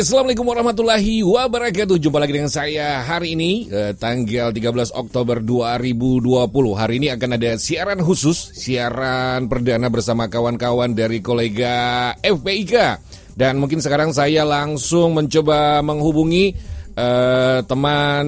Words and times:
Assalamualaikum 0.00 0.48
warahmatullahi 0.48 1.20
wabarakatuh. 1.20 2.00
Jumpa 2.00 2.24
lagi 2.24 2.32
dengan 2.32 2.48
saya 2.48 3.04
hari 3.04 3.36
ini 3.36 3.68
eh, 3.68 3.92
Tanggal 3.92 4.48
13 4.48 4.96
Oktober 4.96 5.44
2020 5.44 6.40
Hari 6.72 6.94
ini 6.96 7.12
akan 7.12 7.36
ada 7.36 7.60
siaran 7.60 8.00
khusus 8.00 8.56
Siaran 8.56 9.44
perdana 9.52 9.92
bersama 9.92 10.32
kawan-kawan 10.32 10.96
dari 10.96 11.20
kolega 11.20 12.16
FPIK 12.16 12.96
Dan 13.36 13.60
mungkin 13.60 13.84
sekarang 13.84 14.16
saya 14.16 14.48
langsung 14.48 15.20
mencoba 15.20 15.84
menghubungi 15.84 16.56
eh, 16.96 17.60
Teman 17.60 18.26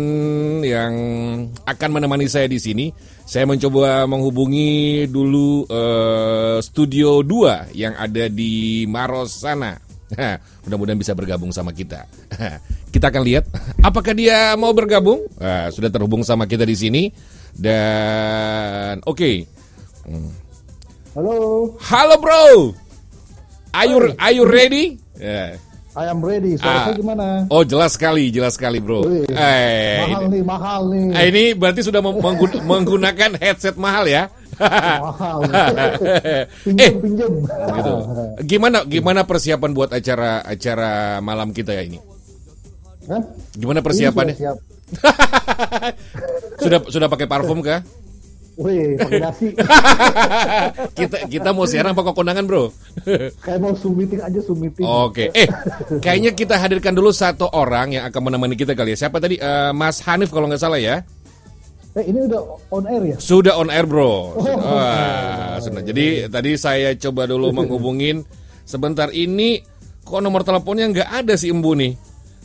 yang 0.69 0.93
akan 1.65 1.89
menemani 1.89 2.29
saya 2.29 2.53
di 2.53 2.61
sini. 2.61 2.93
Saya 3.25 3.49
mencoba 3.49 4.05
menghubungi 4.05 5.09
dulu 5.09 5.65
eh, 5.65 6.61
Studio 6.61 7.25
2 7.25 7.73
yang 7.73 7.97
ada 7.97 8.29
di 8.29 8.85
Maros 8.85 9.41
sana 9.41 9.92
Mudah-mudahan 10.65 10.99
bisa 10.99 11.13
bergabung 11.17 11.51
sama 11.51 11.73
kita. 11.73 12.05
kita 12.95 13.09
akan 13.09 13.23
lihat 13.25 13.45
apakah 13.81 14.13
dia 14.13 14.55
mau 14.61 14.73
bergabung. 14.77 15.25
Nah, 15.41 15.73
sudah 15.73 15.89
terhubung 15.89 16.23
sama 16.23 16.45
kita 16.45 16.69
di 16.69 16.77
sini 16.77 17.03
dan 17.57 19.01
oke. 19.05 19.17
Okay. 19.17 19.37
Halo. 21.13 21.37
Halo 21.81 22.15
bro. 22.21 22.45
Are 23.73 23.89
you, 23.89 23.99
are 24.21 24.35
you 24.37 24.45
ready? 24.45 25.01
Yeah. 25.17 25.57
I 25.93 26.09
am 26.09 26.25
ready. 26.25 26.57
Suara 26.57 26.89
ah. 26.89 26.97
gimana? 26.97 27.45
Oh 27.53 27.61
jelas 27.69 28.01
sekali, 28.01 28.33
jelas 28.33 28.57
sekali 28.57 28.81
bro. 28.81 29.05
Wih, 29.05 29.29
eh, 29.29 30.01
mahal 30.01 30.25
ini. 30.25 30.33
nih, 30.33 30.43
mahal 30.45 30.81
nih. 30.89 31.05
Eh, 31.13 31.25
ini 31.29 31.45
berarti 31.53 31.81
sudah 31.85 32.01
menggunakan 32.73 33.37
headset 33.37 33.77
mahal 33.77 34.09
ya? 34.09 34.33
Pinjam, 36.65 36.93
eh, 36.93 37.01
pinjam. 37.03 37.33
Gitu. 37.47 37.93
Gimana 38.47 38.79
gimana 38.87 39.21
persiapan 39.27 39.71
buat 39.75 39.91
acara 39.91 40.43
acara 40.47 41.19
malam 41.19 41.51
kita 41.51 41.75
ya 41.75 41.83
ini? 41.87 41.99
Hah? 43.11 43.23
Gimana 43.59 43.83
persiapannya? 43.83 44.37
Siap. 44.39 44.57
sudah 46.63 46.79
sudah 46.87 47.09
pakai 47.11 47.27
parfum 47.27 47.59
kah? 47.65 47.83
Wih, 48.61 49.01
pakai 49.01 49.21
nasi. 49.25 49.49
kita 50.99 51.25
kita 51.25 51.49
mau 51.57 51.65
siaran 51.65 51.97
apa 51.97 52.13
kondangan, 52.13 52.45
Bro? 52.45 52.69
Kayak 53.41 53.59
mau 53.65 53.73
Zoom 53.73 53.97
meeting 53.97 54.21
aja 54.21 54.45
Zoom 54.45 54.61
meeting. 54.61 54.85
Oke. 54.85 55.33
Okay. 55.33 55.43
Eh, 55.45 55.49
kayaknya 56.05 56.37
kita 56.37 56.61
hadirkan 56.61 56.93
dulu 56.93 57.17
satu 57.17 57.49
orang 57.49 57.97
yang 57.97 58.05
akan 58.13 58.29
menemani 58.29 58.53
kita 58.53 58.77
kali 58.77 58.93
ya. 58.93 59.09
Siapa 59.09 59.25
tadi? 59.25 59.41
Uh, 59.41 59.73
Mas 59.73 60.05
Hanif 60.05 60.29
kalau 60.29 60.53
nggak 60.53 60.61
salah 60.61 60.77
ya. 60.77 61.01
Eh 61.93 62.09
ini 62.09 62.25
udah 62.25 62.41
on 62.73 62.85
air 62.89 63.03
ya? 63.05 63.17
Sudah 63.21 63.61
on 63.61 63.69
air 63.69 63.85
bro. 63.85 64.33
Oh, 64.33 64.41
Wah, 64.41 65.61
sudah. 65.61 65.85
Jadi 65.85 66.25
tadi 66.33 66.57
saya 66.57 66.97
coba 66.97 67.29
dulu 67.29 67.53
menghubungin. 67.61 68.25
Sebentar 68.65 69.13
ini 69.13 69.61
kok 70.01 70.25
nomor 70.25 70.41
teleponnya 70.41 70.89
nggak 70.89 71.09
ada 71.21 71.35
si 71.37 71.53
Embu 71.53 71.77
nih. 71.77 71.93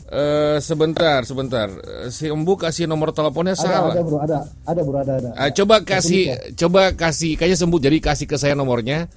Uh, 0.08 0.56
sebentar, 0.60 1.24
sebentar. 1.24 1.68
Si 2.12 2.28
Embu 2.28 2.60
kasih 2.60 2.84
nomor 2.84 3.12
teleponnya 3.16 3.56
ada, 3.56 3.60
salah. 3.64 3.92
Ada 3.92 4.02
bro, 4.04 4.18
ada, 4.20 4.38
ada 4.68 4.80
bro, 4.84 4.98
ada, 5.00 5.12
ada. 5.16 5.30
Uh, 5.32 5.50
coba 5.52 5.80
kasih, 5.84 6.36
coba 6.56 6.92
kasih, 6.92 7.36
kayaknya 7.40 7.56
sembuh. 7.60 7.80
Jadi 7.80 7.96
kasih 8.04 8.26
ke 8.28 8.36
saya 8.36 8.52
nomornya. 8.52 9.08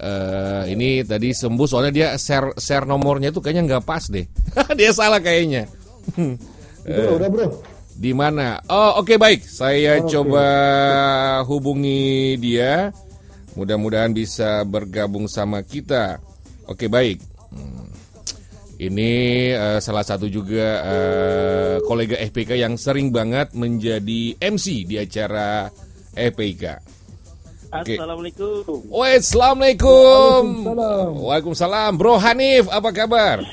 Uh, 0.00 0.64
ini 0.70 1.04
tadi 1.04 1.36
sembuh 1.36 1.66
soalnya 1.68 1.92
dia 1.92 2.08
share 2.16 2.56
share 2.56 2.88
nomornya 2.88 3.34
itu 3.34 3.42
kayaknya 3.42 3.66
nggak 3.66 3.84
pas 3.86 4.06
deh. 4.06 4.26
dia 4.78 4.90
salah 4.94 5.18
kayaknya. 5.18 5.66
Itu 6.86 7.10
udah 7.18 7.26
bro. 7.26 7.69
Di 8.00 8.16
mana? 8.16 8.56
Oh, 8.72 9.04
oke 9.04 9.12
okay, 9.12 9.16
baik. 9.20 9.44
Saya 9.44 10.00
oh, 10.00 10.08
coba 10.08 10.46
hubungi 11.44 12.32
dia. 12.40 12.96
Mudah-mudahan 13.52 14.16
bisa 14.16 14.64
bergabung 14.64 15.28
sama 15.28 15.60
kita. 15.60 16.16
Oke, 16.64 16.86
okay, 16.86 16.88
baik. 16.88 17.18
Hmm. 17.52 17.92
Ini 18.80 19.12
uh, 19.52 19.78
salah 19.84 20.00
satu 20.00 20.32
juga 20.32 20.80
uh, 20.80 21.76
kolega 21.84 22.16
FPK 22.16 22.56
yang 22.56 22.80
sering 22.80 23.12
banget 23.12 23.52
menjadi 23.52 24.32
MC 24.40 24.88
di 24.88 24.96
acara 24.96 25.68
FPK. 26.16 26.80
Okay. 27.84 28.00
Assalamualaikum. 28.00 28.80
Oh, 28.88 29.04
assalamualaikum. 29.04 30.42
Waalaikumsalam. 30.64 31.10
Waalaikumsalam. 31.20 31.90
Bro 32.00 32.16
Hanif, 32.16 32.64
apa 32.72 32.90
kabar? 32.96 33.44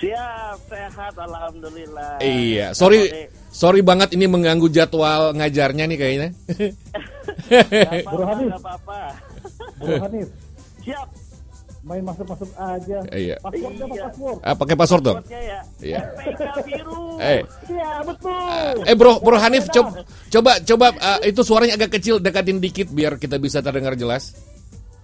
Siap, 0.00 0.58
sehat, 0.72 1.14
alhamdulillah. 1.20 2.18
Iya, 2.24 2.72
sorry, 2.72 3.28
sorry 3.54 3.80
banget 3.86 4.18
ini 4.18 4.26
mengganggu 4.26 4.66
jadwal 4.66 5.30
ngajarnya 5.38 5.86
nih 5.86 5.98
kayaknya. 5.98 6.28
Bro 8.10 8.24
Hanif, 8.26 8.50
apa-apa. 8.58 9.00
Bro 9.78 9.94
Hanif, 10.02 10.28
siap. 10.82 11.08
Main 11.84 12.00
masuk-masuk 12.00 12.48
aja. 12.56 12.98
Iya. 13.12 13.36
Passwordnya 13.44 13.86
iya. 13.92 14.02
password? 14.08 14.38
Ah, 14.40 14.56
pakai 14.56 14.72
password 14.74 15.04
dong. 15.04 15.18
Ya. 15.28 15.60
Iya. 15.84 16.00
biru. 16.64 17.00
Eh. 17.20 17.40
Iya, 17.68 17.90
betul. 18.02 18.32
Uh, 18.32 18.88
eh, 18.88 18.96
Bro, 18.96 19.20
Bro 19.20 19.36
Hanif, 19.36 19.68
coba 19.68 20.02
coba 20.32 20.52
coba 20.64 20.86
uh, 20.96 21.20
itu 21.22 21.40
suaranya 21.44 21.76
agak 21.76 22.00
kecil, 22.00 22.18
dekatin 22.18 22.58
dikit 22.58 22.88
biar 22.88 23.20
kita 23.20 23.36
bisa 23.36 23.60
terdengar 23.60 23.94
jelas. 24.00 24.32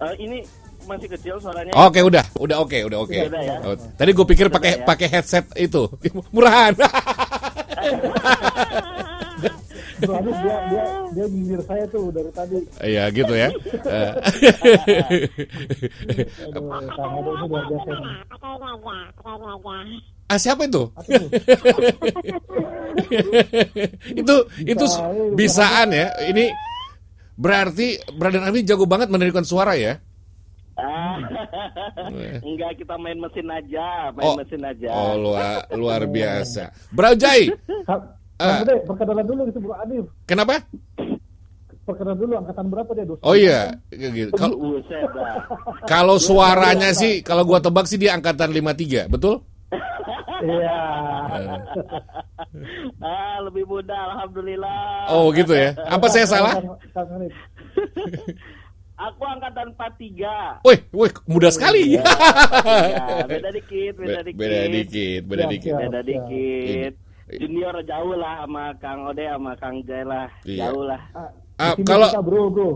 Uh, 0.01 0.17
ini 0.17 0.41
masih 0.87 1.07
kecil 1.09 1.35
suaranya. 1.41 1.71
Oke, 1.75 1.99
okay, 1.99 2.01
udah, 2.05 2.25
udah 2.37 2.57
oke, 2.61 2.69
okay, 2.69 2.81
udah 2.85 2.99
oke. 3.01 3.11
Okay. 3.11 3.29
ya? 3.29 3.57
oh, 3.65 3.75
tadi 3.97 4.11
gue 4.13 4.25
pikir 4.25 4.47
pakai 4.49 4.81
ya? 4.81 4.85
pakai 4.85 5.07
headset 5.09 5.45
itu 5.57 5.89
murahan. 6.35 6.73
Soalnya 10.01 10.33
dia 10.33 10.57
dia 11.13 11.25
dia 11.29 11.59
saya 11.65 11.85
tuh 11.89 12.09
dari 12.09 12.31
tadi. 12.33 12.57
Iya 12.81 13.03
gitu 13.13 13.33
ya. 13.37 13.49
Ah 20.31 20.39
siapa 20.39 20.63
itu? 20.63 20.87
itu 24.15 24.35
itu 24.63 24.85
bisaan 25.35 25.91
ya. 25.91 26.07
Ini 26.23 26.55
berarti 27.35 27.99
Brother 28.15 28.47
Army 28.47 28.63
jago 28.63 28.87
banget 28.87 29.11
menerikan 29.11 29.43
suara 29.43 29.75
ya? 29.75 29.99
Enggak 32.41 32.71
kita 32.81 32.95
main 32.97 33.17
mesin 33.19 33.47
aja, 33.51 34.09
main 34.15 34.31
oh, 34.31 34.35
mesin 34.37 34.61
aja. 34.63 34.89
Oh 34.91 35.13
luar 35.17 35.67
luar 35.73 36.01
biasa. 36.07 36.71
Bro 36.93 37.13
Jai. 37.17 37.51
Uh, 38.41 38.65
perkenalan 38.89 39.25
dulu 39.25 39.41
gitu 39.53 39.59
Bro 39.61 39.75
Adif. 39.77 40.05
Kenapa? 40.25 40.65
Perkenalan 41.85 42.17
dulu 42.17 42.33
angkatan 42.41 42.65
berapa 42.69 42.91
dia 42.97 43.05
dosen? 43.05 43.23
Oh 43.25 43.35
iya, 43.37 43.77
gitu. 43.91 44.33
Kalau 45.85 46.17
suaranya 46.17 46.93
sih 46.93 47.21
kalau 47.21 47.45
gua 47.45 47.61
tebak 47.61 47.85
sih 47.85 48.01
dia 48.01 48.17
angkatan 48.17 48.49
53, 48.49 49.09
betul? 49.09 49.45
Iya. 50.41 50.79
ah, 53.05 53.37
lebih 53.45 53.63
muda 53.69 53.93
alhamdulillah. 53.93 55.13
Oh, 55.13 55.29
gitu 55.33 55.53
ya. 55.53 55.77
Apa 55.85 56.09
saya 56.09 56.25
salah? 56.25 56.57
Aku 59.01 59.23
angkatan 59.25 59.73
43. 59.73 60.61
Wih, 60.61 60.79
wih, 60.93 61.11
muda 61.25 61.49
sekali. 61.49 61.97
Ya, 61.97 62.05
beda 63.25 63.49
dikit, 63.49 63.93
beda 63.97 64.19
dikit. 64.21 64.37
Beda 64.37 64.59
dikit, 64.69 65.21
beda 65.25 65.43
dikit. 65.49 65.73
Beda 65.73 66.01
dikit. 66.05 66.93
Junior 67.31 67.75
jauh 67.87 68.13
lah 68.13 68.45
sama 68.45 68.75
Kang 68.77 69.09
Ode 69.09 69.25
sama 69.25 69.57
Kang 69.57 69.81
Jai 69.87 70.03
lah. 70.05 70.27
Iya. 70.45 70.69
Jauh 70.69 70.83
lah. 70.85 71.01
Uh, 71.57 71.73
kalau 71.81 72.09
bro, 72.21 72.43
bro. 72.53 72.69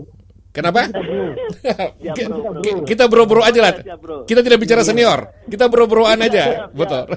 Kenapa? 0.56 0.88
Bro, 0.88 1.36
bro. 2.64 2.88
Kita 2.88 3.12
bro-bro 3.12 3.44
aja 3.44 3.60
lah. 3.60 3.76
Kita 4.24 4.40
tidak 4.40 4.64
bicara 4.64 4.82
iya. 4.82 4.88
senior. 4.88 5.20
Kita 5.52 5.68
bro-broan 5.68 6.24
aja. 6.24 6.72
Betul. 6.72 7.12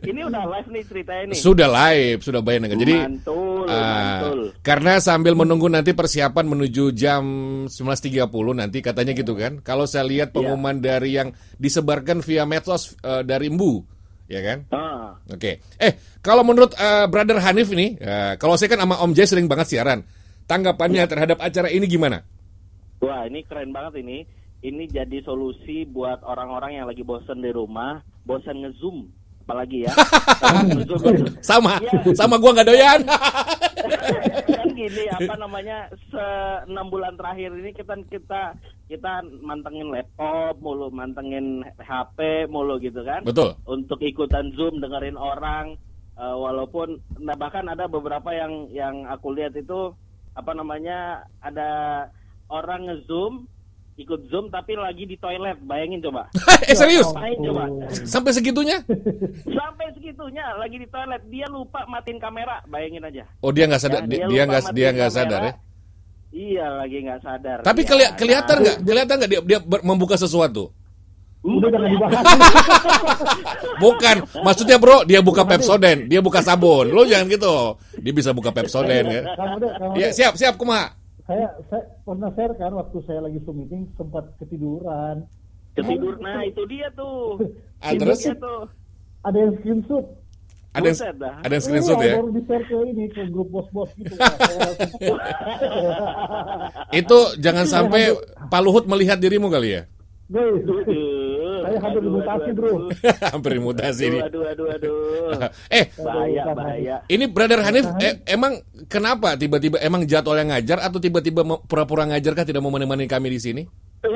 ini 0.10 0.20
udah 0.24 0.42
live 0.48 0.68
nih 0.72 0.82
ceritanya 0.88 1.24
nih. 1.28 1.36
Sudah 1.36 1.68
live, 1.68 2.24
sudah 2.24 2.40
bayangkan. 2.40 2.80
Jadi 2.80 2.96
mantul, 2.96 3.68
uh, 3.68 3.76
mantul. 3.76 4.40
karena 4.64 4.92
sambil 5.04 5.36
menunggu 5.36 5.68
nanti 5.68 5.92
persiapan 5.92 6.48
menuju 6.48 6.96
jam 6.96 7.22
11.30 7.68 8.24
nanti 8.56 8.80
katanya 8.80 9.12
gitu 9.12 9.36
kan. 9.36 9.60
Kalau 9.60 9.84
saya 9.84 10.08
lihat 10.08 10.32
iya. 10.32 10.34
pengumuman 10.40 10.80
dari 10.80 11.20
yang 11.20 11.28
disebarkan 11.60 12.24
via 12.24 12.48
medsos 12.48 12.96
uh, 13.04 13.20
dari 13.20 13.52
Mbu 13.52 14.00
ya 14.30 14.40
kan? 14.46 14.58
Ah. 14.70 15.18
Oke. 15.26 15.58
Okay. 15.60 15.82
Eh, 15.82 15.92
kalau 16.22 16.46
menurut 16.46 16.72
uh, 16.78 17.10
Brother 17.10 17.42
Hanif 17.42 17.74
ini, 17.74 17.98
uh, 17.98 18.38
kalau 18.38 18.54
saya 18.54 18.70
kan 18.70 18.80
sama 18.86 19.02
Om 19.02 19.12
Jay 19.12 19.26
sering 19.26 19.50
banget 19.50 19.74
siaran. 19.74 20.06
Tanggapannya 20.50 21.06
terhadap 21.06 21.38
acara 21.38 21.70
ini 21.70 21.86
gimana? 21.86 22.26
Wah, 22.98 23.22
ini 23.30 23.46
keren 23.46 23.70
banget 23.70 24.02
ini. 24.02 24.26
Ini 24.60 24.90
jadi 24.90 25.22
solusi 25.22 25.86
buat 25.86 26.26
orang-orang 26.26 26.82
yang 26.82 26.86
lagi 26.90 27.06
bosen 27.06 27.38
di 27.38 27.54
rumah, 27.54 28.02
bosen 28.26 28.66
ngezoom 28.66 29.20
apalagi 29.50 29.82
ya. 29.82 29.92
sama, 31.50 31.82
ya. 31.82 31.90
sama 32.14 32.38
gua 32.38 32.54
nggak 32.54 32.70
doyan. 32.70 33.00
kan 34.62 34.68
gini, 34.78 35.10
apa 35.18 35.34
namanya, 35.34 35.90
se 36.06 36.24
enam 36.70 36.86
bulan 36.86 37.18
terakhir 37.18 37.50
ini 37.58 37.74
kita 37.74 37.98
kita 38.06 38.54
kita 38.86 39.26
mantengin 39.42 39.90
laptop 39.90 40.54
mulu, 40.62 40.86
mantengin 40.94 41.66
HP 41.82 42.46
mulu 42.46 42.78
gitu 42.78 43.02
kan. 43.02 43.26
Betul. 43.26 43.58
Untuk 43.66 43.98
ikutan 44.06 44.54
zoom, 44.54 44.78
dengerin 44.78 45.18
orang, 45.18 45.74
uh, 46.14 46.38
walaupun, 46.38 47.02
nah 47.18 47.34
bahkan 47.34 47.66
ada 47.66 47.90
beberapa 47.90 48.30
yang 48.30 48.70
yang 48.70 49.02
aku 49.10 49.34
lihat 49.34 49.58
itu 49.58 49.90
apa 50.32 50.52
namanya 50.52 50.98
ada 51.40 51.70
orang 52.46 52.86
ngezoom 52.86 53.46
ikut 54.00 54.32
zoom 54.32 54.48
tapi 54.48 54.80
lagi 54.80 55.04
di 55.04 55.20
toilet. 55.20 55.60
Bayangin 55.60 56.00
coba. 56.00 56.32
eh 56.70 56.72
serius? 56.72 57.12
Main 57.12 57.36
coba. 57.44 57.68
Sampai 58.16 58.32
segitunya? 58.32 58.80
Sampai 59.60 59.92
segitunya 59.92 60.56
lagi 60.56 60.80
di 60.80 60.88
toilet 60.88 61.20
dia 61.28 61.44
lupa 61.46 61.84
matiin 61.84 62.16
kamera. 62.16 62.64
Bayangin 62.64 63.04
aja. 63.04 63.28
Oh 63.44 63.52
dia 63.52 63.68
nggak 63.68 63.82
sadar, 63.82 64.00
Ya, 64.08 64.24
dia 64.24 64.42
nggak 64.48 64.62
dia 64.72 64.88
nggak 64.90 65.12
sadar 65.12 65.40
ya? 65.44 65.54
Iya 66.30 66.66
lagi 66.78 66.96
nggak 67.02 67.20
sadar. 67.20 67.58
Tapi 67.60 67.80
Iya, 67.82 67.88
keli- 67.90 68.14
kelihatan 68.16 68.56
nggak? 68.62 68.76
Kelihatan 68.86 69.14
nggak 69.20 69.30
dia 69.30 69.40
dia 69.44 69.58
membuka 69.84 70.14
sesuatu? 70.16 70.72
Udah 71.40 71.68
jangan 71.72 71.88
dibahas. 71.88 72.20
Bukan, 73.82 74.16
maksudnya 74.44 74.76
bro, 74.76 75.08
dia 75.08 75.24
buka 75.24 75.48
Pepsodent, 75.48 76.04
dia 76.04 76.20
buka 76.20 76.44
sabun. 76.44 76.92
Lo 76.92 77.08
jangan 77.08 77.32
gitu. 77.32 77.80
Dia 77.96 78.12
bisa 78.12 78.36
buka 78.36 78.52
Pepsodent 78.52 79.08
ya. 79.08 79.22
Ya 79.96 80.12
Ode, 80.12 80.12
siap 80.12 80.36
siap 80.36 80.60
kumaha. 80.60 80.92
saya 81.24 81.48
saya 81.72 81.80
pernah 82.04 82.28
share 82.36 82.52
kan 82.58 82.74
waktu 82.76 82.98
saya 83.06 83.24
lagi 83.24 83.40
Zoom 83.46 83.64
meeting 83.64 83.88
sempat 83.96 84.28
ketiduran. 84.36 85.24
Ketidur. 85.72 86.20
Nah 86.20 86.44
itu 86.44 86.60
dia 86.68 86.92
tuh. 86.92 87.40
Ah, 87.80 87.96
terus? 87.96 88.20
tuh. 88.20 88.62
Ada 89.24 89.36
yang 89.40 89.52
screenshot. 89.62 90.04
Ada 90.70 90.86
yang 90.92 90.98
ada 91.40 91.52
yang 91.56 91.64
screenshot 91.64 91.96
Iya, 91.98 92.04
ya. 92.04 92.14
Baru 92.20 92.30
di 92.36 92.42
share 92.44 92.64
ke 92.68 92.76
ini 92.84 93.04
ke 93.08 93.22
grup 93.32 93.48
bos-bos 93.48 93.90
gitu. 93.96 94.14
Itu 96.92 97.18
jangan 97.40 97.64
sampai 97.64 98.12
Pak 98.50 98.60
Luhut 98.60 98.84
melihat 98.84 99.16
dirimu 99.16 99.48
kali 99.48 99.80
ya. 99.80 99.82
Guys, 100.30 100.62
Saya 101.70 101.78
hampir 101.80 102.02
aduh, 102.02 102.18
aduh, 102.20 102.52
bro. 102.52 102.70
Hampir 103.32 103.52
mutasi 103.56 104.04
Aduh, 104.04 104.10
nih. 104.10 104.22
aduh, 104.26 104.42
aduh, 104.44 104.66
aduh. 104.68 104.98
Eh, 105.78 105.84
Bahaya, 105.94 106.42
Aduh, 106.42 106.54
bahaya. 106.58 106.96
ini 107.06 107.24
Brother 107.24 107.62
Hanif 107.62 107.86
eh, 107.96 108.18
emang 108.26 108.58
kenapa 108.86 109.38
tiba-tiba 109.38 109.78
emang 109.78 110.02
jadwalnya 110.02 110.58
ngajar 110.58 110.82
atau 110.82 110.98
tiba-tiba 110.98 111.40
pura-pura 111.62 112.04
ngajar 112.04 112.34
kah 112.34 112.42
tidak 112.42 112.58
mau 112.58 112.74
menemani 112.74 113.06
kami 113.06 113.30
di 113.30 113.38
sini? 113.38 113.62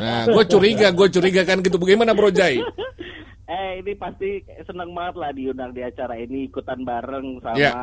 Nah, 0.00 0.30
gue 0.30 0.44
curiga, 0.46 0.94
gue 0.94 1.08
curiga 1.10 1.42
kan 1.42 1.58
gitu. 1.58 1.74
Bagaimana 1.74 2.14
Bro 2.14 2.30
Jai? 2.30 2.62
Eh 3.44 3.82
ini 3.82 3.98
pasti 3.98 4.38
seneng 4.62 4.94
banget 4.94 5.18
lah 5.18 5.30
diundang 5.34 5.74
di 5.74 5.82
acara 5.82 6.14
ini 6.14 6.46
ikutan 6.46 6.86
bareng 6.86 7.42
sama 7.42 7.58
Ya. 7.58 7.74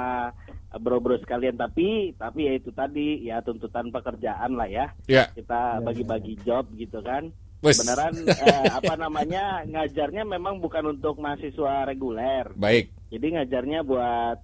bro-bro 0.74 1.18
sekalian 1.18 1.58
tapi 1.58 2.16
tapi 2.16 2.46
ya 2.46 2.54
itu 2.54 2.72
tadi 2.72 3.20
ya 3.22 3.42
tuntutan 3.42 3.90
pekerjaan 3.90 4.54
lah 4.54 4.64
ya 4.64 4.96
Ya, 5.06 5.28
kita 5.34 5.82
bagi-bagi 5.82 6.40
job 6.42 6.72
gitu 6.72 7.02
kan 7.02 7.34
Beneran 7.60 8.14
eh, 8.46 8.66
apa 8.70 8.94
namanya 8.96 9.66
ngajarnya 9.66 10.24
memang 10.24 10.58
bukan 10.58 10.94
untuk 10.94 11.18
mahasiswa 11.18 11.84
reguler 11.84 12.54
baik. 12.54 12.94
jadi 13.10 13.42
ngajarnya 13.42 13.82
buat 13.82 14.38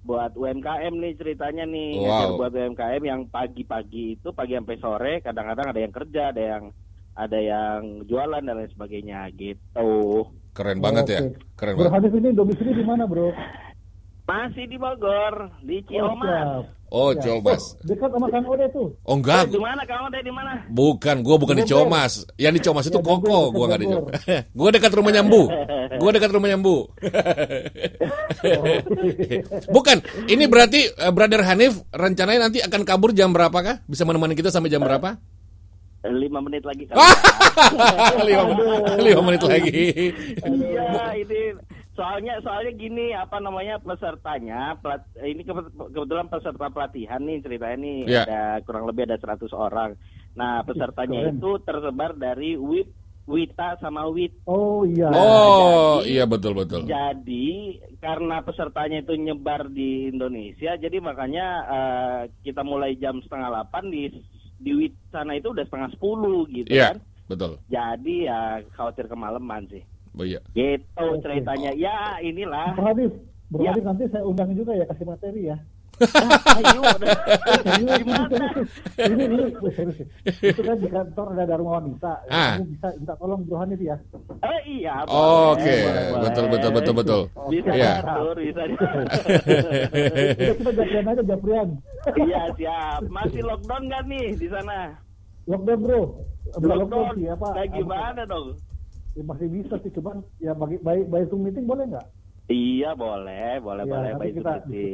buat 0.00 0.32
UMKM 0.32 0.94
nih 0.94 1.12
ceritanya 1.14 1.64
nih 1.64 1.96
Wow. 1.96 2.04
ngajar 2.04 2.30
buat 2.36 2.52
UMKM 2.54 3.02
yang 3.02 3.20
pagi-pagi 3.26 4.16
itu 4.16 4.28
pagi 4.30 4.52
sampai 4.52 4.76
sore 4.78 5.12
kadang-kadang 5.20 5.66
ada 5.70 5.80
yang 5.80 5.92
kerja 5.92 6.22
ada 6.28 6.42
yang 6.42 6.64
ada 7.14 7.38
yang 7.38 7.80
jualan 8.04 8.42
dan 8.42 8.54
lain 8.54 8.70
sebagainya 8.70 9.28
gitu 9.32 10.28
Keren 10.50 10.78
banget 10.78 11.04
ya. 11.08 11.20
Oke. 11.20 11.34
Keren 11.58 11.74
Bro 11.74 11.82
banget. 11.84 11.94
Hanif 11.98 12.12
ini 12.14 12.28
domisili 12.30 12.72
di 12.72 12.84
mana, 12.86 13.10
Bro? 13.10 13.34
masih 14.24 14.64
di 14.64 14.78
Bogor 14.78 15.34
di 15.60 15.78
Oh, 15.78 15.84
Ciomas 15.84 16.30
siap. 16.32 16.64
Oh, 16.94 17.10
Siap. 17.10 17.26
Ciomas. 17.26 17.74
Oh, 17.74 17.90
dekat 17.90 18.06
sama 18.14 18.30
Kang 18.30 18.46
Ode 18.46 18.70
tuh. 18.70 18.94
Oh 19.02 19.10
Eh, 19.10 19.14
enggak, 19.18 19.50
di 19.50 19.58
mana 19.58 19.82
kamu 19.82 20.06
teh 20.14 20.22
di 20.22 20.30
mana 20.30 20.62
bukan. 20.70 21.16
Gue 21.26 21.36
bukan 21.42 21.58
di. 21.58 21.66
Ciomas. 21.66 22.22
Yang 22.38 22.52
di 22.54 22.60
Ciomas 22.62 22.86
itu 22.86 22.94
Ya, 22.94 23.02
Koko. 23.02 23.18
dekat 23.18 23.50
Gue 23.50 23.64
nggak 23.66 23.80
di 23.82 23.86
Bogor. 23.90 24.12
Ciomas. 24.14 24.46
Gue 24.62 24.68
dekat 24.70 24.92
rumah 24.94 25.10
Nyambu. 25.10 25.42
Gue 25.98 26.10
dekat 26.14 26.30
rumah 26.30 26.48
Nyambu. 26.54 26.76
bukan. 29.74 29.96
Ini 30.30 30.44
berarti 30.46 30.80
eh, 30.86 31.10
Brother 31.10 31.42
Hanif 31.42 31.82
rencananya 31.90 32.46
nanti 32.46 32.62
akan 32.62 32.86
kabur 32.86 33.10
jam 33.10 33.34
berapa 33.34 33.58
kah? 33.58 33.76
Bisa 33.90 34.06
menemani 34.06 34.38
kita 34.38 34.54
sampai 34.54 34.70
jam 34.70 34.78
berapa? 34.78 35.18
Eh, 36.04 36.12
lima 36.14 36.38
menit 36.44 36.60
lagi 36.62 36.84
kali 36.84 37.00
lima, 38.28 38.44
lima 39.00 39.20
menit 39.24 39.40
lagi. 39.40 40.12
iya 40.44 41.16
ini 41.16 41.56
soalnya 41.94 42.38
soalnya 42.40 42.72
gini 42.72 43.10
apa 43.10 43.38
namanya 43.38 43.78
pesertanya 43.78 44.74
pelat, 44.76 45.02
ini 45.16 45.40
ke- 45.40 45.54
kebetulan 45.88 46.26
peserta 46.26 46.66
pelatihan 46.66 47.20
nih 47.20 47.38
ceritanya 47.40 47.78
nih 47.78 47.98
Iya. 48.04 48.22
ada 48.24 48.40
kurang 48.60 48.84
lebih 48.84 49.02
ada 49.04 49.16
100 49.16 49.50
orang 49.50 49.94
nah 50.32 50.60
pesertanya 50.60 51.20
keren. 51.24 51.34
itu 51.36 51.50
tersebar 51.60 52.10
dari 52.12 52.54
WIP 52.54 52.90
Wita 53.24 53.78
sama 53.78 54.04
WIT 54.04 54.44
Oh 54.44 54.84
iya. 54.84 55.08
Oh, 55.08 55.24
jadi- 55.96 56.12
iya 56.12 56.24
betul 56.24 56.52
betul. 56.52 56.84
Jadi 56.84 57.48
karena 57.96 58.38
pesertanya 58.38 59.00
itu 59.00 59.16
nyebar 59.16 59.64
di 59.66 60.12
Indonesia, 60.12 60.76
jadi 60.76 61.00
makanya 61.00 61.46
eh, 61.66 62.20
kita 62.42 62.60
mulai 62.60 62.92
jam 62.94 63.16
setengah 63.18 63.48
delapan 63.48 63.88
di 63.88 64.12
di 64.54 64.70
WIT 64.74 64.92
sana 65.08 65.32
itu 65.32 65.48
udah 65.48 65.64
setengah 65.64 65.88
sepuluh 65.88 66.44
gitu 66.46 66.68
Iya, 66.68 66.92
kan. 66.92 66.96
betul. 67.26 67.56
Jadi 67.66 68.28
ya 68.28 68.40
khawatir 68.70 69.06
kemalaman 69.06 69.64
sih. 69.68 69.80
Oh, 70.14 70.22
iya. 70.22 70.38
Gitu 70.50 70.84
Oke. 70.96 71.20
ceritanya. 71.20 71.70
Ya 71.74 71.96
inilah. 72.18 72.70
Bro 72.72 72.86
Hanif, 72.86 73.12
Bro 73.48 73.60
Ya. 73.60 73.70
Hanif 73.70 73.84
nanti 73.84 74.04
saya 74.08 74.22
undang 74.22 74.50
juga 74.52 74.72
ya 74.72 74.84
kasih 74.84 75.04
materi 75.04 75.42
ya. 75.44 75.58
Ayo. 75.94 76.82
Serius, 77.64 78.02
Gimana? 78.02 78.46
Ini, 78.96 79.22
ini, 79.24 79.38
serius. 79.68 79.98
Itu 80.42 80.60
kan 80.60 80.76
di 80.76 80.88
kantor 80.88 81.26
ada 81.32 81.44
Dharma 81.46 81.70
Wanita. 81.78 82.12
Ah. 82.26 82.58
Kamu 82.58 82.66
bisa 82.68 82.86
minta 82.94 83.14
tolong 83.14 83.40
Bro 83.42 83.56
Hanif 83.58 83.78
ya. 83.78 83.94
Eh 84.42 84.60
iya. 84.72 84.94
Oke, 85.04 85.62
boleh, 85.62 85.86
boleh, 85.86 86.02
boleh. 86.10 86.22
betul 86.24 86.44
betul 86.48 86.70
betul 86.72 86.94
betul. 86.94 87.20
Bisa 87.48 87.70
Iya. 87.70 87.92
diatur, 87.96 88.34
bisa 88.36 88.60
Udah 88.64 90.52
kita 90.52 90.70
japrian 90.72 91.04
aja 91.06 91.22
japrian. 91.24 91.68
Iya 92.16 92.40
siap. 92.54 93.00
Masih 93.08 93.42
lockdown 93.42 93.82
nggak 93.84 94.02
nih 94.04 94.26
di 94.34 94.46
sana? 94.46 94.78
Lockdown 95.46 95.78
bro. 95.80 96.00
Bukan 96.54 96.76
lockdown 96.76 97.06
sih 97.14 97.28
apa? 97.28 97.48
Nah, 97.48 97.54
apa- 97.56 97.70
gimana 97.72 98.22
dong? 98.24 98.48
Ya, 99.14 99.22
masih 99.22 99.46
bisa 99.48 99.74
sih 99.78 99.90
cuman 99.90 100.16
ya 100.38 100.52
bagi 100.52 100.76
by, 100.78 101.06
by 101.06 101.22
Zoom 101.26 101.46
meeting 101.46 101.64
boleh 101.64 101.86
nggak? 101.86 102.06
Iya 102.44 102.92
boleh, 102.92 103.56
boleh, 103.56 103.82
Ya, 103.82 103.88
boleh. 103.88 104.10
nanti 104.10 104.20
Baik 104.20 104.34
kita 104.36 104.50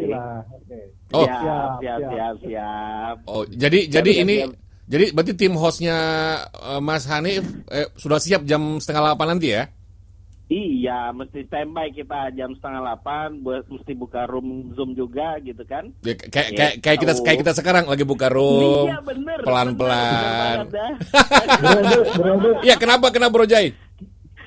lah. 0.06 0.38
Oke. 0.46 0.78
Oh. 1.10 1.24
siap, 1.24 1.40
Siap, 1.42 1.72
siap, 1.80 1.98
siap. 1.98 2.10
siap, 2.12 2.34
siap. 2.44 3.14
Oh, 3.24 3.42
jadi 3.44 3.78
jadi 3.90 4.10
siap, 4.12 4.22
ini 4.22 4.36
siap. 4.38 4.50
jadi 4.86 5.04
berarti 5.10 5.32
tim 5.34 5.54
hostnya 5.54 5.96
eh, 6.46 6.80
Mas 6.80 7.04
Hanif 7.04 7.42
eh, 7.66 7.88
sudah 7.96 8.20
siap 8.20 8.44
jam 8.44 8.76
setengah 8.76 9.02
delapan 9.08 9.28
nanti 9.30 9.48
ya? 9.50 9.64
Iya, 10.46 11.14
mesti 11.14 11.46
standby 11.46 11.94
kita 11.94 12.34
jam 12.34 12.50
setengah 12.52 12.82
delapan, 12.82 13.38
buat 13.38 13.70
mesti 13.70 13.94
buka 13.94 14.26
room 14.26 14.74
zoom 14.74 14.98
juga 14.98 15.38
gitu 15.38 15.62
kan? 15.62 15.94
Ya, 16.02 16.18
kayak 16.18 16.48
kayak 16.52 16.72
kayak 16.82 16.98
kita 16.98 17.12
Gitu. 17.14 17.22
kayak 17.22 17.38
kita 17.38 17.52
sekarang 17.54 17.84
lagi 17.86 18.02
buka 18.02 18.26
room. 18.26 18.90
Iya 18.90 18.98
bener. 19.00 19.38
Bro 19.46 19.54
Ade, 19.54 20.86
Iya, 22.66 22.74
kenapa 22.76 23.10
kenapa 23.10 23.30
Bro 23.32 23.46
Jai? 23.46 23.70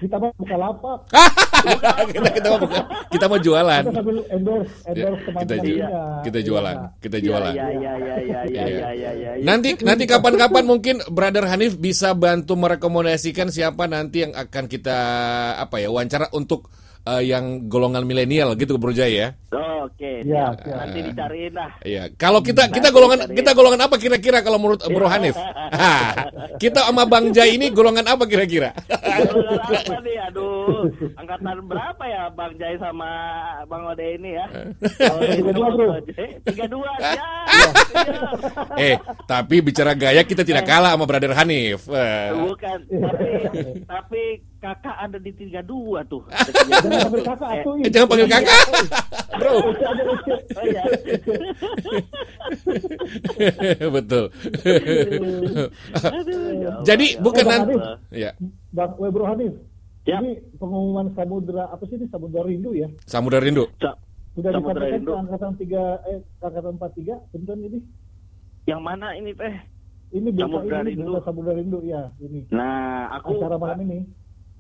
Kita 0.04 0.16
mah 0.18 0.30
buka 0.34 0.56
lapak. 0.56 0.98
kita 2.12 2.30
kita 2.30 2.48
mau 2.50 2.60
buka- 2.60 2.88
kita 3.08 3.26
mau 3.26 3.40
jualan. 3.40 3.82
Kita 3.82 3.94
sambil 3.94 4.18
endorse, 4.28 4.74
endorse 4.84 5.00
Ya, 5.16 5.26
teman 5.26 5.40
kita 5.42 5.56
ju- 5.58 5.78
kita. 5.80 6.02
kita 6.22 6.40
jualan, 6.42 6.76
Iya. 6.76 6.90
kita 7.00 7.18
jualan. 7.20 7.54
Iya, 7.54 7.68
iya, 7.70 7.92
iya, 7.94 7.94
iya, 7.96 8.16
iya, 8.20 8.40
Iya. 8.44 8.64
iya, 8.68 8.90
iya, 8.92 9.12
iya, 9.14 9.32
iya. 9.34 9.44
Nanti 9.44 9.70
nanti 9.80 10.04
kapan-kapan 10.04 10.64
mungkin 10.64 10.96
Brother 11.08 11.46
Hanif 11.46 11.78
bisa 11.78 12.12
bantu 12.14 12.54
merekomendasikan 12.54 13.48
siapa 13.48 13.86
nanti 13.86 14.22
yang 14.22 14.34
akan 14.34 14.66
kita 14.68 14.98
apa 15.56 15.76
ya 15.78 15.88
wawancara 15.88 16.28
untuk 16.32 16.68
eh, 17.06 17.24
yang 17.24 17.68
golongan 17.68 18.04
milenial 18.04 18.54
gitu 18.54 18.76
Bro 18.76 18.92
Jai 18.92 19.14
ya. 19.18 19.30
Oke, 19.84 20.24
Iya, 20.24 20.56
siap. 20.56 20.64
siap. 20.64 20.78
nanti 20.80 21.00
dicariin 21.04 21.52
lah. 21.52 21.72
Iya, 21.84 22.04
kalau 22.16 22.40
kita 22.40 22.72
kita 22.72 22.88
Nanti 22.88 22.96
golongan 22.96 23.20
cari. 23.22 23.36
kita 23.36 23.52
golongan 23.52 23.82
apa 23.84 23.96
kira-kira 23.98 24.40
kalau 24.40 24.56
menurut 24.56 24.80
Bro 24.82 25.08
Hanif? 25.08 25.36
Kita 26.56 26.88
sama 26.88 27.04
Bang 27.04 27.30
Jai 27.30 27.58
ini 27.58 27.68
golongan 27.70 28.08
apa 28.08 28.24
kira-kira? 28.24 28.72
Golongan 28.88 29.60
apa 29.60 29.98
nih? 30.00 30.18
Aduh, 30.24 30.88
angkatan 31.14 31.68
berapa 31.68 32.04
ya 32.06 32.24
Bang 32.32 32.56
Jai 32.56 32.80
sama 32.80 33.10
Bang 33.68 33.84
Ode 33.86 34.08
ini 34.16 34.30
ya? 34.34 34.46
Oh, 35.04 35.20
Tiga 36.42 36.66
dua, 36.66 36.92
siap. 36.96 37.76
eh, 38.78 38.96
tapi 39.26 39.60
bicara 39.60 39.94
gaya 39.94 40.24
kita 40.24 40.42
tidak 40.42 40.64
kalah 40.64 40.96
sama 40.96 41.04
Brother 41.04 41.36
Hanif. 41.36 41.86
Eh, 41.86 42.30
Bukan, 42.34 42.78
tapi 42.88 43.30
tapi 43.84 44.24
kakak 44.64 44.96
ada 44.98 45.18
di 45.18 45.32
tiga 45.32 45.60
dua 45.60 46.00
tuh. 46.04 46.24
Jangan 46.72 47.04
panggil 47.04 47.24
kakak 47.26 47.50
Eh, 47.50 47.60
atuh. 47.60 47.74
eh, 47.78 47.90
jangan 47.92 48.08
panggil 48.08 48.28
kakak, 48.30 48.62
Bro. 49.40 49.54
Oh 49.54 49.64
iya. 50.64 50.84
Betul. 53.92 54.24
Jadi 56.84 57.06
bukan 57.20 57.46
nanti. 57.46 57.74
Ya, 58.14 58.32
Bang, 58.72 58.96
Weh 58.96 59.12
Bro 59.12 59.26
Hanif. 59.26 59.54
Ya. 60.04 60.20
Ini 60.20 60.32
pengumuman 60.58 61.12
Samudra 61.14 61.68
apa 61.68 61.84
sih 61.86 61.96
ini 61.96 62.08
Samudra 62.08 62.44
Rindu 62.44 62.72
ya? 62.72 62.92
Samudra 63.04 63.40
Rindu. 63.40 63.68
Sa- 63.78 63.96
Sudah 64.34 64.50
Samudra 64.50 64.84
disampaikan 64.84 64.96
Rindu. 64.98 65.12
ke 65.12 65.20
angkatan 65.22 65.52
3 65.56 66.10
eh 66.10 66.20
angkatan 66.42 66.74
43 66.76 67.32
punten 67.32 67.58
ini. 67.62 67.80
Yang 68.66 68.82
mana 68.82 69.08
ini 69.14 69.32
teh? 69.32 69.56
Ini 70.12 70.28
Samudra 70.36 70.78
ini 70.82 70.92
Rindu. 70.94 71.12
Samudra 71.24 71.54
Rindu 71.54 71.80
ya, 71.82 72.02
ini. 72.20 72.44
Nah, 72.50 73.16
aku 73.16 73.38
Acara 73.38 73.56
malam 73.56 73.80
ini. 73.82 74.00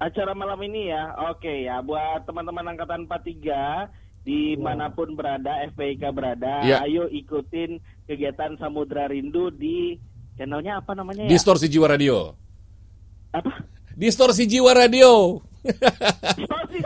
Acara 0.04 0.36
malam 0.36 0.60
ini 0.62 0.92
ya. 0.92 1.16
Oke 1.32 1.64
ya, 1.64 1.80
buat 1.80 2.28
teman-teman 2.28 2.76
angkatan 2.76 3.08
43 3.08 3.88
di 4.24 4.56
mana 4.56 4.88
pun 4.88 5.16
berada, 5.16 5.64
FPIK 5.72 6.12
berada, 6.12 6.64
Ya. 6.64 6.80
ayo 6.84 7.08
ikutin 7.08 7.80
kegiatan 8.08 8.56
Samudra 8.56 9.08
Rindu 9.08 9.52
di 9.52 10.00
channelnya 10.36 10.80
apa 10.80 10.96
namanya 10.96 11.28
ya? 11.28 11.32
Distorsi 11.32 11.68
Jiwa 11.68 11.88
Radio. 11.92 12.36
apa? 13.32 13.66
Distorsi 13.94 14.46
Jiwa 14.46 14.72
Radio. 14.74 15.40
Distorsi. 15.64 16.78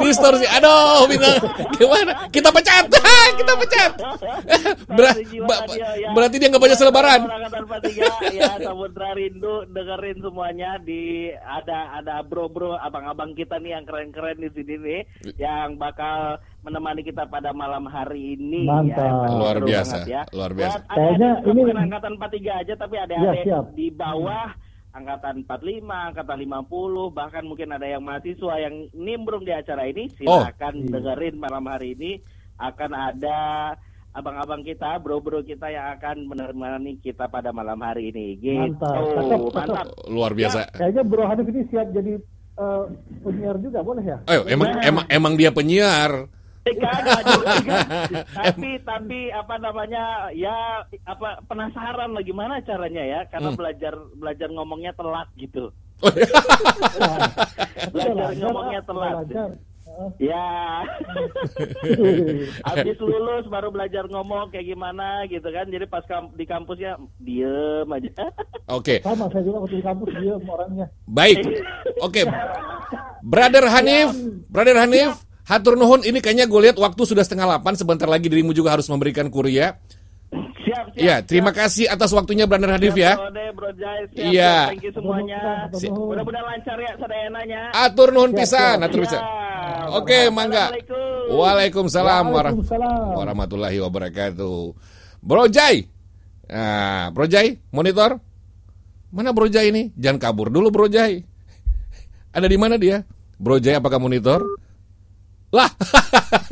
Distorsi. 0.00 0.46
Aduh, 0.48 1.04
bintang. 1.04 1.36
Gimana? 1.74 2.12
Kita 2.28 2.48
pecat. 2.48 2.84
Kita 3.38 3.52
pecat. 3.56 3.92
Ber- 4.96 5.14
Radio, 5.14 5.44
ya. 5.96 6.10
berarti 6.12 6.36
dia 6.36 6.48
nggak 6.48 6.62
baca 6.62 6.76
selebaran. 6.76 7.20
Orang 7.22 7.42
angkatan 7.42 7.62
43 7.64 8.34
ya 8.34 8.52
Samudra 8.60 9.10
Rindu 9.12 9.64
dengerin 9.68 10.18
semuanya 10.20 10.70
di 10.78 11.02
ada 11.34 11.96
ada 11.96 12.20
bro-bro 12.22 12.76
abang-abang 12.76 13.32
kita 13.32 13.56
nih 13.56 13.72
yang 13.72 13.84
keren-keren 13.84 14.36
di 14.38 14.48
sini 14.52 14.74
nih 14.76 15.00
yang 15.36 15.76
bakal 15.76 16.36
menemani 16.62 17.02
kita 17.02 17.26
pada 17.26 17.50
malam 17.50 17.84
hari 17.84 18.36
ini 18.36 18.64
Mantap. 18.64 19.00
ya. 19.00 19.32
Luar 19.32 19.56
biasa, 19.58 19.96
ya. 20.06 20.22
luar 20.30 20.52
biasa. 20.52 20.78
Kayaknya 20.86 21.30
ini- 21.42 21.74
angkatan 21.74 22.12
43 22.14 22.62
aja 22.62 22.74
tapi 22.76 22.96
ada 22.96 23.14
Ya, 23.14 23.32
siap. 23.42 23.64
di 23.74 23.88
bawah 23.90 24.52
angkatan 24.92 25.42
45, 25.42 26.12
angkatan 26.12 26.38
50, 26.38 27.08
bahkan 27.10 27.44
mungkin 27.44 27.72
ada 27.72 27.88
yang 27.88 28.04
mahasiswa 28.04 28.54
yang 28.60 28.88
nimbrung 28.92 29.42
di 29.42 29.52
acara 29.52 29.88
ini 29.88 30.08
Oh. 30.22 30.44
silakan 30.44 30.74
Iya. 30.84 30.90
dengerin 30.92 31.36
malam 31.40 31.64
hari 31.64 31.96
ini 31.96 32.20
akan 32.60 32.90
ada 32.92 33.38
abang-abang 34.12 34.60
kita, 34.60 35.00
bro-bro 35.00 35.40
kita 35.40 35.72
yang 35.72 35.96
akan 35.96 36.28
menemani 36.28 37.00
kita 37.00 37.24
pada 37.26 37.48
malam 37.50 37.80
hari 37.80 38.12
ini. 38.12 38.36
Gitu. 38.36 38.60
Mantap. 38.60 39.00
Cakep. 39.08 39.40
Mantap. 39.56 39.86
Luar 40.12 40.36
biasa. 40.36 40.68
Kayaknya 40.76 41.02
Bro 41.08 41.24
Hanif 41.24 41.46
ini 41.48 41.62
siap 41.72 41.88
jadi 41.90 42.12
eh, 42.52 42.84
penyiar 43.24 43.56
juga, 43.56 43.80
boleh 43.80 44.04
ya? 44.04 44.18
Ayo, 44.28 44.44
emang 44.44 44.68
emang 44.84 45.04
emang 45.08 45.32
dia 45.40 45.48
penyiar. 45.48 46.28
Tapi 46.62 46.74
tapi 48.88 49.20
apa 49.30 49.54
namanya 49.58 50.04
ya 50.30 50.54
apa 51.02 51.42
penasaran 51.44 52.10
lah 52.10 52.22
gimana 52.22 52.62
caranya 52.62 53.02
ya 53.02 53.20
karena 53.26 53.50
Hmm. 53.50 53.58
belajar 53.58 53.92
belajar 54.14 54.48
ngomongnya 54.48 54.92
telat 54.92 55.26
gitu. 55.34 55.74
Nah, 56.00 56.10
belajar 57.92 58.14
belajar, 58.14 58.38
ngomongnya 58.40 58.80
telat. 58.82 59.14
belajar. 59.22 59.50
Ya. 60.16 60.48
Habis 62.64 62.96
lulus 62.98 63.44
baru 63.46 63.68
belajar 63.68 64.08
ngomong 64.08 64.48
kayak 64.48 64.66
gimana 64.66 65.26
gitu 65.26 65.44
kan. 65.44 65.66
Jadi 65.66 65.84
pas 65.84 66.00
kam- 66.06 66.32
di 66.32 66.44
kampusnya 66.44 66.96
diem 67.18 67.84
aja. 67.86 68.24
Oke, 68.68 69.02
Sama 69.02 69.28
saya 69.28 69.42
juga 69.42 69.58
waktu 69.60 69.76
di 69.76 69.84
kampus 69.84 70.08
dia 70.14 70.34
orangnya. 70.38 70.86
baik. 71.04 71.38
Oke. 72.00 72.22
Brother 73.22 73.68
Hanif, 73.68 74.10
Brother 74.48 74.76
Hanif, 74.76 75.12
hatur 75.42 75.74
nuhun 75.74 76.02
ini 76.02 76.18
kayaknya 76.18 76.46
gue 76.46 76.60
lihat 76.62 76.76
waktu 76.76 77.02
sudah 77.02 77.20
setengah 77.20 77.46
delapan 77.48 77.74
sebentar 77.74 78.06
lagi 78.06 78.26
dirimu 78.26 78.50
juga 78.50 78.72
harus 78.72 78.86
memberikan 78.86 79.26
kuria. 79.26 79.78
siap 80.62 80.88
siap 80.94 80.96
Iya, 80.96 81.16
terima 81.20 81.50
kasih 81.50 81.84
atas 81.86 82.08
waktunya 82.10 82.46
Brother 82.46 82.70
Hanif 82.70 82.94
Siap, 82.94 83.04
ya. 83.04 83.12
Bro 83.52 83.68
Jai, 83.76 84.00
siap, 84.08 84.24
Iya. 84.24 84.54
siap. 84.56 84.68
thank 84.72 84.84
you 84.86 84.92
semuanya 84.94 85.40
Si- 85.74 85.90
mudah-mudahan 85.90 86.46
lancar 86.48 86.78
ya 86.80 86.92
sadayananya 86.96 87.60
Atur 87.74 88.08
nuhun 88.10 88.32
Siap, 88.32 88.38
pisan, 88.40 88.76
siap. 88.78 88.86
atur 88.88 89.00
pisan. 89.04 89.20
Siap. 89.20 89.88
Oke, 89.92 90.18
mangga. 90.32 90.72
Waalaikumsalam 91.28 92.24
Waalaikumsalam. 92.28 93.12
warahmatullahi 93.12 93.78
wabarakatuh. 93.78 94.58
Bro 95.20 95.44
Jai. 95.48 95.84
Nah, 96.48 97.12
Bro 97.12 97.26
Jai, 97.26 97.60
monitor. 97.68 98.16
Mana 99.12 99.36
Bro 99.36 99.46
Jai 99.46 99.68
ini? 99.68 99.92
Jangan 99.94 100.16
kabur 100.18 100.48
dulu 100.48 100.72
Bro 100.72 100.88
Jai. 100.88 101.20
Ada 102.32 102.48
di 102.48 102.56
mana 102.56 102.80
dia? 102.80 103.04
Bro 103.36 103.60
Jai 103.60 103.76
apakah 103.76 104.00
monitor? 104.00 104.40
Lah. 105.52 105.70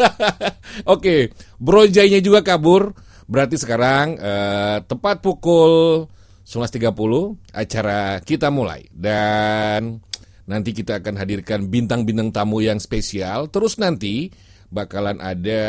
Oke, 0.95 1.33
Bro 1.57 1.88
Jai-nya 1.88 2.21
juga 2.21 2.45
kabur. 2.45 2.92
Berarti 3.30 3.57
sekarang 3.57 4.19
eh, 4.19 4.78
tepat 4.85 5.23
pukul 5.23 6.04
11.30 6.45 7.54
acara 7.54 8.19
kita 8.26 8.50
mulai 8.50 8.90
dan 8.90 10.02
nanti 10.50 10.75
kita 10.75 10.99
akan 10.99 11.14
hadirkan 11.14 11.71
bintang-bintang 11.71 12.35
tamu 12.35 12.59
yang 12.59 12.83
spesial. 12.83 13.47
Terus 13.49 13.78
nanti 13.78 14.35
bakalan 14.66 15.23
ada 15.23 15.62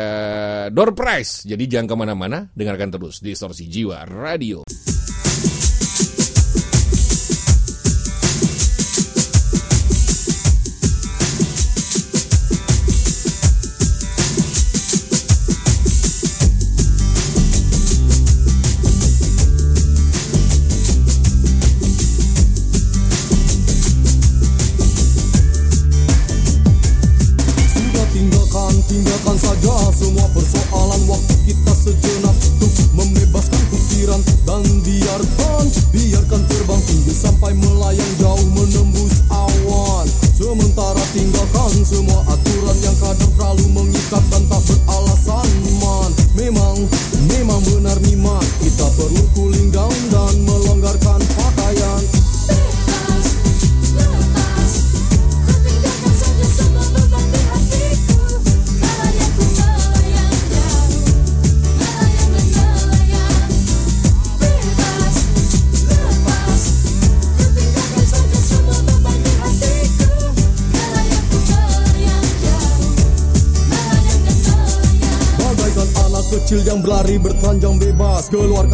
door 0.74 0.90
prize. 0.92 1.46
Jadi 1.46 1.70
jangan 1.70 1.86
ke 1.86 1.94
mana-mana, 1.94 2.38
dengarkan 2.50 2.90
terus 2.90 3.22
di 3.22 3.30
Distorsi 3.30 3.70
Jiwa 3.70 4.10
Radio. 4.10 4.66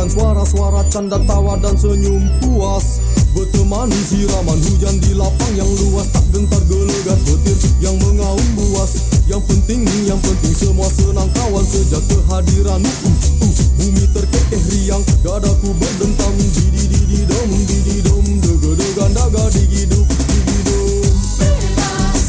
Keluarkan 0.09 0.41
suara-suara 0.49 0.81
canda 0.89 1.21
tawa 1.29 1.61
dan 1.61 1.77
senyum 1.77 2.25
puas. 2.41 2.97
Berteman 3.37 3.93
siraman 3.93 4.57
hujan 4.57 4.97
di 5.05 5.13
lapang 5.13 5.53
yang 5.53 5.69
luas. 5.69 6.09
Tak 6.09 6.25
gentar 6.33 6.65
gelegar 6.65 7.19
petir 7.29 7.57
yang 7.85 7.93
mengaum 8.01 8.49
buas. 8.57 9.05
Yang 9.29 9.45
penting, 9.53 9.85
yang 10.09 10.17
penting 10.25 10.55
semua 10.57 10.89
senang 10.89 11.29
kawan. 11.37 11.61
Sejak 11.61 12.01
kehadiranmu 12.09 12.89
uh, 12.89 13.45
uh, 13.45 13.53
Bumi 13.77 14.05
terkekeh 14.17 14.63
riang. 14.73 15.05
Dadaku 15.21 15.77
berdentang 15.77 16.33
Didi 16.41 16.89
didi 16.89 17.29
dom 17.29 17.51
didi 17.69 18.01
dom 18.01 18.25
Dega 18.41 18.71
degan 18.81 19.11
daga 19.13 19.45
digiduk 19.53 20.09
digidum 20.09 21.05
Bebas, 21.37 22.25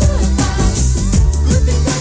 lepas 0.00 0.78
Ku 1.44 1.56
tinggalkan 1.68 1.99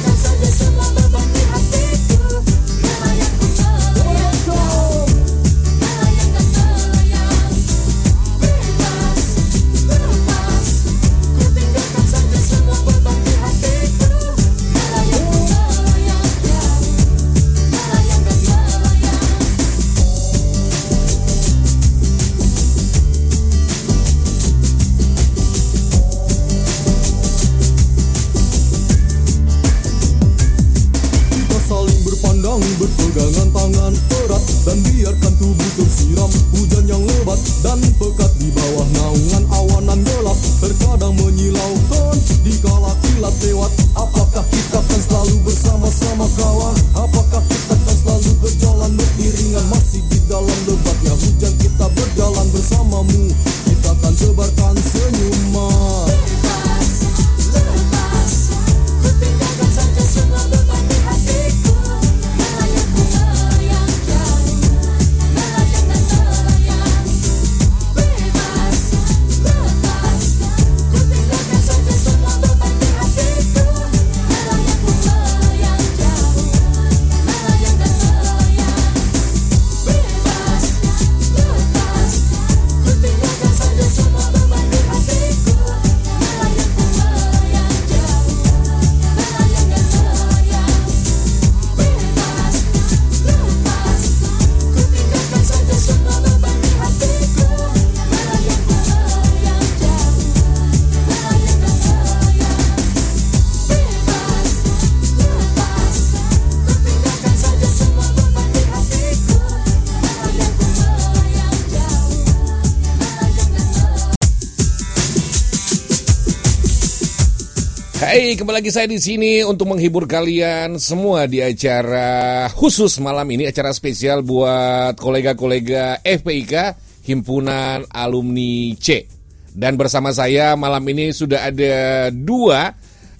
Kembali 118.29 118.61
lagi 118.61 118.69
saya 118.69 118.85
di 118.85 119.01
sini 119.01 119.41
untuk 119.41 119.73
menghibur 119.73 120.05
kalian 120.05 120.77
semua 120.77 121.25
di 121.25 121.41
acara 121.41 122.45
khusus 122.53 123.01
malam 123.01 123.25
ini, 123.25 123.49
acara 123.49 123.73
spesial 123.73 124.21
buat 124.21 124.93
kolega-kolega 125.01 125.97
FPIK 126.05 126.77
Himpunan 127.09 127.89
Alumni 127.89 128.77
C. 128.77 129.09
Dan 129.49 129.81
bersama 129.81 130.13
saya 130.13 130.53
malam 130.53 130.85
ini 130.93 131.09
sudah 131.09 131.49
ada 131.49 132.13
dua 132.13 132.69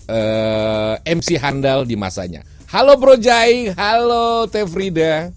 eh, 0.05 0.93
MC 1.01 1.41
handal 1.41 1.89
di 1.89 1.97
masanya. 1.97 2.45
Halo 2.69 2.93
Bro 3.01 3.17
Jai, 3.17 3.73
halo 3.73 4.45
Teh 4.45 4.69
Frida. 4.69 5.33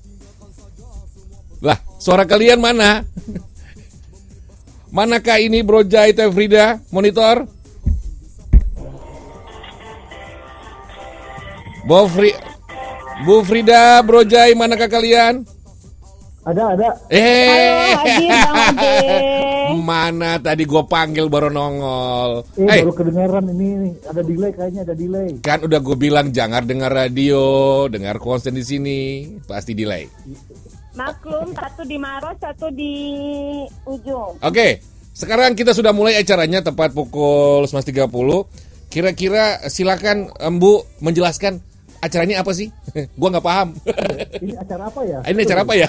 Lah, 1.64 1.80
suara 1.96 2.28
kalian 2.28 2.60
mana? 2.60 3.08
Manakah 5.00 5.40
ini 5.40 5.64
Bro 5.64 5.88
Jai 5.88 6.12
Teh 6.12 6.28
Frida? 6.28 6.76
Monitor? 6.92 7.61
Bu, 11.82 12.06
Fri 12.06 12.30
Bu 13.22 13.42
Frida, 13.42 14.02
Bro 14.02 14.22
Jai, 14.24 14.54
manakah 14.54 14.86
kalian? 14.86 15.42
Ada, 16.42 16.74
ada. 16.74 16.88
Eh, 17.06 17.94
Ade. 17.94 18.98
mana 19.78 20.42
tadi 20.42 20.66
gue 20.66 20.82
panggil 20.84 21.30
baru 21.30 21.46
nongol. 21.48 22.42
Eh, 22.58 22.66
Eh, 22.66 22.80
baru 22.82 22.94
kedengaran 22.94 23.46
ini 23.48 23.66
nih. 23.78 23.94
Ada 24.04 24.20
delay 24.20 24.50
kayaknya, 24.50 24.80
ada 24.82 24.94
delay. 24.94 25.28
kan 25.38 25.62
udah 25.62 25.78
gue 25.78 25.94
bilang 25.96 26.34
jangan 26.34 26.66
dengar 26.66 26.90
radio, 26.90 27.42
dengar 27.86 28.18
konsen 28.18 28.58
di 28.58 28.66
sini, 28.66 29.00
pasti 29.46 29.70
delay. 29.72 30.10
Maklum, 30.92 31.54
satu 31.54 31.86
di 31.86 31.96
Maros, 31.96 32.36
satu 32.36 32.74
di 32.74 32.94
ujung. 33.86 34.34
Oke, 34.42 34.82
sekarang 35.14 35.54
kita 35.54 35.70
sudah 35.70 35.94
mulai 35.94 36.18
acaranya 36.18 36.58
tepat 36.60 36.90
pukul 36.90 37.64
11.30. 37.64 38.02
Kira-kira 38.90 39.62
silakan 39.70 40.28
Embu 40.36 40.84
menjelaskan 40.98 41.62
acaranya 42.02 42.42
apa 42.42 42.50
sih? 42.50 42.68
gua 43.18 43.28
nggak 43.30 43.46
paham. 43.46 43.68
Ini 44.42 44.52
acara 44.58 44.90
apa 44.90 45.00
ya? 45.06 45.18
Ini 45.22 45.40
acara 45.46 45.60
apa 45.62 45.74
ya? 45.78 45.88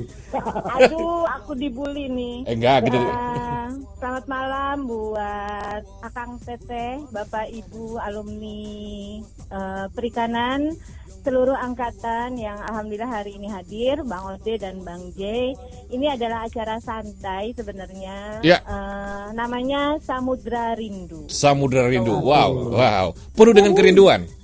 Aduh, 0.76 1.22
aku 1.30 1.54
dibully 1.54 2.10
nih. 2.10 2.36
Eh, 2.50 2.54
enggak, 2.58 2.90
gitu. 2.90 2.98
Ya, 2.98 3.70
selamat 4.02 4.24
malam 4.26 4.76
buat 4.90 5.82
Akang 6.02 6.42
Teteh, 6.42 7.06
Bapak 7.14 7.46
Ibu 7.54 8.02
alumni 8.02 8.60
eh, 9.54 9.86
perikanan 9.94 10.74
seluruh 11.18 11.54
angkatan 11.54 12.40
yang 12.40 12.56
alhamdulillah 12.62 13.10
hari 13.20 13.36
ini 13.36 13.52
hadir, 13.52 14.00
Bang 14.06 14.24
Ode 14.26 14.58
dan 14.58 14.80
Bang 14.82 15.12
J. 15.14 15.52
Ini 15.92 16.18
adalah 16.18 16.48
acara 16.48 16.80
santai 16.82 17.52
sebenarnya. 17.54 18.42
Ya. 18.42 18.58
Eh, 18.64 19.26
namanya 19.38 20.02
Samudra 20.02 20.74
Rindu. 20.74 21.30
Samudra 21.30 21.86
Rindu. 21.86 22.16
Wow, 22.22 22.74
wow. 22.74 23.06
Penuh 23.36 23.54
dengan 23.54 23.76
kerinduan. 23.76 24.37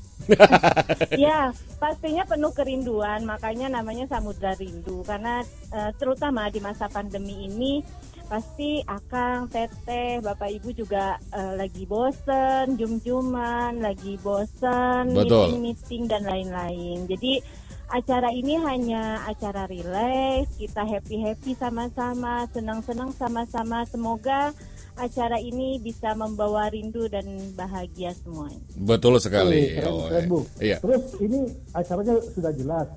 Ya, 1.14 1.52
pastinya 1.76 2.24
penuh 2.24 2.52
kerinduan, 2.56 3.24
makanya 3.28 3.68
namanya 3.68 4.08
Samudra 4.08 4.56
Rindu 4.56 5.04
karena 5.04 5.44
eh, 5.72 5.90
terutama 6.00 6.48
di 6.48 6.60
masa 6.60 6.88
pandemi 6.88 7.48
ini 7.48 7.84
pasti 8.24 8.80
Akang, 8.88 9.52
Teteh, 9.52 10.24
Bapak 10.24 10.48
Ibu 10.48 10.72
juga 10.72 11.20
eh, 11.32 11.52
lagi 11.60 11.84
bosen, 11.84 12.80
jum-juman, 12.80 13.78
lagi 13.84 14.16
bosen, 14.20 15.12
meeting-meeting 15.12 16.08
dan 16.08 16.24
lain-lain. 16.24 17.04
Jadi 17.04 17.44
acara 17.92 18.32
ini 18.32 18.56
hanya 18.58 19.22
acara 19.28 19.68
relax, 19.68 20.56
kita 20.56 20.82
happy-happy 20.82 21.52
sama-sama, 21.54 22.48
senang-senang 22.50 23.12
sama-sama. 23.12 23.84
Semoga 23.86 24.56
acara 24.94 25.38
ini 25.38 25.82
bisa 25.82 26.14
membawa 26.14 26.70
rindu 26.70 27.10
dan 27.10 27.26
bahagia 27.58 28.14
semuanya. 28.14 28.62
Betul 28.78 29.18
sekali. 29.18 29.74
Keren, 29.74 29.90
Oh, 29.90 30.06
keren, 30.06 30.24
Bu. 30.30 30.38
Iya. 30.62 30.78
Terus 30.78 31.04
ini 31.18 31.38
acaranya 31.74 32.14
sudah 32.30 32.52
jelas. 32.54 32.88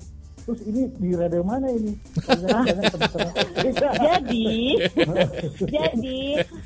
Terus 0.48 0.64
ini 0.64 0.88
di 0.96 1.12
radio 1.12 1.44
mana 1.44 1.68
ini? 1.68 1.92
Jadi 4.00 4.80
jadi 5.76 6.20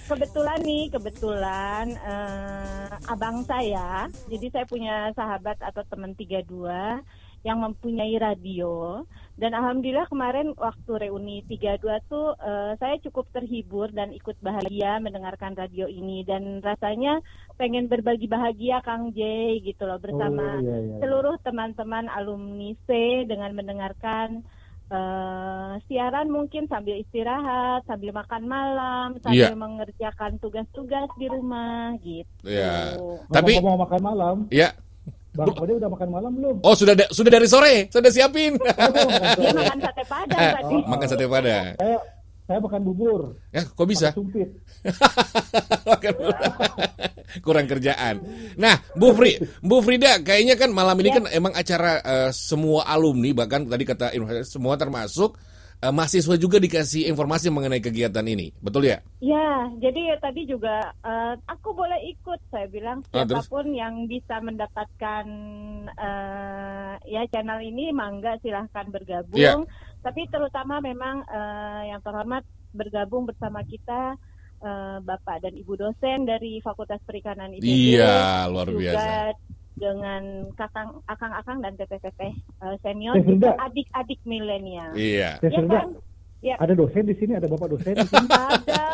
kebetulan 0.06 0.58
nih 0.62 0.84
kebetulan 0.94 1.84
eh, 1.90 2.86
abang 3.10 3.42
saya 3.42 4.06
jadi 4.30 4.46
saya 4.54 4.64
punya 4.70 5.10
sahabat 5.18 5.58
atau 5.58 5.82
teman 5.90 6.14
32 6.14 6.46
yang 7.42 7.58
mempunyai 7.58 8.14
radio 8.22 9.02
dan 9.42 9.59
alhamdulillah 9.59 10.07
kemarin 10.07 10.55
waktu 10.55 11.02
reuni 11.02 11.42
32 11.50 11.83
tuh 12.07 12.38
eh, 12.38 12.78
saya 12.78 12.94
cukup 13.02 13.26
terhibur 13.35 13.90
dan 13.90 14.14
ikut 14.14 14.38
bahagia 14.38 15.02
mendengarkan 15.02 15.59
radio 15.59 15.90
ini 15.90 16.22
dan 16.22 16.62
rasanya 16.62 17.18
pengen 17.59 17.90
berbagi 17.90 18.31
bahagia 18.31 18.78
Kang 18.87 19.11
J 19.11 19.18
gitu 19.66 19.83
loh 19.83 19.98
bersama 19.98 20.46
Oh, 20.52 20.62
iya, 20.62 20.78
iya. 20.78 20.96
seluruh 21.02 21.35
teman-teman 21.42 22.07
alumni 22.07 22.70
C 22.87 22.88
dengan 23.26 23.50
mendengarkan 23.59 24.46
eh, 24.92 25.72
siaran 25.88 26.28
mungkin 26.31 26.68
sambil 26.68 27.00
istirahat, 27.00 27.83
sambil 27.88 28.12
makan 28.12 28.44
malam, 28.46 29.09
sambil 29.24 29.50
Iya. 29.50 29.59
mengerjakan 29.59 30.37
tugas-tugas 30.38 31.09
di 31.18 31.26
rumah 31.26 31.96
gitu. 31.98 32.31
Iya. 32.44 33.00
Tapi 33.26 33.59
Ngomong-ngomong 33.59 33.83
makan 33.88 34.02
malam, 34.05 34.37
ya. 34.52 34.70
Bang 35.32 35.48
Ode 35.56 35.72
udah 35.80 35.88
makan 35.88 36.08
malam 36.12 36.32
belum? 36.36 36.56
Oh, 36.60 36.76
sudah 36.76 36.92
da- 36.92 37.08
sudah 37.08 37.30
dari 37.32 37.48
sore, 37.48 37.88
sudah 37.88 38.12
siapin. 38.12 38.60
Dia 38.60 39.48
makan 39.56 39.78
sate 39.80 40.02
padang 40.04 40.40
tadi. 40.60 40.76
Makan 40.84 41.06
sate 41.08 41.24
padang. 41.24 41.72
Saya 41.80 41.98
saya 42.42 42.58
makan 42.60 42.80
bubur. 42.84 43.20
Ya, 43.48 43.64
kok 43.64 43.88
bisa? 43.88 44.12
pakai 44.12 44.18
Sumpit. 44.20 44.48
Makan 45.88 46.14
kurang 47.40 47.64
kerjaan. 47.64 48.20
Nah, 48.60 48.76
Bu 48.92 49.16
Fri, 49.16 49.40
Bu 49.64 49.80
Frida, 49.80 50.20
kayaknya 50.20 50.60
kan 50.60 50.68
malam 50.68 50.98
ini 51.00 51.16
kan 51.16 51.24
emang 51.32 51.56
acara 51.56 52.02
eh, 52.04 52.30
semua 52.34 52.84
alumni 52.84 53.32
bahkan 53.32 53.64
tadi 53.64 53.84
kata 53.88 54.12
semua 54.44 54.76
termasuk 54.76 55.38
eh, 55.82 55.92
mahasiswa 55.92 56.38
juga 56.38 56.62
dikasih 56.62 57.10
informasi 57.10 57.50
mengenai 57.50 57.82
kegiatan 57.82 58.22
ini. 58.22 58.54
Betul 58.62 58.86
ya? 58.86 59.02
Ya, 59.18 59.66
jadi 59.82 60.14
ya 60.14 60.16
tadi 60.22 60.46
juga 60.46 60.94
eh, 61.02 61.34
aku 61.50 61.74
boleh 61.74 61.98
ikut. 62.14 62.38
Saya 62.54 62.70
bilang 62.70 63.02
Ah, 63.10 63.26
siapa 63.26 63.42
pun 63.50 63.66
yang 63.74 64.06
bisa 64.06 64.38
mendapatkan 64.38 65.26
eh, 65.90 66.94
ya 67.10 67.22
channel 67.34 67.60
ini 67.60 67.90
mangga 67.90 68.38
silahkan 68.40 68.86
bergabung. 68.88 69.36
Iya. 69.36 69.58
Tapi 70.02 70.26
terutama 70.30 70.78
memang 70.78 71.26
eh, 71.26 71.90
yang 71.90 72.00
terhormat 72.00 72.46
bergabung 72.72 73.26
bersama 73.28 73.60
kita 73.66 74.16
Bapak 75.02 75.42
dan 75.42 75.58
Ibu 75.58 75.74
dosen 75.74 76.22
dari 76.22 76.62
Fakultas 76.62 77.02
Perikanan 77.02 77.50
IPB. 77.50 77.66
Iya, 77.98 78.46
luar 78.46 78.70
juga 78.70 78.94
biasa. 78.94 79.34
Dengan 79.72 80.22
kakang 80.52 81.00
akang-akang 81.06 81.58
dan 81.61 81.72
teteh-teteh 81.74 82.32
eh, 82.35 82.76
senior 82.80 83.16
juga 83.18 83.56
adik-adik 83.58 84.20
milenial. 84.22 84.92
Iya. 84.92 85.38
Ya 85.38 85.48
Frida, 85.50 85.68
kan? 85.72 85.88
Ya. 86.42 86.58
ada 86.58 86.74
dosen 86.74 87.06
di 87.06 87.14
sini, 87.14 87.38
ada 87.38 87.46
bapak 87.46 87.70
dosen 87.70 87.94
di 87.94 88.02
sini. 88.02 88.28
Ada. 88.28 88.82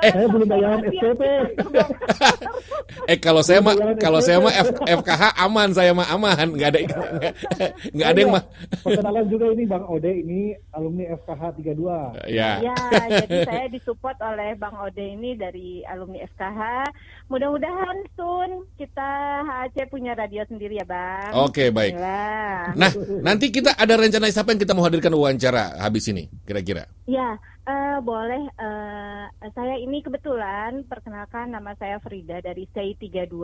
Eh, 0.00 0.12
saya 0.16 0.32
belum 0.32 0.48
bayaran 0.48 0.80
SPP. 0.88 1.22
Eh 3.04 3.18
kalau 3.18 3.42
saya 3.42 3.60
mah 3.60 3.74
kalau 3.98 4.22
saya 4.22 4.38
mah 4.38 4.54
FKH 4.80 5.22
aman, 5.36 5.68
saya 5.74 5.92
mah 5.92 6.08
aman, 6.08 6.56
nggak 6.56 6.68
ada 6.70 6.78
nggak- 6.80 7.34
nggak 7.98 8.08
ada 8.08 8.18
yang 8.18 8.32
mah. 8.32 8.44
Perkenalan 8.80 9.26
juga 9.28 9.52
ini 9.52 9.64
Bang 9.66 9.84
Ode, 9.84 10.12
ini 10.14 10.40
alumni 10.72 11.04
FKH 11.20 11.42
32. 11.60 12.32
Ya. 12.32 12.64
Ya, 12.64 12.76
jadi 13.20 13.38
saya 13.44 13.66
disupport 13.68 14.16
oleh 14.24 14.56
Bang 14.56 14.78
Ode 14.78 15.04
ini 15.04 15.36
dari 15.36 15.84
alumni 15.84 16.24
FKH. 16.32 16.60
Mudah-mudahan 17.30 18.10
soon 18.18 18.66
kita 18.74 19.10
HC 19.46 19.86
punya 19.86 20.18
radio 20.18 20.42
sendiri 20.50 20.82
ya, 20.82 20.86
Bang. 20.86 21.30
Oke, 21.46 21.70
baik. 21.70 21.94
Alhamdulillah. 21.94 22.74
Nah, 22.74 22.90
nanti 23.22 23.54
kita 23.54 23.70
ada 23.78 23.94
rencana 23.94 24.26
siapa 24.34 24.50
yang 24.50 24.58
kita 24.58 24.74
mau 24.74 24.82
hadirkan 24.82 25.14
wawancara 25.14 25.78
habis 25.78 26.10
ini, 26.10 26.26
kira-kira? 26.42 26.90
Ya, 27.06 27.38
eh, 27.70 27.98
boleh. 28.02 28.42
eh, 28.58 29.24
saya 29.50 29.78
ini 29.78 30.02
kebetulan 30.02 30.82
perkenalkan 30.84 31.50
nama 31.50 31.72
saya 31.78 32.02
Frida 32.02 32.42
dari 32.42 32.66
CI32. 32.68 33.36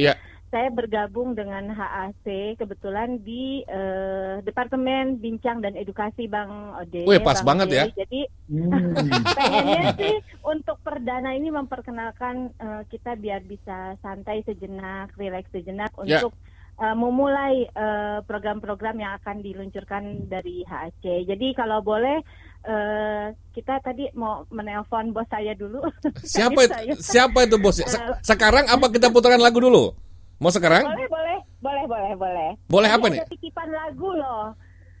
Iya. 0.00 0.16
Saya 0.48 0.70
bergabung 0.70 1.34
dengan 1.34 1.66
HAC 1.66 2.56
kebetulan 2.56 3.18
di 3.20 3.66
eh, 3.66 4.38
Departemen 4.40 5.18
Bincang 5.18 5.58
dan 5.58 5.74
Edukasi 5.74 6.24
Bang 6.24 6.48
Ode. 6.78 7.04
Wih, 7.04 7.18
pas 7.18 7.42
Bang 7.42 7.58
banget 7.60 7.68
ya. 7.70 7.84
Ode. 7.84 7.96
Jadi 8.00 8.20
Hmm. 8.44 8.92
pengennya 9.40 9.96
sih 9.96 10.16
untuk 10.44 10.76
perdana 10.80 11.32
ini 11.32 11.48
memperkenalkan 11.48 12.52
eh, 12.54 12.82
kita 12.86 13.16
biar 13.16 13.40
bisa 13.42 13.96
santai 13.98 14.44
sejenak, 14.44 15.16
rileks 15.16 15.48
sejenak 15.48 15.88
Ya. 16.04 16.20
untuk 16.20 16.36
eh, 16.76 16.92
memulai 16.92 17.64
eh, 17.64 18.18
program-program 18.22 19.00
yang 19.00 19.16
akan 19.16 19.40
diluncurkan 19.40 20.28
dari 20.28 20.60
HAC. 20.62 21.24
Jadi 21.24 21.56
kalau 21.56 21.80
boleh 21.80 22.20
eh, 22.64 23.26
kita 23.50 23.78
tadi 23.78 24.08
mau 24.12 24.42
menelpon 24.48 25.10
bos 25.10 25.26
saya 25.26 25.52
dulu. 25.52 25.84
Siapa 26.24 26.60
itu, 26.60 26.72
Saya- 26.72 26.96
siapa 26.98 27.38
itu 27.42 27.56
bos? 27.56 27.76
Se- 27.76 28.00
sekarang 28.22 28.66
apa 28.66 28.88
kita 28.88 29.08
putarkan 29.08 29.38
lagu 29.38 29.58
dulu? 29.58 29.92
Mau 30.36 30.48
sekarang? 30.48 30.82
Boleh, 30.82 31.06
boleh, 31.06 31.38
boleh, 31.60 31.84
boleh, 31.86 32.12
boleh. 32.14 32.50
Boleh 32.66 32.88
Tadi 32.88 32.96
apa 32.96 33.06
ada 33.06 33.14
nih? 33.14 33.20
titipan 33.30 33.68
lagu 33.70 34.08
loh 34.10 34.42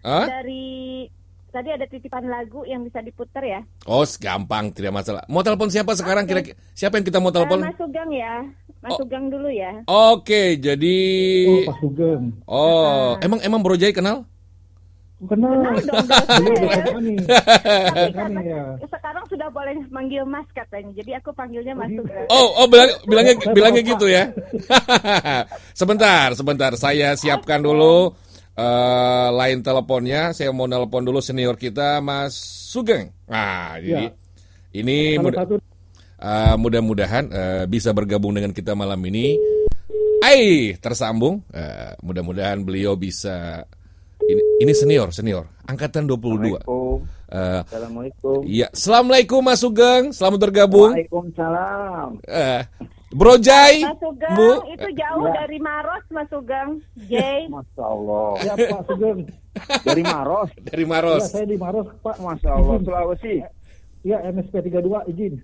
Hah? 0.00 0.26
dari 0.30 0.64
tadi 1.50 1.70
ada 1.70 1.86
titipan 1.86 2.24
lagu 2.24 2.62
yang 2.62 2.82
bisa 2.82 2.98
diputar 2.98 3.40
ya. 3.40 3.60
Oh, 3.84 4.02
gampang, 4.16 4.70
tidak 4.70 4.92
masalah. 4.92 5.22
Mau 5.26 5.40
telepon 5.40 5.68
siapa 5.68 5.94
sekarang? 5.94 6.24
Kira 6.24 6.42
siapa 6.72 6.96
yang 6.96 7.06
kita 7.06 7.18
mau 7.18 7.30
telepon? 7.30 7.58
Eh, 7.58 7.64
Mas 7.64 7.76
Sugeng 7.76 8.10
ya, 8.10 8.34
Mas 8.80 8.90
Sugeng 8.96 9.24
dulu 9.28 9.46
ya. 9.48 9.70
Oke, 9.86 10.56
jadi 10.56 10.96
Oh, 11.46 11.62
Pak 11.64 11.76
Sugeng. 11.78 12.22
oh, 12.44 13.08
emang 13.20 13.38
emang 13.40 13.60
Bro 13.60 13.74
Jai 13.74 13.90
kenal? 13.90 14.26
Kenal. 15.28 15.52
dong, 15.60 15.76
dosen 15.80 16.04
Beliau 16.40 16.56
ya. 16.64 16.84
Tapi 18.12 18.34
ya. 18.44 18.62
sekarang 18.88 19.24
sudah 19.28 19.48
boleh 19.50 19.76
manggil 19.88 20.22
Mas 20.28 20.48
katanya. 20.52 20.92
Jadi 20.96 21.10
aku 21.16 21.30
panggilnya 21.32 21.74
Mas 21.74 21.90
Sugeng. 21.92 22.26
Oh, 22.30 22.62
oh 22.62 22.66
bilang, 22.68 22.90
bilangnya 23.08 23.34
bilangnya 23.52 23.82
gitu 23.82 24.06
ya. 24.06 24.30
sebentar, 25.80 26.32
sebentar. 26.36 26.72
Saya 26.76 27.16
siapkan 27.16 27.60
dulu 27.62 28.12
eh 28.54 29.28
line 29.34 29.60
teleponnya. 29.60 30.36
Saya 30.36 30.54
mau 30.54 30.68
nelpon 30.68 31.02
dulu 31.04 31.18
senior 31.18 31.58
kita 31.58 31.98
Mas 32.04 32.34
Sugeng. 32.70 33.10
Nah, 33.28 33.78
jadi 33.80 34.10
ini 34.74 35.14
Kalau 35.14 35.24
mudah, 35.30 35.40
eh, 36.18 36.54
mudah-mudahan 36.58 37.24
eh, 37.30 37.64
bisa 37.70 37.94
bergabung 37.94 38.34
dengan 38.34 38.50
kita 38.50 38.74
malam 38.74 38.98
ini. 39.06 39.38
Ai, 40.24 40.72
tersambung. 40.80 41.44
Eh, 41.52 41.94
mudah-mudahan 42.00 42.64
beliau 42.64 42.96
bisa 42.96 43.62
ini, 44.26 44.42
ini 44.60 44.72
senior, 44.72 45.08
senior, 45.10 45.44
angkatan 45.64 46.04
22. 46.04 46.56
Assalamualaikum. 46.56 46.96
Eh, 47.26 47.60
Assalamualaikum. 47.62 48.38
Iya, 48.44 48.66
Assalamualaikum 48.70 49.40
Mas 49.40 49.58
Sugeng, 49.58 50.04
selamat 50.10 50.38
bergabung. 50.40 50.92
Waalaikumsalam. 50.92 52.08
Eh, 52.22 52.62
Bro 53.10 53.38
Jai, 53.38 53.82
Mas 53.82 53.94
Sugeng 53.96 54.34
Bu. 54.34 54.50
itu 54.68 54.88
jauh 54.92 55.26
dari 55.30 55.58
Maros 55.58 56.04
Mas 56.10 56.26
Sugeng. 56.26 56.70
J. 57.06 57.14
Masya 57.54 57.84
Allah. 57.84 58.28
ya 58.40 58.54
Pak 58.70 58.82
Sugeng. 58.86 59.18
Dari 59.82 60.02
Maros. 60.02 60.50
dari 60.60 60.82
Ya, 60.82 60.90
Maros. 60.90 61.22
saya 61.26 61.46
di 61.46 61.54
Maros, 61.54 61.86
Pak. 62.00 62.16
Masya 62.18 62.50
Allah. 62.50 62.74
Sulawesi. 62.82 63.34
Ya, 64.04 64.20
MSP 64.20 64.60
32 64.60 65.00
izin. 65.08 65.40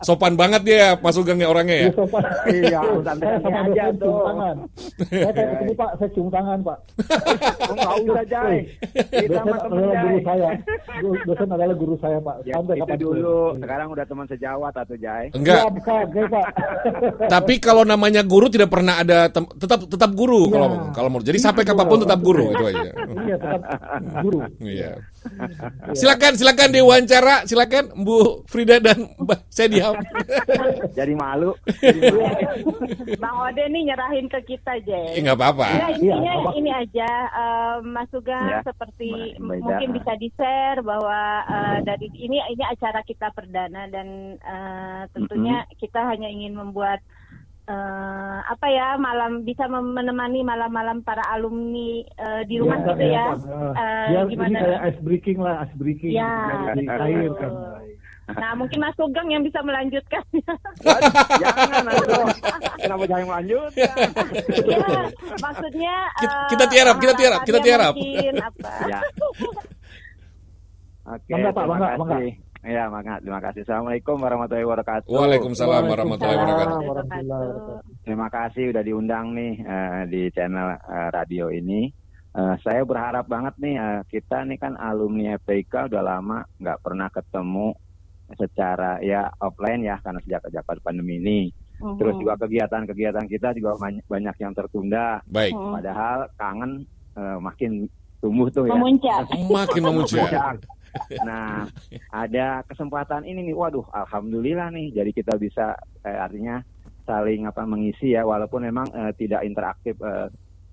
Sopan 0.00 0.34
banget 0.34 0.62
dia 0.64 0.94
Mas 0.98 1.14
Sugeng 1.14 1.38
ya 1.38 1.48
orangnya 1.48 1.76
ya. 1.76 1.82
Iya, 1.84 1.92
sopan. 1.94 2.22
Iya, 2.46 2.80
saya 2.80 3.00
santai 3.02 3.28
sama 3.40 3.60
aja 3.64 3.84
tuh. 3.94 4.18
tangan. 4.24 4.56
Saya 5.04 5.32
kayak 5.32 5.48
ketemu 5.50 5.72
Pak, 5.74 5.90
saya 5.96 6.08
cium 6.10 6.28
tangan, 6.28 6.58
Pak. 6.60 6.78
Oh, 7.64 7.74
nggak 7.74 7.92
usah, 8.04 8.24
Jai. 8.26 8.56
Kita 8.94 9.40
Dosen 9.40 9.44
sama 9.44 9.54
adalah 9.64 9.94
guru 9.96 10.18
saya. 10.22 10.48
Dosen 11.24 11.48
adalah 11.50 11.76
guru 11.76 11.94
saya, 11.98 12.18
Pak. 12.20 12.36
Ya, 12.44 12.54
Sampai 12.54 12.76
kapan 12.78 12.98
dulu. 12.98 13.38
Sekarang 13.58 13.88
udah 13.90 14.04
teman 14.04 14.26
sejawat 14.26 14.74
atau 14.74 14.96
Jai. 14.96 15.24
Enggak, 15.32 15.54
Ya, 15.54 15.68
enggak, 16.02 16.26
Pak. 16.30 16.46
tapi 17.28 17.54
kalau 17.58 17.82
namanya 17.82 18.20
guru 18.22 18.46
tidak 18.46 18.68
pernah 18.68 18.98
ada 18.98 19.28
tetap 19.30 19.80
tetap 19.84 20.10
guru 20.12 20.46
Iya. 20.46 20.52
kalau 20.52 20.66
kalau 20.92 21.08
mau. 21.10 21.20
Jadi 21.20 21.38
sampai 21.38 21.62
kapan 21.62 21.86
pun 21.86 21.98
tetap 22.02 22.20
guru 22.20 22.44
itu 22.50 22.64
aja. 22.66 22.90
Iya, 23.24 23.36
tetap 23.38 23.60
guru. 24.20 24.38
Iya. 24.60 24.90
Silakan 25.94 26.32
silakan 26.34 26.68
diwawancara, 26.68 27.13
silakan 27.44 27.84
Bu 27.96 28.42
Frida 28.44 28.78
dan 28.78 29.14
Mbak 29.14 29.40
saya 29.46 29.68
diam. 29.68 29.94
Jadi 30.98 31.14
malu. 31.14 31.54
Bang 33.22 33.36
Ode 33.40 33.64
nih 33.68 33.82
nyerahin 33.86 34.26
ke 34.26 34.40
kita 34.44 34.80
J. 34.80 35.14
Eh, 35.14 35.20
nggak 35.20 35.36
apa-apa. 35.36 35.66
Ya 35.70 35.88
intinya 35.92 36.18
Iya, 36.24 36.32
apa- 36.40 36.52
ini 36.54 36.70
aja 36.70 37.10
eh, 37.30 37.74
Mas 37.84 38.08
Sugeng 38.08 38.46
Ya, 38.46 38.60
seperti 38.62 39.36
Mbak- 39.36 39.62
mungkin 39.62 39.88
bisa 39.92 40.12
di 40.16 40.28
share 40.34 40.80
bahwa 40.80 41.18
eh, 41.44 41.78
dari 41.82 42.06
ini 42.14 42.38
ini 42.40 42.64
acara 42.64 43.00
kita 43.02 43.30
perdana 43.30 43.86
dan 43.86 44.08
eh, 44.36 45.02
tentunya 45.10 45.62
kita 45.76 46.00
hanya 46.04 46.26
ingin 46.26 46.54
membuat 46.54 46.98
eh, 47.64 48.38
apa 48.44 48.66
ya 48.68 48.96
malam 48.96 49.40
bisa 49.40 49.64
menemani 49.66 50.40
malam-malam 50.40 51.00
para 51.00 51.24
alumni 51.28 52.04
eh, 52.04 52.42
di 52.44 52.60
rumah 52.60 52.76
Iya, 52.76 52.86
gitu 52.86 53.02
iya, 53.02 53.12
ya. 53.12 53.26
Eh, 53.72 54.06
Biar 54.10 54.24
gimana? 54.28 54.48
ini 54.48 54.56
kayak 54.60 54.80
ice 54.84 55.00
breaking 55.00 55.38
lah, 55.40 55.54
ice 55.64 55.74
breaking. 55.74 56.12
Ya, 56.12 56.32
cair 56.76 57.32
kan. 57.34 57.52
Nah 58.24 58.56
mungkin 58.56 58.80
Mas 58.80 58.96
Sugeng 58.96 59.28
yang 59.28 59.44
bisa 59.44 59.60
melanjutkan. 59.60 60.24
Jangan. 60.80 61.92
Kenapa 62.80 63.04
jangan 63.04 63.26
lanjut? 63.36 63.72
ya, 63.76 63.92
maksudnya 65.38 65.94
Kita- 66.16 66.32
eh, 66.32 66.48
kita 66.48 66.64
tiarap, 66.66 66.96
kita 66.96 67.12
tiarap, 67.14 67.40
kita 67.44 67.58
tiarap. 67.60 67.92
Mungkin 67.92 68.34
apa? 68.40 68.70
Ya. 68.88 69.00
Oke, 71.04 71.36
Bangga, 71.36 71.52
Pak, 71.52 71.64
bangga, 71.68 71.88
bangga. 72.00 72.16
Ya, 72.64 72.88
bangga. 72.88 73.20
Terima 73.20 73.40
kasih. 73.44 73.60
Assalamualaikum 73.68 74.16
warahmatullahi 74.16 74.64
wabarakatuh. 74.64 75.08
Waalaikumsalam 75.12 75.84
warahmatullahi 75.84 76.38
wabarakatuh. 76.40 76.80
Warahmatullahi 76.80 77.44
wabarakatuh. 77.52 78.00
Terima 78.08 78.28
kasih 78.32 78.64
udah 78.72 78.82
diundang 78.82 79.26
nih 79.36 79.52
eh, 79.60 80.02
di 80.08 80.22
channel 80.32 80.68
eh, 80.80 81.08
radio 81.12 81.52
ini. 81.52 81.92
Eh, 82.34 82.54
saya 82.64 82.80
berharap 82.88 83.28
banget 83.28 83.54
nih 83.60 83.76
eh, 83.76 84.00
kita 84.08 84.48
nih 84.48 84.56
kan 84.56 84.80
alumni 84.80 85.36
FPK 85.44 85.92
udah 85.92 86.02
lama 86.02 86.40
nggak 86.56 86.80
pernah 86.80 87.08
ketemu 87.12 87.76
secara 88.32 88.96
ya 89.04 89.28
offline 89.44 89.84
ya 89.84 90.00
karena 90.00 90.24
sejak 90.24 90.40
sejak 90.48 90.64
pandemi 90.80 91.20
ini. 91.20 91.40
Mhm. 91.84 92.00
Terus 92.00 92.16
juga 92.16 92.40
kegiatan-kegiatan 92.40 93.28
kita 93.28 93.52
juga 93.52 93.76
banyak, 93.76 94.08
banyak 94.08 94.36
yang 94.40 94.56
tertunda. 94.56 95.20
Baik. 95.28 95.52
Mhm. 95.52 95.72
Padahal 95.76 96.18
kangen 96.40 96.72
eh, 97.12 97.38
makin 97.44 97.72
tumbuh 98.24 98.48
tuh 98.48 98.64
ya. 98.64 98.72
memuncak. 98.72 99.28
Makin 99.52 99.82
memuncak. 99.84 100.28
Nah, 101.26 101.66
ada 102.10 102.62
kesempatan 102.66 103.26
ini 103.26 103.50
nih, 103.50 103.56
waduh, 103.56 103.86
alhamdulillah 103.90 104.70
nih. 104.74 104.94
Jadi 104.94 105.10
kita 105.10 105.34
bisa 105.38 105.74
eh, 106.06 106.18
artinya 106.18 106.62
saling 107.04 107.44
apa 107.44 107.62
mengisi 107.68 108.16
ya, 108.16 108.24
walaupun 108.24 108.64
memang 108.64 108.88
eh, 108.94 109.12
tidak 109.18 109.44
interaktif 109.44 109.98
eh, 110.00 110.28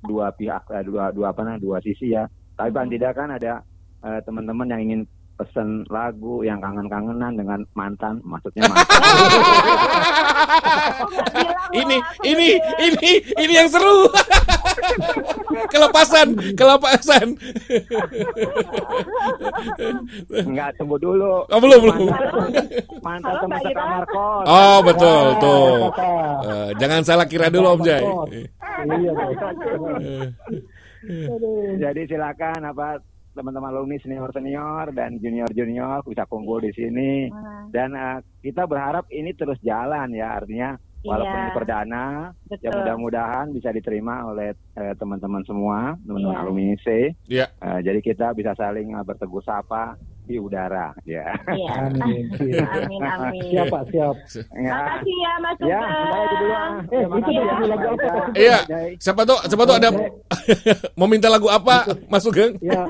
dua 0.05 0.33
pihak, 0.33 0.69
eh, 0.71 0.83
dua 0.85 1.09
dua 1.13 1.33
apa 1.33 1.41
nah, 1.45 1.57
dua 1.57 1.81
sisi 1.83 2.13
ya. 2.13 2.25
Tapi 2.55 2.69
paling 2.69 2.91
tidak 2.93 3.17
kan 3.17 3.29
ada 3.33 3.61
eh, 4.05 4.19
teman-teman 4.25 4.67
yang 4.69 4.81
ingin 4.81 5.01
pesen 5.39 5.87
lagu 5.89 6.43
yang 6.45 6.61
kangen-kangenan 6.61 7.33
dengan 7.33 7.59
mantan, 7.73 8.21
maksudnya 8.21 8.67
mantan. 8.71 9.01
ini 11.73 11.97
ini 12.27 12.49
ini 12.81 13.11
ini 13.39 13.53
yang 13.53 13.69
seru. 13.71 14.05
kelepasan, 15.73 16.27
kelepasan. 16.55 17.27
Enggak, 20.31 20.69
tunggu 20.79 20.97
dulu. 20.99 21.45
Oh, 21.47 21.59
belum, 21.59 21.79
belum. 21.85 21.97
Mantan, 22.07 22.33
mantan 23.01 23.31
Halo, 23.31 23.41
teman 23.43 23.59
sekamar 23.63 24.03
kos. 24.07 24.45
Oh, 24.47 24.77
betul, 24.83 25.25
Wah, 25.31 25.41
tuh. 25.41 25.71
Eh, 26.47 26.69
jangan 26.79 27.01
salah 27.03 27.25
kira 27.27 27.47
dulu 27.47 27.79
Om 27.79 27.81
Jai. 27.85 28.03
Iya, 28.81 29.11
Pak. 29.13 29.29
Jadi 31.81 32.01
silakan 32.05 32.61
apa 32.69 33.01
teman-teman 33.31 33.71
alumni 33.71 33.97
senior 33.97 34.29
senior 34.29 34.91
dan 34.91 35.15
junior 35.17 35.47
junior 35.49 36.03
bisa 36.03 36.23
kumpul 36.25 36.59
di 36.59 36.71
sini 36.71 37.31
dan 37.69 37.91
eh, 37.91 38.19
kita 38.41 38.65
berharap 38.65 39.07
ini 39.07 39.31
terus 39.31 39.55
jalan 39.61 40.11
ya 40.11 40.37
artinya 40.37 40.75
walaupun 41.01 41.33
Iya. 41.33 41.41
ini 41.41 41.51
perdana 41.51 42.03
ya 42.51 42.57
Betul. 42.61 42.77
mudah-mudahan 42.77 43.45
bisa 43.49 43.69
diterima 43.71 44.21
oleh 44.27 44.51
eh, 44.75 44.93
teman-teman 44.95 45.41
semua 45.43 45.95
teman-teman 46.03 46.35
Iya. 46.35 46.41
alumni 46.43 46.75
C 46.77 46.87
Iya. 47.25 47.45
Eh, 47.49 47.79
jadi 47.81 47.99
kita 47.99 48.35
bisa 48.35 48.53
saling 48.53 48.93
eh, 48.93 49.03
bertegur 49.03 49.41
sapa 49.41 49.97
di 50.23 50.35
udara 50.35 50.93
ya 51.03 51.25
Iya. 51.47 51.71
Amin. 51.83 52.25
Amin 52.31 53.01
amin. 53.01 53.41
Siap, 53.47 53.65
Pak, 53.67 53.83
siap. 53.87 54.15
ya 54.53 54.71
Makasih 54.71 55.15
ya 55.17 55.31
Mas 55.37 55.57
ya 55.59 55.79
Sugeng. 55.81 56.21
itu 56.21 56.35
dulu. 56.37 56.55
Eh, 56.87 57.03
itu 57.03 57.31
ya. 57.31 57.41
lagu 57.67 57.87
apa? 57.89 58.09
Iya. 58.33 58.57
Siapa 58.97 59.21
tuh? 59.23 59.39
Siapa 59.43 59.63
tuh 59.65 59.75
ada 59.75 59.89
mau 60.97 61.05
minta 61.05 61.27
lagu 61.27 61.47
apa 61.47 61.75
Mas 62.07 62.21
Sugeng? 62.21 62.55
Ya, 62.59 62.83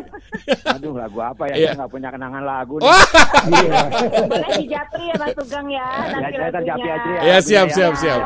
aduh 0.67 0.94
lagu 0.94 1.20
apa 1.20 1.44
ya 1.48 1.56
Iya. 1.56 1.67
saya 1.67 1.78
nggak 1.80 1.91
punya 1.91 2.10
kenangan 2.10 2.44
lagu 2.44 2.76
nih. 2.78 2.88
Iya. 2.88 3.82
Boleh 4.24 4.50
dijapri 4.58 5.04
ya 5.04 5.15
Mas 5.17 5.32
Sugeng 5.34 5.67
ya. 5.67 5.82
Ya, 5.82 6.17
Nanti 6.20 6.38
saya 6.38 6.52
terjapri 6.52 6.82
lagunya. 6.84 6.96
aja 6.96 7.10
ya. 7.10 7.22
Ya, 7.24 7.38
siap, 7.39 7.67
siap, 7.70 7.94
ya. 7.94 8.00
siap. 8.00 8.22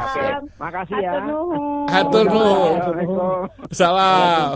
Makasih 0.56 0.98
ya. 0.98 1.12
Hatur 1.14 1.24
nuhun. 1.26 1.86
Hatur 1.88 2.26
nuhun. 2.26 2.74
Assalamualaikum. 2.76 3.40
Salam. 3.72 4.48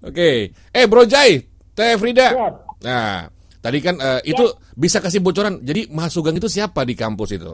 Oke. 0.00 0.30
Eh 0.70 0.84
Bro 0.86 1.04
Jai, 1.04 1.44
Teh 1.74 1.94
Frida. 1.96 2.28
Siap. 2.34 2.54
Nah, 2.84 3.28
tadi 3.60 3.78
kan 3.80 3.96
eh, 4.00 4.20
itu 4.26 4.44
bisa 4.74 4.98
kasih 4.98 5.20
bocoran. 5.20 5.60
Jadi 5.60 5.88
Mas 5.92 6.12
Sugeng 6.12 6.36
itu 6.36 6.48
siapa 6.48 6.82
di 6.82 6.94
kampus 6.96 7.36
itu? 7.36 7.52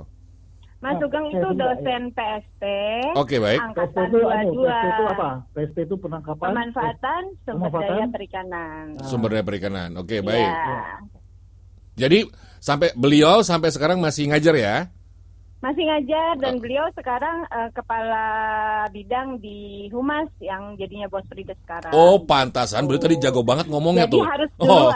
Mas 0.81 0.95
Nah, 0.97 1.01
Sugeng 1.03 1.27
itu 1.33 1.49
dosen 1.57 2.03
PSP. 2.13 2.63
Oke, 3.17 3.37
baik. 3.41 3.59
Angkatan 3.59 4.05
itu, 4.13 4.19
anu, 4.29 4.51
22. 4.55 4.69
PSP 4.69 4.87
itu 4.87 5.05
apa? 5.09 5.29
PSP 5.57 5.77
itu 5.83 5.95
penangkapan. 5.99 6.47
Pemanfaatan 6.53 7.23
sumber 7.43 7.69
Pemanfaatan? 7.73 7.97
daya 7.97 8.07
perikanan. 8.13 8.85
Sumber 9.03 9.29
daya 9.35 9.45
perikanan. 9.45 9.91
Oke, 9.99 10.21
baik. 10.21 10.47
Iya. 10.53 10.81
Jadi 11.97 12.19
sampai 12.61 12.93
beliau 12.93 13.41
sampai 13.41 13.73
sekarang 13.73 13.99
masih 14.05 14.29
ngajar 14.29 14.55
ya? 14.55 14.77
Masih 15.67 15.83
ngajar 15.83 16.39
dan 16.39 16.63
beliau 16.63 16.87
sekarang 16.95 17.43
eh, 17.51 17.75
kepala 17.75 18.25
bidang 18.95 19.43
di 19.43 19.91
Humas 19.91 20.31
yang 20.39 20.79
jadinya 20.79 21.11
bos 21.11 21.27
Frida 21.27 21.59
sekarang. 21.67 21.91
Oh, 21.91 22.23
pantasan 22.23 22.87
beliau 22.87 23.03
tadi 23.03 23.19
jago 23.19 23.43
banget 23.43 23.67
ngomongnya 23.67 24.07
Jadi 24.07 24.15
tuh. 24.15 24.23
harus 24.23 24.51
oh. 24.63 24.95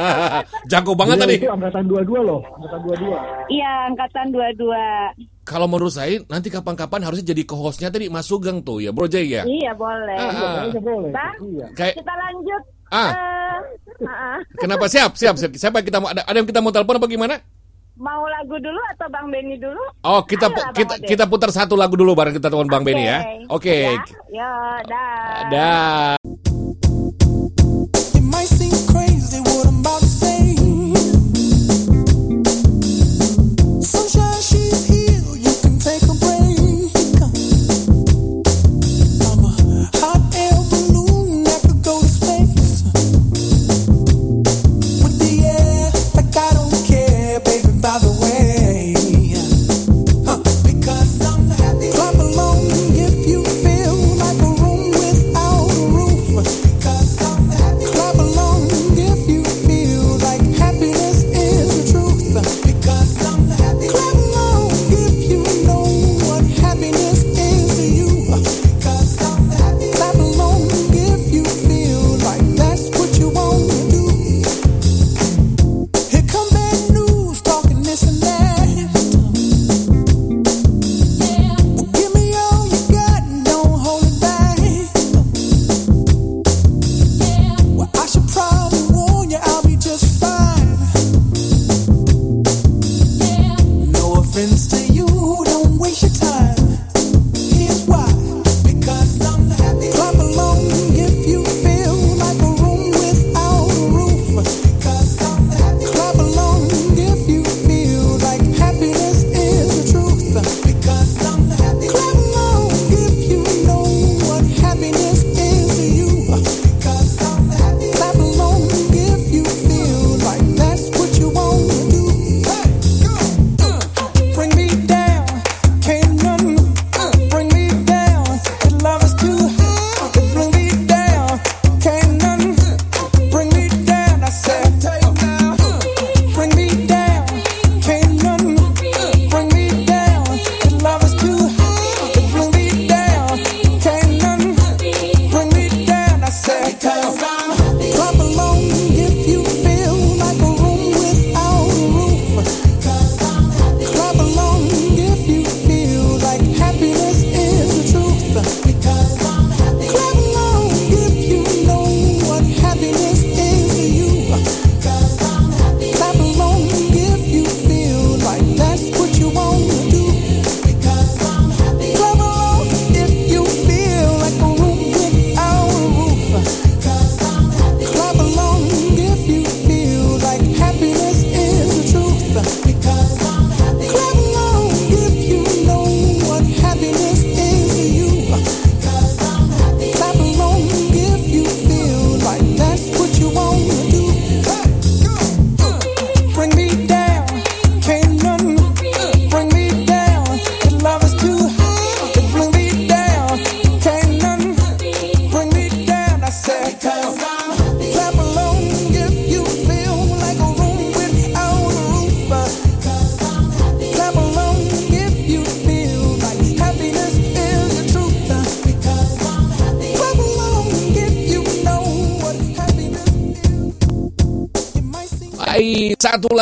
jago 0.72 0.92
banget 0.92 1.16
Beliau 1.16 1.32
tadi. 1.32 1.36
itu 1.40 1.48
angkatan 1.48 1.84
22 1.88 2.20
loh, 2.20 2.40
angkatan 2.44 2.80
22. 2.84 3.48
Iya, 3.48 3.72
angkatan 3.88 4.26
22. 4.28 5.48
Kalau 5.48 5.66
menurut 5.72 5.92
saya 5.96 6.20
nanti 6.28 6.52
kapan-kapan 6.52 7.00
harusnya 7.08 7.32
jadi 7.32 7.42
co-hostnya 7.48 7.88
tadi 7.88 8.12
Mas 8.12 8.28
Sugeng 8.28 8.60
tuh 8.60 8.84
ya, 8.84 8.92
Bro 8.92 9.08
Jai 9.08 9.24
ya. 9.24 9.48
Iya, 9.48 9.72
boleh. 9.72 10.20
Ah, 10.20 10.28
ah. 10.28 10.64
Iya, 10.68 10.80
boleh. 10.84 11.10
Bang? 11.16 11.34
Iya. 11.40 11.66
Kayak 11.72 11.94
Kita 12.04 12.12
lanjut. 12.12 12.62
Ah. 12.92 13.08
Eh, 13.08 14.04
ah, 14.04 14.12
ah. 14.12 14.38
kenapa 14.60 14.84
siap, 14.84 15.16
siap, 15.16 15.40
siap. 15.40 15.56
Siapa 15.56 15.80
yang 15.80 15.88
kita 15.88 15.98
mau 16.04 16.12
ada, 16.12 16.28
ada 16.28 16.36
yang 16.36 16.48
kita 16.48 16.60
mau 16.60 16.72
telepon 16.76 17.00
apa 17.00 17.08
gimana? 17.08 17.40
Mau 17.94 18.26
lagu 18.26 18.58
dulu 18.58 18.80
atau 18.90 19.06
Bang 19.06 19.30
Benny 19.30 19.54
dulu? 19.54 19.78
Oh, 20.02 20.26
kita 20.26 20.50
Ayolah, 20.50 20.74
kita 20.74 20.94
Ode. 20.98 21.06
kita 21.06 21.24
putar 21.30 21.54
satu 21.54 21.78
lagu 21.78 21.94
dulu 21.94 22.10
bareng 22.18 22.34
kita 22.34 22.50
teman 22.50 22.66
Bang 22.66 22.82
Benny 22.82 23.06
ya. 23.06 23.22
Oke. 23.46 23.86
Ya, 23.86 24.02
ya, 24.34 24.50
dah. 24.82 25.46
Dah. 25.46 26.18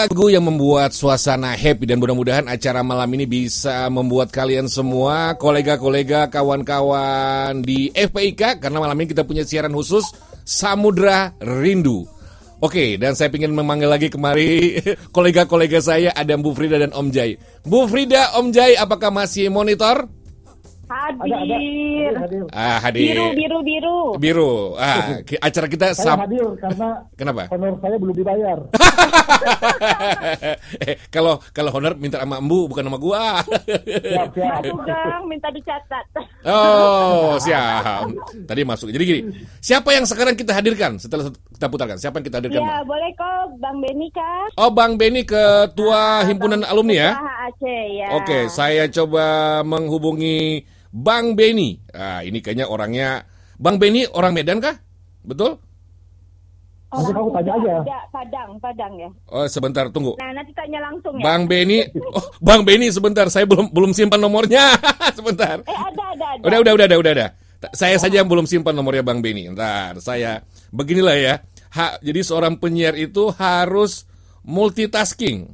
Lagu 0.03 0.27
yang 0.27 0.43
membuat 0.43 0.91
suasana 0.91 1.55
happy 1.55 1.87
dan 1.87 2.03
mudah-mudahan 2.03 2.51
acara 2.51 2.83
malam 2.83 3.07
ini 3.15 3.23
bisa 3.23 3.87
membuat 3.87 4.35
kalian 4.35 4.67
semua, 4.67 5.39
kolega-kolega, 5.39 6.27
kawan-kawan 6.27 7.63
di 7.63 7.87
FPIK 7.95 8.59
karena 8.59 8.83
malam 8.83 8.99
ini 8.99 9.15
kita 9.15 9.23
punya 9.23 9.47
siaran 9.47 9.71
khusus 9.71 10.11
Samudra 10.43 11.31
Rindu. 11.39 12.03
Oke, 12.59 12.99
dan 12.99 13.15
saya 13.15 13.31
ingin 13.31 13.55
memanggil 13.55 13.87
lagi 13.87 14.11
kemari 14.11 14.83
kolega-kolega 15.15 15.79
saya 15.79 16.11
ada 16.11 16.35
Bu 16.35 16.51
Frida 16.51 16.83
dan 16.83 16.91
Om 16.91 17.15
Jai. 17.15 17.39
Bu 17.63 17.87
Frida, 17.87 18.35
Om 18.43 18.51
Jai, 18.51 18.75
apakah 18.75 19.15
masih 19.15 19.55
monitor? 19.55 20.11
Ada, 20.93 21.25
ada. 21.25 21.37
Hadir. 21.41 22.13
Hadir. 22.21 22.45
Ah, 22.53 22.77
hadir. 22.85 23.17
Biru, 23.17 23.27
biru, 23.33 23.59
biru. 23.65 23.97
Biru. 24.21 24.53
Ah, 24.77 25.25
acara 25.41 25.65
kita 25.65 25.97
Saya 25.97 26.05
sam- 26.05 26.21
hadir 26.21 26.45
karena 26.61 26.89
Kenapa? 27.17 27.49
honor 27.49 27.81
saya 27.81 27.97
belum 27.97 28.13
dibayar. 28.13 28.59
eh, 30.87 30.95
kalau 31.09 31.41
kalau 31.51 31.71
honor 31.75 31.95
minta 31.97 32.21
sama 32.21 32.39
Embu 32.39 32.71
bukan 32.71 32.85
sama 32.87 32.99
gua. 32.99 33.43
Siap, 33.43 34.29
siap. 34.35 34.63
Aduh, 34.63 34.79
Gang, 34.85 35.23
minta 35.29 35.49
dicatat. 35.51 36.05
Oh, 36.47 37.39
siap. 37.39 38.09
Tadi 38.47 38.61
masuk. 38.67 38.91
Jadi 38.91 39.05
gini, 39.05 39.21
siapa 39.63 39.95
yang 39.95 40.05
sekarang 40.05 40.35
kita 40.35 40.53
hadirkan 40.53 40.99
setelah 40.99 41.31
kita 41.31 41.67
putarkan? 41.71 41.97
Siapa 41.99 42.19
yang 42.21 42.27
kita 42.27 42.39
hadirkan? 42.43 42.63
Ya, 42.63 42.83
Bang? 42.83 42.89
boleh 42.89 43.11
kok 43.15 43.43
Bang 43.63 43.77
Beni 43.79 44.09
kah? 44.11 44.45
Oh, 44.59 44.71
Bang 44.75 44.95
Beni 44.99 45.23
ketua 45.23 46.27
himpunan 46.27 46.67
alumni 46.67 46.95
ya. 46.95 47.11
HAC, 47.17 47.65
ya. 47.97 48.09
Oke, 48.19 48.39
saya 48.51 48.91
coba 48.91 49.61
menghubungi 49.63 50.67
Bang 50.93 51.39
Beni. 51.39 51.81
Ah, 51.95 52.21
ini 52.27 52.45
kayaknya 52.45 52.69
orangnya 52.69 53.25
Bang 53.57 53.79
Beni 53.79 54.05
orang 54.11 54.35
Medan 54.35 54.59
kah? 54.61 54.77
Betul? 55.23 55.63
Nanti 56.93 57.13
kamu 57.17 57.31
tanya 57.33 57.53
aja. 57.57 57.73
Ada, 57.81 57.99
Padang, 58.13 58.51
Padang 58.61 58.93
ya. 59.01 59.09
Oh, 59.33 59.49
sebentar 59.49 59.89
tunggu. 59.89 60.13
Nah, 60.21 60.37
nanti 60.37 60.53
tanya 60.53 60.79
langsung 60.85 61.17
ya. 61.17 61.25
Bang 61.25 61.49
Beni, 61.49 61.89
oh, 61.97 62.27
Bang 62.45 62.63
Beni 62.69 62.93
sebentar, 62.93 63.33
saya 63.33 63.49
belum 63.49 63.73
belum 63.73 63.97
simpan 63.97 64.21
nomornya. 64.21 64.77
sebentar. 65.19 65.65
Eh, 65.65 65.73
ada, 65.73 66.05
ada, 66.13 66.27
ada. 66.37 66.45
Udah, 66.45 66.59
udah, 66.61 66.73
udah, 66.77 66.87
udah, 67.01 67.13
udah, 67.17 67.29
Saya 67.73 67.97
saja 67.97 68.21
yang 68.21 68.29
belum 68.29 68.45
simpan 68.45 68.77
nomornya 68.77 69.01
Bang 69.01 69.25
Beni. 69.25 69.49
Ntar 69.57 70.05
saya 70.05 70.45
beginilah 70.69 71.17
ya. 71.17 71.35
Ha, 71.73 71.97
jadi 72.05 72.21
seorang 72.21 72.61
penyiar 72.61 72.93
itu 73.01 73.33
harus 73.33 74.05
multitasking. 74.45 75.49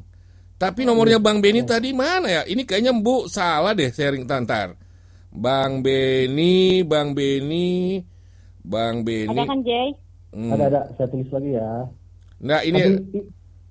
Tapi 0.59 0.83
nomornya 0.83 1.23
Bang 1.23 1.39
Beni 1.39 1.63
tadi 1.63 1.95
mana 1.95 2.27
ya? 2.27 2.43
Ini 2.43 2.67
kayaknya 2.67 2.91
Bu 2.99 3.31
salah 3.31 3.79
deh 3.79 3.95
sharing 3.95 4.27
tantar. 4.27 4.75
Bang 5.31 5.87
Beni, 5.87 6.83
Bang 6.83 7.15
Beni, 7.15 8.03
Bang 8.67 9.07
Beni. 9.07 9.31
Ada 9.31 9.47
kan, 9.47 9.63
Jay? 9.63 9.95
Hmm. 10.33 10.53
Ada, 10.53 10.65
ada. 10.69 10.81
Saya 10.97 11.09
tulis 11.09 11.29
lagi 11.33 11.51
ya. 11.57 11.71
Nah, 12.39 12.61
ini 12.63 12.79
Tapi, 12.79 13.21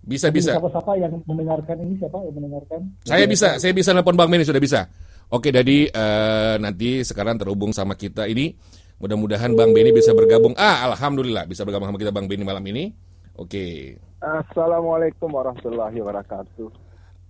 Bisa 0.07 0.31
Jadi 0.31 0.39
bisa. 0.39 0.51
Siapa-siapa 0.55 0.91
yang 1.03 1.13
mendengarkan 1.27 1.75
ini 1.83 1.93
siapa 1.99 2.17
yang 2.23 2.35
mendengarkan? 2.39 2.79
Saya 3.03 3.27
bisa, 3.27 3.59
saya 3.59 3.75
bisa 3.75 3.91
nelpon 3.91 4.15
Bang 4.15 4.31
Benny 4.31 4.47
sudah 4.47 4.63
bisa. 4.63 4.87
Oke, 5.27 5.51
jadi 5.51 5.91
eh, 5.91 6.55
nanti 6.63 7.03
sekarang 7.03 7.35
terhubung 7.35 7.75
sama 7.75 7.99
kita 7.99 8.23
ini. 8.23 8.55
Mudah-mudahan 9.03 9.51
Bang 9.53 9.75
Benny 9.75 9.91
bisa 9.91 10.15
bergabung. 10.15 10.55
Ah, 10.55 10.87
alhamdulillah 10.87 11.43
bisa 11.43 11.67
bergabung 11.67 11.91
sama 11.91 11.99
kita 11.99 12.15
Bang 12.15 12.31
Benny 12.31 12.47
malam 12.47 12.63
ini. 12.71 12.95
Oke. 13.35 13.99
Assalamualaikum 14.23 15.27
warahmatullahi 15.27 15.99
wabarakatuh. 15.99 16.67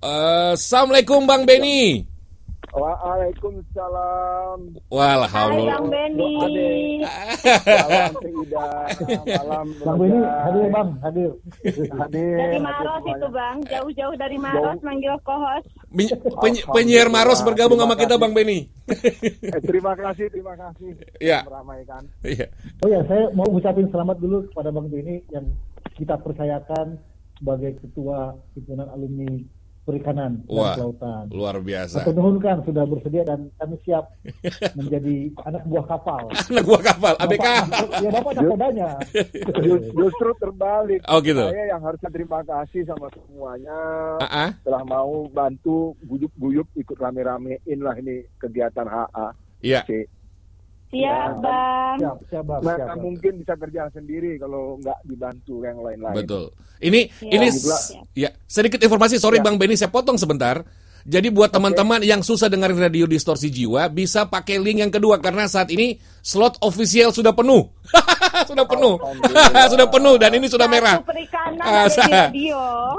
Eh, 0.06 0.54
Assalamualaikum 0.54 1.26
Bang 1.26 1.50
Benny. 1.50 2.16
Waalaikumsalam. 2.78 4.60
Hai 4.78 4.94
Walhamdulillah. 4.94 5.82
Bang 5.82 5.90
Benny. 5.90 7.02
Salam 7.66 8.13
Ida. 8.22 8.70
Salam 9.26 9.68
Bang 9.82 9.98
Benny 9.98 10.20
hadir 10.22 10.66
bang, 10.70 10.90
hadir. 11.02 11.32
Hadir. 11.90 12.38
Dari 12.38 12.60
Maros 12.62 13.04
itu 13.10 13.28
Bang, 13.34 13.58
jauh-jauh 13.66 14.16
dari 14.16 14.38
Maros 14.38 14.78
manggil 14.86 15.18
co-host. 15.26 15.68
Penyi- 15.90 16.13
penyi- 16.38 16.66
penyiar 16.70 17.10
Maros 17.10 17.42
bergabung 17.42 17.82
sama 17.82 17.98
kita 17.98 18.22
Bang 18.22 18.38
Benny. 18.38 18.70
Eh, 18.88 19.62
terima 19.66 19.98
kasih, 19.98 20.30
terima 20.30 20.54
kasih. 20.56 20.94
Iya. 21.18 21.44
Meramaikan. 21.50 22.06
Iya. 22.22 22.46
Oh 22.86 22.88
ya, 22.88 23.02
saya 23.10 23.28
mau 23.34 23.50
ucapin 23.50 23.90
selamat 23.90 24.22
dulu 24.22 24.46
kepada 24.54 24.70
Bang 24.70 24.88
Benny 24.88 25.26
yang 25.34 25.50
kita 25.98 26.13
percayakan 26.22 27.02
sebagai 27.42 27.78
ketua 27.82 28.34
himpunan 28.54 28.90
alumni 28.90 29.30
perikanan 29.88 30.43
Wah, 30.52 30.76
dan 30.76 30.91
kelautan. 30.91 31.23
luar 31.32 31.56
biasa. 31.63 32.04
Kan 32.04 32.58
sudah 32.67 32.84
bersedia 32.84 33.23
dan 33.23 33.47
kami 33.56 33.80
siap 33.88 34.12
menjadi 34.78 35.15
anak 35.47 35.63
buah 35.63 35.86
kapal. 35.88 36.28
Anak 36.52 36.65
buah 36.67 36.82
kapal, 36.84 37.13
ABK. 37.15 37.47
Bapak, 37.47 38.00
ya 38.04 38.10
bapak 38.12 38.32
nakodanya. 38.36 38.89
Just- 39.63 39.95
Justru 39.95 40.30
terbalik. 40.38 41.00
Oh, 41.08 41.23
gitu. 41.23 41.39
Saya 41.39 41.71
yang 41.71 41.82
harusnya 41.82 42.10
terima 42.12 42.43
kasih 42.43 42.84
sama 42.84 43.08
semuanya. 43.15 43.80
Ah, 44.19 44.28
ah. 44.28 44.50
Telah 44.62 44.84
mau 44.84 45.32
bantu 45.32 45.95
guyup-guyup 46.04 46.67
ikut 46.76 46.97
rame-ramein 47.00 47.80
lah 47.80 47.95
ini 47.95 48.28
kegiatan 48.36 48.84
HA. 48.84 49.28
Iya. 49.63 49.82
C. 49.88 50.06
Siap 50.88 51.32
Bang. 51.43 51.97
Siap, 52.00 52.17
siap 52.32 52.43
bang. 52.47 52.62
Nah, 52.63 52.76
siap, 52.80 52.88
Bang. 52.88 53.00
mungkin 53.04 53.32
bisa 53.43 53.54
kerja 53.60 53.82
sendiri 53.91 54.39
kalau 54.39 54.80
nggak 54.80 55.00
dibantu 55.04 55.56
yang 55.67 55.78
lain-lain. 55.84 56.15
Betul. 56.15 56.47
Ini 56.80 57.00
Iya. 57.28 57.32
ini 57.36 57.47
Juga. 57.52 57.78
ya 58.15 58.30
sedikit 58.47 58.80
informasi. 58.80 59.19
Sorry 59.19 59.39
Ya. 59.39 59.43
Bang 59.43 59.60
Benny, 59.60 59.76
saya 59.76 59.91
potong 59.91 60.15
sebentar. 60.15 60.63
Jadi 61.08 61.32
buat 61.32 61.47
teman-teman 61.47 62.04
yang 62.04 62.19
susah 62.19 62.52
dengerin 62.52 62.84
radio 62.84 63.08
distorsi 63.08 63.47
jiwa, 63.47 63.88
bisa 63.88 64.28
pakai 64.28 64.60
link 64.60 64.84
yang 64.84 64.91
kedua 64.91 65.23
karena 65.23 65.47
saat 65.47 65.71
ini 65.71 65.95
slot 66.19 66.60
official 66.60 67.15
sudah 67.15 67.32
penuh. 67.32 67.63
sudah 68.52 68.67
penuh. 68.67 69.00
Sudah 69.71 69.88
penuh 69.88 70.15
dan 70.19 70.32
ini 70.36 70.45
sudah 70.45 70.67
merah. 70.67 71.00
Ah. 71.63 71.88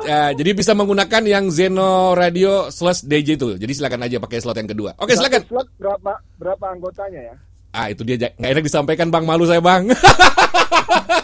Ya, 0.02 0.32
jadi 0.32 0.50
bisa 0.56 0.72
menggunakan 0.72 1.22
yang 1.24 1.52
Zeno 1.52 2.16
Radio 2.16 2.72
slash 2.72 3.04
DJ 3.04 3.36
itu. 3.36 3.54
Jadi 3.60 3.72
silakan 3.76 4.08
aja 4.08 4.16
pakai 4.18 4.40
slot 4.40 4.56
yang 4.56 4.68
kedua. 4.68 4.96
Oke, 4.98 5.12
silakan. 5.14 5.44
Slot 5.46 5.68
berapa 5.76 6.12
berapa 6.40 6.64
anggotanya 6.74 7.20
ya? 7.32 7.34
Ah, 7.70 7.86
itu 7.88 8.02
dia 8.02 8.16
nggak 8.16 8.50
enak 8.50 8.64
disampaikan 8.64 9.08
Bang, 9.08 9.24
malu 9.24 9.44
saya 9.44 9.60
Bang. 9.60 9.88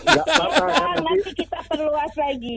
Nggak 0.05 0.27
apa-apa 0.27 0.65
Bang, 0.67 0.97
nanti 1.03 1.31
kita 1.35 1.59
perluas 1.67 2.13
lagi. 2.15 2.55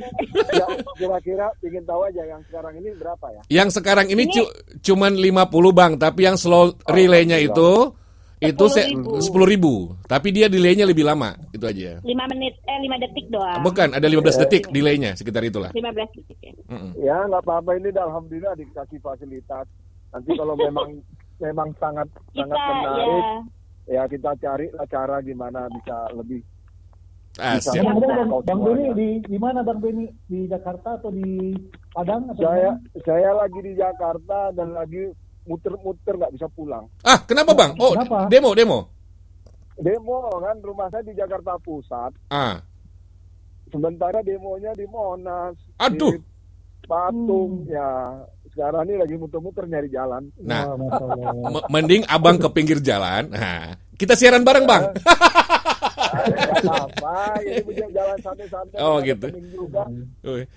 ya, 0.52 0.66
kira-kira 0.94 1.46
ingin 1.62 1.84
tahu 1.84 2.02
aja 2.04 2.24
yang 2.26 2.42
sekarang 2.44 2.74
ini 2.76 2.90
berapa 2.94 3.26
ya? 3.30 3.42
yang 3.50 3.70
sekarang 3.70 4.08
ini, 4.08 4.24
Ini- 4.24 4.34
cu- 4.34 4.52
cuman 4.84 5.16
50 5.16 5.32
Bang, 5.72 5.92
tapi 5.96 6.24
yang 6.24 6.36
slow 6.36 6.76
relaynya 6.86 7.40
itu 7.40 7.96
itu 8.38 8.66
se- 8.70 8.86
10.000. 8.86 9.18
10 9.18 9.50
ribu. 9.50 9.98
Tapi 10.06 10.30
dia 10.30 10.46
delaynya 10.46 10.86
lebih 10.86 11.02
lama, 11.02 11.34
itu 11.50 11.66
aja. 11.66 11.98
5 11.98 12.06
menit, 12.30 12.54
eh 12.62 12.78
5 12.78 13.02
detik 13.02 13.26
doang. 13.28 13.66
Bukan, 13.66 13.90
ada 13.92 14.06
15 14.06 14.38
detik 14.38 14.70
delaynya, 14.70 15.18
sekitar 15.18 15.42
itulah. 15.42 15.74
15 15.74 15.82
detik 16.14 16.38
ya. 16.38 16.54
Mm-mm. 16.70 16.92
Ya 17.00 17.18
nggak 17.26 17.42
apa-apa 17.42 17.72
ini 17.74 17.90
dah, 17.90 18.06
alhamdulillah 18.06 18.54
dikasih 18.54 19.02
fasilitas. 19.02 19.66
Nanti 20.14 20.30
kalau 20.36 20.54
memang 20.62 21.02
memang 21.38 21.70
sangat 21.78 22.06
Kita 22.30 22.46
sangat 22.46 22.62
menarik, 22.86 23.26
ya 23.26 23.57
kita 23.88 24.36
cari 24.38 24.68
lah 24.76 24.86
cara 24.86 25.24
gimana 25.24 25.72
bisa 25.72 26.12
lebih. 26.12 26.44
Ah, 27.38 27.62
Bisa. 27.62 27.70
Bang, 27.80 28.02
Bang. 28.44 28.60
Benny 28.66 28.86
di 28.98 29.10
di 29.22 29.38
mana 29.38 29.62
Bang 29.62 29.78
Benny? 29.78 30.10
Di 30.26 30.50
Jakarta 30.50 30.98
atau 30.98 31.14
di 31.14 31.54
Padang 31.94 32.34
atau 32.34 32.42
Saya 32.42 32.74
di 32.82 33.00
saya 33.06 33.30
lagi 33.38 33.60
di 33.62 33.74
Jakarta 33.78 34.50
dan 34.58 34.74
lagi 34.74 35.14
muter-muter 35.46 36.18
nggak 36.18 36.34
bisa 36.34 36.50
pulang. 36.50 36.90
Ah, 37.06 37.22
kenapa 37.24 37.54
Bang? 37.54 37.78
Oh, 37.78 37.94
Kenapa? 37.94 38.26
demo, 38.28 38.52
demo. 38.58 38.80
Demo 39.78 40.34
kan 40.42 40.58
rumah 40.66 40.90
saya 40.90 41.06
di 41.06 41.14
Jakarta 41.14 41.56
Pusat. 41.62 42.18
Ah, 42.34 42.58
Sementara 43.70 44.24
demonya 44.24 44.74
di 44.74 44.88
Monas. 44.90 45.54
Aduh. 45.78 46.18
Di 46.18 46.20
Patung 46.88 47.68
ya. 47.68 48.18
Sekarang 48.58 48.90
ini 48.90 48.98
lagi 48.98 49.14
muter-muter 49.14 49.70
nyari 49.70 49.86
jalan. 49.86 50.34
nah, 50.42 50.74
m- 51.46 51.68
mending 51.70 52.02
Abang 52.10 52.42
ke 52.42 52.50
pinggir 52.50 52.82
jalan. 52.82 53.30
Nah, 53.30 53.78
kita 53.94 54.18
siaran 54.18 54.42
bareng, 54.42 54.66
Bang. 54.66 54.98
Nggak 56.18 56.66
apa-apa, 56.66 57.38
ini 57.40 57.62
punya 57.62 57.86
jalan 57.94 58.18
santai-santai. 58.18 58.78
Oh, 58.82 58.98
gitu. 59.00 59.30
juga. 59.54 59.86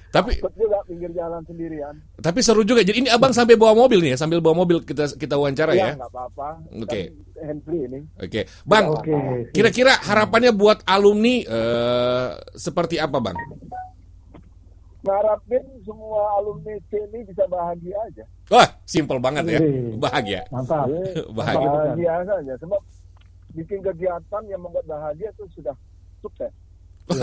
Tapi 0.08 0.40
juga 0.56 0.80
pinggir 0.88 1.12
jalan 1.12 1.44
sendirian. 1.44 1.92
tapi 2.16 2.40
seru 2.40 2.64
juga. 2.64 2.80
Jadi 2.80 3.04
ini 3.04 3.08
Abang 3.12 3.36
sampai 3.36 3.54
bawa 3.54 3.76
mobil 3.76 4.00
nih 4.00 4.16
ya, 4.16 4.18
sambil 4.18 4.40
bawa 4.40 4.64
mobil 4.64 4.80
kita 4.80 5.12
kita 5.12 5.36
wawancara 5.36 5.76
Ya, 5.76 5.92
ya. 5.92 6.00
nggak 6.00 6.08
apa-apa. 6.08 6.48
Oke. 6.80 7.00
Handfree 7.36 7.84
ini. 7.84 8.00
Oke, 8.16 8.40
Bang. 8.64 8.96
Oke. 8.96 9.12
Kira-kira 9.52 9.92
harapannya 9.98 10.52
buat 10.52 10.80
alumni 10.84 11.36
eh, 11.40 12.28
seperti 12.56 12.96
apa, 12.96 13.20
Bang? 13.20 13.36
Ngarapin 15.00 15.64
semua 15.82 16.22
alumni 16.36 16.76
C 16.88 17.00
ini 17.08 17.24
bisa 17.24 17.44
bahagia 17.48 17.96
aja. 18.04 18.24
Wah, 18.52 18.68
simpel 18.84 19.16
banget 19.16 19.44
ya. 19.48 19.60
Bahagia. 19.96 20.40
Mantap. 20.52 20.86
Bahagia. 21.38 21.68
Bahagia 21.68 22.14
saja. 22.24 22.52
Sebab 22.60 22.80
bikin 23.50 23.80
kegiatan 23.80 24.42
yang 24.46 24.60
membuat 24.60 24.84
bahagia 24.84 25.32
itu 25.32 25.44
sudah 25.56 25.74
sukses. 26.20 26.52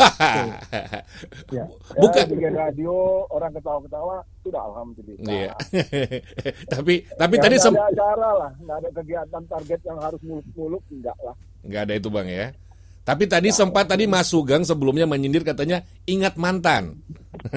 Ya. 1.47 1.63
Ya, 1.63 1.65
Bukan. 1.95 2.25
bikin 2.35 2.53
radio, 2.53 3.23
orang 3.31 3.55
ketawa-ketawa, 3.55 4.19
sudah 4.43 4.61
alhamdulillah. 4.67 5.23
Iya. 5.31 5.53
tapi 6.75 7.07
tapi 7.15 7.35
Ya, 7.39 7.41
tadi 7.47 7.55
ada 7.55 7.87
acara 7.87 8.29
lah, 8.35 8.51
nggak 8.59 8.77
ada 8.83 8.89
kegiatan 8.91 9.43
target 9.47 9.79
yang 9.87 9.97
harus 10.03 10.19
muluk-muluk, 10.27 10.83
enggak 10.91 11.15
lah. 11.23 11.35
nggak 11.63 11.81
ada 11.87 11.93
itu 11.95 12.09
bang 12.11 12.27
ya. 12.27 12.47
Tapi 13.07 13.23
tadi 13.23 13.55
sempat 13.55 13.87
tadi 13.87 14.03
Mas 14.03 14.27
Sugeng 14.27 14.67
sebelumnya 14.67 15.07
menyindir 15.07 15.47
katanya 15.47 15.79
ingat 16.03 16.35
mantan. 16.35 16.99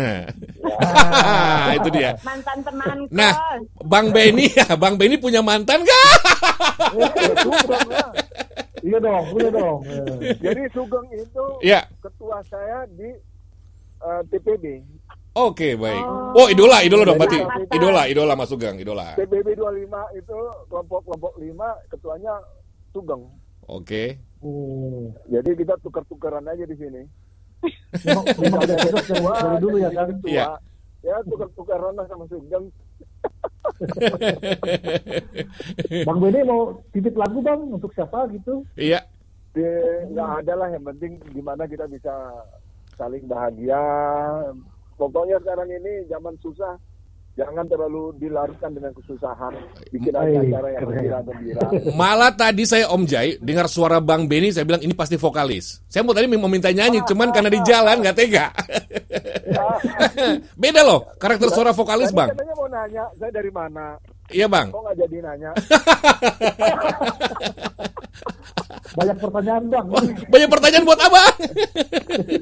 itu 1.75 1.89
dia. 1.91 2.15
Mantan 2.23 2.63
teman 2.63 2.97
Nah. 3.11 3.35
Bang 3.83 4.15
Benny 4.15 4.47
ya, 4.59 4.79
Bang 4.79 4.95
Benny 4.95 5.19
punya 5.19 5.43
mantan 5.43 5.83
gak? 5.83 6.07
Lah. 6.95 7.11
Iya 8.81 8.97
dong, 8.97 9.25
iya 9.37 9.51
dong. 9.53 9.79
Ya. 9.85 10.33
Jadi 10.41 10.63
Sugeng 10.73 11.05
itu 11.13 11.45
Ya, 11.61 11.85
ketua 12.01 12.41
saya 12.49 12.89
di 12.97 13.13
eh, 14.01 14.21
TPB. 14.33 14.81
oke 15.37 15.77
baik. 15.77 16.05
Oh 16.33 16.49
idola, 16.49 16.81
idola 16.81 17.05
dong 17.05 17.21
berarti. 17.21 17.45
Idola, 17.77 18.09
idola 18.09 18.33
Mas 18.33 18.49
Sugeng, 18.49 18.81
idola. 18.81 19.21
TPB 19.21 19.53
25 19.53 19.85
itu 20.17 20.39
kelompok-kelompok 20.73 21.33
5, 21.37 21.93
ketuanya 21.93 22.33
Sugeng. 22.89 23.29
Oke. 23.69 24.17
Jadi 25.29 25.51
kita 25.53 25.77
tukar-tukaran 25.85 26.49
aja 26.49 26.65
di 26.65 26.77
sini. 26.77 27.03
Memang, 28.09 28.25
dari, 28.65 29.61
dulu 29.61 29.77
ya 29.77 29.93
kan. 29.93 30.09
Ketua, 30.17 30.33
Iya. 30.33 30.47
Ya 31.01 31.17
tukar-tukaran 31.25 31.97
lah 31.97 32.07
sama 32.09 32.25
Sugeng. 32.29 32.69
Bang 36.07 36.19
Benny 36.21 36.41
mau 36.45 36.77
titip 36.93 37.17
lagu 37.17 37.41
bang 37.41 37.61
untuk 37.73 37.93
siapa 37.97 38.29
gitu? 38.33 38.65
Iya. 38.77 39.01
Nggak 40.13 40.31
ada 40.45 40.53
lah 40.57 40.69
yang 40.73 40.85
penting 40.85 41.21
gimana 41.33 41.65
kita 41.65 41.89
bisa 41.89 42.13
saling 43.01 43.25
bahagia. 43.25 43.81
Pokoknya 45.01 45.41
sekarang 45.41 45.73
ini 45.73 46.05
zaman 46.13 46.37
susah, 46.45 46.77
jangan 47.35 47.65
terlalu 47.67 48.15
dilarutkan 48.19 48.71
dengan 48.71 48.93
kesusahan. 48.93 49.55
Bikin 49.91 50.13
acara 50.13 50.69
yang 50.71 50.83
gembira-gembira. 50.85 51.61
Malah 51.95 52.33
tadi 52.35 52.67
saya 52.67 52.91
Om 52.91 53.07
Jai 53.07 53.39
dengar 53.39 53.67
suara 53.67 53.99
Bang 53.99 54.27
Benny, 54.27 54.51
saya 54.51 54.67
bilang 54.67 54.83
ini 54.83 54.93
pasti 54.93 55.15
vokalis. 55.17 55.81
Saya 55.87 56.03
mau 56.03 56.13
tadi 56.13 56.27
mau 56.29 56.51
minta 56.51 56.69
nyanyi, 56.71 57.01
cuman 57.07 57.31
karena 57.31 57.51
di 57.51 57.61
jalan 57.63 58.03
nggak 58.03 58.17
tega. 58.17 58.47
Beda 60.63 60.81
loh 60.85 61.07
karakter 61.17 61.49
suara 61.51 61.71
vokalis 61.73 62.11
Bang. 62.11 62.31
katanya 62.31 62.55
mau 62.55 62.69
nanya, 62.69 63.05
saya 63.17 63.31
dari 63.33 63.51
mana? 63.51 63.97
Iya 64.31 64.47
Bang. 64.47 64.71
Kok 64.71 64.81
nggak 64.87 64.97
jadi 64.99 65.17
nanya? 65.27 65.51
Banyak 68.91 69.17
pertanyaan 69.23 69.65
bang. 69.71 69.87
Banyak 70.27 70.49
pertanyaan 70.51 70.85
buat 70.85 70.99
abang. 70.99 71.35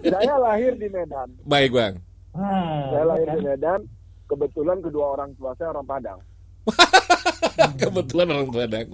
saya 0.01 0.35
lahir 0.41 0.73
di 0.81 0.89
Medan. 0.89 1.29
Baik 1.45 1.71
Bang. 1.77 1.95
Ah, 2.33 2.89
Saya 2.89 3.05
lahir 3.05 3.27
kan? 3.29 3.37
di 3.37 3.43
Medan. 3.45 3.81
Kebetulan 4.29 4.79
kedua 4.85 5.17
orang 5.17 5.33
tua 5.35 5.57
saya 5.57 5.73
orang 5.73 5.87
Padang. 5.89 6.21
Kebetulan 7.81 8.29
orang 8.29 8.49
Padang. 8.53 8.89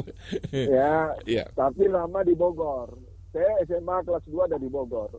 Ya, 0.54 1.10
Iya. 1.26 1.44
tapi 1.52 1.90
lama 1.90 2.22
di 2.22 2.34
Bogor. 2.38 2.94
Saya 3.34 3.50
SMA 3.66 3.98
kelas 4.06 4.24
2 4.30 4.46
ada 4.46 4.56
di 4.62 4.70
Bogor. 4.70 5.10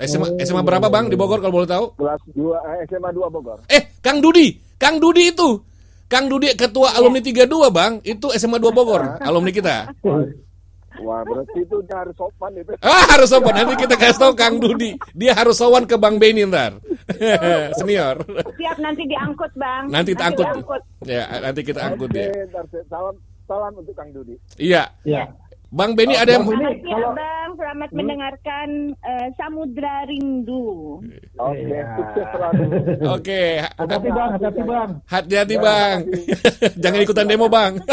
SMA 0.00 0.40
SMA 0.42 0.64
berapa 0.64 0.88
Bang 0.90 1.06
di 1.06 1.14
Bogor 1.14 1.38
kalau 1.38 1.60
boleh 1.62 1.68
tahu? 1.70 1.84
Kelas 2.00 2.22
2 2.32 2.40
eh, 2.56 2.88
SMA 2.88 3.10
2 3.12 3.28
Bogor. 3.30 3.58
Eh, 3.68 3.84
Kang 4.00 4.18
Dudi, 4.18 4.56
Kang 4.80 4.96
Dudi 4.98 5.28
itu. 5.30 5.60
Kang 6.08 6.26
Dudi 6.28 6.52
ketua 6.56 6.96
alumni 6.96 7.20
32 7.20 7.68
Bang, 7.72 8.00
itu 8.04 8.26
SMA 8.34 8.58
2 8.60 8.72
Bogor, 8.72 9.20
alumni 9.20 9.52
kita. 9.52 9.92
Wah, 11.00 11.20
berarti 11.22 11.58
itu 11.58 11.76
dia 11.82 11.96
harus 11.98 12.14
sopan 12.14 12.54
itu. 12.54 12.70
Ah, 12.78 13.02
harus 13.10 13.26
sopan. 13.26 13.50
Nanti 13.52 13.74
kita 13.76 13.94
kasih 13.94 14.20
tahu 14.20 14.32
Kang 14.32 14.56
Dudi. 14.56 14.94
Dia 15.10 15.34
harus 15.34 15.58
sowan 15.58 15.84
ke 15.84 15.98
Bang 15.98 16.16
Beni 16.16 16.46
ntar. 16.46 16.78
Senior. 17.78 18.22
Siap 18.54 18.78
nanti 18.78 19.02
diangkut 19.04 19.50
bang. 19.54 19.90
Nanti 19.90 20.14
kita 20.14 20.24
angkut. 20.28 20.46
diangkut. 20.46 20.82
Ya, 21.02 21.22
nanti 21.40 21.60
kita 21.60 21.80
angkut 21.82 22.10
ya. 22.10 22.30
salam 22.86 23.14
salam 23.44 23.72
untuk 23.74 23.90
Kang 23.92 24.10
Dudi. 24.10 24.38
Iya. 24.54 24.86
Ya. 25.02 25.26
Bang 25.68 25.98
Beni 25.98 26.14
ada 26.14 26.38
yang. 26.38 26.46
Selamat 26.46 26.78
siang 26.78 27.02
kalau- 27.02 27.14
bang, 27.14 27.50
selamat 27.54 27.90
mendengarkan 27.90 28.68
eh, 28.94 29.26
Samudra 29.34 29.96
Rindu. 30.06 31.02
Oke, 31.34 31.58
Iya. 31.60 31.82
sukses 31.98 32.26
selalu. 32.30 32.62
Oke, 33.10 33.42
Hati-hati 33.74 34.08
bang, 34.08 34.28
hati-hati 34.30 34.62
bang. 34.62 34.90
hati-hati 35.04 35.56
Bang. 35.58 35.98
Jangan 36.82 37.00
ikutan 37.02 37.26
demo 37.26 37.50
Bang. 37.50 37.72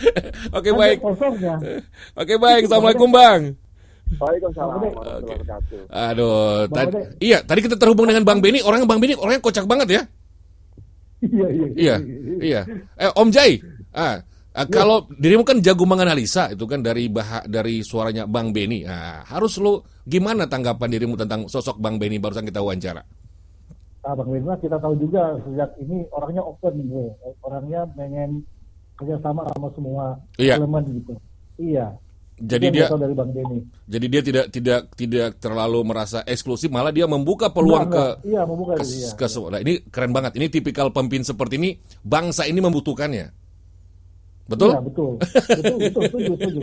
Oke 0.58 0.70
baik. 0.72 0.98
Oke 2.16 2.34
baik. 2.40 2.62
Assalamualaikum 2.66 3.10
Bang. 3.10 3.40
Waalaikumsalam 4.18 4.80
wabarakatuh. 4.90 5.86
Aduh, 5.86 6.66
tadi, 6.66 6.98
iya 7.22 7.38
tadi 7.46 7.62
kita 7.62 7.78
terhubung 7.78 8.10
dengan 8.10 8.26
Bang 8.26 8.42
Beni. 8.42 8.58
Orang 8.58 8.82
Bang 8.90 8.98
Beni 8.98 9.14
orangnya 9.14 9.38
kocak 9.38 9.70
banget 9.70 9.88
ya. 9.94 10.02
Iya, 11.20 11.46
iya. 11.46 11.66
Iya, 11.76 11.96
iya. 12.42 12.60
Eh 12.98 13.12
Om 13.12 13.30
Jai, 13.30 13.60
ah, 13.94 14.18
ah, 14.56 14.66
kalau 14.66 15.06
dirimu 15.14 15.46
kan 15.46 15.62
jago 15.62 15.84
menganalisa 15.86 16.50
itu 16.50 16.64
kan 16.66 16.82
dari 16.82 17.06
bah 17.06 17.46
dari 17.46 17.86
suaranya 17.86 18.26
Bang 18.26 18.50
Beni. 18.50 18.82
Ah, 18.82 19.22
harus 19.30 19.62
lu 19.62 19.78
gimana 20.02 20.50
tanggapan 20.50 20.90
dirimu 20.90 21.14
tentang 21.14 21.46
sosok 21.46 21.78
Bang 21.78 22.02
Beni 22.02 22.18
barusan 22.18 22.48
kita 22.48 22.58
wawancara? 22.58 23.04
Ah, 24.00 24.16
Bang 24.16 24.32
Wirna 24.32 24.56
kita 24.58 24.80
tahu 24.80 24.96
juga 24.96 25.38
sejak 25.44 25.76
ini 25.78 26.02
orangnya 26.10 26.42
open 26.42 26.72
gitu. 26.82 27.14
Orangnya 27.44 27.84
pengen 27.94 28.42
kerjasama 29.00 29.48
sama 29.56 29.68
semua 29.72 30.04
Iya. 30.36 30.60
elemen 30.60 30.84
gitu. 31.00 31.12
Iya. 31.56 31.96
Jadi 32.40 32.72
dia 32.72 32.88
tahu 32.88 33.04
dari 33.04 33.12
Bang 33.12 33.36
Denny. 33.36 33.60
jadi 33.84 34.06
dia 34.08 34.22
tidak 34.24 34.46
tidak 34.48 34.80
tidak 34.96 35.28
terlalu 35.44 35.84
merasa 35.84 36.24
eksklusif, 36.24 36.72
malah 36.72 36.88
dia 36.88 37.04
membuka 37.04 37.52
peluang 37.52 37.92
Enggak, 37.92 38.24
ke. 38.24 38.32
Iya, 38.32 38.42
membuka 38.48 38.72
ke, 38.80 38.84
iya. 38.88 39.10
ke 39.12 39.26
semua. 39.28 39.48
Nah, 39.52 39.60
ini 39.60 39.84
keren 39.92 40.08
banget. 40.16 40.40
Ini 40.40 40.48
tipikal 40.48 40.88
pemimpin 40.88 41.20
seperti 41.20 41.60
ini 41.60 41.76
bangsa 42.00 42.48
ini 42.48 42.64
membutuhkannya. 42.64 43.28
Betul? 44.48 44.72
Iya, 44.72 44.80
betul. 44.82 45.10
Betul, 45.20 45.76
betul, 45.78 46.02
setuju, 46.08 46.32
setuju. 46.40 46.60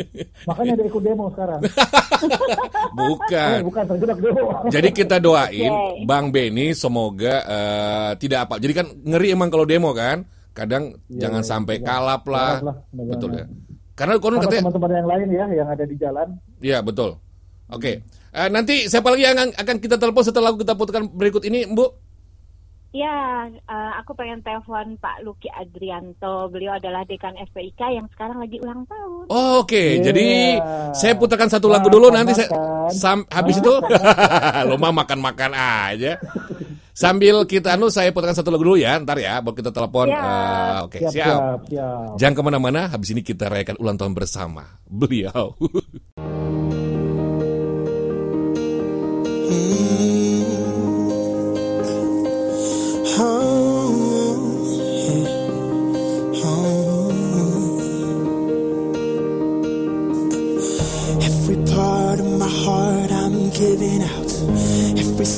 Makanya 0.50 0.74
dia 0.76 0.86
ikut 0.90 1.04
demo 1.06 1.26
sekarang. 1.32 1.62
Bukan. 3.00 3.58
Eh, 3.62 3.64
bukan 3.64 3.84
tergerak 3.86 4.18
demo. 4.18 4.48
Jadi 4.74 4.90
kita 4.92 5.16
doain 5.22 5.72
Oke. 5.72 6.04
Bang 6.10 6.34
Beni 6.34 6.74
semoga 6.74 7.36
eh, 7.46 8.12
tidak 8.18 8.50
apa. 8.50 8.56
Jadi 8.58 8.74
kan 8.74 8.88
ngeri 9.06 9.38
emang 9.38 9.54
kalau 9.54 9.64
demo 9.70 9.94
kan. 9.94 10.26
Kadang 10.58 10.98
Iya, 11.06 11.30
jangan 11.30 11.44
iya, 11.46 11.50
sampai 11.54 11.76
iya. 11.78 11.86
kalap 11.86 12.24
lah. 12.26 12.54
Kalap 12.58 12.78
lah. 12.90 13.06
Betul 13.14 13.30
ya. 13.38 13.46
Karena 13.94 14.14
konon 14.18 14.42
katanya 14.42 14.62
teman-teman 14.66 14.92
yang 14.94 15.10
lain 15.10 15.28
ya 15.30 15.46
yang 15.54 15.68
ada 15.70 15.84
di 15.86 15.96
jalan. 15.98 16.28
Iya, 16.58 16.82
betul. 16.82 17.22
Oke. 17.70 18.02
Eh, 18.34 18.50
nanti 18.50 18.90
siapa 18.90 19.14
lagi 19.14 19.26
yang 19.26 19.54
akan 19.54 19.78
kita 19.78 20.02
telepon 20.02 20.26
setelah 20.26 20.54
kita 20.58 20.74
putarkan 20.74 21.10
berikut 21.14 21.46
ini, 21.46 21.70
Bu? 21.70 21.86
Ya, 22.96 23.46
eh, 23.52 23.92
aku 24.00 24.16
pengen 24.16 24.42
telepon 24.42 24.96
Pak 24.98 25.22
Luki 25.22 25.52
Adrianto. 25.52 26.48
Beliau 26.50 26.80
adalah 26.80 27.04
dekan 27.04 27.36
FPIK 27.36 27.82
yang 27.94 28.08
sekarang 28.16 28.40
lagi 28.40 28.58
ulang 28.64 28.88
tahun. 28.88 29.28
Oh, 29.28 29.62
Oke, 29.62 30.00
Iya. 30.00 30.10
jadi 30.10 30.28
saya 30.96 31.14
putarkan 31.14 31.52
satu 31.52 31.68
lagu 31.68 31.92
dulu 31.92 32.10
nanti 32.10 32.34
saya 32.34 32.50
sam, 32.90 33.28
habis 33.30 33.60
itu 33.60 33.70
lo 34.70 34.76
mah 34.80 34.94
makan-makan 35.04 35.52
aja. 35.54 36.18
Sambil 36.98 37.46
kita 37.46 37.78
anu 37.78 37.94
saya 37.94 38.10
putarkan 38.10 38.34
satu 38.34 38.50
lagu 38.50 38.66
dulu 38.66 38.82
ya, 38.82 38.98
ntar 38.98 39.22
ya, 39.22 39.38
baru 39.38 39.54
kita 39.54 39.70
telepon. 39.70 40.10
Siap. 40.10 40.18
Eh, 40.18 40.78
Oke, 40.82 40.98
Siap, 41.06 41.14
siap. 41.14 41.30
siap, 41.30 41.60
siap. 41.70 42.10
Jangan 42.18 42.34
ke 42.34 42.42
mana-mana, 42.42 42.82
habis 42.90 43.14
ini 43.14 43.22
kita 43.22 43.54
rayakan 43.54 43.78
ulang 43.78 44.02
tahun 44.02 44.18
bersama 44.18 44.82
beliau. 44.90 45.54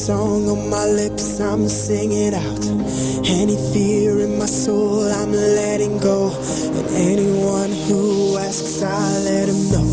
song 0.09 0.49
on 0.49 0.69
my 0.71 0.85
lips 0.85 1.39
I'm 1.39 1.69
singing 1.69 2.33
out. 2.33 2.63
Any 3.39 3.57
fear 3.71 4.21
in 4.25 4.39
my 4.39 4.47
soul 4.47 5.03
I'm 5.19 5.31
letting 5.31 5.99
go. 5.99 6.33
And 6.77 6.87
anyone 7.11 7.71
who 7.85 8.35
asks 8.37 8.81
I 8.81 9.05
let 9.29 9.47
him 9.53 9.61
know. 9.73 9.85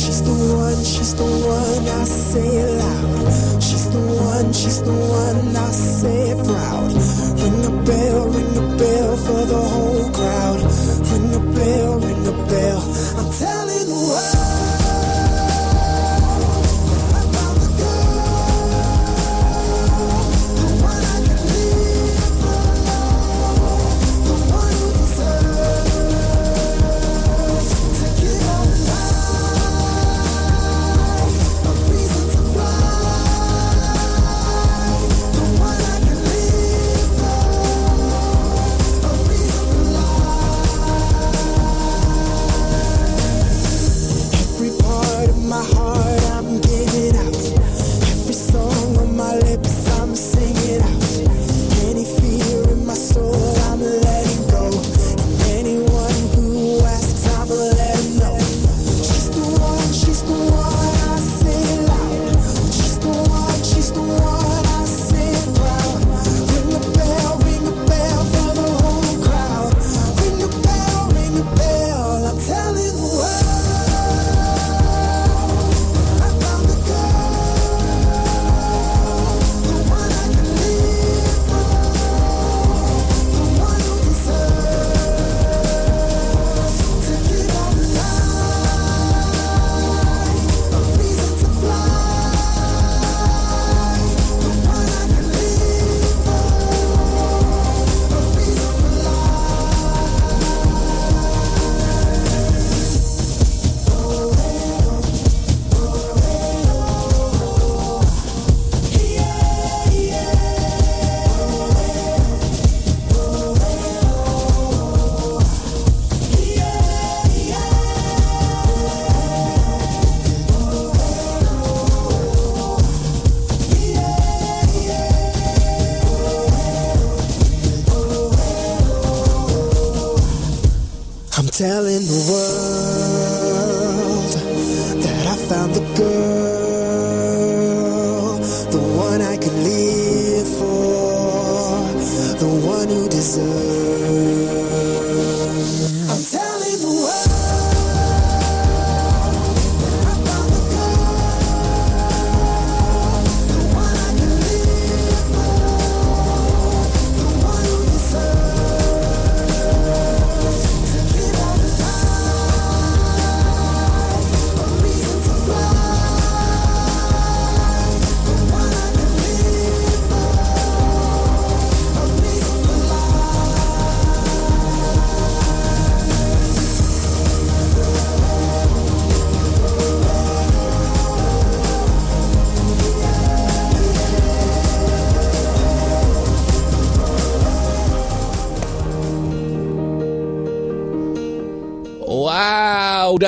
She's 0.00 0.20
the 0.28 0.36
one, 0.64 0.80
she's 0.92 1.14
the 1.14 1.30
one 1.56 1.84
I 2.00 2.04
say 2.04 2.48
it 2.64 2.72
loud. 2.82 3.62
She's 3.66 3.86
the 3.94 4.04
one, 4.32 4.52
she's 4.52 4.82
the 4.82 4.96
one 5.22 5.56
I 5.56 5.70
say 5.96 6.18
it 6.32 6.40
proud. 6.44 6.92
Ring 7.40 7.58
the 7.68 7.74
bell, 7.88 8.20
ring 8.34 8.52
the 8.60 8.66
bell 8.80 9.12
for 9.26 9.42
the 9.52 9.62
whole 9.72 10.08
crowd. 10.18 10.60
Ring 11.10 11.28
the 11.36 11.44
bell, 11.56 11.92
ring 12.06 12.22
the 12.30 12.36
bell. 12.52 13.17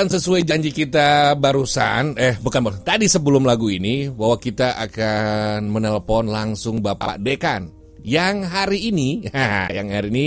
Dan 0.00 0.08
sesuai 0.08 0.48
janji 0.48 0.72
kita 0.72 1.36
barusan, 1.36 2.16
eh 2.16 2.32
bukan 2.40 2.64
barusan, 2.64 2.88
tadi 2.88 3.04
sebelum 3.04 3.44
lagu 3.44 3.68
ini 3.68 4.08
bahwa 4.08 4.40
kita 4.40 4.72
akan 4.80 5.68
menelpon 5.68 6.24
langsung 6.24 6.80
Bapak 6.80 7.20
Dekan 7.20 7.68
yang 8.00 8.40
hari 8.48 8.88
ini, 8.88 9.28
yang 9.76 9.92
hari 9.92 10.08
ini 10.08 10.26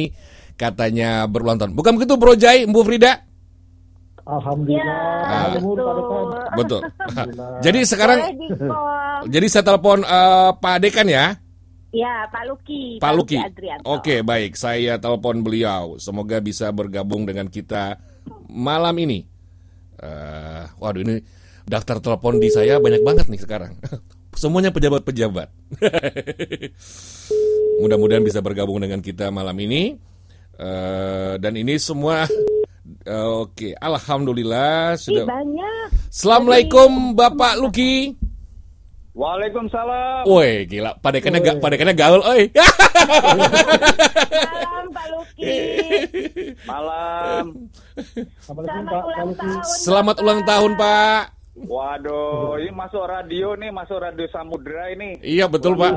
katanya 0.61 1.25
berulang 1.25 1.57
tahun. 1.57 1.73
Bukan 1.73 1.97
begitu 1.97 2.21
Bro 2.21 2.37
Jai, 2.37 2.69
Bu 2.69 2.85
Frida? 2.85 3.17
Alhamdulillah. 4.29 5.09
Ya, 5.25 5.57
betul. 5.57 5.89
Pak. 5.89 6.53
Betul. 6.53 6.81
Alhamdulillah. 7.09 7.61
Jadi 7.65 7.79
sekarang, 7.89 8.19
jadi 9.25 9.45
saya 9.49 9.65
telepon 9.65 10.05
eh, 10.05 10.49
Pak 10.53 10.77
Dekan 10.85 11.09
ya. 11.09 11.33
Ya, 11.89 12.29
Pak 12.29 12.45
Luki. 12.45 13.01
Pak 13.01 13.13
Luki. 13.17 13.41
Adrianto. 13.41 13.89
Oke, 13.89 14.21
baik. 14.21 14.53
Saya 14.53 15.01
telepon 15.01 15.41
beliau. 15.41 15.97
Semoga 15.97 16.37
bisa 16.45 16.69
bergabung 16.69 17.25
dengan 17.25 17.49
kita 17.49 17.97
malam 18.53 18.93
ini. 19.01 19.32
Eh, 20.03 20.63
waduh, 20.83 20.99
ini 20.99 21.23
daftar 21.63 22.03
telepon 22.03 22.43
di 22.43 22.51
saya 22.51 22.75
banyak 22.83 23.07
banget 23.07 23.31
nih 23.31 23.39
sekarang. 23.39 23.79
Semuanya 24.35 24.73
pejabat-pejabat. 24.73 25.47
Mudah-mudahan 27.81 28.25
bisa 28.25 28.43
bergabung 28.43 28.83
dengan 28.83 28.99
kita 28.99 29.31
malam 29.31 29.55
ini. 29.63 29.95
Eh, 30.53 31.33
dan 31.39 31.53
ini 31.55 31.79
semua 31.79 32.27
eh, 33.07 33.27
oke. 33.47 33.73
Alhamdulillah 33.79 34.97
Ih, 34.97 34.99
sudah. 34.99 35.25
banyak. 35.25 35.87
Assalamualaikum 36.11 37.15
Bapak 37.15 37.57
Luki. 37.57 38.13
Waalaikumsalam. 39.13 40.25
Woi, 40.25 40.65
gila. 40.65 40.97
Padekannya 40.97 41.39
ga, 41.45 41.53
padekannya 41.61 41.93
gaul, 41.93 42.21
oi. 42.25 42.49
Salam 44.49 44.85
Pak 44.89 45.05
Luki. 45.13 45.53
Malam. 46.65 47.69
Selamat 48.41 48.65
ulang 48.65 48.87
tahun. 48.89 49.33
Selamat 49.85 50.15
ulang 50.17 50.41
tahun, 50.41 50.71
Pak. 50.73 51.42
Waduh, 51.53 52.57
ini 52.57 52.73
masuk 52.73 53.05
radio 53.05 53.53
nih, 53.53 53.69
masuk 53.69 54.01
radio 54.01 54.25
Samudra 54.33 54.89
ini. 54.89 55.21
Iya 55.21 55.45
betul 55.45 55.77
Pak. 55.77 55.93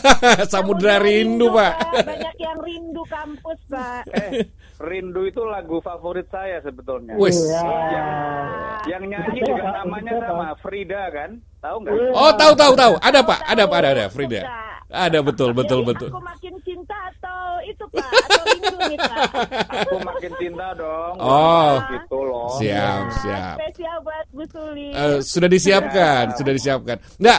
Samudra 0.52 0.96
rindu 0.96 1.52
Pak. 1.52 1.72
Banyak 2.08 2.36
yang 2.40 2.58
rindu 2.64 3.02
kampus 3.04 3.60
Pak. 3.68 4.02
Eh, 4.14 4.48
Rindu 4.82 5.22
itu 5.30 5.38
lagu 5.46 5.78
favorit 5.78 6.26
saya 6.34 6.58
sebetulnya. 6.58 7.14
Wis. 7.14 7.38
Ya. 7.46 8.04
Yang 8.90 9.02
nyanyi 9.06 9.38
Itu 9.38 9.54
juga 9.54 9.70
namanya 9.70 10.12
sama 10.26 10.48
Frida 10.58 11.02
kan? 11.14 11.30
Tahu 11.62 11.76
nggak? 11.86 11.94
Oh 12.10 12.32
tahu 12.34 12.52
tahu 12.58 12.72
tahu. 12.74 12.92
Ada 12.98 13.20
Pak. 13.22 13.38
Ada 13.46 13.64
Pak. 13.70 13.78
Ada 13.78 13.88
ada 13.94 14.04
Frida. 14.10 14.40
Ada 14.94 15.18
betul 15.22 15.50
betul 15.54 15.80
Jadi 15.82 15.88
betul. 15.94 16.10
Aku 16.10 16.22
makin 16.22 16.54
cinta 16.66 16.96
atau 17.10 17.40
itu 17.62 17.84
Pak? 17.86 18.08
Atau 18.08 18.44
rindu 18.50 18.76
nih 18.82 18.98
Pak? 18.98 19.18
Aku 19.86 19.96
makin 20.02 20.32
cinta 20.42 20.66
dong. 20.74 21.14
Oh. 21.22 21.72
gitu 21.94 22.23
loh. 22.44 22.58
Siap 22.60 23.00
Ya, 23.00 23.16
siap. 23.16 23.56
Spesial 23.56 23.96
buat 24.00 24.26
Bu 24.30 24.44
Suli. 24.46 24.88
Eh, 24.90 25.18
sudah 25.20 25.48
disiapkan, 25.48 26.24
sudah 26.34 26.52
disiapkan. 26.52 26.96
Nah, 27.16 27.38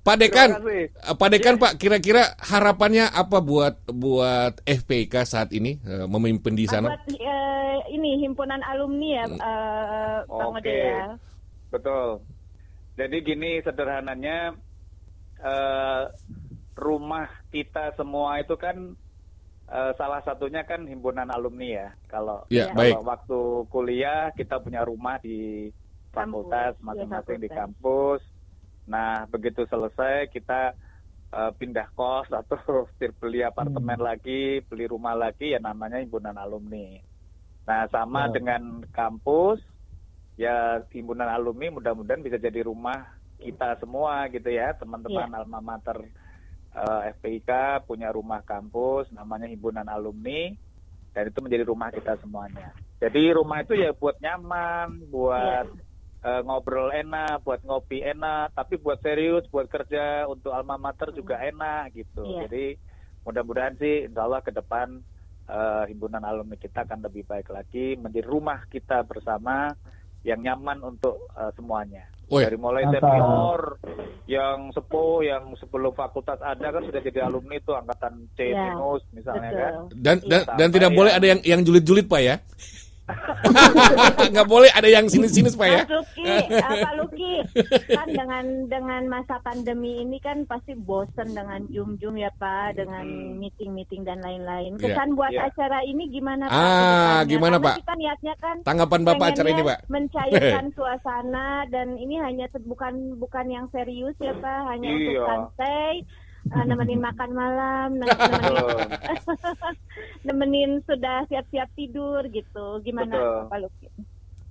Pak 0.00 0.16
Dekan, 0.16 0.48
eh, 0.64 0.88
Pak 0.92 1.28
Dekan 1.28 1.54
Pak, 1.56 1.76
kira-kira 1.76 2.32
harapannya 2.40 3.06
apa 3.06 3.38
buat 3.38 3.84
buat 3.86 4.58
FPK 4.62 5.14
saat 5.22 5.52
ini 5.52 5.76
eh, 5.78 6.06
memimpin 6.06 6.52
di 6.52 6.64
Ah, 6.66 6.72
sana? 6.72 6.88
Buat 6.90 7.04
eh, 7.12 7.76
ini 7.92 8.20
himpunan 8.20 8.60
alumni 8.62 9.08
ya, 9.12 9.24
eh, 9.28 10.18
Bang 10.26 10.50
Oke. 10.52 10.64
Ode 10.64 10.74
ya. 10.74 11.06
Betul. 11.68 12.08
Jadi 12.96 13.16
gini 13.20 13.50
sederhananya 13.60 14.56
eh, 15.38 16.02
rumah 16.74 17.28
kita 17.48 17.92
semua 17.94 18.36
itu 18.38 18.56
kan 18.56 18.96
eh, 19.68 19.92
salah 19.94 20.22
satunya 20.22 20.62
kan 20.62 20.84
himpunan 20.84 21.26
alumni 21.28 21.66
ya. 21.66 21.88
Kalau 22.06 22.46
Ya, 22.48 22.70
kalau 22.70 22.76
baik. 22.76 22.96
waktu 23.02 23.38
kuliah 23.68 24.30
kita 24.32 24.58
punya 24.58 24.82
rumah 24.82 25.18
di 25.18 25.70
fakultas 26.10 26.74
ya, 26.74 26.82
masing-masing 26.82 27.38
di 27.38 27.46
fakultas. 27.46 27.58
kampus. 27.60 28.22
Nah 28.86 29.26
begitu 29.26 29.66
selesai 29.66 30.30
kita 30.30 30.72
eh, 31.28 31.52
pindah 31.54 31.90
kos 31.92 32.30
atau 32.30 32.58
beli 33.20 33.42
apartemen 33.42 33.98
lagi, 33.98 34.62
beli 34.62 34.86
rumah 34.86 35.12
lagi 35.12 35.52
ya 35.52 35.58
namanya 35.58 35.98
himpunan 35.98 36.34
alumni. 36.34 37.02
Nah 37.66 37.90
sama 37.90 38.30
Ya. 38.30 38.32
dengan 38.32 38.62
kampus 38.88 39.58
ya 40.36 40.84
himpunan 40.92 41.26
alumni 41.26 41.72
mudah-mudahan 41.72 42.20
bisa 42.20 42.36
jadi 42.36 42.62
rumah 42.62 43.08
kita 43.36 43.76
semua 43.76 44.28
gitu 44.28 44.48
ya 44.48 44.72
teman-teman 44.72 45.32
alma 45.34 45.60
mater 45.60 45.96
eh, 46.76 47.00
FPIK 47.16 47.82
punya 47.88 48.12
rumah 48.12 48.44
kampus 48.44 49.08
namanya 49.16 49.48
himpunan 49.48 49.88
alumni 49.88 50.52
dan 51.16 51.32
itu 51.32 51.40
menjadi 51.40 51.64
rumah 51.64 51.88
kita 51.88 52.20
semuanya. 52.20 52.76
Jadi 53.00 53.32
rumah 53.32 53.64
itu 53.64 53.72
ya 53.72 53.96
buat 53.96 54.20
nyaman, 54.20 55.08
buat 55.08 55.66
eh, 56.20 56.40
ngobrol 56.44 56.92
enak, 56.92 57.40
buat 57.40 57.64
ngopi 57.64 58.04
enak, 58.04 58.52
tapi 58.52 58.76
buat 58.76 59.00
serius, 59.00 59.48
buat 59.48 59.68
kerja 59.68 60.28
untuk 60.28 60.52
alma 60.52 60.76
mater 60.76 61.16
juga 61.16 61.40
enak 61.40 61.96
gitu. 61.96 62.24
Iya. 62.24 62.40
Jadi 62.48 62.66
mudah-mudahan 63.24 63.74
sih 63.80 64.06
insya 64.06 64.28
Allah 64.28 64.44
ke 64.44 64.52
depan 64.52 65.00
eh, 65.48 65.84
himpunan 65.88 66.20
alumni 66.20 66.60
kita 66.60 66.84
akan 66.84 67.00
lebih 67.08 67.24
baik 67.24 67.48
lagi 67.48 67.96
menjadi 67.96 68.28
rumah 68.28 68.68
kita 68.68 69.00
bersama 69.08 69.72
yang 70.20 70.44
nyaman 70.44 70.84
untuk 70.84 71.32
eh, 71.32 71.52
semuanya. 71.56 72.04
Woi. 72.26 72.42
Dari 72.42 72.58
mulai 72.58 72.82
senior 72.90 73.78
yang 74.26 74.74
sepuh 74.74 75.22
yang 75.22 75.54
sebelum 75.54 75.94
fakultas 75.94 76.42
ada 76.42 76.74
kan 76.74 76.82
sudah 76.82 76.98
jadi 76.98 77.22
alumni 77.22 77.54
itu 77.54 77.70
angkatan 77.70 78.26
C 78.34 78.50
Iya, 78.50 78.74
minus 78.74 79.02
misalnya 79.14 79.48
betul. 79.48 79.62
kan. 79.62 79.72
Dan 79.94 80.16
dan, 80.26 80.40
Iya. 80.42 80.54
dan 80.58 80.68
tidak 80.74 80.90
boleh 80.90 81.12
ada 81.14 81.26
yang 81.26 81.40
yang 81.46 81.60
julid-julid 81.62 82.10
Pak 82.10 82.20
ya. 82.20 82.36
Nggak 84.32 84.48
boleh 84.48 84.70
ada 84.72 84.86
yang 84.86 85.06
sinis-sinis 85.06 85.54
Pak 85.54 85.66
ya. 85.66 85.82
Mas 85.82 85.90
Luki, 85.92 86.26
eh, 86.26 86.42
Pak 86.58 86.94
Luki, 86.98 87.32
kan 87.86 88.08
dengan 88.08 88.44
dengan 88.66 89.02
masa 89.06 89.38
pandemi 89.40 90.02
ini 90.02 90.18
kan 90.18 90.42
pasti 90.44 90.74
bosen 90.74 91.30
dengan 91.30 91.62
jum-jum 91.70 92.18
ya 92.18 92.30
Pak, 92.34 92.76
dengan 92.76 93.04
Hmm. 93.06 93.38
meeting-meeting 93.38 94.02
dan 94.02 94.18
lain-lain. 94.18 94.74
Iya. 94.76 94.82
Kesan 94.90 95.14
buat 95.14 95.30
Iya. 95.30 95.46
acara 95.46 95.78
ini 95.82 96.10
gimana 96.10 96.50
Pak? 96.50 96.56
Ah, 96.56 97.18
gimana, 97.24 97.56
Karena 97.56 97.66
Pak? 97.68 97.76
Kita 97.78 97.94
niatnya 97.94 98.34
kan 98.36 98.56
Tanggapan 98.62 99.00
Bapak 99.04 99.26
acara 99.30 99.48
ini 99.48 99.62
Pak. 99.62 99.78
mencairkan 99.86 100.66
suasana 100.76 101.48
dan 101.70 101.94
ini 101.96 102.18
hanya 102.18 102.50
bukan 102.58 102.94
bukan 103.16 103.46
yang 103.46 103.66
serius 103.70 104.16
ya 104.18 104.34
Pak, 104.34 104.60
hanya 104.66 104.88
untuk 104.90 105.14
Iya. 105.14 105.24
santai. 105.24 105.92
Eh, 106.46 106.64
nemenin 106.64 107.00
makan 107.00 107.30
malam, 107.32 107.88
ne- 107.96 108.06
nemenin, 108.32 108.88
nemenin 110.26 110.70
sudah 110.84 111.26
siap-siap 111.26 111.68
tidur 111.74 112.22
gitu. 112.28 112.80
Gimana 112.82 113.10
Betul. 113.10 113.40
Pak 113.50 113.58
Luki? 113.62 113.88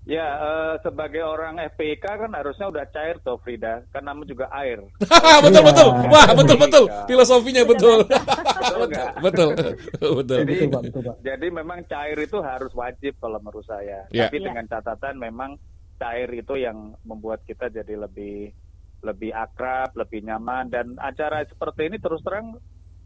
Ya, 0.05 0.21
eh, 0.37 0.73
sebagai 0.85 1.25
orang 1.25 1.57
FPK 1.73 2.05
kan 2.05 2.29
harusnya 2.29 2.69
udah 2.69 2.85
cair 2.93 3.17
tuh 3.25 3.41
Frida, 3.41 3.81
kan 3.89 4.05
namun 4.05 4.29
juga 4.29 4.45
air. 4.53 4.77
betul 5.45 5.65
betul. 5.65 5.87
Wah, 6.13 6.29
betul 6.29 6.57
betul. 6.61 6.83
Iya. 6.85 7.09
Filosofinya 7.09 7.63
betul. 7.65 8.05
Betul 9.17 9.49
betul. 9.57 9.69
Betul. 9.97 10.39
Jadi, 10.45 10.69
jadi 11.25 11.47
memang 11.49 11.81
cair 11.89 12.21
itu 12.21 12.37
harus 12.37 12.69
wajib 12.77 13.17
kalau 13.17 13.41
menurut 13.41 13.65
saya. 13.65 14.05
Ya. 14.13 14.29
Tapi 14.29 14.37
Ya. 14.37 14.53
dengan 14.53 14.65
catatan 14.69 15.17
memang 15.17 15.57
cair 15.97 16.29
itu 16.29 16.53
yang 16.53 16.93
membuat 17.01 17.41
kita 17.49 17.73
jadi 17.73 17.97
lebih 17.97 18.53
lebih 19.05 19.29
akrab, 19.29 19.93
lebih 19.93 20.19
nyaman 20.21 20.67
dan 20.67 20.97
acara 20.97 21.41
seperti 21.43 21.87
ini 21.87 21.97
terus 21.97 22.19
terang 22.19 22.57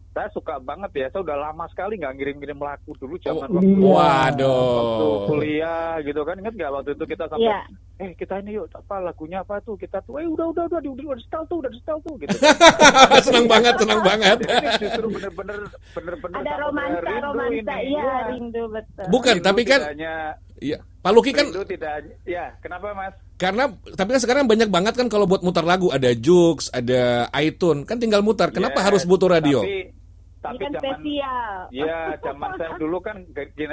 saya 0.10 0.26
suka 0.32 0.58
banget 0.58 0.90
ya. 0.96 1.08
Saya 1.08 1.22
udah 1.22 1.38
lama 1.40 1.70
sekali 1.70 1.94
nggak 1.96 2.16
ngirim-ngirim 2.16 2.58
lagu 2.58 2.98
dulu 2.98 3.14
zaman 3.20 3.46
Oh, 3.46 3.54
waktu, 3.54 3.70
iya. 3.70 3.78
waktu 3.86 4.50
Waduh. 4.50 5.18
kuliah 5.28 5.92
gitu 6.02 6.22
kan. 6.24 6.36
Ingat 6.36 6.54
nggak 6.56 6.72
waktu 6.74 6.90
itu 6.92 7.06
kita 7.06 7.24
sampai 7.28 7.46
Iya. 7.46 7.60
eh 8.00 8.12
kita 8.16 8.40
ini 8.40 8.56
yuk 8.56 8.72
apa 8.72 8.96
lagunya 8.98 9.44
apa 9.44 9.60
tuh 9.60 9.76
kita 9.76 10.00
tuh 10.02 10.18
eh 10.18 10.26
udah 10.26 10.50
udah 10.50 10.66
udah 10.66 10.80
udah, 10.80 10.92
udah, 10.92 11.06
udah 11.06 11.22
setel 11.22 11.44
tuh 11.46 11.58
udah 11.62 11.72
setel 11.72 11.98
tuh 12.02 12.16
gitu. 12.18 12.36
senang 13.28 13.46
banget, 13.46 13.74
senang 13.78 14.02
banget. 14.02 14.38
Jadi 14.42 14.68
justru 14.82 15.06
bener-bener 15.10 15.60
bener-bener 15.94 16.36
Ada 16.38 16.54
romansa, 16.58 17.00
rindu 17.06 17.28
romansa, 17.28 17.54
ini. 17.76 17.86
iya 17.86 18.02
Iya. 18.02 18.16
rindu 18.30 18.64
betul. 18.68 19.06
Bukan, 19.08 19.36
Rindu 19.36 19.46
tapi 19.46 19.62
kan 19.64 19.80
hanya 19.86 20.14
Iya, 20.58 20.78
Pak 21.00 21.12
Luki 21.14 21.32
kan 21.32 21.46
rindu 21.48 21.64
tidak 21.64 21.94
ya 22.26 22.50
kenapa 22.60 22.92
mas? 22.94 23.14
Karena 23.40 23.64
tapi 23.96 24.10
kan 24.12 24.22
sekarang 24.22 24.46
banyak 24.46 24.68
banget 24.68 24.94
kan 24.94 25.08
kalau 25.08 25.24
buat 25.24 25.40
mutar 25.40 25.64
lagu 25.64 25.88
ada 25.90 26.12
Jux, 26.12 26.68
ada 26.70 27.26
iTunes, 27.34 27.88
kan 27.88 27.96
tinggal 27.96 28.20
mutar. 28.20 28.52
Kenapa 28.52 28.84
Yes, 28.84 28.86
harus 28.86 29.04
butuh 29.08 29.32
radio? 29.32 29.64
Tapi, 29.64 29.96
tapi 30.40 30.56
ini 30.56 30.64
kan 30.66 30.72
zaman 30.72 31.00
spesial. 31.00 31.56
ya 31.70 31.98
zaman 32.20 32.50
saya 32.56 32.72
dulu 32.76 32.98
kan 33.00 33.16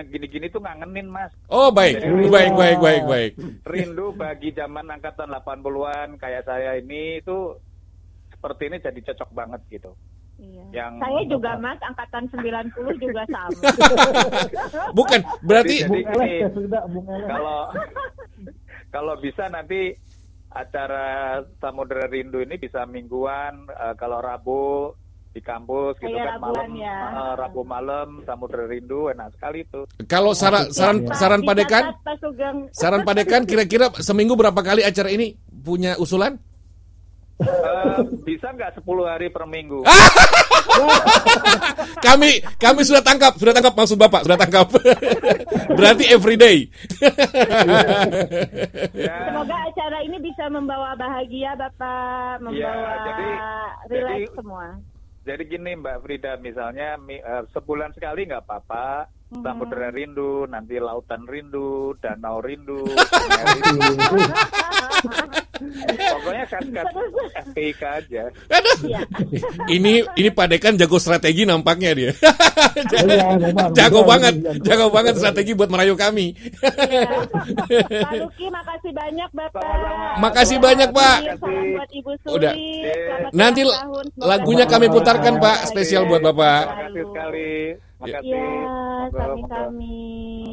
gini-gini 0.06 0.46
tuh 0.48 0.58
ngangenin 0.58 1.06
mas. 1.06 1.30
Oh, 1.46 1.70
baik. 1.70 1.98
Jadi- 1.98 2.26
Baik, 2.26 2.52
baik, 2.54 2.78
baik, 2.78 3.02
baik. 3.04 3.32
Rindu 3.62 4.10
bagi 4.12 4.50
zaman 4.50 4.86
angkatan 4.86 5.30
80-an 5.32 6.14
kayak 6.16 6.42
saya 6.42 6.74
ini 6.74 7.18
itu 7.18 7.54
seperti 8.28 8.62
ini 8.66 8.76
jadi 8.78 9.00
cocok 9.04 9.30
banget 9.32 9.60
gitu. 9.68 9.90
Iya. 10.36 10.62
Yang- 10.70 10.96
Saya 11.00 11.22
juga 11.26 11.50
Mas 11.56 11.80
angkatan 11.80 12.22
90 12.28 12.70
juga 13.00 13.22
sama. 13.26 13.60
Bukan, 14.98 15.20
berarti 15.40 15.74
Jadi- 15.80 15.88
Bung 15.88 16.04
Elek 16.04 16.18
gini, 16.20 16.38
ya 16.38 16.48
sudah 16.50 16.82
Bung 16.86 17.06
Elek. 17.08 17.28
kalau 17.30 17.58
kalau 18.96 19.12
bisa 19.20 19.44
nanti 19.52 19.92
acara 20.48 21.36
Samudera 21.60 22.08
Rindu 22.08 22.40
ini 22.40 22.56
bisa 22.56 22.88
mingguan 22.88 23.68
eh, 23.68 23.92
kalau 24.00 24.24
Rabu 24.24 24.88
di 25.36 25.44
kampus 25.44 26.00
gitu 26.00 26.16
Kayak 26.16 26.40
kan 26.40 26.48
malam 26.48 26.70
ya. 26.80 26.96
eh, 27.12 27.34
Rabu 27.36 27.60
malam 27.60 28.24
Samudra 28.24 28.64
Rindu 28.64 29.12
enak 29.12 29.36
sekali 29.36 29.68
tuh. 29.68 29.84
Kalau 30.08 30.32
saran 30.32 30.72
saran 30.72 31.04
saran 31.12 31.44
Pak 31.44 31.54
Dekan, 31.60 31.84
dicatat, 31.92 32.00
Pak 32.00 32.16
Sugeng. 32.24 32.56
saran 32.72 33.04
Pak 33.04 33.14
Dekan 33.20 33.42
kira-kira 33.44 33.92
seminggu 34.00 34.32
berapa 34.32 34.56
kali 34.56 34.80
acara 34.80 35.12
ini 35.12 35.36
punya 35.60 36.00
usulan? 36.00 36.40
Eh, 37.36 38.00
bisa 38.24 38.48
nggak 38.48 38.72
10 38.76 38.80
hari 39.04 39.28
per 39.28 39.44
minggu? 39.44 39.84
Kami 41.98 42.38
kami 42.56 42.80
sudah 42.80 43.00
tangkap, 43.00 43.34
sudah 43.34 43.50
tangkap 43.50 43.72
maksud 43.72 43.94
Bapak, 43.94 44.22
sudah 44.22 44.36
tangkap. 44.36 44.66
Berarti 45.78 46.04
everyday. 46.08 46.66
Ya, 48.92 49.14
Semoga 49.26 49.56
acara 49.62 49.98
ini 50.00 50.16
bisa 50.18 50.44
membawa 50.48 50.94
bahagia 50.94 51.52
Bapak, 51.54 52.40
membawa 52.40 52.56
Iya, 52.56 52.72
jadi- 53.04 53.38
relax 53.90 54.18
jadi- 54.18 54.34
semua. 54.34 54.64
Jadi 55.26 55.42
gini 55.44 55.70
Mbak 55.74 55.96
Frida, 56.00 56.32
misalnya 56.38 56.94
mi- 56.96 57.18
eh, 57.18 57.42
sebulan 57.50 57.90
sekali 57.92 58.24
nggak 58.24 58.42
apa-apa. 58.42 59.10
Samudra 59.36 59.90
rindu, 59.90 60.46
nanti 60.46 60.78
lautan 60.78 61.26
rindu, 61.26 61.98
danau 61.98 62.38
rindu, 62.38 62.86
rindu. 63.58 63.90
Pokoknya 65.86 66.44
kas-kas 66.48 66.86
FPIK 67.52 67.82
aja. 67.82 68.22
Aduh. 68.52 68.76
Iya. 68.86 69.00
Ini 69.70 69.92
ini 70.16 70.28
Pak 70.30 70.46
Dekan 70.52 70.74
jago 70.76 71.00
strategi 71.00 71.42
nampaknya 71.48 71.90
dia. 71.96 72.10
Iya, 72.12 73.36
memang. 73.42 73.72
jago 73.72 74.00
banget, 74.04 74.34
jago 74.62 74.86
banget 74.92 75.14
strategi 75.16 75.52
buat 75.56 75.70
merayu 75.72 75.96
kami. 75.96 76.32
Pak 78.06 78.12
Luki, 78.16 78.46
makasih 78.52 78.92
banyak 78.92 79.30
Bapak. 79.32 79.62
Sama-sama. 79.64 80.20
Makasih 80.20 80.58
banyak, 80.60 80.88
Pak. 80.92 81.18
Buat 81.40 81.90
Ibu 81.92 82.12
Suri. 82.24 82.34
Udah. 82.36 82.54
Nanti 83.32 83.62
tahun. 83.64 84.04
Lagunya 84.20 84.64
kami 84.68 84.86
putarkan, 84.92 85.40
Pak, 85.40 85.68
spesial 85.70 86.04
buat 86.08 86.22
Bapak. 86.22 86.62
Terima 86.66 86.80
kasih 86.86 87.04
sekali. 87.10 87.52
Makasih. 87.96 88.28
Iya, 88.28 88.44
Monggo, 88.44 89.16
kami-kami. 89.16 90.00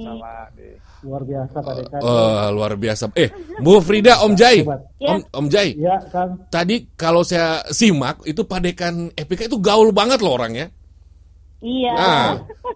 monggo. 0.08 0.93
Luar 1.04 1.22
biasa 1.28 1.56
Pak 1.60 1.74
Dekan. 1.84 2.00
Oh, 2.00 2.48
luar 2.56 2.74
biasa. 2.80 3.04
Eh, 3.20 3.30
Bu 3.60 3.84
Frida, 3.84 4.24
Om 4.24 4.34
Jai. 4.40 4.64
Hebat. 4.64 4.82
Om, 5.04 5.20
Om 5.36 5.46
Jai. 5.52 5.76
Iya, 5.76 6.00
Kang. 6.08 6.48
Tadi 6.48 6.96
kalau 6.96 7.28
saya 7.28 7.60
simak 7.76 8.24
itu 8.24 8.48
Pak 8.48 8.60
Dekan 8.64 9.12
Epika 9.12 9.44
itu 9.52 9.60
gaul 9.60 9.92
banget 9.92 10.24
loh 10.24 10.40
orangnya. 10.40 10.72
Iya. 11.64 11.94
Ah, 11.96 12.32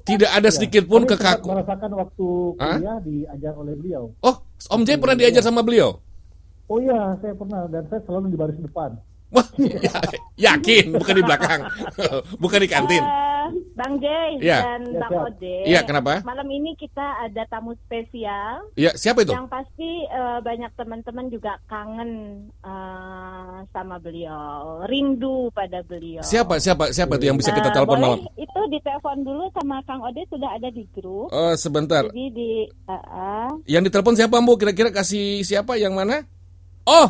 tidak 0.07 0.31
ada 0.31 0.47
sedikit 0.47 0.87
pun 0.87 1.03
sempat 1.03 1.39
kekaku. 1.39 1.47
merasakan 1.51 1.91
waktu 1.99 2.27
kuliah 2.55 2.97
diajar 3.03 3.53
oleh 3.55 3.73
beliau. 3.75 4.03
Oh, 4.23 4.35
Om 4.71 4.83
Jai 4.83 4.99
pernah 4.99 5.15
diajar 5.19 5.43
sama 5.43 5.63
beliau? 5.63 5.99
Oh 6.67 6.79
iya, 6.83 7.15
saya 7.23 7.31
pernah 7.31 7.63
dan 7.71 7.83
saya 7.87 8.03
selalu 8.03 8.31
di 8.31 8.37
baris 8.39 8.59
depan. 8.59 8.91
Wah, 9.27 9.43
yakin 10.47 10.95
bukan 10.95 11.15
di 11.19 11.23
belakang, 11.23 11.61
bukan 12.43 12.59
di 12.63 12.69
kantin. 12.71 13.03
Eh, 13.03 13.47
Bang 13.75 13.99
Jay 13.99 14.39
Iya. 14.39 14.59
dan 14.63 14.81
Iya, 14.87 14.99
Bang. 15.03 15.11
Ode. 15.27 15.57
Iya, 15.67 15.79
kenapa? 15.83 16.23
Malam 16.23 16.47
ini 16.47 16.75
kita 16.75 17.03
ada 17.21 17.43
tamu 17.47 17.75
spesial. 17.83 18.71
Ya, 18.75 18.95
siapa 18.95 19.23
itu? 19.23 19.35
Yang 19.35 19.51
pasti 19.51 19.89
eh, 20.03 20.39
banyak 20.39 20.71
teman-teman 20.75 21.27
juga 21.27 21.59
kangen 21.67 22.11
eh, 22.63 23.55
sama 23.71 23.99
beliau, 23.99 24.83
rindu 24.87 25.51
pada 25.51 25.83
beliau. 25.83 26.23
Siapa 26.23 26.59
siapa 26.59 26.95
siapa 26.95 27.19
itu 27.19 27.27
yang 27.27 27.37
bisa 27.39 27.51
kita 27.51 27.71
telepon 27.71 27.99
malam? 27.99 28.19
Itu 28.35 28.59
ditelepon 28.67 29.27
dulu 29.27 29.51
sama 29.51 29.83
Kang 29.83 30.03
Ode 30.03 30.23
sudah 30.27 30.55
ada 30.55 30.71
di 30.71 30.87
grup. 30.91 31.29
Oh, 31.29 31.53
sebentar. 31.55 32.07
Jadi 32.07 32.25
di 32.31 32.49
eh, 32.63 32.91
eh, 32.95 33.49
Yang 33.67 33.91
ditelepon 33.91 34.15
siapa, 34.15 34.39
Bu? 34.39 34.55
Kira-kira 34.55 34.89
kasih 34.89 35.43
siapa 35.43 35.75
yang 35.75 35.95
mana? 35.95 36.23
Oh, 36.87 37.07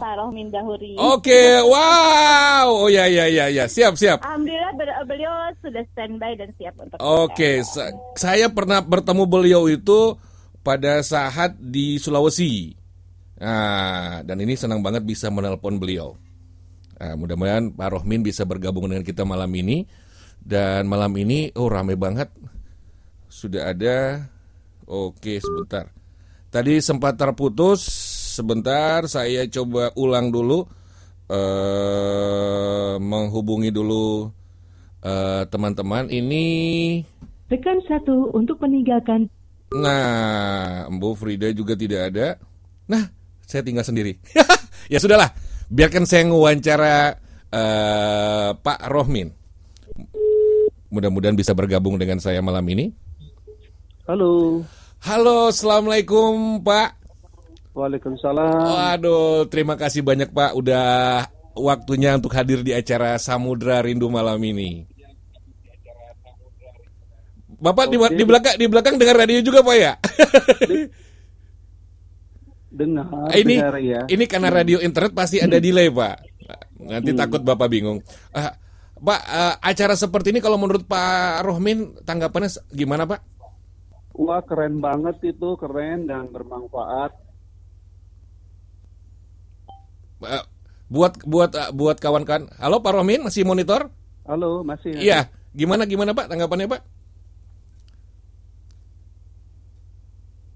Dahuri. 0.50 0.98
oke. 0.98 1.42
Wow. 1.70 2.66
Oh 2.86 2.90
ya 2.90 3.06
ya 3.06 3.30
ya 3.30 3.46
ya. 3.54 3.70
Siap 3.70 3.94
siap. 3.94 4.26
Alhamdulillah 4.26 4.74
beliau 5.06 5.34
sudah 5.62 5.86
standby 5.94 6.34
dan 6.34 6.50
siap 6.58 6.74
untuk 6.82 6.98
Oke, 6.98 7.62
sa- 7.62 7.94
saya 8.18 8.50
pernah 8.50 8.82
bertemu 8.82 9.24
beliau 9.30 9.70
itu 9.70 10.18
pada 10.66 10.98
saat 11.06 11.54
di 11.62 12.02
Sulawesi. 12.02 12.74
Nah, 13.38 14.26
dan 14.26 14.38
ini 14.42 14.58
senang 14.58 14.82
banget 14.82 15.06
bisa 15.06 15.30
menelpon 15.30 15.78
beliau. 15.78 16.18
Nah, 16.98 17.14
mudah-mudahan 17.14 17.70
Pak 17.78 18.02
Rohmin 18.02 18.26
bisa 18.26 18.42
bergabung 18.50 18.90
dengan 18.90 19.06
kita 19.06 19.22
malam 19.22 19.54
ini. 19.54 19.86
Dan 20.42 20.90
malam 20.90 21.14
ini, 21.22 21.54
oh 21.54 21.70
rame 21.70 21.94
banget. 21.94 22.34
Sudah 23.28 23.70
ada, 23.76 24.26
oke 24.88 25.38
sebentar. 25.38 25.92
Tadi 26.48 26.80
sempat 26.80 27.20
terputus, 27.20 27.84
sebentar 28.38 29.02
saya 29.10 29.50
coba 29.50 29.90
ulang 29.98 30.30
dulu. 30.30 30.70
eh 31.28 32.96
menghubungi 33.02 33.74
dulu 33.74 34.32
eh, 35.04 35.44
teman-teman. 35.50 36.08
Ini 36.08 36.46
Tekan 37.48 37.80
satu 37.88 38.32
untuk 38.36 38.60
meninggalkan 38.64 39.28
Nah, 39.76 40.88
Mbak 40.88 41.14
Frida 41.20 41.52
juga 41.52 41.76
tidak 41.76 42.14
ada. 42.14 42.40
Nah, 42.88 43.12
saya 43.44 43.68
tinggal 43.68 43.84
sendiri. 43.84 44.16
ya 44.94 44.96
sudahlah, 44.96 45.36
biarkan 45.68 46.08
saya 46.08 46.24
ngewawancara 46.32 47.20
eh, 47.52 48.50
Pak 48.56 48.80
Rohmin. 48.88 49.36
Mudah-mudahan 50.88 51.36
bisa 51.36 51.52
bergabung 51.52 52.00
dengan 52.00 52.24
saya 52.24 52.40
malam 52.40 52.64
ini. 52.72 52.96
Halo. 54.08 54.64
Halo, 55.04 55.52
assalamualaikum 55.52 56.64
Pak. 56.64 57.07
Waalaikumsalam. 57.78 58.58
Waduh, 58.58 59.46
terima 59.54 59.78
kasih 59.78 60.02
banyak 60.02 60.34
Pak 60.34 60.58
udah 60.58 60.88
waktunya 61.54 62.18
untuk 62.18 62.34
hadir 62.34 62.66
di 62.66 62.74
acara 62.74 63.22
Samudra 63.22 63.86
Rindu 63.86 64.10
malam 64.10 64.42
ini. 64.42 64.90
Bapak 67.58 67.90
di, 67.90 67.98
di 67.98 68.24
belakang 68.26 68.56
di 68.58 68.66
belakang 68.70 68.98
dengar 68.98 69.18
radio 69.18 69.42
juga 69.42 69.62
Pak 69.62 69.76
ya? 69.78 69.94
Dengar, 72.78 73.34
ini 73.34 73.58
dengar 73.58 73.76
ya. 73.82 74.02
ini 74.06 74.30
karena 74.30 74.54
radio 74.54 74.78
internet 74.78 75.10
pasti 75.16 75.42
ada 75.42 75.58
delay 75.58 75.90
Pak. 75.90 76.16
Nanti 76.86 77.10
Hmm. 77.10 77.18
takut 77.18 77.42
Bapak 77.42 77.66
bingung. 77.74 78.06
Ah, 78.30 78.54
Pak, 79.02 79.22
ah, 79.26 79.56
acara 79.66 79.98
seperti 79.98 80.30
ini 80.30 80.46
kalau 80.46 80.62
menurut 80.62 80.86
Pak 80.86 81.42
Rohmin 81.42 81.98
tanggapannya 82.06 82.54
gimana 82.70 83.10
Pak? 83.10 83.22
Wah 84.14 84.46
keren 84.46 84.78
banget 84.78 85.18
itu, 85.26 85.58
keren 85.58 86.06
dan 86.06 86.30
bermanfaat. 86.30 87.27
Ah, 90.24 90.44
buat 90.90 91.14
buat 91.24 91.52
ah, 91.54 91.70
buat 91.70 91.98
kawan-kawan. 92.00 92.50
Halo 92.58 92.82
Pak 92.82 92.94
Rohmin 92.94 93.22
masih 93.22 93.46
monitor? 93.46 93.94
Halo, 94.26 94.66
masih. 94.66 94.98
Iya. 94.98 95.30
Gimana 95.54 95.86
gimana 95.86 96.14
Pak 96.14 96.30
tanggapannya 96.30 96.68
Pak? 96.68 96.82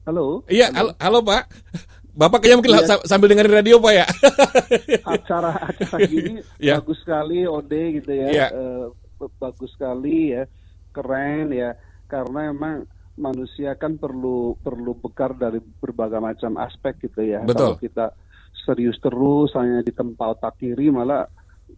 Halo. 0.01 0.41
Iya, 0.49 0.74
halo, 0.74 0.91
halo 0.97 1.20
Pak. 1.22 1.43
Bapak 2.12 2.43
kayaknya 2.43 2.57
mungkin 2.59 2.74
sa- 2.84 3.05
sambil 3.07 3.32
dengerin 3.32 3.53
radio 3.53 3.78
Pak 3.80 3.93
ya. 3.93 4.05
Acara-acara 5.05 5.97
gini 6.12 6.41
Ya. 6.59 6.82
bagus 6.82 6.99
sekali, 7.05 7.45
Ode 7.47 8.01
gitu 8.01 8.12
ya. 8.12 8.49
Eh, 8.51 8.86
b- 8.91 9.34
bagus 9.39 9.72
sekali 9.72 10.36
ya, 10.36 10.43
keren 10.91 11.53
ya. 11.53 11.78
Karena 12.09 12.51
emang 12.51 12.84
manusia 13.16 13.78
kan 13.78 13.95
perlu 13.95 14.57
perlu 14.59 14.97
bekar 14.97 15.38
dari 15.38 15.62
berbagai 15.62 16.20
macam 16.20 16.57
aspek 16.59 16.97
gitu 16.99 17.22
ya. 17.24 17.45
Betul. 17.45 17.78
Kalau 17.78 17.80
kita 17.80 18.05
serius 18.64 18.97
terus 19.01 19.53
hanya 19.57 19.82
di 19.82 19.93
tempat 19.93 20.38
otak 20.39 20.62
kiri 20.62 20.93
malah 20.93 21.26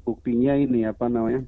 buktinya 0.03 0.57
ini 0.57 0.85
apa 0.87 1.07
namanya 1.07 1.43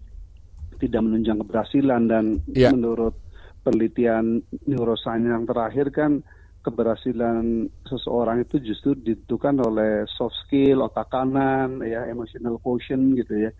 tidak 0.79 1.01
menunjang 1.01 1.39
keberhasilan 1.43 2.01
dan 2.07 2.25
Iya. 2.51 2.71
menurut 2.75 3.15
penelitian 3.63 4.43
neuroscience 4.69 5.25
yang 5.25 5.47
terakhir 5.49 5.89
kan 5.89 6.21
keberhasilan 6.65 7.69
seseorang 7.85 8.41
itu 8.41 8.57
justru 8.57 8.97
ditentukan 8.97 9.61
oleh 9.61 10.09
soft 10.09 10.33
skill, 10.45 10.81
otak 10.81 11.13
kanan, 11.13 11.77
ya 11.85 12.09
emotional 12.09 12.57
quotient 12.57 13.13
gitu 13.21 13.49
ya. 13.49 13.51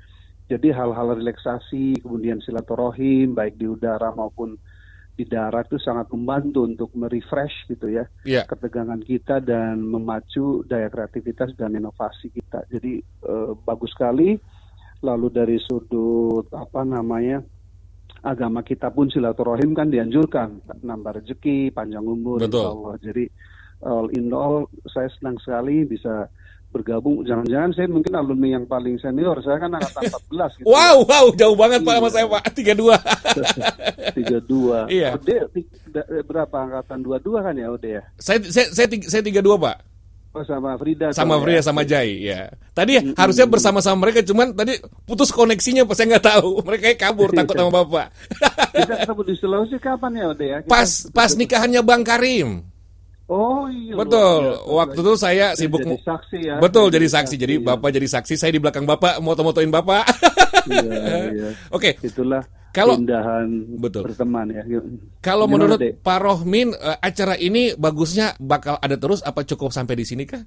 Jadi 0.49 0.73
hal-hal 0.73 1.13
relaksasi, 1.13 2.01
kemudian 2.01 2.41
silaturahim 2.41 3.37
baik 3.37 3.61
di 3.61 3.69
udara 3.69 4.09
maupun 4.09 4.57
di 5.15 5.23
darat 5.23 5.71
itu 5.71 5.79
sangat 5.79 6.11
membantu 6.11 6.67
untuk 6.67 6.91
merefresh 6.91 7.71
gitu 7.71 7.87
ya 7.87 8.03
Iya. 8.27 8.43
ketegangan 8.45 8.99
kita 8.99 9.39
dan 9.39 9.79
memacu 9.79 10.67
daya 10.67 10.91
kreativitas 10.91 11.55
dan 11.55 11.71
inovasi 11.73 12.35
kita. 12.35 12.67
Jadi 12.67 12.99
eh, 13.01 13.51
bagus 13.63 13.95
sekali. 13.95 14.35
Lalu 15.03 15.27
dari 15.29 15.57
sudut 15.61 16.49
apa 16.51 16.81
namanya 16.83 17.39
agama 18.25 18.65
kita 18.65 18.89
pun 18.89 19.05
silaturahim 19.07 19.77
kan 19.77 19.87
dianjurkan 19.87 20.81
nambah 20.81 21.21
rezeki, 21.21 21.69
panjang 21.69 22.01
umur, 22.01 22.41
Betul. 22.41 22.57
insya 22.57 22.71
Allah. 22.73 22.95
Jadi 22.99 23.25
all 23.85 24.07
in 24.17 24.27
all 24.33 24.65
saya 24.89 25.11
senang 25.13 25.37
sekali 25.39 25.85
bisa 25.85 26.25
bergabung. 26.75 27.23
Jangan-jangan 27.23 27.71
saya 27.71 27.87
mungkin 27.87 28.11
alumni 28.11 28.47
yang 28.53 28.65
paling 28.65 28.99
senior. 28.99 29.39
Saya 29.39 29.55
kan 29.57 29.71
angkatan 29.71 30.11
14 30.27 30.59
gitu. 30.59 30.67
Wow, 30.67 31.07
wow, 31.07 31.25
jauh 31.31 31.55
banget 31.55 31.79
Pak 31.81 31.95
sama 31.95 32.09
saya 32.11 32.25
Pak. 32.27 32.43
32. 32.51 32.91
32. 34.11 34.91
Iya. 34.91 35.15
Ode 35.15 35.35
da- 35.89 36.07
berapa 36.21 36.55
angkatan 36.59 36.99
22 37.01 37.39
kan 37.41 37.55
ya 37.55 37.67
Ode 37.69 37.89
ya? 37.89 38.03
saya 38.17 38.37
saya 38.45 38.67
saya, 38.69 38.87
tiga- 38.87 39.07
saya 39.07 39.23
32 39.23 39.39
Pak. 39.57 39.77
Oh, 40.35 40.43
sama 40.43 40.75
Frida. 40.75 41.15
sama 41.15 41.39
dong, 41.39 41.47
Frida 41.47 41.55
ya. 41.55 41.63
sama 41.63 41.81
Jai 41.87 42.11
ya. 42.19 42.51
Tadi 42.75 43.15
harusnya 43.15 43.47
bersama-sama 43.47 44.03
mereka 44.03 44.19
cuman 44.19 44.51
tadi 44.51 44.75
putus 45.07 45.31
koneksinya 45.31 45.87
pas 45.87 45.95
saya 45.95 46.11
nggak 46.11 46.27
tahu. 46.27 46.59
Mereka 46.67 46.99
kabur 46.99 47.31
takut 47.31 47.55
sama 47.55 47.71
Bapak. 47.71 48.11
Kita 48.75 48.93
ketemu 48.99 49.21
di 49.23 49.33
Sulawesi 49.39 49.77
kapan 49.79 50.11
ya, 50.11 50.25
Ode 50.27 50.45
ya? 50.45 50.57
Kita- 50.59 50.67
Pas 50.67 50.89
pas 51.15 51.31
nikahannya 51.31 51.79
Bang 51.79 52.03
Karim. 52.03 52.67
Oh 53.25 53.65
iya. 53.65 53.97
Betul. 53.97 54.41
biasa. 54.53 54.69
Waktu 54.69 54.99
itu 55.01 55.13
saya 55.17 55.45
sibuk 55.57 55.81
jadi 55.81 55.97
saksi 55.97 56.37
ya. 56.45 56.55
Betul 56.61 56.85
jadi 56.93 57.07
saksi. 57.09 57.35
Jadi 57.35 57.55
Iya. 57.57 57.65
Bapak 57.65 57.89
jadi 57.89 58.07
saksi, 58.07 58.33
saya 58.37 58.51
di 58.53 58.61
belakang 58.61 58.85
Bapak 58.85 59.17
moto-motoin 59.19 59.69
Bapak. 59.69 60.05
Iya, 60.65 61.29
iya. 61.29 61.49
Oke. 61.77 61.93
Itulah 62.01 62.41
Kalau- 62.73 62.97
keindahan 62.97 63.45
Betul. 63.77 64.09
berteman 64.09 64.49
ya. 64.49 64.65
Kalau 65.21 65.45
Gimana, 65.45 65.77
menurut? 65.77 65.79
Pak 66.01 66.19
Rohmin 66.19 66.73
eh, 66.73 66.97
acara 66.99 67.37
ini 67.37 67.77
bagusnya 67.77 68.33
bakal 68.41 68.81
ada 68.81 68.97
terus 68.97 69.21
apa 69.21 69.45
cukup 69.45 69.69
sampai 69.69 69.93
di 69.93 70.05
sini 70.09 70.25
kah? 70.25 70.41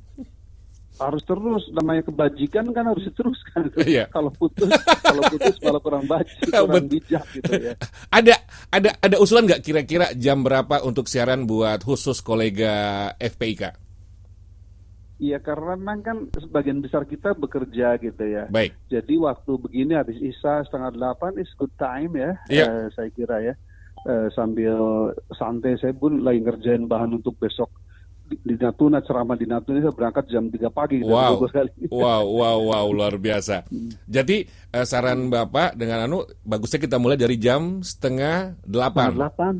Harus 0.98 1.22
terus 1.22 1.62
namanya 1.72 2.02
kebajikan 2.10 2.66
kan 2.74 2.84
harus 2.90 3.06
diteruskan. 3.06 3.70
Iya. 3.88 4.04
kalau 4.16 4.28
putus, 4.34 4.68
kalau 5.00 5.22
putus 5.30 5.56
malah 5.64 5.80
kurang 5.80 6.04
baji, 6.04 6.44
kurang 6.52 6.86
bijak 6.90 7.24
gitu 7.32 7.52
ya. 7.56 7.74
Ada 8.10 8.34
ada 8.74 8.90
ada 9.00 9.16
usulan 9.22 9.46
nggak 9.48 9.62
kira-kira 9.64 10.12
jam 10.18 10.42
berapa 10.42 10.82
untuk 10.84 11.06
siaran 11.06 11.46
buat 11.46 11.86
khusus 11.86 12.20
kolega 12.20 13.08
FPIK? 13.16 13.88
Iya 15.18 15.42
karena 15.42 15.74
memang 15.74 15.98
kan 16.06 16.16
sebagian 16.30 16.78
besar 16.78 17.02
kita 17.02 17.34
bekerja 17.34 17.98
gitu 17.98 18.22
ya. 18.22 18.46
Baik. 18.46 18.74
Jadi 18.86 19.18
waktu 19.18 19.52
begini 19.58 19.98
habis 19.98 20.18
Isa 20.22 20.62
setengah 20.62 20.94
delapan 20.94 21.34
is 21.42 21.50
good 21.58 21.74
time 21.74 22.14
ya. 22.14 22.38
Iya. 22.46 22.66
eh, 22.66 22.86
saya 22.94 23.10
kira 23.10 23.36
ya. 23.42 23.54
Eh, 24.06 24.30
sambil 24.30 24.78
santai 25.34 25.74
saya 25.82 25.90
pun 25.90 26.22
lagi 26.22 26.38
ngerjain 26.38 26.86
bahan 26.86 27.18
untuk 27.18 27.34
besok 27.42 27.66
di, 28.28 28.54
Natuna 28.60 29.00
ceramah 29.00 29.36
di 29.36 29.46
Natuna 29.48 29.80
saya 29.80 29.94
berangkat 29.94 30.24
jam 30.28 30.52
3 30.52 30.68
pagi 30.68 31.00
Wow, 31.00 31.48
wow, 32.02 32.22
wow, 32.24 32.58
wow, 32.60 32.86
luar 32.92 33.16
biasa. 33.16 33.64
Jadi 34.04 34.44
eh, 34.48 34.84
saran 34.84 35.32
Bapak 35.32 35.74
dengan 35.74 36.04
Anu 36.04 36.28
bagusnya 36.44 36.78
kita 36.82 37.00
mulai 37.00 37.16
dari 37.16 37.40
jam 37.40 37.80
setengah 37.80 38.58
delapan. 38.64 39.16
delapan 39.16 39.54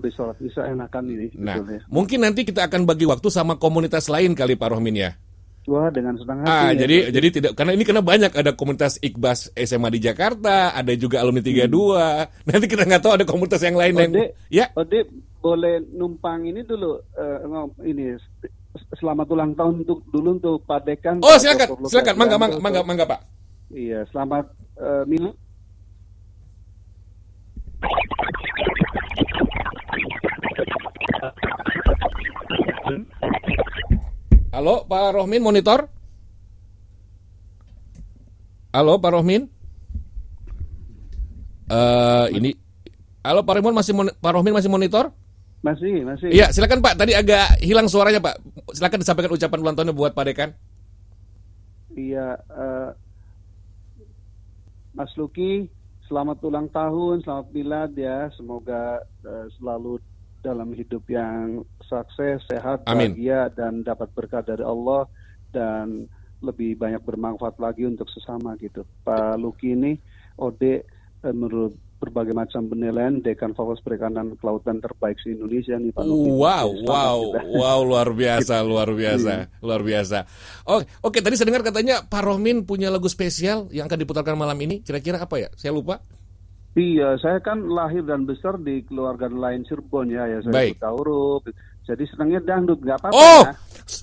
besok 0.00 0.36
bisa 0.40 0.68
enakan 0.68 1.04
ini. 1.08 1.26
Nah, 1.36 1.56
sebetulnya. 1.56 1.80
mungkin 1.88 2.18
nanti 2.20 2.44
kita 2.44 2.68
akan 2.68 2.84
bagi 2.84 3.08
waktu 3.08 3.28
sama 3.32 3.56
komunitas 3.56 4.12
lain 4.12 4.36
kali 4.36 4.56
Pak 4.56 4.68
Rohmin 4.76 4.96
ya. 5.00 5.12
Wah 5.68 5.92
dengan 5.92 6.16
senang 6.16 6.40
hati. 6.40 6.50
Ah, 6.50 6.72
ya. 6.72 6.84
jadi 6.86 6.96
jadi 7.12 7.28
tidak 7.36 7.52
karena 7.52 7.76
ini 7.76 7.84
karena 7.84 8.00
banyak 8.00 8.32
ada 8.32 8.56
komunitas 8.56 8.96
Iqbas 8.98 9.52
SMA 9.52 9.92
di 9.92 10.00
Jakarta, 10.00 10.72
ada 10.72 10.92
juga 10.96 11.20
alumni 11.20 11.44
32. 11.44 11.68
Nanti 12.48 12.66
kita 12.66 12.82
nggak 12.88 13.02
tahu 13.04 13.12
ada 13.20 13.24
komunitas 13.28 13.60
yang 13.60 13.76
lain 13.76 13.92
yang 13.94 14.12
Ode, 14.12 14.24
ya. 14.48 14.66
Ode 14.72 15.04
boleh 15.40 15.84
numpang 15.92 16.48
ini 16.48 16.64
dulu 16.64 17.00
ngom- 17.44 17.76
ini 17.84 18.16
selamat 18.98 19.26
ulang 19.30 19.52
tahun 19.54 19.82
untuk 19.84 20.00
dulu 20.08 20.28
untuk 20.38 20.56
Pak 20.64 20.80
Dekan. 20.86 21.16
Oh, 21.22 21.36
silakan. 21.36 21.68
Silakan. 21.86 22.14
Mangga, 22.16 22.36
mangga, 22.38 22.58
mangga, 22.58 22.80
mangga, 22.86 23.04
Pak. 23.06 23.20
Iya, 23.70 24.06
selamat 24.10 24.46
eh, 24.78 25.04
Milo. 25.06 25.30
Halo, 34.50 34.82
Pak 34.82 35.14
Rohmin 35.14 35.46
monitor? 35.46 35.86
Halo, 38.74 38.98
Pak 38.98 39.14
Rohmin? 39.14 39.46
Eh, 41.70 42.26
ini 42.34 42.50
Halo, 43.22 43.46
Pak 43.46 43.62
Rohmin 43.62 43.78
masih 43.78 43.94
Pak 43.94 44.32
Rohmin 44.34 44.50
masih 44.50 44.66
monitor? 44.66 45.14
Masih, 45.62 46.02
masih. 46.02 46.34
Iya, 46.34 46.50
silakan 46.50 46.82
Pak. 46.82 46.98
Tadi 46.98 47.14
agak 47.14 47.62
hilang 47.62 47.86
suaranya, 47.86 48.18
Pak. 48.18 48.42
Silakan 48.74 48.98
disampaikan 48.98 49.30
ucapan 49.30 49.60
ulang 49.62 49.76
tahunnya 49.78 49.94
buat 49.94 50.18
Pak 50.18 50.24
Dekan. 50.26 50.50
Iya, 51.94 52.34
eh, 52.34 52.90
Mas 54.98 55.14
Luki, 55.14 55.70
selamat 56.10 56.42
ulang 56.42 56.66
tahun, 56.74 57.22
selamat 57.22 57.46
milad 57.54 57.92
ya. 57.94 58.26
Semoga 58.34 58.98
eh, 59.22 59.46
selalu 59.62 60.02
dalam 60.40 60.72
hidup 60.72 61.04
yang 61.08 61.64
sukses, 61.84 62.40
sehat, 62.48 62.84
Amin. 62.88 63.12
bahagia, 63.12 63.52
dan 63.52 63.84
dapat 63.84 64.08
berkah 64.16 64.40
dari 64.40 64.64
Allah 64.64 65.04
dan 65.52 66.08
lebih 66.40 66.80
banyak 66.80 67.04
bermanfaat 67.04 67.60
lagi 67.60 67.84
untuk 67.84 68.08
sesama 68.08 68.56
gitu. 68.56 68.84
Pak 69.04 69.36
Luki 69.36 69.76
ini, 69.76 69.92
Ode 70.40 70.84
eh, 71.20 71.34
menurut 71.36 71.76
berbagai 72.00 72.32
macam 72.32 72.64
penilaian 72.64 73.20
Dekan 73.20 73.52
Fakultas 73.52 73.84
Perikanan 73.84 74.32
Kelautan 74.40 74.80
terbaik 74.80 75.20
di 75.20 75.36
Indonesia 75.36 75.76
nih 75.76 75.92
Pak 75.92 76.00
Luki. 76.08 76.28
Wow, 76.32 76.68
wow, 76.88 77.18
kita. 77.20 77.40
wow, 77.60 77.78
luar 77.84 78.08
biasa, 78.16 78.54
luar 78.64 78.88
biasa, 78.96 79.32
luar 79.60 79.80
biasa. 79.84 80.18
Oke, 80.64 80.88
oke. 81.04 81.18
Tadi 81.20 81.34
saya 81.36 81.52
dengar 81.52 81.64
katanya 81.68 82.00
Pak 82.08 82.22
Rohmin 82.24 82.64
punya 82.64 82.88
lagu 82.88 83.06
spesial 83.12 83.68
yang 83.68 83.84
akan 83.84 84.00
diputarkan 84.00 84.32
malam 84.32 84.56
ini. 84.64 84.80
Kira-kira 84.80 85.20
apa 85.20 85.36
ya? 85.36 85.52
Saya 85.60 85.76
lupa. 85.76 86.00
Iya, 86.70 87.18
saya 87.18 87.42
kan 87.42 87.66
lahir 87.66 88.06
dan 88.06 88.22
besar 88.22 88.54
di 88.54 88.86
keluarga 88.86 89.26
nelayan 89.26 89.66
Cirebon 89.66 90.06
ya, 90.06 90.22
ya 90.30 90.38
saya 90.46 90.54
Baik. 90.54 90.78
Jadi 91.82 92.06
senangnya 92.06 92.38
dangdut, 92.38 92.78
nggak 92.78 93.02
apa-apa 93.02 93.18
Oh, 93.18 93.42
ya. 93.42 93.54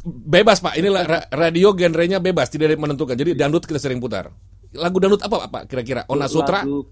bebas 0.03 0.59
Pak. 0.59 0.76
Inilah 0.76 1.03
ra- 1.07 1.28
radio 1.32 1.72
genrenya 1.72 2.20
bebas, 2.20 2.51
tidak 2.51 2.76
ada 2.76 2.76
menentukan. 2.76 3.15
Jadi 3.15 3.32
dangdut 3.32 3.63
kita 3.63 3.80
sering 3.80 4.03
putar. 4.03 4.28
Lagu 4.76 4.99
dangdut 4.99 5.24
apa 5.24 5.47
Pak 5.47 5.63
kira-kira? 5.72 6.03
Ona 6.11 6.28
Sutra? 6.28 6.68
Lagu 6.68 6.84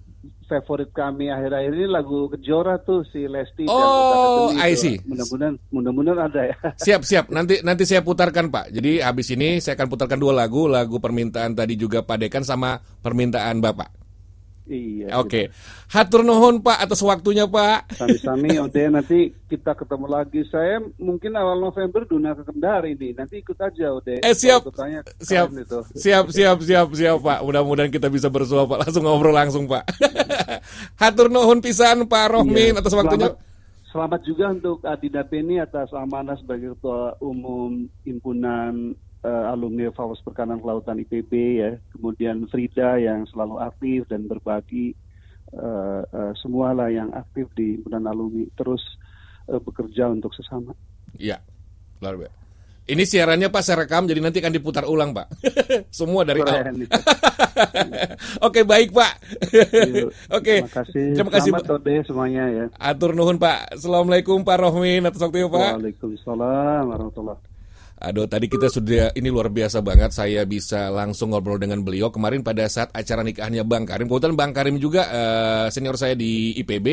favorit 0.47 0.95
kami 0.95 1.27
akhir-akhir 1.27 1.73
ini 1.75 1.87
lagu 1.91 2.31
Kejora 2.31 2.79
tuh 2.79 3.03
si 3.11 3.27
Lesti. 3.27 3.67
Oh, 3.67 4.55
I 4.55 4.79
see. 4.79 5.03
Mudah-mudahan, 5.03 5.59
mudah-mudahan 5.75 6.19
ada 6.31 6.41
ya. 6.47 6.55
Siap, 6.87 7.01
siap. 7.03 7.25
Nanti 7.27 7.59
nanti 7.65 7.83
saya 7.83 7.99
putarkan 7.99 8.47
Pak. 8.47 8.71
Jadi 8.71 9.03
habis 9.03 9.27
ini 9.35 9.59
saya 9.59 9.75
akan 9.75 9.91
putarkan 9.91 10.15
dua 10.15 10.31
lagu, 10.31 10.71
lagu 10.71 11.03
permintaan 11.03 11.51
tadi 11.51 11.75
juga 11.75 12.07
Pak 12.07 12.23
Dekan 12.23 12.47
sama 12.47 12.79
permintaan 13.03 13.59
Bapak. 13.59 14.04
Iya. 14.67 15.07
Oke. 15.17 15.49
Hatur 15.87 16.21
nuhun 16.21 16.59
Pak 16.59 16.81
atas 16.81 16.99
waktunya 16.99 17.45
Pak. 17.45 17.95
Sami-sami, 17.95 18.57
Ode 18.57 18.83
nanti 18.89 19.19
kita 19.45 19.73
ketemu 19.73 20.05
lagi. 20.05 20.41
Saya 20.49 20.81
mungkin 20.97 21.33
awal 21.33 21.61
November 21.61 22.03
dunia 22.03 22.33
ke 22.33 22.43
Kendari 22.43 22.93
ini. 22.93 23.13
Nanti 23.13 23.39
ikut 23.39 23.57
aja 23.57 23.93
Ode. 23.93 24.19
Eh 24.19 24.33
siap, 24.33 24.65
ikutnya 24.65 25.01
siap, 25.21 25.47
itu. 25.53 25.79
siap, 25.93 26.25
siap, 26.29 26.57
siap, 26.61 26.87
siap 26.91 27.17
Pak. 27.21 27.39
Mudah-mudahan 27.41 27.93
kita 27.93 28.09
bisa 28.09 28.27
bersua 28.27 28.65
Pak. 28.65 28.89
Langsung 28.89 29.03
ngobrol 29.05 29.33
langsung 29.33 29.63
Pak. 29.65 29.85
Hatur 31.01 31.29
nuhun 31.29 31.61
pisan 31.61 32.05
Pak 32.05 32.25
Rohmin 32.33 32.73
Iya. 32.73 32.81
atas 32.81 32.93
waktunya. 32.97 33.29
Selamat, 33.31 33.89
selamat 33.91 34.21
juga 34.25 34.45
untuk 34.51 34.77
Adina 34.83 35.23
Penny 35.23 35.55
atas 35.57 35.93
amanah 35.93 36.35
sebagai 36.35 36.73
Ketua 36.75 37.15
Umum 37.21 37.85
Himpunan 38.03 38.91
eh, 39.25 39.45
Alumni 39.49 39.89
Fakultas 39.89 40.21
Perikanan 40.21 40.61
Kelautan 40.61 41.01
IPB 41.01 41.31
ya. 41.57 41.71
Kemudian 41.97 42.45
Frida 42.53 43.01
yang 43.01 43.25
selalu 43.33 43.57
aktif 43.65 44.05
dan 44.05 44.29
berbagi 44.29 44.93
eh, 45.49 46.01
eh, 46.05 46.31
semualah 46.37 46.93
yang 46.93 47.09
aktif 47.17 47.49
di 47.57 47.81
Himpunan 47.81 48.05
Alumni 48.05 48.45
terus 48.53 48.81
eh, 49.49 49.57
bekerja 49.57 50.13
untuk 50.13 50.29
sesama. 50.37 50.77
Iya, 51.17 51.41
luar 52.05 52.15
biasa. 52.21 52.45
Ini 52.85 53.01
siarannya 53.01 53.49
Pak 53.49 53.63
saya 53.65 53.81
rekam 53.81 54.05
jadi 54.05 54.21
nanti 54.21 54.37
akan 54.37 54.53
diputar 54.53 54.85
ulang 54.85 55.09
Pak. 55.09 55.25
Semua 55.89 56.21
dari. 56.21 56.45
Keren. 56.45 56.85
Oke 58.45 58.61
baik 58.61 58.93
Pak. 58.93 59.13
Oke. 60.37 60.61
Terima 60.61 60.69
kasih. 60.69 61.05
Terima 61.17 61.31
kasih 61.33 61.49
Selamat 61.49 61.81
Pak. 61.81 62.05
Semuanya 62.05 62.43
ya. 62.45 62.65
Atur 62.77 63.17
nuhun 63.17 63.41
Pak. 63.41 63.73
Assalamualaikum 63.73 64.45
Pak 64.45 64.57
Rohmin 64.61 65.01
atas 65.01 65.17
waktunya 65.17 65.49
Pak. 65.49 65.81
Waalaikumsalam 65.81 66.85
warahmatullahi 66.85 67.54
Aduh, 67.95 68.27
tadi 68.27 68.51
kita 68.51 68.67
sudah 68.67 69.15
ini 69.15 69.31
luar 69.31 69.47
biasa 69.47 69.79
banget. 69.79 70.11
Saya 70.11 70.43
bisa 70.43 70.91
langsung 70.91 71.31
ngobrol 71.31 71.55
dengan 71.55 71.79
beliau 71.79 72.11
kemarin 72.11 72.43
pada 72.43 72.67
saat 72.67 72.91
acara 72.91 73.23
nikahnya 73.23 73.63
Bang 73.63 73.87
Karim. 73.87 74.11
Kebetulan 74.11 74.35
Bang 74.35 74.51
Karim 74.51 74.75
juga 74.83 75.07
eh, 75.07 75.65
senior 75.71 75.95
saya 75.95 76.11
di 76.11 76.59
IPB 76.59 76.87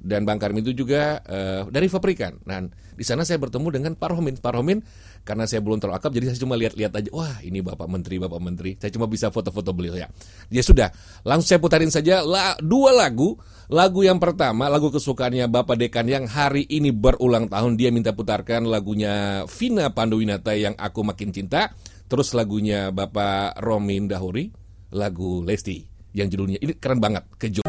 dan 0.00 0.26
Bang 0.26 0.42
Karim 0.42 0.58
itu 0.58 0.74
juga 0.74 1.22
eh, 1.22 1.62
dari 1.70 1.86
Fabrikan. 1.86 2.42
Nah, 2.50 2.66
di 2.66 3.04
sana 3.06 3.22
saya 3.22 3.38
bertemu 3.38 3.68
dengan 3.70 3.92
Pak 3.94 4.08
Rohmin. 4.10 4.36
Pak 4.42 4.52
Rohmin 4.58 4.82
karena 5.22 5.44
saya 5.46 5.62
belum 5.62 5.78
terlalu 5.78 5.96
akrab, 6.00 6.12
jadi 6.16 6.32
saya 6.32 6.40
cuma 6.42 6.56
lihat-lihat 6.58 6.92
aja. 6.98 7.10
Wah, 7.14 7.38
ini 7.46 7.62
Bapak 7.62 7.86
Menteri, 7.86 8.18
Bapak 8.18 8.40
Menteri. 8.40 8.74
Saya 8.80 8.90
cuma 8.90 9.06
bisa 9.06 9.30
foto-foto 9.30 9.70
beliau 9.70 9.94
ya. 9.94 10.08
Ya 10.50 10.62
sudah, 10.64 10.90
langsung 11.22 11.46
saya 11.54 11.60
putarin 11.62 11.92
saja 11.92 12.24
la- 12.26 12.58
dua 12.58 12.90
lagu. 12.96 13.38
Lagu 13.70 14.02
yang 14.02 14.18
pertama, 14.18 14.66
lagu 14.66 14.90
kesukaannya 14.90 15.46
Bapak 15.46 15.78
Dekan 15.78 16.02
yang 16.10 16.26
hari 16.26 16.66
ini 16.66 16.90
berulang 16.90 17.46
tahun. 17.46 17.78
Dia 17.78 17.94
minta 17.94 18.10
putarkan 18.10 18.66
lagunya 18.66 19.46
Vina 19.46 19.94
Panduwinata 19.94 20.58
yang 20.58 20.74
Aku 20.74 21.06
Makin 21.06 21.30
Cinta. 21.30 21.70
Terus 22.10 22.34
lagunya 22.34 22.90
Bapak 22.90 23.62
Romin 23.62 24.10
Dahuri, 24.10 24.50
lagu 24.90 25.46
Lesti. 25.46 25.86
Yang 26.10 26.34
judulnya, 26.34 26.58
ini 26.58 26.74
keren 26.82 26.98
banget, 26.98 27.22
Kejo. 27.38 27.62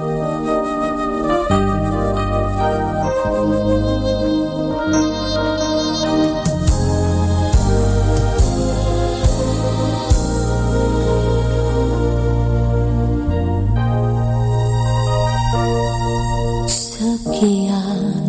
Sekian 17.42 18.22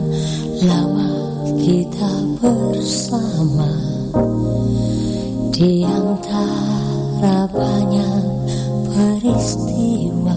lama 0.65 1.13
kita 1.61 2.09
bersama. 2.41 3.69
Di 5.53 5.85
antara 5.85 7.45
banyak 7.53 8.25
peristiwa 8.89 10.33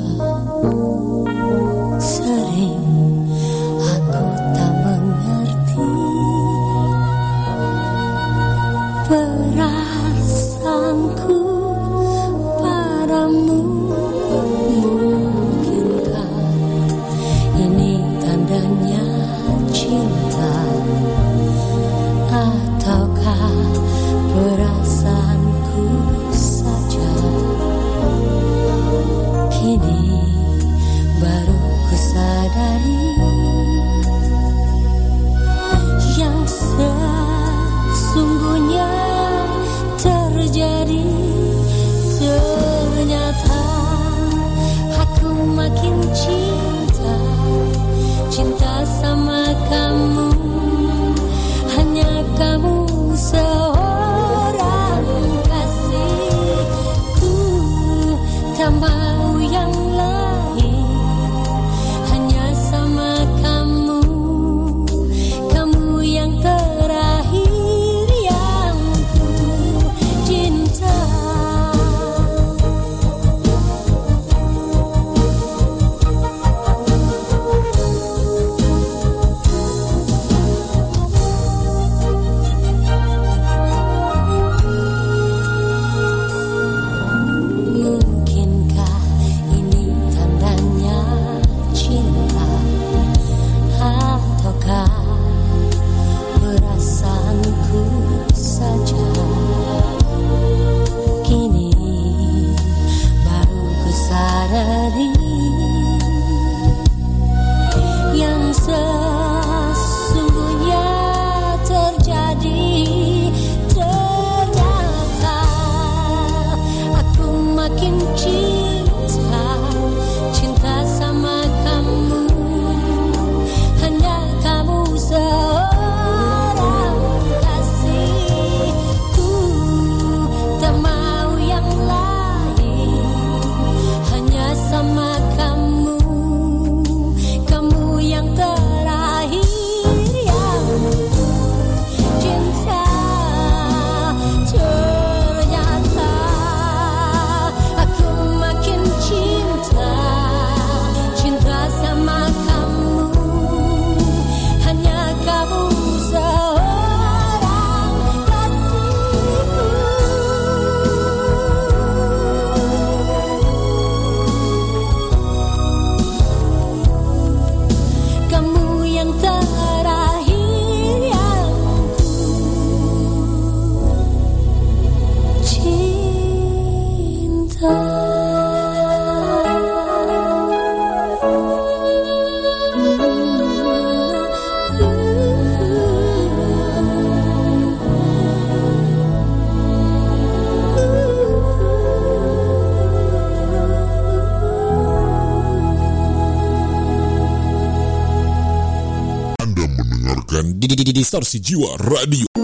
Distorsi 201.05 201.39
Jiwa 201.39 201.77
Radio. 201.77 202.34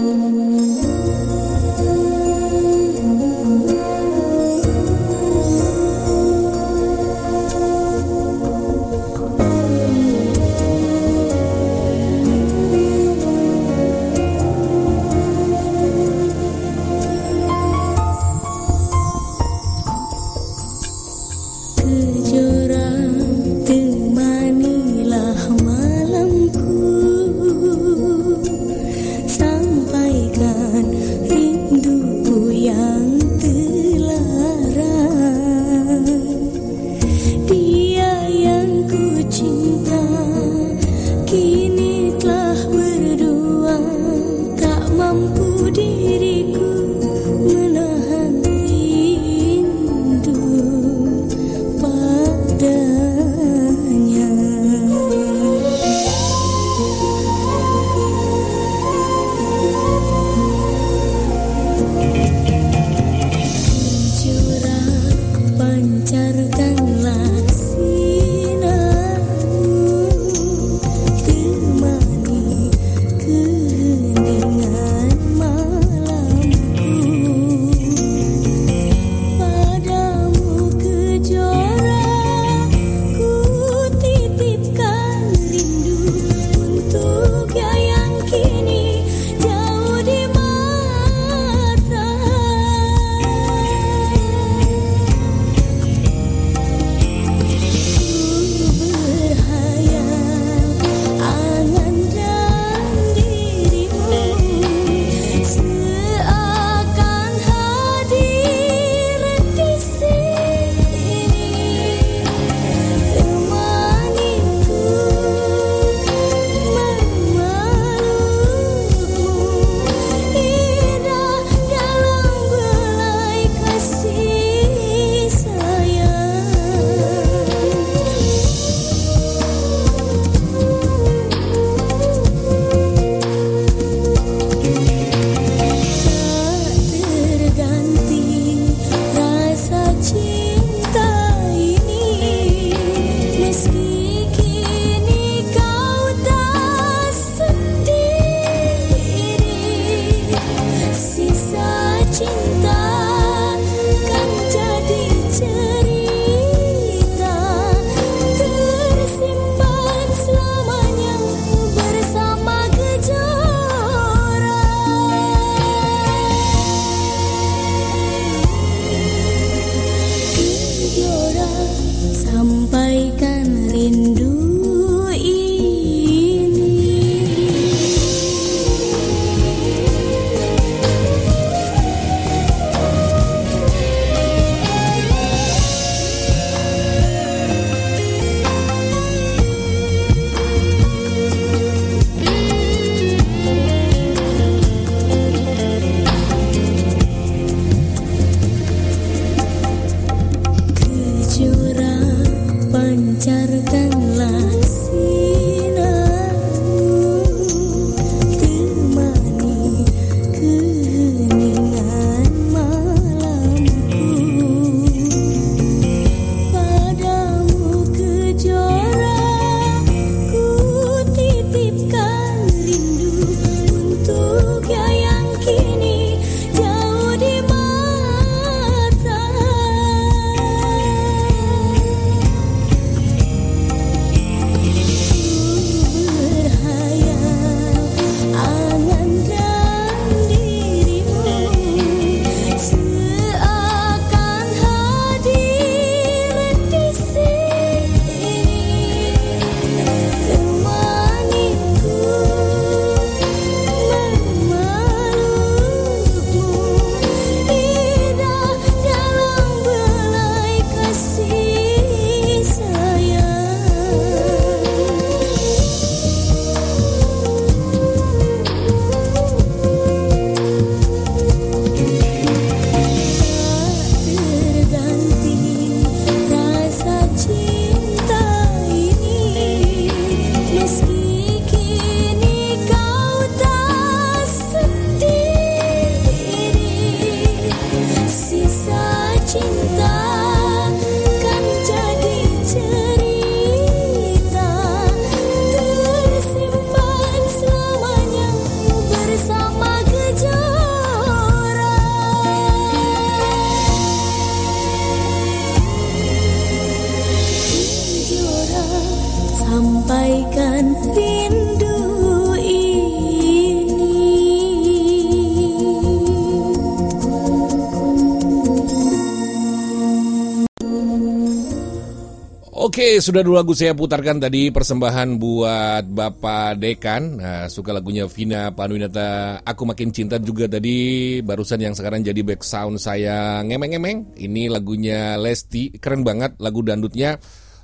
Sudah 323.00 323.24
dua 323.24 323.40
lagu 323.40 323.56
saya 323.56 323.72
putarkan 323.72 324.20
tadi 324.20 324.52
persembahan 324.52 325.16
buat 325.16 325.88
Bapak 325.88 326.60
Dekan. 326.60 327.16
Nah, 327.16 327.46
suka 327.48 327.72
lagunya 327.72 328.04
Vina 328.04 328.52
Panduwinata, 328.52 329.40
Aku 329.46 329.64
Makin 329.64 329.94
Cinta 329.94 330.20
juga 330.20 330.44
tadi 330.44 331.16
barusan 331.24 331.62
yang 331.62 331.72
sekarang 331.72 332.04
jadi 332.04 332.20
back 332.20 332.44
sound 332.44 332.76
saya 332.76 333.40
ngemeng-ngemeng. 333.46 334.12
Ini 334.18 334.52
lagunya 334.52 335.16
Lesti, 335.16 335.72
keren 335.80 336.04
banget 336.04 336.36
lagu 336.36 336.60
dangdutnya, 336.60 337.16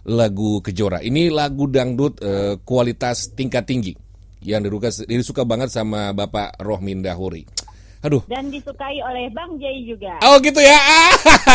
lagu 0.08 0.64
Kejora. 0.64 1.04
Ini 1.04 1.28
lagu 1.28 1.68
dangdut 1.68 2.24
eh, 2.24 2.54
kualitas 2.64 3.36
tingkat 3.36 3.68
tinggi 3.68 3.92
yang 4.46 4.64
disuka, 4.64 4.88
disuka 5.04 5.42
banget 5.44 5.68
sama 5.68 6.16
Bapak 6.16 6.56
Rohmin 6.62 7.04
Dahuri. 7.04 7.44
Aduh, 7.98 8.22
Dan 8.24 8.46
disukai 8.48 8.98
oleh 9.00 9.26
Bang 9.28 9.58
Jay 9.58 9.82
juga. 9.82 10.22
oh 10.22 10.38
gitu 10.38 10.58
ya. 10.58 10.78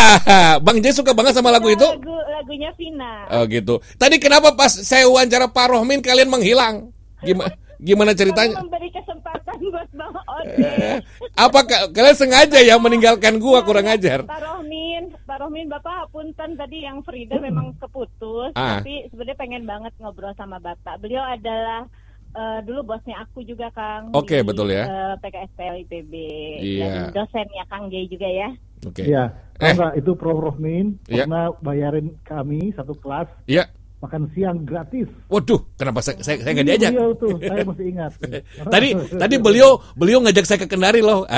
Bang 0.66 0.80
Jay 0.80 0.92
suka 0.92 1.12
banget 1.12 1.34
sama 1.34 1.50
lagu 1.50 1.68
itu. 1.68 1.86
Lagu 1.86 2.16
lagunya 2.30 2.70
Vina. 2.74 3.28
Oh 3.32 3.44
gitu. 3.46 3.80
Tadi 3.96 4.18
kenapa 4.18 4.52
pas 4.52 4.70
saya 4.70 5.06
wawancara 5.06 5.48
Pak 5.48 5.68
Rohmin 5.70 6.00
kalian 6.00 6.28
menghilang? 6.28 6.92
Gimana 7.20 7.52
gimana 7.78 8.12
ceritanya? 8.12 8.60
Memberi 8.60 8.88
kesempatan 8.90 9.56
buat 9.66 9.90
Bang 9.94 10.16
Ode. 10.16 11.00
Apa 11.40 11.60
ka- 11.64 11.88
kalian 11.90 12.18
sengaja 12.18 12.60
ya 12.60 12.76
meninggalkan 12.76 13.36
gua 13.38 13.60
kurang 13.62 13.88
ajar? 13.88 14.24
Pak 14.24 14.40
Rohmin, 14.40 15.16
Pak 15.24 15.38
Rohmin 15.38 15.68
Bapak 15.68 16.08
punten 16.10 16.56
tadi 16.56 16.80
yang 16.82 17.00
Frida 17.02 17.40
memang 17.40 17.72
keputus, 17.78 18.52
Ah. 18.54 18.80
tapi 18.80 19.08
sebenarnya 19.08 19.36
pengen 19.38 19.64
banget 19.64 19.92
ngobrol 19.98 20.32
sama 20.34 20.60
Bapak. 20.60 21.00
Beliau 21.00 21.24
adalah 21.24 21.88
eh, 22.34 22.60
dulu 22.62 22.80
bosnya 22.86 23.16
aku 23.20 23.42
juga 23.42 23.70
Kang. 23.72 24.10
Oke, 24.12 24.40
di, 24.40 24.46
betul 24.46 24.68
ya. 24.70 24.84
eh, 24.84 25.14
PKSPL 25.20 25.76
IPB 25.82 26.14
Iya. 26.60 26.86
dan 26.86 26.94
dosennya 27.16 27.64
Kang 27.66 27.88
Jay 27.88 28.06
juga 28.06 28.26
ya. 28.26 28.50
Oke. 28.84 29.04
Iya, 29.04 29.24
Eh. 29.56 29.72
Nggak 29.72 29.94
itu 29.96 30.12
Prof 30.14 30.40
Rohmin 30.42 30.98
Iya. 31.06 31.24
pernah 31.24 31.54
bayarin 31.58 32.12
kami 32.22 32.74
satu 32.74 32.92
kelas 32.96 33.30
Iya. 33.46 33.70
makan 33.98 34.28
siang 34.36 34.60
gratis. 34.62 35.08
Waduh, 35.26 35.64
kenapa 35.74 36.04
saya 36.04 36.20
saya, 36.20 36.36
saya 36.38 36.52
nggak 36.52 36.68
diajak? 36.68 36.92
Beliau 36.92 37.12
tuh, 37.16 37.40
saya 37.40 37.64
masih 37.64 37.86
ingat. 37.88 38.12
tadi 38.76 38.90
tadi 39.16 39.36
beliau 39.40 39.70
beliau 39.96 40.20
ngajak 40.20 40.44
saya 40.44 40.60
ke 40.60 40.68
Kendari 40.68 41.00
loh. 41.00 41.24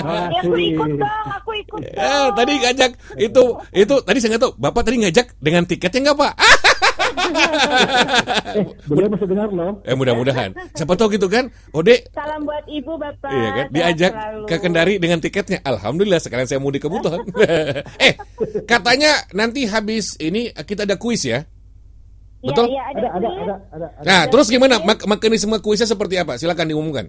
Ah, 0.00 0.30
Ya, 0.30 0.40
aku 0.40 0.54
ikut 0.54 0.88
dong, 0.96 1.26
aku 1.26 1.50
ikut 1.56 1.80
dong. 1.82 1.98
Eh, 1.98 2.26
tadi 2.32 2.52
ngajak 2.56 2.90
itu 3.18 3.42
itu 3.72 3.94
tadi 4.00 4.18
saya 4.18 4.30
nggak 4.32 4.42
tahu. 4.42 4.52
Bapak 4.56 4.82
tadi 4.82 4.96
ngajak 5.02 5.26
dengan 5.36 5.62
tiketnya 5.64 6.00
nggak 6.06 6.18
pak? 6.20 6.32
Eh, 8.50 8.64
beliau 8.86 9.08
masih 9.10 9.26
dengar 9.30 9.48
loh. 9.50 9.78
eh 9.86 9.94
mudah-mudahan. 9.94 10.50
Siapa 10.74 10.98
tahu 10.98 11.14
gitu 11.14 11.30
kan? 11.30 11.48
Ode 11.70 12.02
Salam 12.10 12.42
buat 12.42 12.64
Ibu 12.66 12.92
Bapak. 12.98 13.30
Iya 13.30 13.48
kan, 13.54 13.66
diajak 13.70 14.12
selalu. 14.12 14.44
ke 14.46 14.56
Kendari 14.58 14.94
dengan 14.98 15.18
tiketnya. 15.22 15.58
Alhamdulillah 15.62 16.18
sekalian 16.18 16.48
saya 16.50 16.58
mudik 16.58 16.82
kebutuhan. 16.82 17.22
eh, 18.06 18.14
katanya 18.66 19.22
nanti 19.30 19.66
habis 19.70 20.18
ini 20.18 20.50
kita 20.52 20.82
ada 20.82 20.98
kuis 20.98 21.22
ya? 21.22 21.46
Betul? 22.40 22.72
Iya, 22.72 22.80
iya, 22.80 22.82
Ada, 22.96 23.08
ada, 23.12 23.28
ada, 23.28 23.54
ada. 23.68 23.86
ada. 24.00 24.04
Nah, 24.06 24.22
terus 24.32 24.48
gimana? 24.48 24.80
Mak 24.80 25.04
mekanisme 25.04 25.60
kuisnya 25.60 25.84
seperti 25.84 26.16
apa? 26.16 26.40
Silakan 26.40 26.72
diumumkan. 26.72 27.06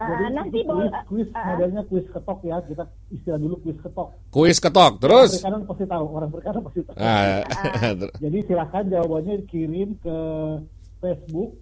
Ah, 0.00 0.32
nanti 0.32 0.64
kuis, 0.64 0.88
kuis 1.12 1.28
modelnya 1.28 1.84
kuis 1.84 2.06
ketok 2.08 2.40
ya, 2.40 2.56
kita 2.64 2.88
istilah 3.12 3.36
dulu 3.36 3.60
kuis 3.60 3.76
ketok. 3.84 4.08
Kuis 4.32 4.56
ketok, 4.56 4.96
terus? 4.96 5.30
Orang 5.44 5.60
perikanan 5.60 5.62
pasti 5.68 5.84
tahu, 5.84 6.04
orang 6.08 6.30
perikanan 6.32 6.60
pasti 6.64 6.80
tahu. 6.88 6.96
Ah, 6.96 7.44
Jadi 8.24 8.38
silakan 8.48 8.84
jawabannya 8.88 9.34
dikirim 9.44 9.88
ke 10.00 10.16
Facebook. 11.04 11.52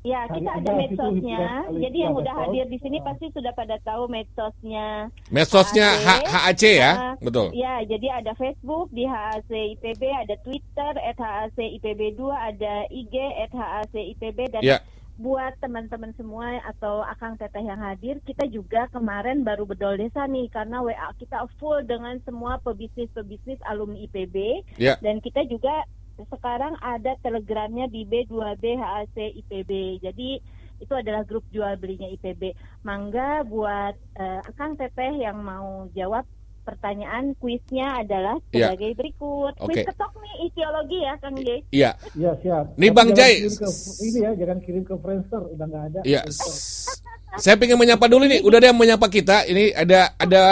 Ya, 0.00 0.24
Cari 0.32 0.40
kita 0.40 0.50
ada 0.64 0.72
medsosnya. 0.80 1.40
Jadi 1.76 1.98
yang 2.00 2.16
udah 2.16 2.32
Medsos. 2.32 2.48
hadir 2.48 2.64
di 2.72 2.78
sini 2.80 2.98
pasti 3.04 3.26
sudah 3.36 3.52
pada 3.52 3.76
tahu 3.84 4.08
medsosnya. 4.08 5.12
Medsosnya 5.28 5.92
HAC. 6.24 6.62
Ya? 6.80 6.92
Ah, 6.96 7.14
Betul. 7.20 7.52
Ya, 7.52 7.84
jadi 7.84 8.24
ada 8.24 8.32
Facebook 8.32 8.88
di 8.96 9.04
HAC 9.04 9.52
IPB, 9.76 10.02
ada 10.08 10.40
Twitter 10.40 10.92
@HAC 10.96 11.58
IPB 11.76 12.16
2, 12.16 12.32
ada 12.32 12.88
IG 12.88 13.12
@HAC 13.52 13.94
IPB 14.16 14.38
dan 14.56 14.60
Ya. 14.64 14.80
Buat 15.20 15.52
teman-teman 15.60 16.16
semua 16.16 16.64
atau 16.64 17.04
akang 17.04 17.36
teteh 17.36 17.60
yang 17.60 17.76
hadir, 17.84 18.16
kita 18.24 18.48
juga 18.48 18.88
kemarin 18.88 19.44
baru 19.44 19.68
bedol 19.68 20.00
desa 20.00 20.24
nih 20.24 20.48
karena 20.48 20.80
WA 20.80 21.12
kita 21.20 21.44
full 21.60 21.84
dengan 21.84 22.16
semua 22.24 22.56
pebisnis-pebisnis 22.64 23.60
alumni 23.68 24.00
IPB 24.08 24.64
Ya. 24.80 24.96
dan 25.04 25.20
kita 25.20 25.44
juga 25.44 25.84
sekarang 26.16 26.76
ada 26.80 27.16
telegramnya 27.20 27.88
di 27.92 28.08
B2B 28.08 28.64
HAC 28.80 29.16
IPB. 29.44 30.00
Jadi 30.00 30.40
itu 30.80 30.92
adalah 30.96 31.28
grup 31.28 31.44
jual 31.52 31.76
belinya 31.76 32.08
IPB. 32.08 32.56
Mangga 32.84 33.44
buat 33.44 33.94
eh, 34.16 34.40
Akang 34.48 34.80
Teteh 34.80 35.20
yang 35.20 35.44
mau 35.44 35.84
jawab 35.92 36.24
pertanyaan 36.70 37.34
kuisnya 37.36 37.98
adalah 37.98 38.38
Ya. 38.50 38.70
sebagai 38.70 38.94
berikut. 38.94 39.52
Oke. 39.58 39.74
Kuis 39.74 39.86
ketok 39.86 40.12
nih 40.16 40.34
isiologi 40.46 40.98
ya 41.02 41.14
Kang 41.18 41.36
Jay. 41.36 41.58
Iya. 41.70 41.90
Iya 42.14 42.32
siap. 42.38 42.64
Nih, 42.78 42.88
Tapi 42.88 42.96
Bang 42.96 43.08
ke- 43.10 43.74
ini 44.00 44.18
ya, 44.22 44.30
jangan 44.38 44.58
kirim 44.62 44.82
ke 44.86 44.94
Friendster, 44.96 45.42
udah 45.50 45.66
nggak 45.66 45.84
ada. 45.90 46.00
Iya. 46.06 46.20
Saya 47.36 47.54
pengen 47.56 47.78
menyapa 47.78 48.06
dulu 48.06 48.24
nih. 48.26 48.40
Udah 48.42 48.58
ada 48.58 48.68
yang 48.70 48.78
menyapa 48.78 49.06
kita. 49.06 49.46
Ini 49.46 49.74
ada 49.74 50.14
ada 50.14 50.42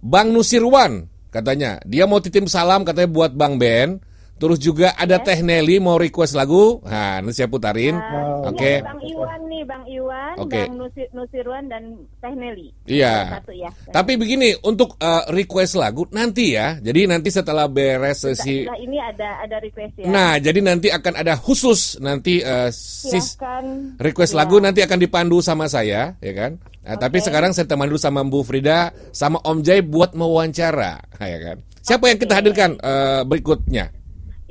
Bang 0.00 0.32
Nusirwan 0.32 1.04
katanya. 1.28 1.80
Dia 1.84 2.04
mau 2.04 2.20
titip 2.20 2.44
salam 2.46 2.84
katanya 2.84 3.08
buat 3.08 3.32
Bang 3.32 3.56
Ben. 3.56 4.00
Terus 4.34 4.58
juga 4.58 4.92
ada 4.98 5.22
Teh 5.22 5.40
Nelly 5.40 5.78
mau 5.78 5.94
request 5.94 6.34
lagu. 6.34 6.82
Nah, 6.82 7.22
nanti 7.22 7.38
saya 7.38 7.46
putarin. 7.46 7.94
Nah, 7.94 8.50
Oke. 8.50 8.66
ini 8.66 8.82
ada 8.82 8.90
Bang 8.90 9.00
Iwan 9.06 9.40
nih, 9.46 9.62
Bang 9.62 9.84
Iwan, 9.86 10.34
Oke. 10.42 10.62
Bang 10.66 10.74
Nusir, 10.74 11.06
Nusirwan 11.14 11.64
dan 11.70 11.82
Teh 12.18 12.34
Nelly. 12.34 12.68
Iya. 12.84 13.38
Satu 13.38 13.54
ya. 13.54 13.70
Tapi 13.94 14.18
begini, 14.18 14.52
untuk 14.66 14.98
eh, 14.98 15.24
request 15.30 15.78
lagu 15.78 16.02
nanti 16.10 16.58
ya. 16.58 16.82
Jadi 16.82 17.06
nanti 17.06 17.30
setelah 17.30 17.70
beres 17.70 18.26
sesi 18.26 18.66
Setelah 18.66 18.80
ini 18.82 18.98
ada 18.98 19.28
ada 19.38 19.56
request 19.62 20.02
ya. 20.02 20.06
Nah, 20.10 20.32
jadi 20.42 20.58
nanti 20.60 20.90
akan 20.90 21.14
ada 21.14 21.34
khusus 21.38 22.02
nanti 22.02 22.42
eh, 22.42 22.68
sis 22.74 23.38
Silahkan. 23.38 23.96
request 24.02 24.34
Ya. 24.34 24.38
lagu 24.42 24.58
nanti 24.58 24.82
akan 24.82 24.98
dipandu 24.98 25.38
sama 25.40 25.70
saya, 25.70 26.18
ya 26.18 26.32
kan? 26.34 26.58
Nah, 26.84 27.00
Tapi 27.00 27.22
sekarang 27.22 27.56
saya 27.56 27.64
teman 27.64 27.88
dulu 27.88 27.96
sama 27.96 28.20
Bu 28.26 28.44
Frida 28.44 28.92
sama 29.14 29.40
Om 29.40 29.62
Jai 29.64 29.80
buat 29.80 30.12
mewawancara, 30.12 31.00
ya 31.22 31.38
kan? 31.40 31.56
Siapa 31.80 32.12
yang 32.12 32.18
kita 32.20 32.42
hadirkan 32.42 32.76
eh, 32.76 33.22
berikutnya? 33.24 34.03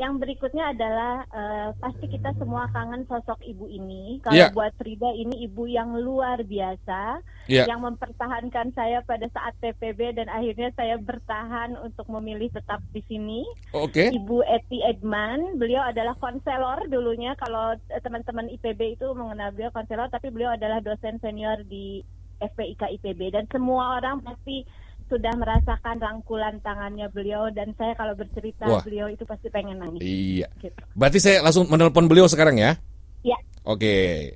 Yang 0.03 0.13
berikutnya 0.19 0.75
adalah 0.75 1.23
eh, 1.31 1.69
pasti 1.79 2.11
kita 2.11 2.35
semua 2.35 2.67
kangen 2.75 3.07
sosok 3.07 3.39
ibu 3.47 3.71
ini. 3.71 4.19
Kalau 4.19 4.35
Iya. 4.35 4.51
buat 4.51 4.75
Frida 4.75 5.15
ini 5.15 5.47
ibu 5.47 5.63
yang 5.63 5.95
luar 5.95 6.43
biasa, 6.43 7.23
Iya. 7.47 7.71
yang 7.71 7.79
mempertahankan 7.87 8.75
saya 8.75 8.99
pada 9.07 9.31
saat 9.31 9.55
PPB 9.63 10.19
dan 10.19 10.27
akhirnya 10.27 10.75
saya 10.75 10.99
bertahan 10.99 11.79
untuk 11.79 12.03
memilih 12.11 12.51
tetap 12.51 12.83
di 12.91 12.99
sini. 13.07 13.47
Oke. 13.71 14.11
Ibu 14.11 14.43
Eti 14.43 14.83
Edman, 14.83 15.55
beliau 15.55 15.87
adalah 15.87 16.19
konselor 16.19 16.83
dulunya. 16.91 17.39
Kalau 17.39 17.79
eh, 17.79 18.01
teman-teman 18.03 18.51
IPB 18.51 18.99
itu 18.99 19.07
mengenal 19.15 19.55
beliau 19.55 19.71
konselor, 19.71 20.11
tapi 20.11 20.27
beliau 20.35 20.51
adalah 20.51 20.83
dosen 20.83 21.15
senior 21.23 21.63
di 21.63 22.03
FPIK 22.43 22.99
IPB 22.99 23.31
dan 23.31 23.47
semua 23.47 24.03
orang 24.03 24.19
pasti 24.19 24.67
sudah 25.07 25.33
merasakan 25.35 25.99
rangkulan 25.99 26.59
tangannya 26.63 27.07
beliau 27.11 27.49
dan 27.51 27.71
saya 27.75 27.93
kalau 27.95 28.15
bercerita 28.15 28.65
Wah. 28.67 28.83
beliau 28.83 29.07
itu 29.07 29.23
pasti 29.23 29.47
pengen 29.51 29.79
nangis. 29.79 30.01
Iya. 30.03 30.47
Gitu. 30.59 30.79
Berarti 30.95 31.19
saya 31.19 31.43
langsung 31.43 31.67
menelpon 31.67 32.07
beliau 32.07 32.27
sekarang 32.27 32.59
ya? 32.59 32.75
Ya. 33.23 33.37
Oke. 33.63 34.31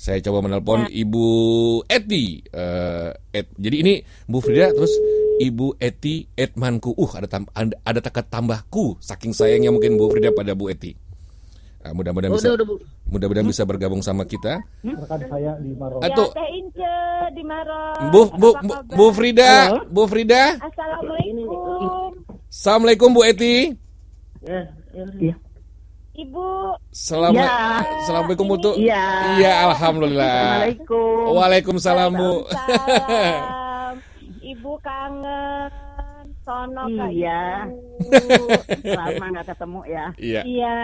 Saya 0.00 0.16
coba 0.24 0.48
menelpon 0.48 0.88
Ibu 0.88 1.28
Eti. 1.84 2.40
eh, 2.40 3.10
Ed. 3.36 3.52
Jadi 3.60 3.76
ini 3.84 3.94
Bu 4.24 4.40
Frida 4.40 4.72
terus 4.72 4.96
Ibu 5.40 5.76
Eti 5.76 6.24
Edmanku. 6.32 6.96
Uh, 6.96 7.12
ada 7.20 7.28
tam- 7.28 7.52
ada, 7.52 7.76
ada 7.84 8.00
tambahku. 8.24 8.96
Saking 8.96 9.36
sayangnya 9.36 9.68
mungkin 9.68 10.00
Bu 10.00 10.08
Frida 10.08 10.32
pada 10.32 10.56
Bu 10.56 10.72
Eti. 10.72 10.96
Ah, 11.80 11.96
mudah-mudahan 11.96 12.28
Udah, 12.30 12.44
bisa 12.44 12.52
mudah-mudahan 13.08 13.48
bisa 13.48 13.62
bergabung 13.64 14.04
sama 14.04 14.22
kita. 14.22 14.60
Rekan 14.84 15.20
saya 15.26 15.56
di 15.56 15.72
Maros. 15.72 16.04
Atau- 16.04 16.28
Ya, 16.28 16.36
Teh 16.36 16.48
Ince 16.52 16.92
di 17.32 17.42
Maros. 17.42 17.96
Bu 18.12 18.20
Bu 18.30 18.48
Bu? 18.60 18.72
Bu 18.90 19.04
Frida, 19.10 19.52
Bu 19.88 20.02
Frida. 20.04 20.60
Assalamualaikum. 20.60 22.20
Assalamualaikum 22.46 23.08
Bu 23.10 23.20
Eti. 23.24 23.72
Iya. 24.44 25.34
Ibu. 26.12 26.48
Selamat 26.92 27.40
Ya. 27.40 27.80
Assalamualaikum 28.04 28.44
Bu 28.44 28.56
Tu. 28.60 28.72
Iya. 28.84 29.04
Iya, 29.40 29.52
alhamdulillah. 29.66 30.36
Assalamualaikum. 30.68 31.32
Waalaikumsalam 31.32 32.10
Bu. 32.12 32.32
Ibu 34.42 34.72
kangen. 34.80 35.70
Sono 36.44 36.84
Iya. 36.88 37.68
ibu. 38.00 38.44
Lama 38.98 39.24
nggak 39.32 39.46
ketemu 39.52 39.80
ya. 39.86 40.06
Iya. 40.16 40.40
Iya. 40.44 40.76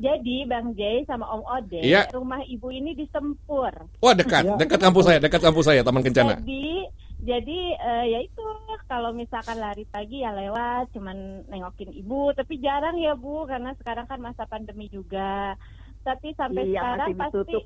Jadi 0.00 0.36
Bang 0.48 0.72
Jay 0.74 1.04
sama 1.04 1.28
Om 1.28 1.42
Ode, 1.44 1.80
Iya. 1.84 2.08
rumah 2.12 2.40
ibu 2.44 2.68
ini 2.72 2.96
di 2.96 3.04
Sempur. 3.12 3.72
Wah, 4.00 4.14
dekat, 4.16 4.48
dekat 4.56 4.80
kampus 4.80 5.04
saya, 5.06 5.18
dekat 5.20 5.40
kampus 5.44 5.64
saya, 5.68 5.80
Taman 5.84 6.02
Kencana. 6.02 6.40
Jadi 6.40 6.88
jadi 7.24 7.60
eh, 7.72 8.04
ya 8.12 8.18
itu 8.20 8.44
kalau 8.84 9.16
misalkan 9.16 9.56
lari 9.56 9.88
pagi 9.88 10.20
ya 10.20 10.36
lewat 10.36 10.92
cuman 10.92 11.48
nengokin 11.48 11.88
ibu 11.96 12.36
tapi 12.36 12.60
jarang 12.60 13.00
ya 13.00 13.16
Bu 13.16 13.48
karena 13.48 13.72
sekarang 13.80 14.04
kan 14.04 14.20
masa 14.20 14.44
pandemi 14.44 14.92
juga 14.92 15.56
tapi 16.04 16.36
sampai 16.36 16.68
Iya, 16.68 16.84
sekarang 16.84 17.08
masih 17.16 17.40
pasti. 17.48 17.56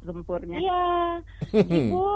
Iya, 0.63 0.83
ibu 1.91 2.07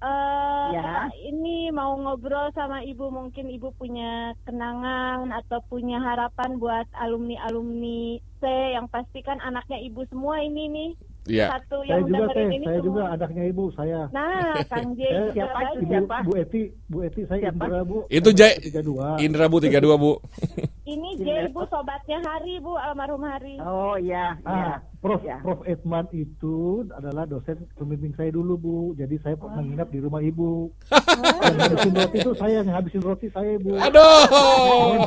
eh, 0.00 0.68
Ya. 0.70 1.08
ini 1.22 1.68
mau 1.68 1.92
ngobrol 1.94 2.48
sama 2.50 2.80
ibu 2.80 3.08
mungkin 3.08 3.46
ibu 3.46 3.68
punya 3.74 4.32
kenangan 4.42 5.28
atau 5.30 5.60
punya 5.66 5.98
harapan 5.98 6.56
buat 6.56 6.86
alumni 6.94 7.36
alumni 7.42 8.16
C 8.36 8.44
yang 8.46 8.86
pasti 8.86 9.20
kan 9.20 9.36
anaknya 9.40 9.76
ibu 9.78 10.00
semua 10.06 10.38
ini 10.38 10.68
nih. 10.68 10.90
Iya. 11.28 11.52
Satu 11.52 11.84
Saya 11.84 12.00
yang 12.00 12.08
juga 12.08 12.24
teh, 12.32 12.46
ini 12.48 12.64
saya 12.64 12.80
semua. 12.80 12.86
juga 12.88 13.02
anaknya 13.12 13.44
ibu 13.44 13.64
saya. 13.76 14.00
Nah, 14.08 14.56
Kang 14.66 14.88
J 14.96 15.00
juga 15.04 15.32
siapa? 15.36 15.58
kan. 15.58 15.72
Ibu, 15.76 15.90
Siapa? 15.92 16.16
Bu 16.24 16.32
Eti, 16.34 16.62
Bu 16.88 16.98
Eti, 17.04 17.22
saya 17.28 17.40
Indra 17.52 17.80
Bu. 17.84 17.98
Itu 18.08 18.28
32. 18.32 19.20
Indra 19.20 19.44
Bu 19.46 19.56
32 19.60 20.00
Bu. 20.00 20.12
Ini 20.90 21.22
J 21.22 21.26
ibu 21.46 21.62
sobatnya 21.70 22.18
Hari 22.26 22.58
bu 22.58 22.74
almarhum 22.74 23.22
Hari. 23.22 23.62
Oh 23.62 23.94
iya, 23.94 24.34
Ah, 24.42 24.58
iya. 24.58 24.74
Prof 24.98 25.22
Ya. 25.22 25.38
Prof 25.38 25.62
Edman 25.64 26.10
itu 26.10 26.82
adalah 26.90 27.24
dosen 27.24 27.62
pembimbing 27.78 28.10
saya 28.18 28.34
dulu 28.34 28.58
Bu. 28.58 28.76
Jadi 28.98 29.16
saya 29.22 29.38
pernah 29.38 29.62
nginap 29.62 29.88
di 29.94 30.02
rumah 30.02 30.18
ibu. 30.18 30.66
yang 31.46 31.58
habisin 31.62 31.94
roti 31.94 32.16
itu 32.18 32.32
saya 32.34 32.54
yang 32.60 32.68
habisin 32.74 33.02
roti 33.06 33.26
saya 33.30 33.54
Bu. 33.62 33.78
Aduh. 33.78 34.22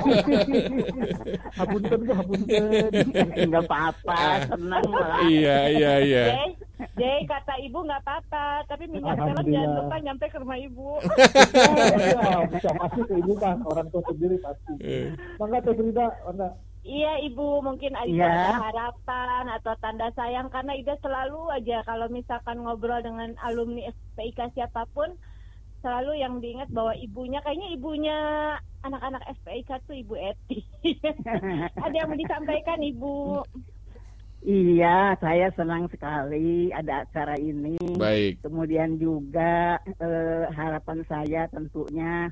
hapunten 1.60 2.00
Bu, 2.00 2.12
hapunten. 2.16 2.90
Enggak 3.38 3.64
apa-apa, 3.68 4.20
senang 4.50 4.86
lah. 4.88 5.20
Iya 5.28 5.58
iya 5.68 5.94
iya. 6.00 6.24
Jay, 6.94 7.00
Jay 7.00 7.20
kata 7.24 7.54
ibu 7.60 7.80
nggak 7.80 8.02
apa-apa, 8.02 8.46
tapi 8.66 8.84
minyak 8.86 9.16
Alhamdulillah. 9.16 9.46
jangan 9.46 9.78
lupa 9.80 9.96
nyampe 10.00 10.26
ke 10.28 10.38
rumah 10.38 10.58
ibu. 10.58 10.90
Ya, 11.00 12.46
bisa 12.48 12.70
pasti 12.74 13.02
ke 13.04 13.14
ibu 13.18 13.34
kan 13.36 13.58
orang 13.64 13.88
tua 13.90 14.02
sendiri 14.06 14.38
pasti. 14.40 14.74
Mangga 15.38 15.60
Teh 15.60 15.74
Frida, 15.74 16.08
mangga. 16.24 16.50
Iya 16.84 17.16
ibu 17.24 17.64
mungkin 17.64 17.96
ada 17.96 18.12
Iya. 18.12 18.60
harapan 18.60 19.48
atau 19.50 19.72
tanda 19.80 20.12
sayang 20.12 20.52
karena 20.52 20.76
Ida 20.76 21.00
selalu 21.00 21.48
aja 21.50 21.80
kalau 21.84 22.12
misalkan 22.12 22.60
ngobrol 22.60 23.00
dengan 23.00 23.32
alumni 23.40 23.88
FPIK 23.88 24.52
siapa 24.52 24.84
pun 24.92 25.08
selalu 25.80 26.20
yang 26.20 26.44
diingat 26.44 26.68
bahwa 26.70 26.92
ibunya 26.96 27.40
kayaknya 27.40 27.72
ibunya 27.72 28.18
anak-anak 28.84 29.24
FPIK 29.40 29.80
tuh 29.82 29.96
ibu 29.96 30.20
Eti. 30.20 30.60
ada 31.88 31.96
yang 31.96 32.12
mau 32.12 32.20
disampaikan 32.20 32.80
ibu? 32.80 33.40
Iya, 34.44 35.16
saya 35.18 35.48
senang 35.52 35.88
sekali 35.88 36.68
ada 36.70 37.02
acara 37.02 37.40
ini. 37.40 37.80
Baik. 37.96 38.44
Kemudian 38.44 38.96
juga 38.98 39.80
eh, 39.82 40.44
harapan 40.52 41.00
saya 41.06 41.48
tentunya 41.48 42.28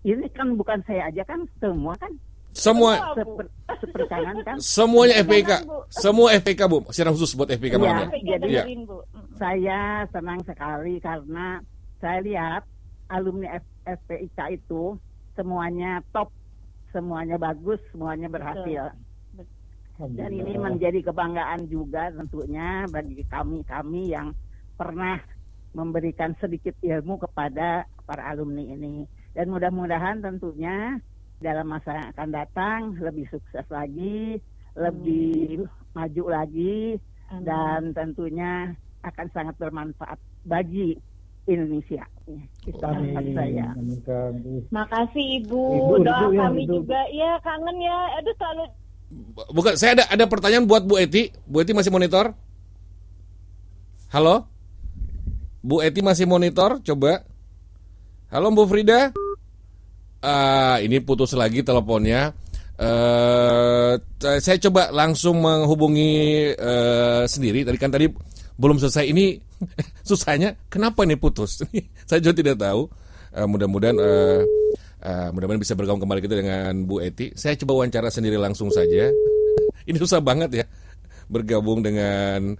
ini 0.00 0.30
kan 0.30 0.54
bukan 0.54 0.78
saya 0.86 1.10
aja 1.10 1.26
kan 1.26 1.42
semua 1.58 1.98
kan 1.98 2.14
Semua 2.48 2.96
seper, 3.12 3.44
sepercangan 3.76 4.36
kan. 4.40 4.56
semuanya 4.58 5.20
FPK. 5.20 5.50
Semua 5.90 6.32
FPK 6.32 6.60
Bu. 6.64 6.78
Secara 6.88 7.10
khusus 7.10 7.34
buat 7.34 7.50
FPK 7.50 7.74
Iya, 7.74 7.82
malam 7.82 8.08
ini. 8.08 8.20
jadi 8.24 8.46
Iya. 8.48 8.62
Bu. 8.82 8.98
saya 9.36 9.80
senang 10.08 10.40
sekali 10.42 10.96
karena 10.98 11.58
saya 11.98 12.18
lihat 12.20 12.62
alumni 13.08 13.58
F- 13.58 13.74
FPIK 14.00 14.38
itu 14.54 14.96
semuanya 15.34 15.98
top, 16.08 16.30
semuanya 16.88 17.36
bagus, 17.36 17.78
semuanya 17.90 18.26
berhasil. 18.26 18.94
Dan 19.98 20.30
ini 20.30 20.54
menjadi 20.54 21.10
kebanggaan 21.10 21.66
juga 21.66 22.14
tentunya 22.14 22.86
bagi 22.86 23.26
kami-kami 23.26 24.14
yang 24.14 24.30
pernah 24.78 25.18
memberikan 25.74 26.38
sedikit 26.38 26.78
ilmu 26.80 27.18
kepada 27.18 27.82
para 28.06 28.30
alumni 28.30 28.62
ini. 28.62 29.02
Dan 29.34 29.50
mudah-mudahan 29.50 30.22
tentunya 30.22 31.02
dalam 31.42 31.66
masa 31.66 31.98
yang 31.98 32.08
akan 32.14 32.28
datang 32.30 32.80
lebih 33.02 33.26
sukses 33.30 33.66
lagi, 33.70 34.38
lebih 34.78 35.66
maju 35.94 36.24
lagi, 36.30 36.98
dan 37.42 37.90
tentunya 37.90 38.74
akan 39.02 39.26
sangat 39.34 39.54
bermanfaat 39.58 40.18
bagi 40.46 40.94
Indonesia. 41.48 42.04
Itu 42.62 42.78
harapan 42.82 43.24
saya. 43.34 43.66
Amin. 43.72 44.62
Makasih 44.68 45.42
ibu, 45.42 45.64
Ibu, 45.74 45.94
doa 46.04 46.28
ibu, 46.28 46.36
ya, 46.36 46.40
kami 46.44 46.62
ibu. 46.68 46.72
juga. 46.82 47.00
Iya 47.08 47.32
kangen 47.40 47.78
ya. 47.80 47.98
Aduh 48.20 48.34
selalu 48.36 48.64
Bukan, 49.52 49.72
saya 49.80 49.96
ada 49.96 50.04
ada 50.12 50.24
pertanyaan 50.28 50.68
buat 50.68 50.84
Bu 50.84 51.00
Eti. 51.00 51.32
Bu 51.48 51.64
Eti 51.64 51.72
masih 51.72 51.88
monitor? 51.88 52.36
Halo? 54.12 54.44
Bu 55.64 55.80
Eti 55.80 56.04
masih 56.04 56.28
monitor? 56.28 56.84
Coba. 56.84 57.24
Halo 58.28 58.52
Bu 58.52 58.68
Frida? 58.68 59.16
Ah, 60.20 60.76
ini 60.84 61.00
putus 61.00 61.32
lagi 61.32 61.64
teleponnya. 61.64 62.36
Eh, 62.78 63.92
saya 64.38 64.58
coba 64.68 64.92
langsung 64.92 65.40
menghubungi 65.40 66.52
eh, 66.52 67.24
sendiri. 67.24 67.64
Tadi 67.64 67.78
kan 67.80 67.88
tadi 67.88 68.12
belum 68.60 68.76
selesai. 68.76 69.08
Ini 69.08 69.40
susahnya. 70.08 70.52
Kenapa 70.68 71.08
ini 71.08 71.16
putus? 71.16 71.64
saya 72.08 72.20
juga 72.20 72.44
tidak 72.44 72.60
tahu. 72.60 72.84
Eh, 73.32 73.46
mudah-mudahan 73.48 73.96
eh, 73.96 74.40
eh, 75.02 75.28
mudah-mudahan 75.34 75.62
bisa 75.62 75.74
bergabung 75.78 76.02
kembali 76.02 76.20
kita 76.24 76.34
dengan 76.38 76.72
Bu 76.86 77.02
Eti. 77.02 77.34
Saya 77.34 77.54
coba 77.60 77.82
wawancara 77.82 78.08
sendiri 78.08 78.38
langsung 78.38 78.70
saja. 78.72 79.10
ini 79.88 79.96
susah 79.96 80.20
banget 80.20 80.64
ya 80.64 80.66
bergabung 81.28 81.84
dengan 81.84 82.56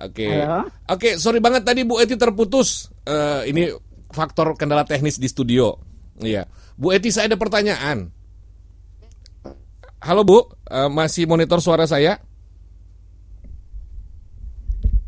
Oke. 0.00 0.32
Halo? 0.32 0.64
Oke, 0.88 1.20
sorry 1.20 1.44
banget 1.44 1.60
tadi 1.60 1.84
Bu 1.84 2.00
Eti 2.00 2.16
terputus. 2.16 2.88
Eh, 3.04 3.52
ini 3.52 3.68
faktor 4.10 4.56
kendala 4.56 4.88
teknis 4.88 5.20
di 5.20 5.28
studio. 5.28 5.76
Iya. 6.24 6.48
Bu 6.80 6.96
Eti 6.96 7.12
saya 7.12 7.28
ada 7.28 7.36
pertanyaan. 7.36 8.08
Halo 10.00 10.24
Bu, 10.24 10.40
Eh, 10.70 10.86
masih 10.86 11.26
monitor 11.26 11.58
suara 11.58 11.82
saya? 11.90 12.22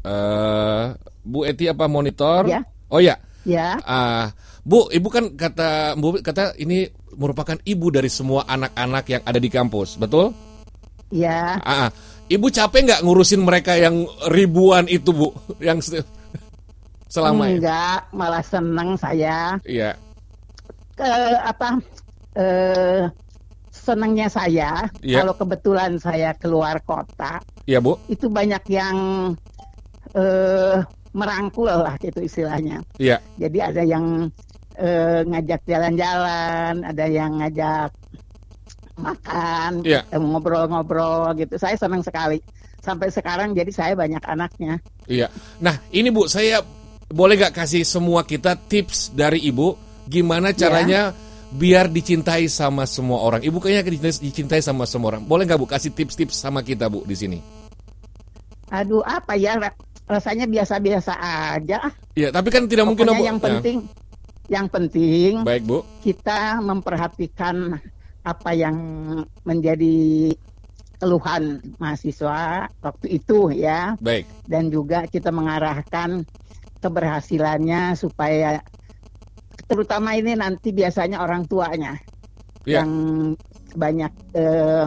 Eh, 0.02 0.84
Bu 1.22 1.46
Eti 1.46 1.70
apa 1.70 1.86
monitor? 1.86 2.50
Ya. 2.50 2.66
Oh 2.90 2.98
ya. 2.98 3.14
Ya. 3.46 3.78
Ah, 3.86 4.34
Bu, 4.62 4.86
Ibu 4.88 5.08
kan 5.10 5.24
kata 5.34 5.98
Bu 5.98 6.22
kata 6.22 6.54
ini 6.54 6.86
merupakan 7.12 7.58
ibu 7.66 7.90
dari 7.90 8.06
semua 8.06 8.46
anak-anak 8.46 9.04
yang 9.10 9.22
ada 9.26 9.36
di 9.36 9.50
kampus, 9.50 9.98
betul? 9.98 10.30
Ya. 11.12 11.58
Ah. 11.60 11.90
Ibu 12.30 12.48
capek 12.48 12.88
nggak 12.88 13.02
ngurusin 13.04 13.42
mereka 13.44 13.76
yang 13.76 14.06
ribuan 14.30 14.88
itu, 14.88 15.12
Bu? 15.12 15.28
Yang 15.60 15.78
se- 15.92 16.06
selama 17.10 17.50
ini? 17.50 17.60
Enggak, 17.60 18.08
malah 18.16 18.40
senang 18.40 18.96
saya. 18.96 19.60
Iya. 19.68 19.98
Ke 20.96 21.10
apa? 21.42 21.76
Eh 22.32 23.04
senangnya 23.72 24.30
saya 24.30 24.86
Iya. 25.02 25.20
kalau 25.24 25.34
kebetulan 25.36 25.98
saya 25.98 26.32
keluar 26.38 26.78
kota 26.86 27.42
Iya, 27.66 27.82
Bu. 27.82 27.98
itu 28.08 28.30
banyak 28.30 28.62
yang 28.70 28.96
eh 30.14 30.78
merangkul 31.12 31.68
lah 31.68 31.92
gitu 32.00 32.24
istilahnya. 32.24 32.80
Iya. 32.96 33.20
Jadi 33.36 33.58
ada 33.60 33.82
yang 33.84 34.32
eh, 34.74 35.20
ngajak 35.22 35.60
jalan-jalan, 35.64 36.82
ada 36.82 37.04
yang 37.04 37.38
ngajak 37.38 37.90
makan, 38.96 39.82
Iya. 39.82 40.04
eh, 40.06 40.20
ngobrol-ngobrol 40.20 41.32
gitu. 41.36 41.56
Saya 41.56 41.74
senang 41.74 42.04
sekali. 42.04 42.38
Sampai 42.82 43.08
sekarang 43.08 43.54
jadi 43.54 43.70
saya 43.70 43.92
banyak 43.94 44.22
anaknya. 44.22 44.82
Iya. 45.06 45.30
Nah, 45.58 45.78
ini 45.88 46.10
Bu, 46.10 46.26
saya 46.26 46.60
boleh 47.06 47.38
nggak 47.38 47.54
kasih 47.54 47.86
semua 47.86 48.26
kita 48.26 48.58
tips 48.58 49.14
dari 49.14 49.38
Ibu 49.46 49.76
gimana 50.08 50.50
caranya 50.50 51.14
biar 51.52 51.86
dicintai 51.86 52.48
sama 52.48 52.82
semua 52.84 53.22
orang. 53.22 53.38
Ibu 53.38 53.60
kayaknya 53.60 53.86
dicintai, 53.86 54.18
dicintai 54.18 54.60
sama 54.60 54.82
semua 54.82 55.14
orang. 55.14 55.22
Boleh 55.22 55.46
nggak 55.46 55.60
Bu 55.60 55.68
kasih 55.68 55.94
tips-tips 55.94 56.42
sama 56.42 56.60
kita 56.60 56.90
Bu 56.90 57.06
di 57.06 57.14
sini? 57.14 57.38
Aduh, 58.72 59.04
apa 59.04 59.36
ya 59.36 59.60
ra- 59.60 59.78
rasanya 60.08 60.48
biasa-biasa 60.48 61.12
aja. 61.54 61.86
Iya, 62.18 62.32
tapi 62.34 62.48
kan 62.50 62.66
tidak 62.66 62.88
mungkin 62.88 63.04
Pokoknya 63.06 63.20
Bu. 63.22 63.28
yang 63.30 63.38
Ya. 63.38 63.78
Yang 64.50 64.66
penting 64.66 65.46
Baik, 65.46 65.62
Bu. 65.64 65.86
kita 66.02 66.58
memperhatikan 66.58 67.78
apa 68.22 68.50
yang 68.54 68.76
menjadi 69.42 70.30
keluhan 70.98 71.58
mahasiswa 71.82 72.70
waktu 72.78 73.18
itu 73.18 73.50
ya 73.50 73.98
Baik. 73.98 74.26
dan 74.46 74.70
juga 74.70 75.06
kita 75.10 75.34
mengarahkan 75.34 76.22
keberhasilannya 76.78 77.98
supaya 77.98 78.62
terutama 79.66 80.14
ini 80.14 80.38
nanti 80.38 80.70
biasanya 80.70 81.22
orang 81.22 81.46
tuanya 81.46 81.98
Iya. 82.62 82.82
yang 82.82 82.90
banyak 83.74 84.12
eh, 84.38 84.86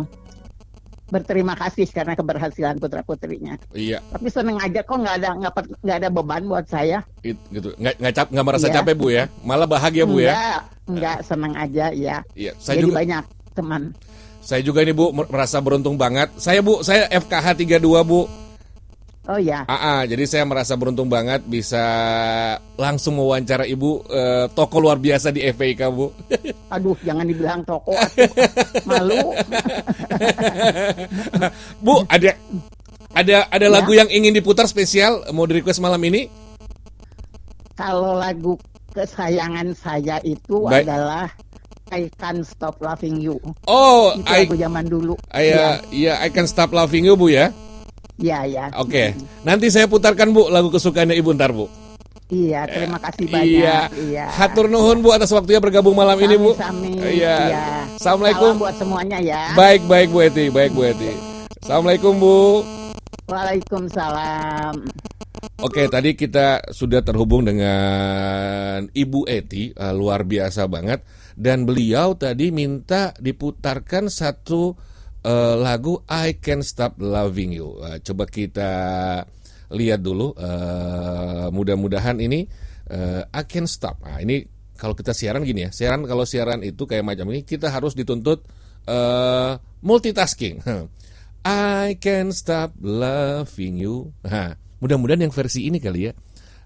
berterima 1.05 1.53
kasih 1.53 1.85
karena 1.87 2.13
keberhasilan 2.13 2.77
putra 2.77 3.01
putrinya. 3.01 3.55
Iya. 3.71 4.01
Tapi 4.09 4.27
seneng 4.27 4.57
aja 4.57 4.81
kok 4.81 4.97
nggak 4.97 5.15
ada 5.19 5.29
nggak 5.35 5.53
nggak 5.79 5.97
ada 5.99 6.09
beban 6.09 6.43
buat 6.45 6.65
saya. 6.65 7.05
It, 7.21 7.37
gitu. 7.49 7.73
Nggak 7.75 7.95
nggak 7.97 8.13
cap, 8.13 8.27
nggak 8.29 8.45
merasa 8.45 8.67
Iya. 8.67 8.75
capek 8.75 8.95
Bu 8.95 9.07
ya. 9.09 9.23
Malah 9.41 9.67
bahagia 9.67 10.03
Bu 10.03 10.17
ya. 10.17 10.33
Enggak, 10.33 10.61
enggak 10.87 11.17
seneng 11.21 11.53
aja 11.53 11.85
ya. 11.91 12.17
Iya, 12.33 12.51
saya 12.57 12.75
Jadi 12.75 12.83
juga 12.83 12.95
banyak 12.97 13.23
teman. 13.53 13.81
saya 14.41 14.61
juga 14.61 14.79
ini 14.81 14.93
Bu 14.93 15.05
mer- 15.09 15.29
merasa 15.29 15.57
beruntung 15.57 15.95
banget. 15.95 16.29
Saya 16.35 16.61
Bu, 16.61 16.81
saya 16.81 17.05
FKH 17.07 17.45
32 17.55 18.01
Bu. 18.01 18.25
Oh 19.25 19.41
ya. 19.41 19.65
Ah, 19.65 19.73
ah, 19.73 20.01
jadi 20.05 20.21
saya 20.23 20.45
merasa 20.45 20.77
beruntung 20.77 21.09
banget 21.09 21.41
bisa 21.43 21.81
langsung 22.77 23.17
mewawancara 23.17 23.65
Ibu 23.65 24.05
eh, 24.05 24.45
toko 24.53 24.77
luar 24.77 25.01
biasa 25.01 25.33
di 25.33 25.41
FPIK, 25.41 25.81
Bu. 25.89 26.13
Aduh, 26.75 26.93
jangan 27.01 27.25
dibilang 27.25 27.65
toko 27.65 27.97
atuh. 27.97 28.29
malu. 28.85 29.33
Bu, 31.81 32.05
ada 32.05 32.37
Ada 33.15 33.47
ada 33.47 33.67
lagu 33.71 33.95
yang 33.95 34.11
ingin 34.11 34.35
diputar 34.35 34.67
spesial 34.67 35.23
mau 35.31 35.47
di 35.47 35.57
request 35.57 35.79
malam 35.79 36.03
ini? 36.03 36.27
Kalau 37.73 38.19
lagu 38.19 38.59
kesayangan 38.91 39.71
saya 39.71 40.19
itu 40.21 40.67
Baik. 40.67 40.83
adalah 40.83 41.31
I 41.95 42.11
Can't 42.11 42.43
Stop 42.43 42.83
Loving 42.83 43.23
You. 43.23 43.39
Oh, 43.65 44.11
itu 44.13 44.27
I- 44.27 44.43
lagu 44.43 44.57
zaman 44.59 44.85
dulu. 44.85 45.15
Iya, 45.31 45.79
iya 45.89 46.19
I 46.19 46.29
Can 46.29 46.43
Stop 46.43 46.75
Loving 46.75 47.07
You 47.07 47.15
Bu 47.15 47.31
ya. 47.31 47.55
Iya, 48.15 48.47
iya. 48.47 48.63
Oke. 48.79 49.15
Nanti 49.43 49.67
saya 49.67 49.91
putarkan 49.91 50.31
Bu 50.31 50.47
lagu 50.47 50.71
kesukaannya 50.71 51.15
Ibu 51.19 51.35
ntar 51.35 51.51
Bu. 51.51 51.67
Iya, 52.31 52.65
terima 52.65 52.97
kasih 52.97 53.29
banyak. 53.29 53.45
Iya. 53.45 53.79
Iya. 53.91 54.25
Hatur 54.33 54.65
nuhun 54.71 55.03
Bu 55.03 55.13
atas 55.13 55.29
waktunya 55.35 55.61
bergabung 55.61 55.93
malam 55.93 56.17
ini 56.17 56.35
Bu. 56.39 56.55
Sami. 56.57 56.95
Iya. 56.97 57.37
Iya. 57.51 57.65
Assalamualaikum. 57.99 58.55
Salam 58.55 58.63
buat 58.63 58.75
semuanya 58.79 59.17
ya. 59.19 59.53
Baik 59.53 59.85
baik 59.85 60.09
Bu 60.09 60.19
Eti, 60.25 60.49
baik 60.49 60.71
Bu 60.73 60.81
Eti. 60.87 61.11
Assalamualaikum 61.61 62.13
Bu. 62.17 62.65
Waalaikumsalam. 63.29 64.75
Oke, 65.61 65.85
tadi 65.87 66.17
kita 66.17 66.73
sudah 66.73 67.05
terhubung 67.05 67.45
dengan 67.45 68.85
Ibu 68.89 69.29
Eti, 69.29 69.71
eh, 69.71 69.93
luar 69.93 70.25
biasa 70.25 70.65
banget. 70.65 71.05
Dan 71.35 71.67
beliau 71.67 72.15
tadi 72.15 72.49
minta 72.49 73.11
diputarkan 73.19 74.07
satu 74.07 74.73
eh, 75.25 75.55
lagu 75.57 75.97
I 76.05 76.37
Can 76.37 76.61
Stop 76.61 77.01
Loving 77.01 77.51
You. 77.57 77.81
Eh, 77.81 77.97
coba 78.05 78.29
kita 78.29 78.71
lihat 79.73 79.99
dulu. 80.05 80.37
eh, 80.37 81.47
mudah-mudahan 81.49 82.21
ini 82.21 82.45
eh, 82.93 83.21
I 83.25 83.43
Can 83.49 83.65
Stop. 83.65 84.05
Nah, 84.05 84.21
ini 84.21 84.45
kalau 84.77 84.93
kita 84.93 85.15
siaran 85.15 85.41
gini 85.41 85.65
ya. 85.65 85.69
Siaran 85.73 86.05
kalau 86.05 86.27
siaran 86.27 86.61
itu 86.61 86.85
kayak 86.85 87.01
macam 87.01 87.31
ini, 87.33 87.41
kita 87.41 87.73
harus 87.73 87.97
dituntut 87.97 88.45
eh, 88.85 89.51
multitasking. 89.81 90.61
I 91.45 92.01
can 92.01 92.33
stop 92.33 92.73
loving 92.81 93.77
you. 93.77 94.09
Nah, 94.25 94.57
mudah-mudahan 94.81 95.29
yang 95.29 95.33
versi 95.33 95.69
ini 95.69 95.77
kali 95.77 96.09
ya. 96.09 96.13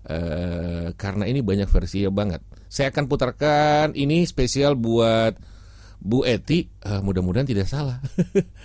Eh, 0.07 0.95
karena 0.95 1.27
ini 1.27 1.44
banyak 1.44 1.68
versi 1.68 2.07
ya 2.07 2.11
banget. 2.15 2.40
Saya 2.72 2.88
akan 2.88 3.11
putarkan 3.11 3.91
ini 3.99 4.23
spesial 4.23 4.80
buat 4.80 5.36
Bu 5.99 6.23
Eti. 6.23 6.67
Eh, 6.84 7.01
mudah-mudahan 7.03 7.45
tidak 7.45 7.67
salah. 7.67 7.99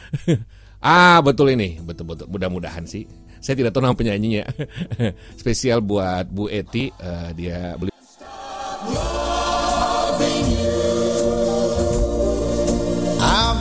ah, 0.82 1.19
betul 1.20 1.51
ini. 1.51 1.82
Betul-betul. 1.82 2.31
Mudah-mudahan 2.31 2.86
sih. 2.86 3.05
Saya 3.43 3.59
tidak 3.61 3.74
tahu 3.74 3.85
nama 3.85 3.98
penyanyinya. 3.98 4.48
spesial 5.40 5.82
buat 5.82 6.31
Bu 6.31 6.48
Eti. 6.48 6.89
Eh, 6.94 7.31
dia 7.36 7.74
beli 7.77 7.94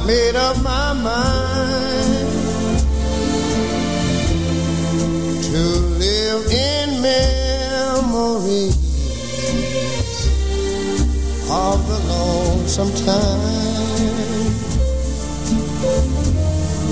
made 0.06 0.36
up 0.36 0.62
my 0.62 0.94
mind 0.94 2.30
to 5.44 5.83
lonesome 12.78 13.06
time. 13.06 13.40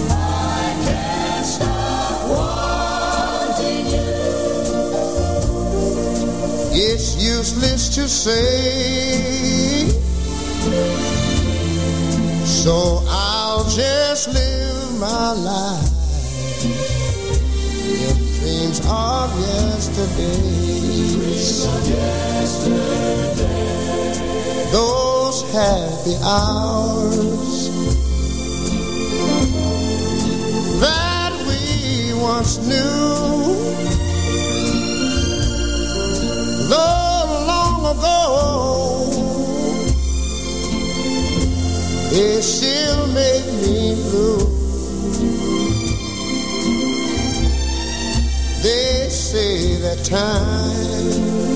I 0.09 0.75
can't 0.85 1.45
stop 1.45 2.29
wanting 2.29 3.85
you. 3.87 4.11
It's 6.73 7.15
useless 7.15 7.89
to 7.95 8.07
say. 8.07 9.89
So 12.45 13.03
I'll 13.07 13.63
just 13.69 14.27
live 14.33 14.99
my 14.99 15.33
life 15.33 15.89
in 17.83 18.21
dreams 18.39 18.79
of 18.87 19.31
yesterdays. 19.39 20.41
Those 25.31 25.43
happy 25.53 26.15
hours 26.25 27.69
that 30.81 31.31
we 31.47 32.13
once 32.21 32.57
knew. 32.57 33.55
Though 36.67 37.45
long 37.47 37.79
ago 37.95 39.07
it 42.11 42.41
still 42.41 43.07
make 43.13 43.45
me 43.63 43.95
blue. 44.09 44.43
They 48.63 49.07
say 49.07 49.77
that 49.77 50.03
time 50.03 51.50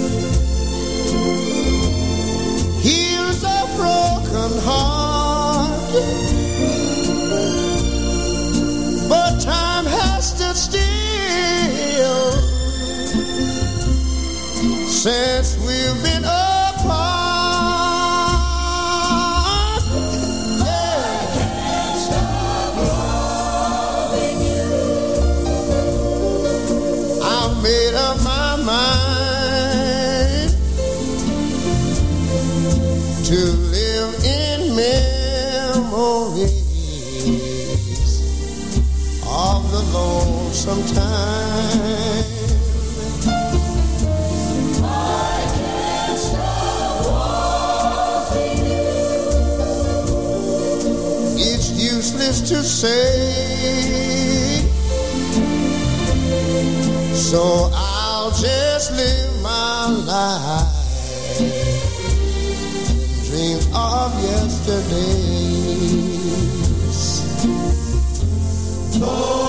broken 4.35 4.57
heart, 4.63 5.71
but 9.07 9.39
time 9.39 9.85
has 9.85 10.29
stood 10.31 10.57
still 10.57 10.81
since 14.87 15.57
we've 15.65 16.03
been 16.03 16.25
to 52.45 52.61
say. 52.61 53.01
So 57.13 57.71
I'll 57.73 58.29
just 58.29 58.91
live 58.91 59.41
my 59.41 59.87
life 60.05 61.41
in 61.41 61.49
dreams 63.25 63.67
of 63.73 64.13
yesterdays. 64.21 65.35
Those 68.99 69.44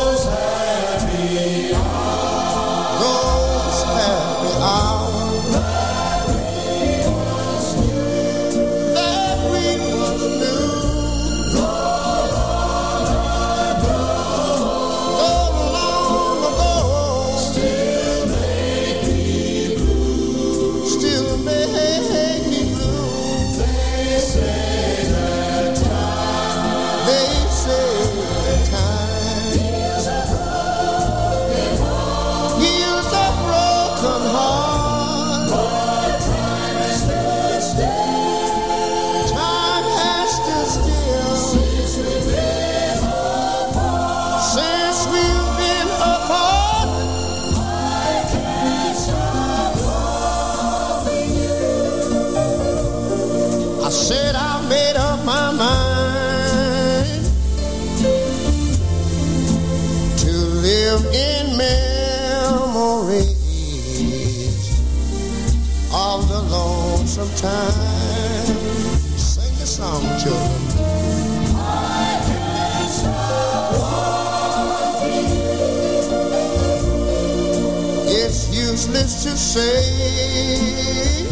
say. 79.56 81.24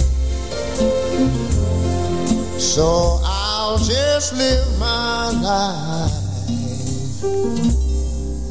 So 2.59 3.21
I'll 3.23 3.79
just 3.79 4.33
live 4.35 4.79
my 4.79 5.31
life 5.51 6.13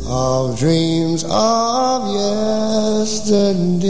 of 0.05 0.59
dreams 0.59 1.23
of 1.27 1.99
yesterday. 3.01 3.83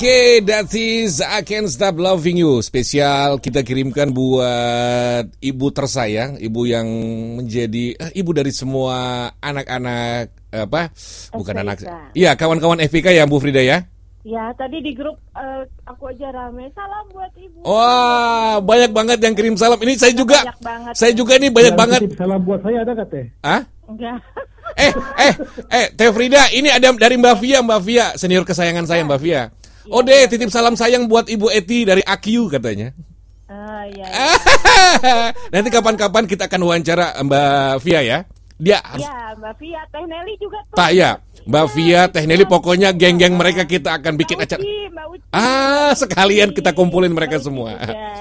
Oke, 0.00 0.40
that 0.48 0.72
is 0.72 1.20
I 1.20 1.44
Can't 1.44 1.68
Stop 1.68 2.00
Loving 2.00 2.40
You. 2.40 2.64
Spesial 2.64 3.36
kita 3.36 3.60
kirimkan 3.60 4.16
buat 4.16 5.28
ibu 5.44 5.68
tersayang, 5.76 6.40
ibu 6.40 6.64
yang 6.64 6.88
menjadi 7.36 8.00
eh, 8.08 8.10
ibu 8.16 8.32
dari 8.32 8.48
semua 8.48 9.28
anak-anak 9.44 10.56
apa? 10.56 10.88
Bukan 11.36 11.52
FPK. 11.52 11.64
anak. 11.68 11.76
Iya, 12.16 12.32
kawan-kawan 12.32 12.80
FPK 12.80 13.12
ya, 13.12 13.28
Bu 13.28 13.44
Frida 13.44 13.60
ya. 13.60 13.84
Ya, 14.24 14.48
tadi 14.56 14.80
di 14.80 14.96
grup 14.96 15.20
eh, 15.36 15.68
aku 15.84 16.16
aja 16.16 16.32
rame. 16.32 16.72
Salam 16.72 17.04
buat 17.12 17.36
ibu. 17.36 17.60
Wah, 17.68 18.56
banyak 18.64 18.96
banget 18.96 19.20
yang 19.20 19.36
kirim 19.36 19.60
salam. 19.60 19.76
Ini 19.84 20.00
saya 20.00 20.16
juga. 20.16 20.48
Banyak 20.48 20.64
banget. 20.64 20.92
Saya 20.96 21.12
juga 21.12 21.36
ini 21.36 21.52
banyak 21.52 21.76
banget. 21.76 22.00
Salam 22.16 22.40
buat 22.40 22.64
saya 22.64 22.88
ada 22.88 22.96
nggak 22.96 23.08
teh? 23.12 23.28
Hah? 23.44 23.68
Enggak. 23.84 24.16
Eh, 24.80 24.92
eh, 25.20 25.34
eh, 25.76 25.86
Teh 25.92 26.08
Frida, 26.08 26.48
ini 26.56 26.72
ada 26.72 26.88
dari 26.96 27.20
Mbak 27.20 27.36
Via, 27.42 27.58
Mbak 27.60 27.80
Via, 27.84 28.06
senior 28.16 28.48
kesayangan 28.48 28.88
saya 28.88 29.04
Mbak 29.04 29.20
Via. 29.20 29.52
Oh 29.90 30.06
deh, 30.06 30.30
titip 30.30 30.54
salam 30.54 30.78
sayang 30.78 31.10
buat 31.10 31.26
Ibu 31.26 31.50
Eti 31.50 31.82
dari 31.82 32.02
AQ 32.06 32.46
katanya. 32.54 32.94
Ah, 33.50 33.82
iya. 33.90 34.06
Nanti 35.52 35.68
kapan-kapan 35.74 36.30
kita 36.30 36.46
akan 36.46 36.62
wawancara 36.62 37.18
Mbak 37.26 37.82
Via 37.82 38.00
ya. 38.06 38.18
Dia 38.60 38.76
harus 38.78 39.00
Ya, 39.00 39.16
Mbak 39.34 39.52
Via, 39.56 39.80
Teh 39.88 40.04
Nelly 40.04 40.34
juga 40.36 40.58
tuh. 40.62 40.76
Pak 40.76 40.90
ya, 40.92 41.10
Mbak 41.42 41.66
Via, 41.72 42.00
Teh 42.06 42.24
Nelly 42.24 42.44
pokoknya 42.44 42.92
geng-geng 42.92 43.32
mereka 43.32 43.64
kita 43.64 43.96
akan 43.96 44.14
bikin 44.14 44.36
acara. 44.36 44.60
Mbak 44.60 45.06
Uci. 45.10 45.24
Ah, 45.32 45.96
sekalian 45.96 46.52
kita 46.52 46.70
kumpulin 46.70 47.08
mereka 47.08 47.40
semua. 47.40 47.80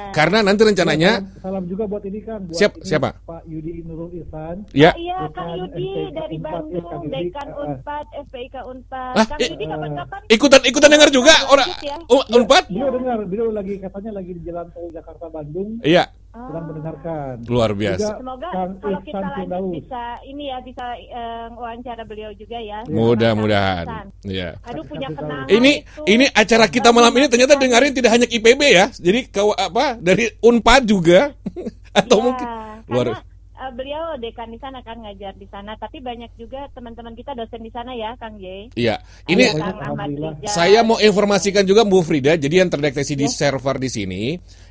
Karena 0.10 0.40
nanti 0.40 0.64
rencananya 0.64 1.22
Salam, 1.22 1.44
salam 1.44 1.64
juga 1.66 1.84
buat 1.86 2.02
ini 2.02 2.24
kan. 2.24 2.40
Buat 2.42 2.56
Siap- 2.56 2.78
ini, 2.78 2.88
siapa? 2.88 3.10
Pak 3.20 3.42
Yudi 3.46 3.84
Nurul 3.84 4.10
Ihsan. 4.16 4.64
Ya. 4.72 4.96
Iya, 4.96 5.28
Kang 5.30 5.54
Yudi 5.54 5.86
dari 6.10 6.38
ya, 6.38 6.42
Bandung, 6.42 6.88
Yudi. 7.04 7.12
Dekan 7.12 7.48
Ah, 7.50 7.62
Unpad, 7.62 8.06
FPIK 8.26 8.56
Unpad. 8.64 9.14
Ah, 9.14 9.26
Kang 9.28 9.40
eh, 9.40 9.48
Yudi 9.52 9.66
kapan-kapan? 9.68 10.20
ikutan 10.30 10.62
ikutan 10.64 10.90
dengar 10.90 11.10
juga 11.10 11.36
orang 11.46 11.70
ya. 11.84 11.96
Un- 12.08 12.28
Unpad? 12.34 12.64
Beliau 12.70 12.90
dengar, 12.90 13.18
beliau 13.28 13.48
lagi 13.52 13.74
katanya 13.78 14.12
lagi 14.16 14.32
di 14.34 14.42
jalan 14.42 14.66
tol 14.72 14.88
Jakarta 14.90 15.28
Bandung. 15.28 15.78
Iya. 15.84 16.08
Sedang 16.30 16.66
mendengarkan. 16.70 17.34
Luar 17.50 17.72
biasa. 17.74 17.98
Juga 18.06 18.18
Semoga 18.22 18.50
Kang 18.54 18.72
kalau 18.78 19.00
Ihsan 19.02 19.06
kita 19.10 19.18
lanjut 19.18 19.38
Firdaus. 19.42 19.72
bisa 19.74 20.04
ini 20.24 20.44
ya 20.54 20.58
bisa 20.62 20.86
eh, 20.94 21.48
wawancara 21.58 22.04
beliau 22.06 22.32
juga 22.38 22.58
ya. 22.62 22.80
Mudah-mudahan. 22.86 23.86
Kang 23.90 24.08
Ihsan. 24.14 24.30
Iya. 24.30 24.50
Aduh 24.70 24.84
punya 24.86 25.08
kenangan. 25.10 25.48
Ini 25.50 25.72
ini 26.06 26.26
acara 26.30 26.66
kita 26.70 26.90
malam 26.94 27.14
ini 27.18 27.26
ternyata 27.34 27.58
dengerin 27.58 27.94
tidak 27.98 28.12
hanya 28.14 28.28
IPB 28.30 28.62
ya. 28.70 28.86
Jadi 28.94 29.20
ke 29.34 29.42
apa 29.42 29.98
dari 29.98 30.30
Unpad 30.46 30.82
juga 30.86 31.34
atau 32.00 32.18
mungkin 32.22 32.48
luar 32.86 33.26
Eh, 33.60 33.76
beliau 33.76 34.16
dekan 34.16 34.48
di 34.48 34.56
sana 34.56 34.80
kan 34.80 34.96
ngajar 35.04 35.36
di 35.36 35.44
sana, 35.52 35.76
tapi 35.76 36.00
banyak 36.00 36.32
juga 36.40 36.72
teman-teman 36.72 37.12
kita 37.12 37.36
dosen 37.36 37.60
di 37.60 37.68
sana 37.68 37.92
ya, 37.92 38.16
Kang 38.16 38.40
J. 38.40 38.72
Iya, 38.72 39.04
ini 39.28 39.52
Ada 39.52 39.76
Kang 39.76 40.00
saya 40.48 40.80
mau 40.80 40.96
informasikan 40.96 41.68
juga 41.68 41.84
Bu 41.84 42.00
Frida. 42.00 42.40
Jadi 42.40 42.56
yang 42.56 42.72
terdeteksi 42.72 43.20
di 43.20 43.28
server 43.28 43.76
di 43.76 43.92
sini, 43.92 44.24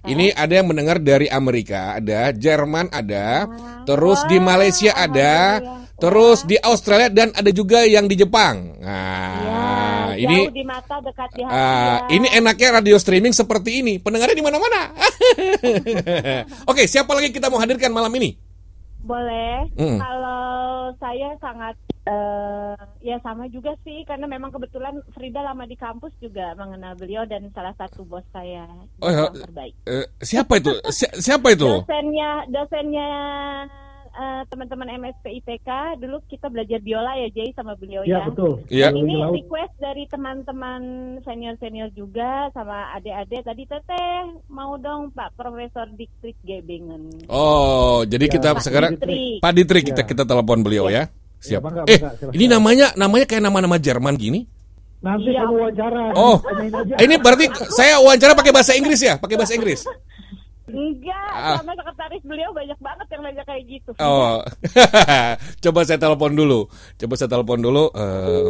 ini 0.09 0.33
ada 0.33 0.57
yang 0.57 0.73
mendengar 0.73 1.05
dari 1.05 1.29
Amerika, 1.29 2.01
ada 2.01 2.33
Jerman 2.33 2.89
ada, 2.89 3.45
terus 3.85 4.25
di 4.25 4.41
Malaysia 4.41 4.97
ada, 4.97 5.61
terus 6.01 6.49
di 6.49 6.57
Australia 6.57 7.13
dan 7.13 7.29
ada 7.37 7.53
juga 7.53 7.85
yang 7.85 8.09
di 8.09 8.17
Jepang. 8.17 8.73
Nah, 8.81 10.17
ini 10.17 10.49
Jauh 10.49 10.57
di 10.57 10.65
mata 10.65 10.97
dekat 11.05 11.29
di 11.37 11.45
hati. 11.45 11.53
ah, 11.53 12.09
ya. 12.09 12.17
ini 12.17 12.29
enaknya 12.41 12.81
radio 12.81 12.97
streaming 12.97 13.37
seperti 13.37 13.85
ini. 13.85 14.01
Pendengarnya 14.01 14.33
di 14.33 14.41
mana-mana. 14.49 14.97
Oke, 16.73 16.89
siapa 16.89 17.13
lagi 17.13 17.37
kita 17.37 17.53
mau 17.53 17.61
hadirkan 17.61 17.93
malam 17.93 18.17
ini? 18.17 18.48
Boleh. 19.01 19.71
Hmm. 19.75 19.97
Kalau 19.97 20.43
saya 20.97 21.33
sangat 21.39 21.75
eh, 22.05 22.75
ya 23.01 23.17
sama 23.21 23.47
juga 23.47 23.77
sih 23.81 24.03
karena 24.03 24.25
memang 24.25 24.49
kebetulan 24.49 24.97
Frida 25.13 25.41
lama 25.41 25.65
di 25.65 25.75
kampus 25.75 26.11
juga 26.19 26.53
mengenal 26.55 26.95
beliau 26.95 27.23
dan 27.25 27.47
salah 27.51 27.73
satu 27.75 28.03
bos 28.03 28.25
saya 28.29 28.65
Oh, 28.99 29.07
ya, 29.07 29.29
yang 29.29 29.45
terbaik. 29.45 29.75
eh, 29.85 30.07
siapa 30.19 30.57
itu? 30.57 30.73
Si- 30.89 31.15
siapa 31.17 31.53
itu? 31.53 31.69
Dosennya 31.69 32.49
dosennya 32.49 33.11
eh, 34.19 34.43
teman-teman 34.47 34.91
MSP 34.99 35.39
IPK 35.39 35.69
dulu 35.97 36.19
kita 36.27 36.47
belajar 36.47 36.79
biola 36.79 37.15
ya 37.17 37.31
Jay 37.31 37.55
sama 37.55 37.73
beliau 37.73 38.03
Iya, 38.03 38.19
ya. 38.19 38.27
betul. 38.27 38.53
Iya. 38.67 38.87
Dan 38.91 38.99
ini 38.99 39.15
Laut. 39.17 39.33
request 39.33 39.75
dari 39.79 40.05
teman-teman 40.05 40.81
senior-senior 41.23 41.91
juga 41.93 42.51
sama 42.51 42.91
adik-adik 42.93 43.41
tadi 43.41 43.65
teteh 43.65 44.19
mau 44.49 44.75
dong 44.77 45.09
Pak 45.11 45.33
Profesor 45.33 45.87
Dikrik 45.89 46.35
Gebingen. 46.43 47.25
Oh, 47.27 48.03
jadi 48.03 48.27
Ya, 48.27 48.33
kita 48.35 48.49
Pak 48.53 48.61
sekarang 48.61 48.93
Ditrik. 48.95 49.39
Pak 49.39 49.53
Ditrik 49.55 49.85
kita 49.87 50.03
Ya. 50.03 50.07
kita 50.07 50.23
telepon 50.25 50.61
beliau 50.61 50.87
ya. 50.89 51.07
Siap. 51.39 51.63
bangga, 51.63 51.87
eh, 51.87 52.03
bangga, 52.03 52.35
ini 52.35 52.45
namanya 52.45 52.87
namanya 52.93 53.23
kayak 53.23 53.41
nama-nama 53.41 53.79
Jerman 53.79 54.19
gini. 54.19 54.43
Nanti 54.99 55.31
Iya. 55.31 55.47
kamu 55.47 55.55
wawancara. 55.57 56.05
Oh, 56.13 56.43
ini 56.99 57.15
berarti 57.17 57.47
saya 57.71 58.03
wawancara 58.03 58.35
pakai 58.35 58.51
bahasa 58.51 58.75
Inggris 58.75 58.99
ya? 58.99 59.15
Pakai 59.15 59.39
bahasa 59.39 59.55
Inggris. 59.55 59.87
Enggak, 60.69 61.31
Ah. 61.33 61.57
sama 61.57 61.73
sekretaris 61.73 62.23
beliau 62.23 62.51
banyak 62.53 62.77
banget 62.79 63.07
yang 63.09 63.23
nanya 63.23 63.45
kayak 63.45 63.65
gitu. 63.67 63.91
Oh, 63.99 64.45
coba 65.65 65.81
saya 65.83 65.97
telepon 65.97 66.33
dulu. 66.33 66.69
Coba 66.95 67.15
saya 67.15 67.29
telepon 67.29 67.59
dulu. 67.59 67.89
eh 67.91 68.49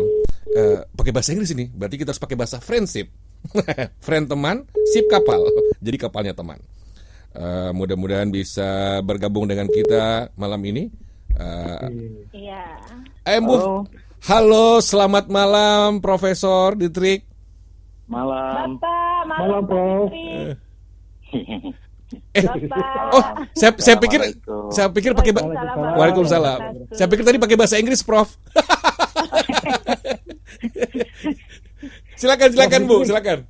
eh, 0.50 0.78
pakai 0.90 1.12
bahasa 1.12 1.30
Inggris 1.30 1.52
ini. 1.52 1.70
Berarti 1.70 1.96
kita 1.96 2.10
harus 2.10 2.18
pakai 2.18 2.34
bahasa 2.34 2.58
friendship. 2.58 3.06
Friend 4.02 4.26
teman, 4.26 4.66
sip 4.90 5.06
kapal. 5.06 5.38
Jadi 5.84 5.96
kapalnya 5.96 6.34
teman. 6.34 6.58
Eh, 7.30 7.70
mudah-mudahan 7.70 8.26
bisa 8.28 8.98
bergabung 9.00 9.46
dengan 9.46 9.70
kita 9.70 10.34
malam 10.34 10.58
ini. 10.64 10.90
Eh, 11.32 11.88
Iya. 12.34 12.64
Eh, 13.22 13.38
Bu. 13.38 13.86
Halo. 14.20 14.82
selamat 14.82 15.30
malam 15.30 16.02
Profesor 16.02 16.74
Ditrik. 16.74 17.22
Malam. 18.10 18.74
Bapak, 18.74 19.20
malam, 19.28 19.62
Malam, 19.62 19.62
Prof. 19.68 20.10
Bapak. 22.08 23.12
Oh, 23.12 23.24
saya 23.52 23.70
saya 23.76 23.96
pikir 24.00 24.20
saya 24.72 24.88
pikir 24.88 25.12
pakai 25.12 25.32
Waalaikumsalam. 25.36 25.92
Waalaikumsalam. 25.98 26.58
Saya 26.96 27.06
pikir 27.10 27.24
tadi 27.24 27.36
pakai 27.36 27.56
bahasa 27.60 27.76
Inggris, 27.76 28.00
Prof. 28.00 28.32
silakan 32.20 32.48
silakan 32.56 32.80
Bu, 32.88 33.04
silakan. 33.04 33.44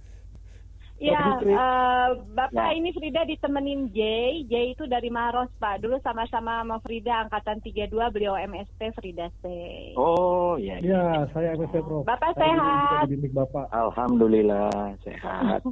Ya, 0.98 1.38
eh, 1.38 2.08
Bapak 2.34 2.74
Ya. 2.74 2.76
ini 2.82 2.90
Frida 2.90 3.22
ditemenin 3.22 3.94
Jay. 3.94 4.42
Jay 4.50 4.74
itu 4.74 4.82
dari 4.90 5.14
Maros, 5.14 5.46
Pak. 5.62 5.78
Dulu 5.78 6.02
sama-sama 6.02 6.58
sama 6.58 6.82
Frida 6.82 7.22
angkatan 7.22 7.62
32, 7.62 7.86
beliau 8.10 8.34
MSP 8.34 8.90
Frida 8.98 9.30
C. 9.38 9.46
Oh, 9.94 10.58
iya. 10.58 10.82
Ya, 10.82 11.22
saya 11.30 11.54
MSP 11.54 11.86
Prof. 11.86 12.02
Bapak 12.02 12.34
Saya 12.34 12.50
sehat. 12.50 13.06
Bapak. 13.30 13.70
Alhamdulillah 13.70 14.98
sehat. 15.06 15.62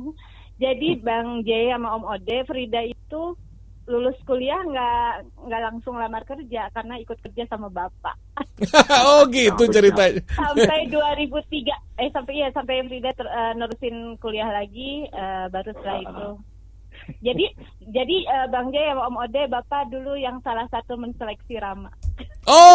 Jadi 0.57 0.97
Bang 1.05 1.45
Jay 1.45 1.69
sama 1.69 1.97
Om 2.01 2.05
Ode, 2.09 2.49
Frida 2.49 2.81
itu 2.81 3.37
lulus 3.87 4.19
kuliah 4.27 4.59
nggak 4.67 5.47
nggak 5.47 5.63
langsung 5.63 5.95
lamar 5.95 6.27
kerja 6.27 6.67
karena 6.75 6.99
ikut 6.99 7.23
kerja 7.23 7.47
sama 7.47 7.71
bapak. 7.71 8.17
Oh 9.07 9.29
gitu 9.29 9.69
ceritanya. 9.69 10.25
sampai 10.33 10.89
2003 10.89 12.01
eh 12.01 12.09
sampai 12.11 12.33
iya 12.41 12.49
sampai 12.51 12.83
Frida 12.89 13.13
ter- 13.13 13.29
eh, 13.31 13.53
nerusin 13.55 14.17
kuliah 14.19 14.49
lagi 14.49 15.07
eh, 15.07 15.47
baru 15.53 15.71
setelah 15.77 16.01
itu 16.03 16.29
jadi 17.27 17.47
jadi 17.87 18.17
eh, 18.27 18.47
Bang 18.51 18.75
Jay 18.75 18.91
sama 18.91 19.07
Om 19.11 19.17
Ode 19.23 19.43
bapak 19.47 19.89
dulu 19.91 20.19
yang 20.19 20.43
salah 20.43 20.67
satu 20.71 20.99
menseleksi 20.99 21.59
Rama. 21.61 21.91
Oh, 22.47 22.71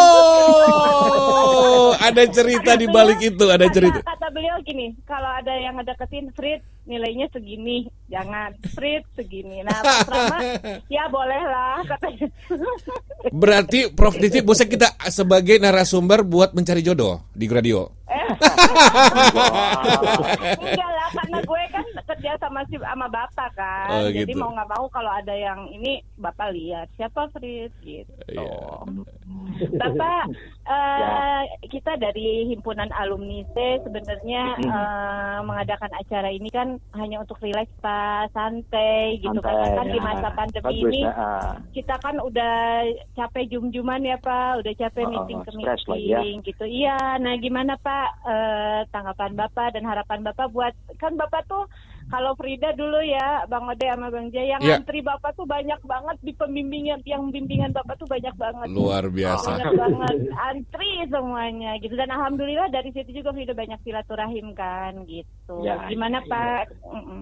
ada 1.96 2.28
cerita 2.28 2.76
di 2.76 2.92
balik 2.92 3.24
itu, 3.24 3.48
ada 3.48 3.72
cerita. 3.72 4.04
kata 4.04 4.28
beliau 4.36 4.60
gini 4.68 4.92
kalau 5.08 5.32
ada 5.32 5.56
yang 5.56 5.80
ngedeketin 5.80 6.28
Frit 6.36 6.60
nilainya 6.84 7.32
segini 7.32 7.88
jangan. 8.12 8.52
Frit 8.76 9.08
segini. 9.16 9.64
Nah 9.64 9.80
Rama 10.12 10.38
ya 10.92 11.08
boleh 11.08 11.42
lah 11.48 11.80
katanya 11.88 12.28
Berarti 13.32 13.94
Prof. 13.96 14.20
Diti 14.20 14.44
bisa 14.44 14.68
kita 14.68 14.92
sebagai 15.08 15.56
narasumber 15.58 16.28
buat 16.28 16.52
mencari 16.52 16.84
jodoh 16.84 17.24
di 17.32 17.48
radio. 17.48 17.88
Enggak 20.62 20.90
lah, 20.92 21.10
karena 21.16 21.40
gue 21.42 21.62
kan 21.72 21.86
kerja 22.12 22.32
sama 22.40 22.60
si 22.68 22.76
sama 22.78 23.08
bapak 23.08 23.50
kan. 23.56 23.88
Oh, 23.90 24.08
Jadi 24.12 24.32
gitu. 24.34 24.40
mau 24.40 24.52
nggak 24.52 24.70
mau 24.72 24.86
kalau 24.92 25.12
ada 25.12 25.34
yang 25.34 25.68
ini 25.72 26.04
bapak 26.20 26.52
lihat 26.52 26.88
siapa 27.00 27.32
Frit 27.32 27.72
gitu. 27.84 28.12
Iya. 28.28 28.84
Bapak, 29.78 30.24
eh, 30.64 31.00
Ya. 31.02 31.14
kita 31.66 31.98
dari 31.98 32.46
himpunan 32.48 32.90
alumni 32.94 33.42
C 33.52 33.82
sebenarnya 33.82 34.44
Hmm. 34.58 34.70
eh, 34.70 35.40
mengadakan 35.42 35.92
acara 35.94 36.30
ini 36.30 36.50
kan 36.50 36.78
hanya 36.94 37.20
untuk 37.20 37.42
rileks 37.42 37.72
Pak, 37.80 38.30
santai 38.32 39.18
gitu 39.18 39.34
Santai, 39.34 39.50
karena 39.50 39.68
kan 39.74 39.88
di 39.90 40.00
ya. 40.00 40.04
masa 40.04 40.28
pandemi 40.32 40.62
Bagus, 40.62 40.92
ini 40.92 41.02
ya, 41.02 41.40
kita 41.74 41.96
kan 41.98 42.16
udah 42.18 42.56
capek 43.14 43.46
jum-juman 43.48 44.02
ya 44.02 44.18
Pak, 44.18 44.62
udah 44.62 44.74
capek 44.76 45.04
Oh, 45.04 45.12
meeting 45.12 45.40
oh, 45.40 45.44
ke 45.44 45.52
ya. 45.52 46.20
meeting 46.22 46.36
gitu. 46.44 46.66
Iya, 46.66 46.98
nah 47.18 47.34
gimana 47.36 47.74
Pak 47.76 48.08
eh, 48.24 48.80
tanggapan 48.90 49.34
Bapak 49.34 49.74
dan 49.74 49.84
harapan 49.84 50.20
Bapak 50.22 50.48
buat 50.50 50.74
kan 50.98 51.18
Bapak 51.18 51.48
tuh 51.48 51.66
kalau 52.10 52.32
Frida 52.40 52.74
dulu 52.74 53.04
ya, 53.04 53.46
Bang 53.46 53.70
Ode 53.70 53.86
sama 53.86 54.08
Bang 54.10 54.34
Jaya, 54.34 54.58
yang 54.58 54.62
Iya. 54.64 54.76
antri 54.82 55.00
Bapak 55.06 55.38
tuh 55.38 55.46
banyak 55.46 55.78
banget 55.86 56.18
di 56.26 56.32
pembimbingan, 56.34 57.00
yang 57.06 57.30
bimbingan 57.30 57.76
Bapak 57.76 58.00
tuh 58.02 58.10
banyak 58.10 58.34
banget. 58.40 58.68
Luar 58.74 59.06
biasa. 59.12 59.60
Banyak 59.60 59.74
banget, 59.78 60.16
antri 60.40 60.92
semuanya 61.12 61.72
gitu. 61.78 61.94
Dan 61.94 62.10
Alhamdulillah 62.10 62.72
dari 62.74 62.90
situ 62.96 63.12
juga 63.22 63.36
Frida 63.36 63.54
banyak 63.54 63.80
silaturahim 63.86 64.56
kan 64.58 65.06
gitu. 65.06 65.62
Ya, 65.62 65.86
Gimana 65.92 66.24
iya. 66.24 66.30
Pak? 66.32 66.64
Mm-mm. 66.88 67.22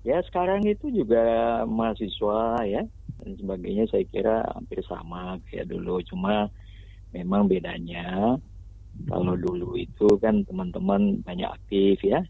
Ya 0.00 0.18
sekarang 0.24 0.64
itu 0.64 0.88
juga 0.88 1.20
mahasiswa 1.68 2.64
ya 2.64 2.88
dan 3.20 3.30
sebagainya 3.36 3.84
saya 3.92 4.04
kira 4.08 4.48
hampir 4.56 4.80
sama 4.88 5.36
kayak 5.52 5.68
dulu 5.68 6.00
cuma 6.08 6.48
memang 7.12 7.44
bedanya 7.44 8.40
kalau 9.12 9.36
dulu 9.36 9.76
itu 9.76 10.08
kan 10.16 10.40
teman-teman 10.48 11.20
banyak 11.20 11.52
aktif 11.52 12.00
ya 12.00 12.24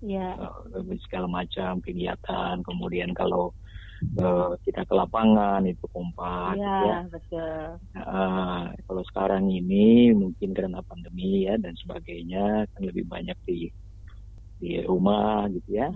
Iya. 0.00 0.28
eh, 0.40 0.98
segala 1.04 1.26
macam 1.28 1.80
kegiatan 1.84 2.54
kemudian 2.64 3.12
kalau 3.12 3.52
eh, 4.00 4.50
kita 4.64 4.88
ke 4.88 4.94
lapangan 4.96 5.60
itu 5.68 5.84
kompak 5.92 6.56
Iya, 6.56 6.72
ya 6.80 6.98
betul. 7.12 7.60
Ah, 7.96 8.70
kalau 8.86 9.02
sekarang 9.08 9.50
ini 9.52 10.14
mungkin 10.16 10.56
karena 10.56 10.80
pandemi 10.86 11.44
ya 11.44 11.58
dan 11.60 11.74
sebagainya 11.76 12.64
kan 12.72 12.80
lebih 12.86 13.04
banyak 13.04 13.36
di 13.44 13.68
di 14.60 14.80
rumah 14.84 15.48
gitu 15.52 15.80
ya. 15.80 15.88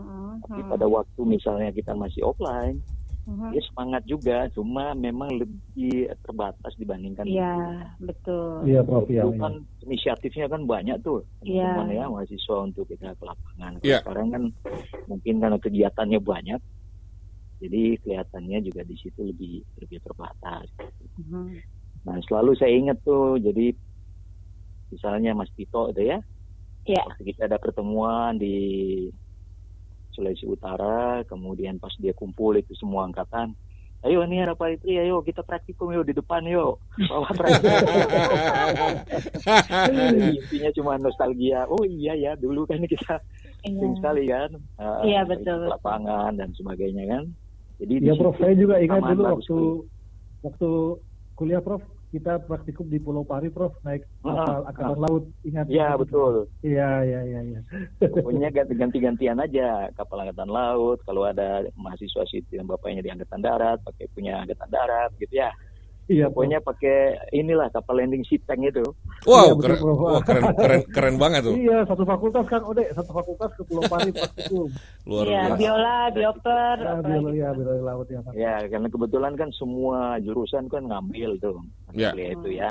Tapi 0.44 0.60
Hmm. 0.60 0.70
pada 0.72 0.86
waktu 0.89 1.20
misalnya 1.24 1.70
kita 1.72 1.93
masih 1.97 2.24
offline, 2.24 2.81
Mhm. 3.25 3.57
ya 3.57 3.63
semangat 3.73 4.03
juga, 4.05 4.37
cuma 4.53 4.93
memang 4.93 5.33
lebih 5.33 6.13
terbatas 6.21 6.73
dibandingkan 6.77 7.25
Iya, 7.25 7.97
betul. 7.97 8.69
Iya, 8.69 8.81
Prof, 8.85 9.09
iya, 9.09 9.25
Dulu 9.25 9.41
kan 9.41 9.55
inisiatifnya 9.81 10.47
kan 10.53 10.69
banyak 10.69 11.01
tuh 11.01 11.25
Iya. 11.41 11.73
teman-teman 11.73 11.89
ya 11.97 12.05
mahasiswa 12.13 12.57
untuk 12.61 12.85
kita 12.85 13.17
ke 13.17 13.25
lapangan. 13.25 13.73
Iya. 13.81 14.05
Sekarang 14.05 14.29
kan 14.29 14.43
mungkin 15.09 15.35
karena 15.41 15.57
kegiatannya 15.57 16.21
banyak, 16.21 16.61
jadi 17.65 17.83
kelihatannya 18.05 18.59
juga 18.61 18.83
di 18.85 18.97
situ 19.01 19.21
lebih 19.25 19.65
lebih 19.81 19.99
terbatas. 20.05 20.69
Mhm. 21.25 21.65
Nah 22.05 22.21
selalu 22.29 22.53
saya 22.61 22.77
ingat 22.77 23.01
tuh, 23.01 23.41
jadi 23.41 23.73
misalnya 24.93 25.33
Mas 25.33 25.49
Tito 25.57 25.89
itu 25.97 26.13
ya, 26.13 26.21
Iya. 26.85 27.03
waktu 27.09 27.23
kita 27.33 27.49
ada 27.49 27.57
pertemuan 27.57 28.37
di 28.37 29.09
Sulawesi 30.15 30.47
Utara, 30.47 31.27
kemudian 31.27 31.77
pas 31.77 31.91
dia 31.99 32.15
kumpul 32.15 32.55
itu 32.55 32.73
semua 32.78 33.05
angkatan, 33.05 33.53
ayo 34.05 34.23
nih 34.23 34.47
ada 34.47 34.55
Pak 34.55 34.78
Itri, 34.78 34.97
ayo 34.97 35.20
kita 35.20 35.43
praktikum 35.43 35.91
yuk 35.91 36.07
di 36.07 36.15
depan 36.15 36.47
yuk, 36.47 36.78
bawa 37.11 37.28
praktikum. 37.39 37.74
Intinya 40.39 40.70
cuma 40.77 40.93
nostalgia, 40.97 41.66
oh 41.66 41.82
iya 41.82 42.15
ya 42.15 42.32
dulu 42.39 42.65
kan 42.65 42.81
kita 42.86 43.19
Iya. 43.65 43.81
sering 43.81 43.97
sekali 43.97 44.23
kan, 44.28 44.51
uh, 44.77 45.01
Iya, 45.09 45.24
betul, 45.24 45.73
lapangan 45.73 46.36
dan 46.36 46.53
sebagainya 46.53 47.09
kan. 47.09 47.24
Jadi 47.81 47.95
di 47.97 48.05
Iya 48.05 48.15
Prof, 48.20 48.36
saya 48.36 48.53
juga 48.61 48.77
ingat 48.77 49.01
dulu 49.09 49.23
waktu 49.24 49.59
waktu 50.45 50.70
kuliah 51.32 51.65
Prof, 51.65 51.81
kita 52.15 52.39
praktikum 52.47 52.86
di 52.86 53.03
Pulau 53.03 53.27
Pari 53.27 53.51
Prof, 53.51 53.74
naik 53.82 54.07
kapal 54.23 54.39
Ah, 54.39 54.70
angkatan 54.70 54.95
ah. 54.95 55.03
laut, 55.03 55.24
ingat? 55.43 55.66
Iya 55.66 55.99
betul. 55.99 56.47
Iya, 56.62 57.03
iya, 57.03 57.20
iya, 57.27 57.41
iya. 57.43 57.61
Pokoknya 57.99 58.55
ganti- 58.55 58.78
ganti-gantian 58.86 59.43
aja 59.43 59.91
kapal 59.99 60.23
angkatan 60.23 60.47
laut. 60.47 61.03
Kalau 61.03 61.27
ada 61.27 61.66
mahasiswa 61.74 62.23
situ 62.31 62.55
yang 62.55 62.70
bapaknya 62.70 63.03
di 63.03 63.11
angkatan 63.11 63.43
darat, 63.43 63.82
pakai 63.82 64.07
punya 64.15 64.47
angkatan 64.47 64.70
darat 64.70 65.11
gitu 65.19 65.43
ya. 65.43 65.51
Iya, 66.05 66.28
Pokoknya 66.28 66.60
pakai 66.60 67.16
inilah 67.32 67.72
kapal 67.72 67.97
landing 67.97 68.20
ship 68.28 68.44
tank 68.44 68.60
itu. 68.60 68.85
Wow, 69.24 69.48
Iya, 69.48 69.52
betul, 69.56 69.76
keren, 69.81 69.81
wah, 69.97 70.20
keren, 70.20 70.44
keren, 70.60 70.81
keren 70.93 71.16
banget 71.16 71.40
tuh. 71.48 71.55
Iya, 71.56 71.78
satu 71.89 72.05
fakultas 72.05 72.44
kan, 72.44 72.60
Ode, 72.60 72.85
satu 72.93 73.10
fakultas 73.16 73.51
ke 73.56 73.62
Pulau 73.64 73.89
Pari 73.89 74.12
praktikum. 74.12 74.68
Luar 75.09 75.24
Iya, 75.24 75.40
biasa. 75.48 75.56
biola, 75.56 75.98
bioper, 76.12 76.76
Ya, 76.76 76.93
gitu. 77.01 77.09
ya, 77.32 77.48
biologi 77.56 77.81
laut 77.81 78.09
ya. 78.12 78.20
Pak. 78.20 78.32
Ya, 78.36 78.55
karena 78.68 78.89
kebetulan 78.93 79.32
kan 79.40 79.48
semua 79.56 80.20
jurusan 80.20 80.68
kan 80.68 80.85
ngambil 80.85 81.40
tuh 81.40 81.56
Ya. 81.97 82.12
kuliah 82.12 82.31
itu 82.36 82.48
ya. 82.52 82.70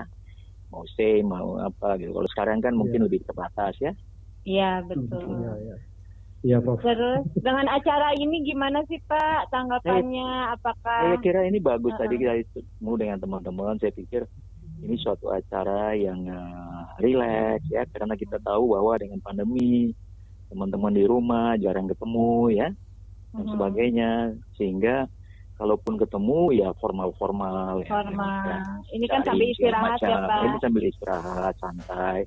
Mau 0.70 0.86
C, 0.94 1.26
mau 1.26 1.58
apa 1.58 1.98
gitu. 1.98 2.14
Kalau 2.14 2.30
sekarang 2.30 2.62
kan 2.62 2.78
mungkin 2.78 3.06
lebih 3.10 3.26
terbatas 3.26 3.74
ya. 3.82 3.94
Iya, 4.46 4.86
betul. 4.86 5.26
Iya, 5.42 5.52
iya. 5.58 5.76
Iya, 6.44 6.60
Prof. 6.60 6.84
Terus 6.84 7.24
dengan 7.40 7.72
acara 7.72 8.12
ini 8.20 8.44
gimana 8.44 8.84
sih 8.92 9.00
Pak 9.08 9.48
tanggapannya? 9.48 10.60
Apakah 10.60 11.16
Saya 11.16 11.18
kira 11.24 11.48
ini 11.48 11.64
bagus. 11.64 11.96
Uh-uh. 11.96 12.04
Tadi 12.04 12.20
kita 12.20 12.34
ketemu 12.52 12.92
dengan 13.00 13.18
teman-teman, 13.24 13.80
saya 13.80 13.96
pikir 13.96 14.28
ini 14.84 15.00
suatu 15.00 15.32
acara 15.32 15.96
yang 15.96 16.28
uh, 16.28 16.84
rileks 17.00 17.64
ya, 17.72 17.88
karena 17.96 18.20
kita 18.20 18.44
tahu 18.44 18.76
bahwa 18.76 19.00
dengan 19.00 19.24
pandemi 19.24 19.96
teman-teman 20.52 20.92
di 20.92 21.08
rumah 21.08 21.56
jarang 21.56 21.88
ketemu 21.88 22.52
ya 22.52 22.68
dan 23.32 23.46
sebagainya, 23.48 24.12
sehingga 24.60 25.08
kalaupun 25.56 25.96
ketemu 25.96 26.60
ya 26.60 26.76
formal-formal. 26.76 27.88
ya, 27.88 27.90
formal? 27.90 28.44
ya, 28.44 28.60
Ini 28.92 29.06
kan 29.08 29.24
cari 29.24 29.32
sambil 29.32 29.48
istirahat 29.56 29.96
ya 30.04 30.12
macam. 30.12 30.20
Pak. 30.28 30.42
Ini 30.44 30.58
sambil 30.60 30.84
istirahat, 30.92 31.54
santai. 31.64 32.20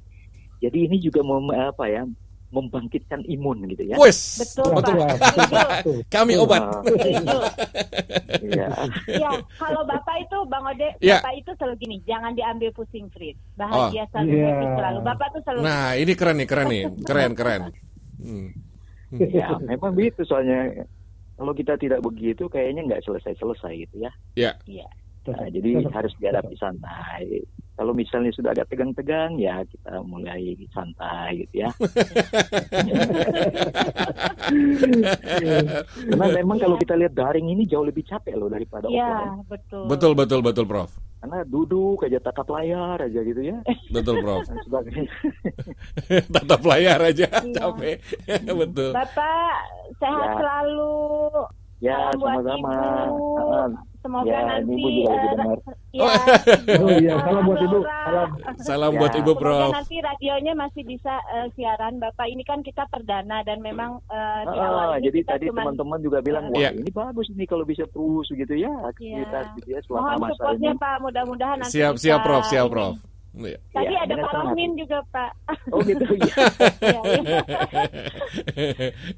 Jadi 0.64 0.78
ini 0.88 0.96
juga 1.04 1.20
mem, 1.20 1.52
apa 1.52 1.84
ya, 1.84 2.08
membangkitkan 2.48 3.26
imun 3.26 3.66
gitu 3.66 3.82
ya. 3.84 3.96
Wes, 3.98 4.38
Betul, 4.38 4.70
betul. 4.74 4.94
Pak. 4.96 5.18
Setuju. 5.18 5.92
Kami 6.06 6.32
obat. 6.38 6.62
Setuju. 6.82 7.36
Iya. 8.42 8.68
Ya, 9.10 9.30
kalau 9.56 9.82
Bapak 9.82 10.16
itu 10.20 10.36
Bang 10.46 10.64
Ode, 10.64 10.88
Ya. 10.98 11.18
Bapak 11.18 11.34
itu 11.36 11.50
selalu 11.58 11.74
gini, 11.78 11.96
jangan 12.06 12.32
diambil 12.32 12.70
pusing 12.70 13.10
Frit. 13.10 13.34
Bahagia 13.54 14.06
Oh. 14.06 14.08
selalu, 14.14 14.30
Iya. 14.30 14.46
happy 14.46 14.66
selalu. 14.72 14.98
Bapak 15.02 15.26
tuh 15.30 15.40
selalu 15.42 15.60
Nah, 15.62 15.86
ini 15.94 16.12
keren 16.14 16.36
nih, 16.36 16.48
keren 16.48 16.66
nih, 16.68 16.82
keren, 17.08 17.30
keren. 17.34 17.62
Hmm. 18.16 18.48
Ya, 19.12 19.54
memang 19.60 19.94
begitu 19.94 20.22
soalnya 20.22 20.86
kalau 21.34 21.52
kita 21.52 21.76
tidak 21.76 22.00
begitu 22.00 22.46
kayaknya 22.46 22.82
nggak 22.84 23.02
selesai-selesai 23.04 23.72
gitu 23.86 23.96
ya. 24.02 24.12
Ya. 24.34 24.52
Iya. 24.66 24.86
Nah, 25.26 25.48
jadi 25.50 25.68
harus 25.90 26.12
dihadapi 26.18 26.54
santai. 26.54 27.42
Kalau 27.76 27.92
misalnya 27.92 28.32
sudah 28.32 28.56
agak 28.56 28.72
tegang-tegang 28.72 29.36
ya 29.36 29.60
kita 29.66 30.00
mulai 30.00 30.56
santai 30.72 31.44
gitu 31.44 31.60
ya. 31.60 31.70
Karena 35.92 36.26
memang 36.32 36.56
kalau 36.56 36.76
kita 36.80 36.94
lihat 36.96 37.12
daring 37.12 37.52
ini 37.52 37.68
jauh 37.68 37.84
lebih 37.84 38.06
capek 38.06 38.32
loh 38.32 38.48
daripada 38.48 38.88
Iya, 38.88 39.04
offline. 39.04 39.44
betul. 39.44 39.84
Betul, 39.92 40.12
betul, 40.16 40.40
betul, 40.40 40.64
Prof. 40.64 40.90
Karena 41.20 41.42
duduk 41.44 42.06
aja 42.06 42.18
tatap 42.22 42.48
layar 42.48 42.96
aja 43.02 43.20
gitu 43.20 43.42
ya. 43.42 43.58
Betul, 43.90 44.22
Prof. 44.22 44.46
Tatap 46.34 46.62
layar 46.64 47.00
aja, 47.02 47.26
Iya. 47.28 47.52
capek. 47.52 47.96
betul. 48.56 48.90
Bapak 48.94 49.56
sehat 50.00 50.28
Ya. 50.28 50.36
selalu. 50.40 50.96
Ya, 51.76 52.08
sama-sama. 52.16 52.72
Semoga 54.06 54.30
ya, 54.30 54.40
nanti 54.46 54.70
Ibu 54.72 54.88
juga 54.88 55.10
lagi 55.10 55.18
eh, 55.18 55.32
dengar. 55.32 55.58
ya, 55.90 56.06
Oh 56.76 56.90
iya, 56.94 57.14
salam 57.18 57.42
buat 57.42 57.60
Ibu. 57.60 57.78
Salam. 57.82 58.28
Salam 58.60 58.92
Ya. 58.92 58.98
buat 58.98 59.12
Ibu, 59.12 59.26
Semoga 59.28 59.40
Prof. 59.42 59.70
nanti 59.74 59.96
radionya 59.98 60.52
masih 60.54 60.82
bisa 60.82 61.14
eh, 61.28 61.46
siaran 61.52 61.94
Bapak. 61.96 62.26
Ini 62.26 62.42
kan 62.42 62.58
kita 62.60 62.86
perdana 62.86 63.42
dan 63.42 63.58
memang 63.58 63.98
eh, 64.06 64.42
di 64.44 64.56
Ah, 64.56 64.62
awal 64.64 64.88
ini 64.94 65.04
jadi 65.04 65.18
kita 65.20 65.30
tadi 65.32 65.44
cuman 65.46 65.58
teman-teman 65.66 65.98
juga 66.00 66.18
bilang 66.20 66.44
wah 66.48 66.56
Iya. 66.56 66.70
ini 66.72 66.90
bagus 66.90 67.26
nih 67.28 67.44
kalau 67.44 67.64
bisa 67.64 67.84
terus 67.86 68.26
gitu 68.28 68.54
ya 68.54 68.66
Iya. 68.66 68.86
aktivitas 68.86 69.44
gitu 69.56 69.68
ya 69.68 69.80
selama 69.82 70.00
mohon 70.06 70.20
masa 70.22 70.32
supportnya 70.36 70.70
ini. 70.70 70.78
Pak. 70.78 70.96
Mudah-mudahan 71.02 71.56
nanti 71.60 71.72
Siap, 71.72 71.94
siap, 71.96 72.20
Prof, 72.22 72.44
siap, 72.46 72.66
ini. 72.68 72.94
Iya. 73.36 73.58
Tadi 73.70 73.92
Iya, 73.92 74.00
ada 74.02 74.14
Rohmin 74.32 74.72
juga 74.74 74.98
Pak. 75.12 75.30
Oh 75.68 75.80
gitu 75.80 76.04
ya. 76.16 76.34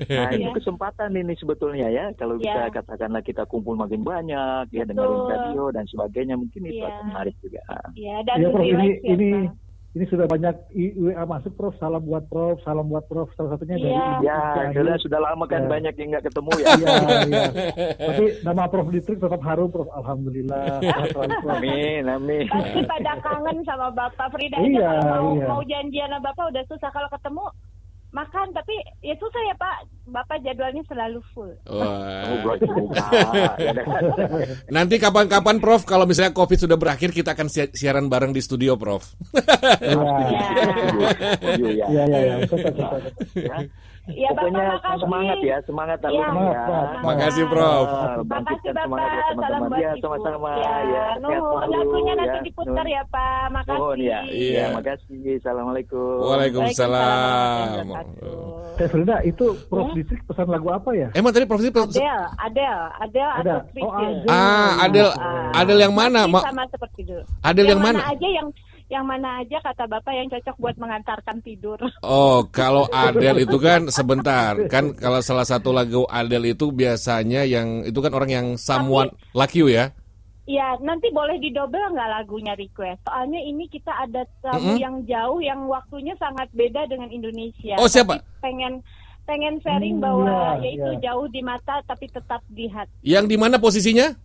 Nah, 0.08 0.30
itu 0.34 0.42
Iya. 0.42 0.50
kesempatan 0.58 1.14
ini 1.14 1.38
sebetulnya 1.38 1.86
ya 1.86 2.04
kalau 2.14 2.34
kita 2.36 2.66
Iya. 2.66 2.74
katakanlah 2.74 3.22
kita 3.22 3.46
kumpul 3.46 3.78
makin 3.78 4.02
banyak 4.02 4.66
ya 4.70 4.82
dengerin 4.82 5.22
radio 5.24 5.70
dan 5.70 5.86
sebagainya 5.86 6.34
mungkin 6.34 6.66
itu 6.66 6.82
akan 6.82 7.04
menarik 7.08 7.34
juga. 7.38 7.62
Iya, 7.94 8.16
dan 8.26 8.36
ini 8.42 8.58
ya, 8.58 8.84
ini 9.08 9.28
Pak. 9.46 9.67
Ini 9.98 10.06
sudah 10.06 10.30
banyak 10.30 10.54
WA 10.94 11.26
masuk 11.26 11.58
Prof. 11.58 11.74
Salam 11.76 12.06
buat 12.06 12.22
Prof, 12.30 12.62
salam 12.62 12.86
buat 12.86 13.02
Prof. 13.10 13.26
Salah 13.34 13.58
satunya 13.58 13.74
dari 13.74 13.90
Iya. 13.90 14.06
Ibu 14.14 14.22
Ya, 14.22 14.38
sudah 14.70 14.96
sudah 15.02 15.18
lama 15.18 15.44
kan 15.50 15.66
Ya. 15.66 15.70
banyak 15.74 15.94
yang 15.98 16.08
nggak 16.14 16.24
ketemu 16.30 16.50
ya. 16.54 16.66
Iya, 16.78 16.86
iya. 17.26 17.44
Tapi 17.98 18.24
nama 18.46 18.62
Prof 18.70 18.88
Ditrik 18.94 19.18
tetap 19.18 19.42
harum, 19.42 19.68
Prof. 19.74 19.90
Alhamdulillah. 19.90 20.78
Amin, 21.50 22.06
amin. 22.06 22.46
Pasti 22.46 22.80
pada 22.86 23.18
kangen 23.18 23.58
sama 23.66 23.90
Bapak 23.90 24.30
Frida 24.30 24.54
aja 24.54 24.70
Iya, 24.70 24.90
kalau 25.02 25.18
mau, 25.18 25.34
iya. 25.34 25.46
mau 25.50 25.60
janjian 25.66 26.08
sama 26.14 26.22
Bapak 26.30 26.44
udah 26.54 26.64
susah 26.70 26.90
kalau 26.94 27.08
ketemu 27.10 27.44
makan 28.08 28.50
tapi 28.50 28.72
ya 29.00 29.12
susah 29.16 29.42
ya 29.44 29.54
Pak. 29.54 29.76
Bapak 30.08 30.40
jadwalnya 30.40 30.80
selalu 30.88 31.20
full. 31.30 31.52
Wah. 31.68 32.24
Ya, 33.60 33.84
Nanti 34.74 34.96
kapan-kapan 34.96 35.60
Prof 35.60 35.84
kalau 35.84 36.08
misalnya 36.08 36.32
Covid 36.32 36.64
sudah 36.64 36.80
berakhir 36.80 37.12
kita 37.12 37.36
akan 37.36 37.52
si- 37.52 37.68
siaran 37.76 38.08
bareng 38.08 38.32
di 38.32 38.40
studio 38.40 38.80
Prof. 38.80 39.04
Iya, 41.44 41.84
Iya, 41.84 42.04
iya, 42.08 42.34
iya. 44.12 44.28
Betul, 44.28 44.28
betul, 44.28 44.28
betul. 44.28 44.28
Ya, 44.28 44.28
Bapak, 44.28 44.38
Pokoknya 44.38 44.64
makasih. 44.68 45.00
semangat 45.02 45.38
ya, 45.40 45.56
semangat 45.64 45.98
alumni 46.00 46.24
ya. 46.24 46.62
semangat. 46.64 47.02
Makasih, 47.04 47.44
Prof. 47.48 47.88
Ah, 47.88 48.16
Bangkitkan 48.24 48.74
semangat 48.78 49.10
ya 49.10 49.24
teman-teman. 49.28 49.78
Ya, 49.78 49.90
sama-sama. 49.98 50.50
Ya, 50.54 50.72
sehat 50.78 51.18
Nuhun. 51.18 51.68
Lagunya 51.68 52.12
nanti 52.16 52.38
ya. 52.38 52.42
diputar 52.44 52.86
ya 52.86 53.02
Pak. 53.08 53.42
Makasih. 53.52 53.78
Nuhun 53.78 53.98
ya. 53.98 54.18
Iya. 54.28 54.52
Iya, 54.58 54.64
makasih. 54.72 55.16
Assalamualaikum. 55.38 56.16
Waalaikumsalam. 56.24 57.86
Teh 58.78 58.86
Frida, 58.86 59.16
itu 59.26 59.46
Prof 59.66 59.90
Distrik 59.90 60.22
pesan 60.22 60.46
lagu 60.46 60.70
apa 60.70 60.90
ya? 60.94 61.08
Emang 61.12 61.34
tadi 61.34 61.44
Prof 61.44 61.58
Distrik 61.58 61.82
Adel, 61.82 62.20
Adel, 62.38 62.78
Adel 63.02 63.28
Ada. 63.28 63.54
atau 63.58 63.58
Oh, 63.82 63.90
Priscil. 63.90 64.22
Adele. 64.22 64.30
Ah, 64.30 64.72
Adel, 64.86 65.08
Adel 65.54 65.78
yang 65.82 65.94
mana? 65.94 66.20
Sama 66.30 66.62
seperti 66.70 67.00
dulu. 67.02 67.22
Adel 67.42 67.66
yang 67.66 67.82
mana? 67.82 68.00
aja 68.06 68.28
yang 68.28 68.46
yang 68.88 69.04
mana 69.04 69.44
aja 69.44 69.60
kata 69.60 69.84
Bapak 69.84 70.16
yang 70.16 70.28
cocok 70.32 70.56
buat 70.56 70.76
mengantarkan 70.80 71.44
tidur. 71.44 71.76
Oh, 72.00 72.48
kalau 72.56 72.88
Adele 72.88 73.44
itu 73.44 73.60
kan 73.60 73.92
sebentar. 73.92 74.56
Kan 74.68 74.96
kalau 74.96 75.20
salah 75.20 75.44
satu 75.44 75.70
lagu 75.70 76.08
Adele 76.08 76.56
itu 76.56 76.72
biasanya 76.72 77.44
yang 77.44 77.84
itu 77.84 78.00
kan 78.00 78.12
orang 78.16 78.30
yang 78.32 78.46
someone 78.56 79.12
like 79.36 79.52
you 79.52 79.68
ya. 79.68 79.92
Ya, 80.48 80.80
nanti 80.80 81.12
boleh 81.12 81.36
didobel 81.36 81.92
nggak 81.92 82.08
lagunya 82.08 82.56
request? 82.56 83.04
Soalnya 83.04 83.36
ini 83.36 83.68
kita 83.68 83.92
ada 83.92 84.24
tamu 84.40 84.72
Mm-mm. 84.72 84.80
yang 84.80 84.96
jauh 85.04 85.44
yang 85.44 85.68
waktunya 85.68 86.16
sangat 86.16 86.48
beda 86.56 86.88
dengan 86.88 87.12
Indonesia. 87.12 87.76
Oh, 87.76 87.84
siapa? 87.84 88.24
Tapi 88.24 88.40
pengen 88.40 88.80
pengen 89.28 89.60
sharing 89.60 90.00
Hmm, 90.00 90.04
bahwa 90.08 90.56
ya, 90.56 90.64
yaitu 90.64 90.90
ya. 90.96 91.12
jauh 91.12 91.28
di 91.28 91.44
mata 91.44 91.84
tapi 91.84 92.08
tetap 92.08 92.40
di 92.48 92.64
hati. 92.64 92.96
Yang 93.04 93.24
di 93.28 93.36
mana 93.36 93.60
posisinya? 93.60 94.16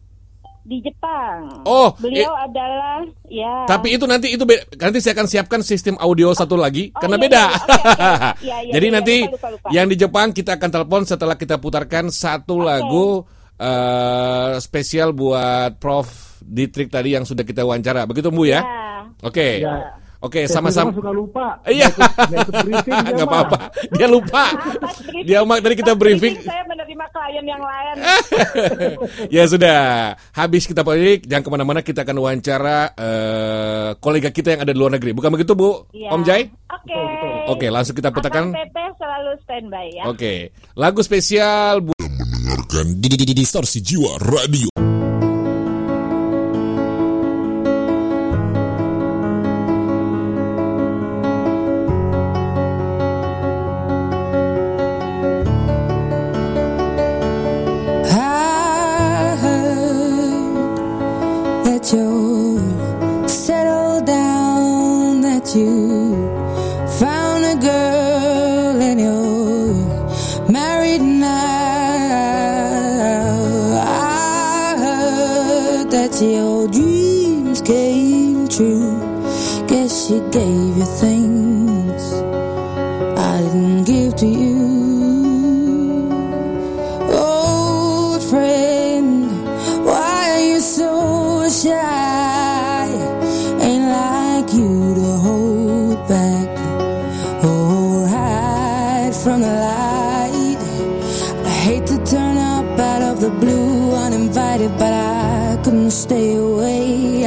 Di 0.63 0.79
Jepang. 0.79 1.67
Oh, 1.67 1.91
beliau 1.99 2.31
adalah 2.33 3.03
ya. 3.27 3.67
Tapi 3.67 3.99
itu 3.99 4.07
nanti 4.07 4.31
itu 4.31 4.43
be- 4.43 4.63
nanti 4.73 5.03
saya 5.03 5.11
akan 5.13 5.27
siapkan 5.27 5.59
sistem 5.59 5.99
audio 5.99 6.31
satu 6.31 6.55
lagi 6.55 6.87
Oh, 6.89 7.03
karena 7.03 7.19
iya, 7.19 7.23
beda. 7.27 7.43
iya, 7.43 7.51
oke, 7.51 7.67
oke. 7.67 8.31
Iya, 8.47 8.57
iya, 8.63 8.71
Jadi 8.71 8.85
iya, 8.87 8.95
nanti 8.95 9.15
lupa, 9.23 9.31
lupa, 9.33 9.47
lupa. 9.51 9.67
yang 9.69 9.85
di 9.85 9.95
Jepang 9.95 10.27
kita 10.31 10.55
akan 10.55 10.69
telepon 10.71 11.01
setelah 11.03 11.35
kita 11.35 11.55
putarkan 11.57 12.07
satu 12.07 12.63
lagu 12.63 13.27
eh, 13.59 14.53
spesial 14.57 15.11
buat 15.11 15.77
Prof 15.77 16.07
Ditrik 16.39 16.87
tadi 16.87 17.15
yang 17.15 17.23
sudah 17.23 17.43
kita 17.43 17.63
wawancara. 17.63 18.03
Begitu 18.03 18.27
Bu 18.27 18.43
ya? 18.43 18.63
Oke. 19.19 19.63
Ya. 19.63 19.99
Oke, 20.23 20.47
Teh 20.47 20.55
sama-sama. 20.55 20.95
Suka 20.95 21.11
lupa. 21.11 21.59
Iya. 21.67 21.91
Nggak 22.31 22.39
ikut 22.47 22.55
briefing 22.63 22.95
dia, 22.95 23.11
Nggak 23.11 23.27
mah. 23.27 23.35
apa-apa. 23.43 23.57
Dia 23.91 24.07
lupa. 24.07 24.43
Dia 25.19 25.39
mak 25.43 25.59
tadi 25.59 25.75
kita 25.75 25.93
briefing. 25.99 26.39
Saya 26.39 26.63
menerima 26.63 27.05
klien 27.11 27.43
yang 27.43 27.59
lain. 27.59 27.95
ya 29.35 29.43
sudah, 29.43 29.79
habis 30.31 30.63
kita 30.63 30.79
break, 30.81 31.27
jangan 31.27 31.43
ke 31.43 31.49
mana-mana 31.51 31.79
kita 31.83 32.07
akan 32.07 32.15
wawancara 32.23 32.95
eh, 32.95 33.89
kolega 33.99 34.31
kita 34.31 34.55
yang 34.55 34.61
ada 34.63 34.71
di 34.71 34.79
luar 34.79 34.95
negeri. 34.95 35.11
Bukan 35.11 35.27
begitu 35.35 35.59
Bu, 35.59 35.91
Iya. 35.91 36.15
Om 36.15 36.23
Jai? 36.23 36.47
Oke. 36.71 37.01
Oke, 37.51 37.67
langsung 37.67 37.91
kita 37.93 38.07
putarkan. 38.07 38.55
Akang 38.55 38.55
Teteh 38.55 38.89
selalu 38.95 39.31
standby 39.43 39.85
ya. 39.91 40.03
Oke, 40.07 40.55
lagu 40.79 41.03
spesial 41.03 41.83
Bu. 41.83 41.91
Mendengarkan 41.99 42.95
di, 42.95 43.07
di, 43.11 43.27
di, 43.27 43.35
distorsi 43.35 43.83
jiwa 43.83 44.15
radio. 44.23 44.92
You 65.55 66.15
found 66.99 67.45
a 67.45 67.55
girl 67.55 68.81
and 68.81 68.99
you're 68.99 70.49
married 70.51 71.01
now. 71.01 71.29
I 73.85 74.75
heard 74.77 75.91
that 75.91 76.21
your 76.21 76.67
dreams 76.67 77.61
came 77.61 78.47
true. 78.47 79.02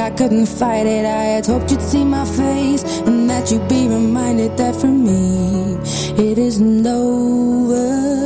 I 0.06 0.10
couldn't 0.10 0.46
fight 0.46 0.86
it. 0.86 1.04
I 1.04 1.24
had 1.34 1.46
hoped 1.46 1.72
you'd 1.72 1.82
see 1.82 2.04
my 2.04 2.24
face 2.24 2.84
and 3.06 3.28
that 3.28 3.50
you'd 3.50 3.66
be 3.68 3.88
reminded 3.88 4.56
that 4.56 4.76
for 4.76 4.86
me 4.86 5.74
it 6.16 6.38
isn't 6.38 6.86
over. 6.86 8.25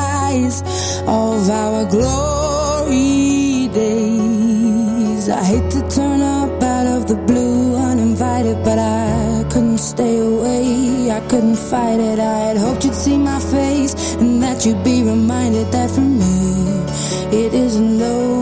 of 1.41 1.49
our 1.49 1.85
glory 1.85 3.67
days. 3.73 5.29
I 5.29 5.43
hate 5.43 5.71
to 5.71 5.81
turn 5.89 6.21
up 6.21 6.61
out 6.61 6.85
of 6.85 7.07
the 7.07 7.15
blue 7.15 7.75
uninvited, 7.77 8.63
but 8.63 8.77
I 8.77 9.45
couldn't 9.51 9.79
stay 9.79 10.19
away. 10.19 11.09
I 11.09 11.19
couldn't 11.29 11.57
fight 11.57 11.99
it. 11.99 12.19
I 12.19 12.39
had 12.47 12.57
hoped 12.57 12.85
you'd 12.85 12.93
see 12.93 13.17
my 13.17 13.39
face 13.39 14.15
and 14.15 14.41
that 14.43 14.65
you'd 14.65 14.83
be 14.83 15.01
reminded 15.03 15.71
that 15.71 15.89
for 15.89 16.01
me 16.01 16.37
it 17.31 17.53
isn't 17.53 18.01
over. 18.01 18.40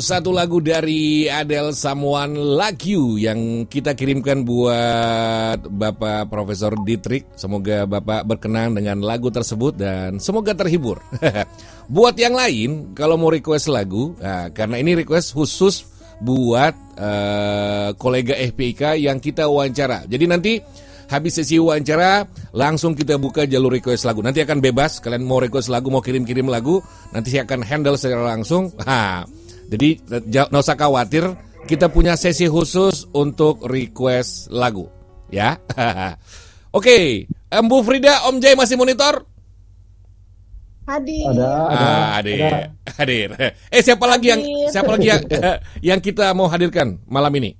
Satu 0.00 0.32
lagu 0.32 0.64
dari 0.64 1.28
Adele 1.28 1.76
Someone 1.76 2.32
Like 2.56 2.88
You 2.88 3.20
yang 3.20 3.68
kita 3.68 3.92
kirimkan 3.92 4.48
buat 4.48 5.68
Bapak 5.68 6.32
Profesor 6.32 6.72
Dietrich. 6.80 7.28
Semoga 7.36 7.84
Bapak 7.84 8.24
berkenan 8.24 8.72
dengan 8.72 9.04
lagu 9.04 9.28
tersebut 9.28 9.76
dan 9.76 10.16
semoga 10.16 10.56
terhibur. 10.56 11.04
buat 11.94 12.16
yang 12.16 12.32
lain, 12.32 12.96
kalau 12.96 13.20
mau 13.20 13.28
request 13.28 13.68
lagu, 13.68 14.16
nah, 14.16 14.48
karena 14.50 14.80
ini 14.80 14.96
request 14.96 15.36
khusus 15.36 15.84
buat 16.24 16.72
eh, 16.96 17.92
kolega 18.00 18.40
FPIK 18.40 19.04
yang 19.04 19.20
kita 19.20 19.46
wawancara. 19.46 20.08
Jadi 20.08 20.24
nanti 20.24 20.52
habis 21.12 21.36
sesi 21.36 21.60
wawancara 21.60 22.24
langsung 22.56 22.96
kita 22.96 23.20
buka 23.20 23.44
jalur 23.44 23.76
request 23.76 24.08
lagu. 24.08 24.24
Nanti 24.24 24.40
akan 24.40 24.64
bebas 24.64 25.04
kalian 25.04 25.28
mau 25.28 25.44
request 25.44 25.68
lagu, 25.68 25.92
mau 25.92 26.00
kirim-kirim 26.00 26.48
lagu, 26.48 26.80
nanti 27.12 27.36
saya 27.36 27.44
akan 27.44 27.60
handle 27.60 28.00
secara 28.00 28.24
langsung. 28.24 28.72
Ha. 28.88 29.28
Jadi 29.70 30.02
nggak 30.02 30.50
usah 30.50 30.74
khawatir, 30.74 31.24
kita 31.64 31.86
punya 31.86 32.18
sesi 32.18 32.50
khusus 32.50 33.06
untuk 33.14 33.62
request 33.62 34.50
lagu, 34.50 34.90
ya. 35.30 35.54
Oke, 36.76 37.26
Em, 37.50 37.64
Bu 37.66 37.82
Frida, 37.82 38.26
Om 38.30 38.38
Jay 38.38 38.54
masih 38.54 38.74
monitor? 38.74 39.26
Hadir. 40.86 41.38
Ah, 41.38 42.18
hadir, 42.18 42.74
hadir. 42.98 43.28
Eh 43.70 43.78
siapa 43.78 44.10
lagi 44.10 44.34
yang 44.34 44.42
Hadir. 44.42 44.70
siapa 44.74 44.90
lagi 44.90 45.06
yang, 45.06 45.22
yang 45.94 46.00
kita 46.02 46.34
mau 46.34 46.50
hadirkan 46.50 46.98
malam 47.06 47.30
ini? 47.38 47.54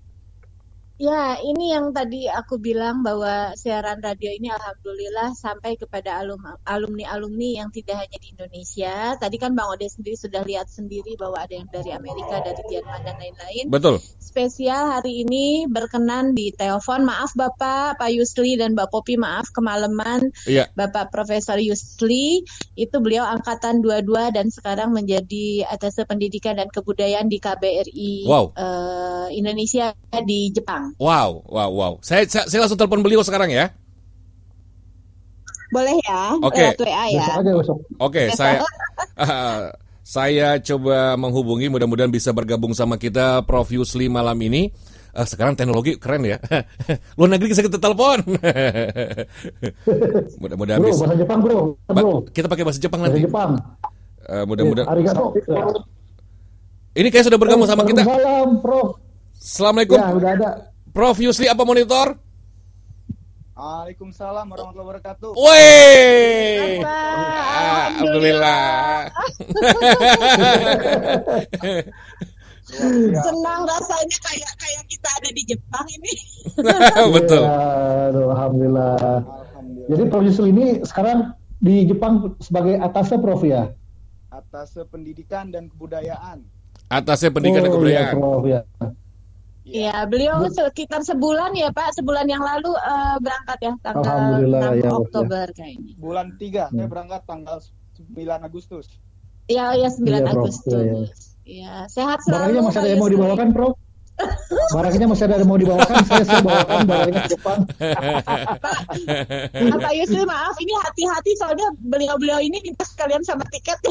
Ya, 1.00 1.40
ini 1.40 1.72
yang 1.72 1.96
tadi 1.96 2.28
aku 2.28 2.60
bilang 2.60 3.00
bahwa 3.00 3.56
siaran 3.56 4.04
radio 4.04 4.36
ini 4.36 4.52
alhamdulillah 4.52 5.32
sampai 5.32 5.80
kepada 5.80 6.20
alum- 6.20 6.60
alumni-alumni 6.68 7.64
yang 7.64 7.72
tidak 7.72 8.04
hanya 8.04 8.20
di 8.20 8.36
Indonesia. 8.36 9.16
Tadi 9.16 9.40
kan 9.40 9.56
Bang 9.56 9.72
Ode 9.72 9.88
sendiri 9.88 10.12
sudah 10.20 10.44
lihat 10.44 10.68
sendiri 10.68 11.16
bahwa 11.16 11.40
ada 11.40 11.56
yang 11.56 11.72
dari 11.72 11.96
Amerika, 11.96 12.44
dari 12.44 12.60
Jerman 12.68 13.00
dan 13.00 13.16
lain-lain. 13.16 13.72
Betul. 13.72 13.96
Spesial 14.20 14.92
hari 14.92 15.24
ini 15.24 15.64
berkenan 15.72 16.36
di 16.36 16.52
telepon. 16.52 17.08
Maaf 17.08 17.32
Bapak, 17.32 17.96
Pak 17.96 18.10
Yusli 18.12 18.60
dan 18.60 18.76
Mbak 18.76 18.92
Popi, 18.92 19.16
maaf 19.16 19.48
kemalaman. 19.56 20.36
Iya. 20.44 20.68
Bapak 20.76 21.08
Profesor 21.08 21.56
Yusli 21.56 22.44
itu 22.76 22.96
beliau 23.00 23.24
angkatan 23.24 23.80
22 23.80 24.36
dan 24.36 24.52
sekarang 24.52 24.92
menjadi 24.92 25.64
atas 25.64 25.96
pendidikan 26.04 26.60
dan 26.60 26.68
kebudayaan 26.68 27.32
di 27.32 27.40
KBRI 27.40 28.28
Wow. 28.28 28.52
eh, 28.52 29.26
Indonesia 29.32 29.96
di 30.28 30.52
Jepang. 30.52 30.89
Wow, 30.96 31.44
wow, 31.46 31.70
wow. 31.70 31.92
Saya 32.00 32.24
saya, 32.26 32.48
saya 32.48 32.64
langsung 32.64 32.80
telepon 32.80 33.04
beliau 33.04 33.22
sekarang 33.22 33.52
ya. 33.52 33.70
Boleh 35.70 35.94
ya? 36.02 36.34
Lewat 36.42 36.82
WA 36.82 37.04
ya. 37.14 37.26
Oke, 38.02 38.34
saya 38.34 38.66
ah, 39.14 39.70
saya 40.02 40.58
coba 40.58 41.14
menghubungi 41.14 41.70
mudah-mudahan 41.70 42.10
bisa 42.10 42.34
bergabung 42.34 42.74
sama 42.74 42.98
kita 42.98 43.46
Prof 43.46 43.70
Yusli 43.70 44.10
malam 44.10 44.34
ini. 44.42 44.74
Eh, 45.10 45.26
sekarang 45.26 45.58
teknologi 45.58 45.98
keren 45.98 46.22
ya. 46.26 46.38
Luar 47.18 47.30
negeri 47.34 47.50
bisa 47.50 47.62
kita 47.62 47.78
telepon. 47.78 48.22
mudah-mudahan 50.42 50.78
Bro, 50.82 50.90
bisa. 50.90 51.02
bahasa 51.06 51.16
Jepang 51.18 51.38
bro. 51.42 51.74
Ba- 51.86 51.94
bro. 51.98 52.22
kita 52.30 52.46
pakai 52.46 52.64
bahasa 52.66 52.80
Jepang 52.82 53.00
Bahasa 53.02 53.14
nanti. 53.14 53.26
Jepang. 53.26 53.50
Eh, 54.30 54.44
mudah-mudahan. 54.46 54.86
Arigato. 54.90 55.34
Ini 56.94 57.08
kayak 57.10 57.26
sudah 57.30 57.38
bergabung 57.38 57.66
sama 57.70 57.86
kita. 57.86 58.02
Salam, 58.06 58.58
Prof. 58.62 58.98
Assalamualaikum. 59.38 59.98
Ya, 59.98 60.08
udah 60.14 60.30
ada. 60.34 60.69
Prof 60.90 61.16
Yusli 61.18 61.46
apa 61.46 61.62
monitor? 61.62 62.18
Waalaikumsalam 63.54 64.46
warahmatullahi 64.48 64.88
wabarakatuh. 64.88 65.30
Woi. 65.36 66.80
Alhamdulillah. 67.92 69.04
Senang 73.20 73.62
rasanya 73.66 74.18
kayak 74.22 74.52
kayak 74.56 74.82
kita 74.88 75.08
ada 75.12 75.30
di 75.34 75.42
Jepang 75.44 75.86
ini. 75.90 76.12
Betul. 77.18 77.42
Ya, 77.44 77.58
aduh, 78.08 78.26
alhamdulillah. 78.32 78.96
Jadi 79.90 80.02
Prof 80.08 80.22
Yusuf 80.24 80.46
ini 80.48 80.80
sekarang 80.80 81.34
di 81.60 81.84
Jepang 81.84 82.32
sebagai 82.40 82.80
atasnya 82.80 83.18
Prof 83.20 83.42
ya? 83.44 83.68
Atas 84.32 84.72
pendidikan 84.88 85.52
dan 85.52 85.68
kebudayaan. 85.68 86.40
Atasnya 86.88 87.28
pendidikan 87.28 87.60
dan 87.62 87.70
Oh, 87.70 87.76
kebudayaan. 87.76 88.06
iya, 88.08 88.16
Prof 88.16 88.44
ya. 88.48 88.60
Iya, 89.70 90.02
beliau 90.10 90.42
sekitar 90.50 91.06
sebulan 91.06 91.54
ya 91.54 91.70
Pak, 91.70 91.94
sebulan 91.94 92.26
yang 92.26 92.42
lalu 92.42 92.74
eh, 92.74 93.16
berangkat 93.22 93.58
ya 93.62 93.72
tanggal 93.86 94.02
Alhamdulillah, 94.02 94.60
6 94.60 94.74
ya, 94.74 94.82
ya. 94.82 94.90
Oktober 94.98 95.46
kayaknya. 95.54 95.92
Bulan 95.94 96.26
3, 96.34 96.62
saya 96.68 96.84
Hmm. 96.84 96.90
berangkat 96.90 97.22
tanggal 97.22 97.56
9 97.94 98.40
Agustus. 98.42 98.86
Iya, 99.46 99.66
ya 99.78 99.88
9 99.94 100.10
Iya, 100.10 100.18
Prof. 100.26 100.34
Agustus. 100.34 100.74
Iya, 100.74 100.82
iya. 100.82 101.08
Iya, 101.50 101.74
sehat 101.86 102.18
selalu. 102.22 102.34
Barangnya 102.34 102.62
masih 102.66 102.78
ada 102.78 102.88
yang 102.90 103.00
mau 103.00 103.10
dibawakan 103.10 103.48
Prof? 103.54 103.74
Barangnya 104.70 105.06
masih 105.10 105.24
ada 105.26 105.42
yang 105.42 105.48
mau 105.50 105.58
dibawakan, 105.58 105.96
saya 106.06 106.24
siap 106.24 106.42
bawakan 106.46 106.78
barangnya 106.86 107.20
ke 107.26 107.30
Jepang. 107.36 107.60
Ah, 109.70 109.78
Pak 109.80 109.92
Yusri 109.96 110.22
maaf 110.26 110.56
ini 110.60 110.72
hati-hati 110.76 111.32
soalnya 111.38 111.72
beliau-beliau 111.84 112.40
ini 112.42 112.58
minta 112.62 112.84
sekalian 112.84 113.22
sama 113.24 113.44
tiket. 113.48 113.78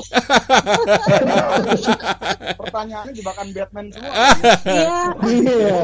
Pertanyaannya 2.59 3.13
jebakan 3.15 3.47
Batman 3.53 3.85
semua. 3.93 4.13
Iya. 4.65 4.99
Iya. 5.25 5.79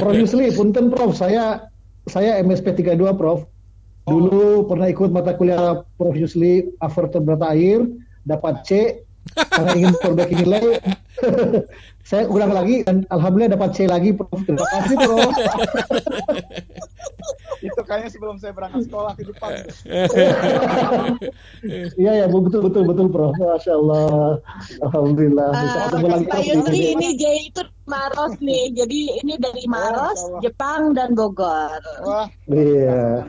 Prof 0.00 0.14
Yusli, 0.16 0.52
punten 0.54 0.90
Prof, 0.90 1.12
saya 1.16 1.68
saya 2.08 2.40
MSP 2.42 2.82
32 2.82 3.20
Prof. 3.20 3.46
Dulu 4.08 4.66
pernah 4.66 4.88
ikut 4.90 5.10
mata 5.12 5.36
kuliah 5.36 5.84
Prof 6.00 6.16
Yusli 6.16 6.66
Vertebrata 6.80 7.52
Air, 7.54 7.86
dapat 8.26 8.54
C, 8.66 8.70
karena 9.30 9.72
ingin 9.74 9.94
perbaiki 9.96 10.34
nilai. 10.36 10.62
saya 12.10 12.24
ulang 12.26 12.50
lagi 12.50 12.82
dan 12.82 13.04
alhamdulillah 13.06 13.54
dapat 13.54 13.70
C 13.72 13.84
lagi 13.84 14.10
Prof. 14.10 14.40
Terima 14.40 14.64
kasih 14.66 14.96
Prof. 14.96 15.34
Itu 17.60 17.76
kayaknya 17.84 18.08
sebelum 18.08 18.40
saya 18.40 18.56
berangkat 18.56 18.88
sekolah 18.88 19.12
ke 19.14 19.22
Jepang. 19.22 19.52
Iya 21.94 22.12
ya, 22.16 22.26
betul 22.26 22.64
betul 22.64 22.82
betul 22.88 23.06
Prof. 23.08 23.36
Masya 23.36 23.72
Allah. 23.76 24.40
Alhamdulillah. 24.80 25.48
Bisa 25.52 25.68
Ah, 25.70 25.84
ketemu 25.86 26.06
lagi 26.08 26.24
Pak 26.24 26.32
Prof. 26.32 26.40
di 26.40 26.50
Yusri 26.50 26.72
sini. 26.74 26.90
ini 26.90 27.08
J 27.14 27.24
itu 27.44 27.62
Maros 27.84 28.34
nih. 28.40 28.64
Jadi 28.72 29.00
ini 29.20 29.34
dari 29.36 29.64
Maros, 29.66 30.20
Jepang 30.40 30.96
dan 30.96 31.12
Bogor. 31.12 31.80
Wah, 32.00 32.26
Iya. 32.48 33.28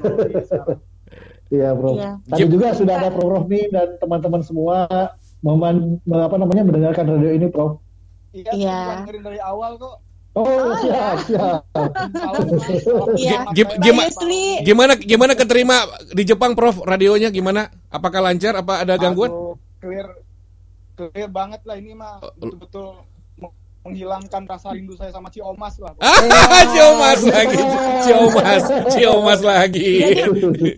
Iya, 1.51 1.69
Bro. 1.75 1.89
Iya. 1.93 2.11
Tadi 2.25 2.43
juga 2.47 2.67
sudah 2.71 2.93
ada 2.95 3.09
Prof 3.11 3.27
Rohmi 3.29 3.67
dan 3.67 3.99
teman-teman 3.99 4.39
semua 4.39 4.87
meman, 5.41 5.75
apa 6.07 6.35
namanya 6.35 6.63
mendengarkan 6.63 7.05
radio 7.07 7.31
ini, 7.31 7.47
Prof. 7.47 7.81
Iya, 8.31 8.51
Iya. 8.53 8.79
dengerin 9.01 9.23
dari 9.23 9.39
awal 9.39 9.75
kok. 9.75 9.97
Oh, 10.31 10.47
siap, 10.79 11.27
siap. 11.27 11.59
Iya. 13.13 13.51
Gim- 13.51 13.67
Pak 13.67 13.83
gima- 13.83 14.07
Gimana 14.63 14.93
gimana 14.95 15.33
keterima 15.33 15.83
di 16.07 16.23
Jepang 16.23 16.55
Prof 16.55 16.79
radionya 16.81 17.27
gimana? 17.27 17.67
Apakah 17.89 18.23
lancar 18.23 18.55
apa 18.55 18.79
ada 18.79 18.95
gangguan? 18.95 19.27
Aduh, 19.27 19.59
clear, 19.77 20.07
clear 20.95 21.27
banget 21.27 21.59
lah 21.61 21.75
ini 21.75 21.91
mah 21.91 22.23
Oh, 22.23 22.31
betul-betul 22.33 23.03
meng- 23.35 23.51
menghilangkan 23.83 24.47
rasa 24.47 24.71
rindu 24.71 24.95
saya 24.95 25.11
sama 25.11 25.27
Ciomas 25.27 25.75
lah. 25.75 25.91
Ah, 25.99 26.23
Ciomas 26.71 27.21
lagi. 27.25 27.59
Ciomas, 28.01 28.63
Ciomas 28.87 29.41
lagi. 29.43 29.91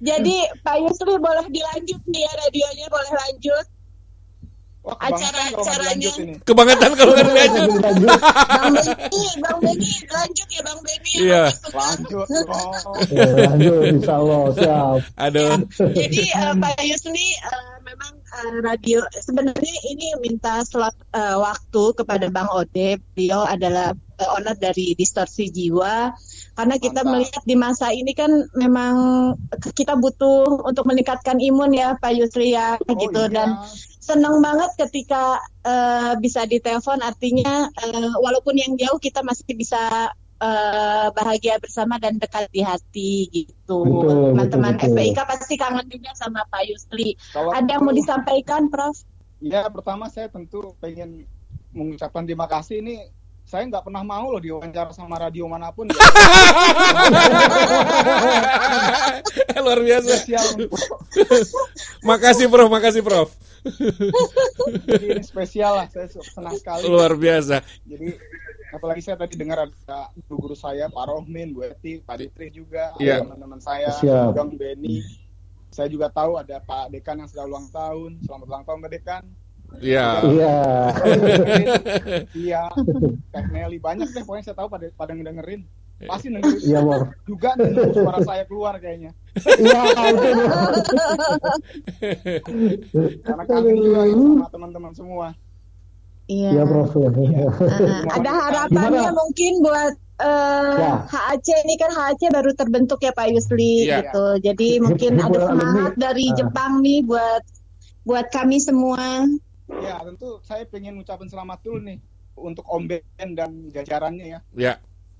jadi 0.01 0.35
Pak 0.59 0.75
Yusli 0.81 1.13
boleh 1.13 1.45
dilanjut 1.47 2.01
nih 2.03 2.21
ya 2.21 2.31
radionya 2.41 2.85
boleh 2.89 3.11
lanjut. 3.13 3.65
Acara-acaranya. 4.83 6.11
Kebangetan 6.43 6.91
kalau 6.99 7.15
nggak 7.15 7.27
dilanjut. 7.31 7.69
Bang 7.79 8.75
Benny, 8.75 9.23
Bang 9.39 9.59
Benny, 9.63 9.91
lanjut 10.11 10.47
ya 10.51 10.61
Bang 10.67 10.79
Benny. 10.83 11.13
Iya. 11.23 11.43
Lanjut. 11.71 12.27
Ya, 13.07 13.27
lanjut, 13.47 13.79
insya 13.87 14.13
Allah, 14.19 14.43
siap. 14.59 14.97
Aduh. 15.15 15.55
Jadi 15.95 16.21
eh, 16.27 16.53
Pak 16.59 16.83
Yusli 16.83 17.27
eh, 17.31 17.75
memang 17.87 18.13
eh, 18.19 18.55
radio 18.59 18.99
sebenarnya 19.23 19.75
ini 19.87 20.19
minta 20.19 20.59
slot 20.67 20.95
eh, 21.15 21.37
waktu 21.39 21.83
kepada 21.95 22.27
Bang 22.27 22.51
Ode. 22.51 22.99
Beliau 23.15 23.47
adalah 23.47 23.95
owner 24.31 24.55
dari 24.55 24.95
Distorsi 24.95 25.49
Jiwa. 25.51 26.13
Karena 26.53 26.75
kita 26.77 27.01
melihat 27.01 27.43
di 27.43 27.55
masa 27.57 27.89
ini 27.89 28.13
kan 28.13 28.29
memang 28.53 28.95
kita 29.73 29.97
butuh 29.97 30.63
untuk 30.63 30.85
meningkatkan 30.85 31.41
imun 31.41 31.73
ya 31.73 31.97
Pak 31.97 32.13
Yusli 32.13 32.53
ya 32.53 32.77
gitu 32.77 33.25
dan 33.33 33.57
senang 34.03 34.43
banget 34.43 34.69
ketika 34.77 35.39
eh, 35.65 36.13
bisa 36.19 36.45
ditelepon 36.45 37.01
artinya 37.01 37.71
eh, 37.71 38.11
walaupun 38.21 38.53
yang 38.59 38.77
jauh 38.77 39.01
kita 39.01 39.25
masih 39.25 39.55
bisa 39.57 40.11
eh, 40.37 41.07
bahagia 41.09 41.57
bersama 41.57 41.97
dan 41.97 42.21
dekat 42.21 42.51
di 42.53 42.61
hati 42.61 43.31
gitu. 43.31 43.81
Betul, 43.81 44.35
Teman-teman 44.35 44.73
betul, 44.77 44.93
betul. 44.93 44.97
FPIK 44.99 45.19
pasti 45.25 45.53
kangen 45.57 45.87
juga 45.89 46.11
sama 46.13 46.45
Pak 46.51 46.63
Yusli. 46.69 47.17
Kalau 47.33 47.49
Ada 47.49 47.79
yang 47.79 47.81
mau 47.81 47.95
disampaikan, 47.95 48.67
Prof? 48.69 48.93
Ya, 49.43 49.67
pertama 49.67 50.07
saya 50.07 50.29
tentu 50.31 50.75
pengen 50.79 51.27
mengucapkan 51.73 52.23
terima 52.23 52.45
kasih 52.45 52.79
ini 52.79 53.09
saya 53.53 53.69
nggak 53.69 53.85
pernah 53.85 54.01
mau 54.01 54.33
loh 54.33 54.41
diwawancara 54.41 54.97
sama 54.97 55.21
radio 55.21 55.45
mana 55.45 55.69
pun. 55.69 55.85
ya. 55.85 55.93
Luar 59.61 59.77
biasa. 59.77 60.09
Spesial 60.09 60.45
untuk 60.57 60.73
Makasih 62.01 62.49
Prof, 62.49 62.69
makasih 62.73 63.05
Prof. 63.05 63.29
jadi 64.89 65.05
ini 65.15 65.23
spesial 65.23 65.77
lah, 65.77 65.87
saya 65.93 66.09
senang 66.09 66.57
sekali. 66.57 66.89
Luar 66.89 67.13
biasa. 67.13 67.61
Jadi 67.85 68.17
apalagi 68.73 69.05
saya 69.05 69.21
tadi 69.21 69.37
dengar 69.37 69.69
ada 69.69 70.09
guru-guru 70.25 70.57
saya, 70.57 70.89
Pak 70.89 71.05
Rohmin, 71.13 71.53
Bu 71.53 71.69
Eti, 71.69 72.01
Pak 72.01 72.25
Ditri 72.25 72.49
juga, 72.49 72.97
ada 72.97 73.21
teman-teman 73.21 73.61
saya, 73.61 73.93
Siap. 74.01 74.33
Bang 74.33 74.57
Beni. 74.57 75.05
Saya 75.69 75.93
juga 75.93 76.09
tahu 76.09 76.41
ada 76.41 76.57
Pak 76.57 76.89
Dekan 76.89 77.21
yang 77.21 77.29
sudah 77.29 77.45
ulang 77.45 77.69
tahun. 77.69 78.17
Selamat 78.25 78.47
ulang 78.49 78.65
tahun 78.65 78.81
Pak 78.81 78.91
Dekan. 78.97 79.23
Iya. 79.81 80.07
Iya. 80.23 80.55
Iya, 82.33 82.63
Teh 83.29 83.45
Nelly 83.49 83.77
banyak 83.79 84.09
deh 84.09 84.21
pokoknya 84.21 84.43
saya 84.45 84.57
tahu 84.57 84.67
pada 84.69 84.85
pada 84.93 85.11
ngedengerin. 85.13 85.65
Pasti 86.03 86.27
dengerin. 86.27 86.59
Iya, 86.61 86.79
Bor. 86.81 87.01
Juga 87.23 87.49
nih 87.55 87.71
suara 87.91 88.19
saya 88.21 88.43
keluar 88.45 88.75
kayaknya. 88.77 89.11
Iya, 89.39 89.81
itu. 90.11 90.29
Karena 93.23 93.43
kangen 93.45 93.75
juga 93.75 94.01
sama 94.05 94.47
teman-teman 94.49 94.91
semua. 94.93 95.27
Iya. 96.27 96.49
Iya, 96.55 96.63
Prof. 96.63 96.93
Uh, 96.95 97.11
ada 98.07 98.31
harapannya 98.31 99.03
Gimana? 99.03 99.11
mungkin 99.11 99.51
buat 99.59 99.93
eh, 100.23 100.75
Ya. 100.79 100.93
HAC 101.03 101.47
ini 101.65 101.75
kan 101.75 101.91
HAC 101.91 102.31
baru 102.31 102.51
terbentuk 102.55 103.01
ya 103.01 103.11
Pak 103.11 103.27
Yusli 103.27 103.83
Iya. 103.83 104.07
gitu. 104.07 104.25
Jadi 104.39 104.69
mungkin 104.79 105.19
ada 105.19 105.39
semangat 105.51 105.93
dari 105.99 106.31
Ah. 106.31 106.35
Jepang 106.37 106.79
nih 106.79 107.03
buat 107.03 107.43
buat 108.03 108.27
kami 108.31 108.59
semua. 108.59 109.27
Ya, 109.81 109.97
tentu 110.05 110.37
saya 110.45 110.67
pengen 110.69 110.99
ngucapin 110.99 111.25
selamat 111.25 111.59
dulu 111.65 111.79
nih 111.81 111.97
untuk 112.37 112.65
Om 112.67 112.85
Ben 112.85 113.29
dan 113.33 113.71
jajarannya 113.73 114.25
ya. 114.37 114.39
Ya. 114.53 114.73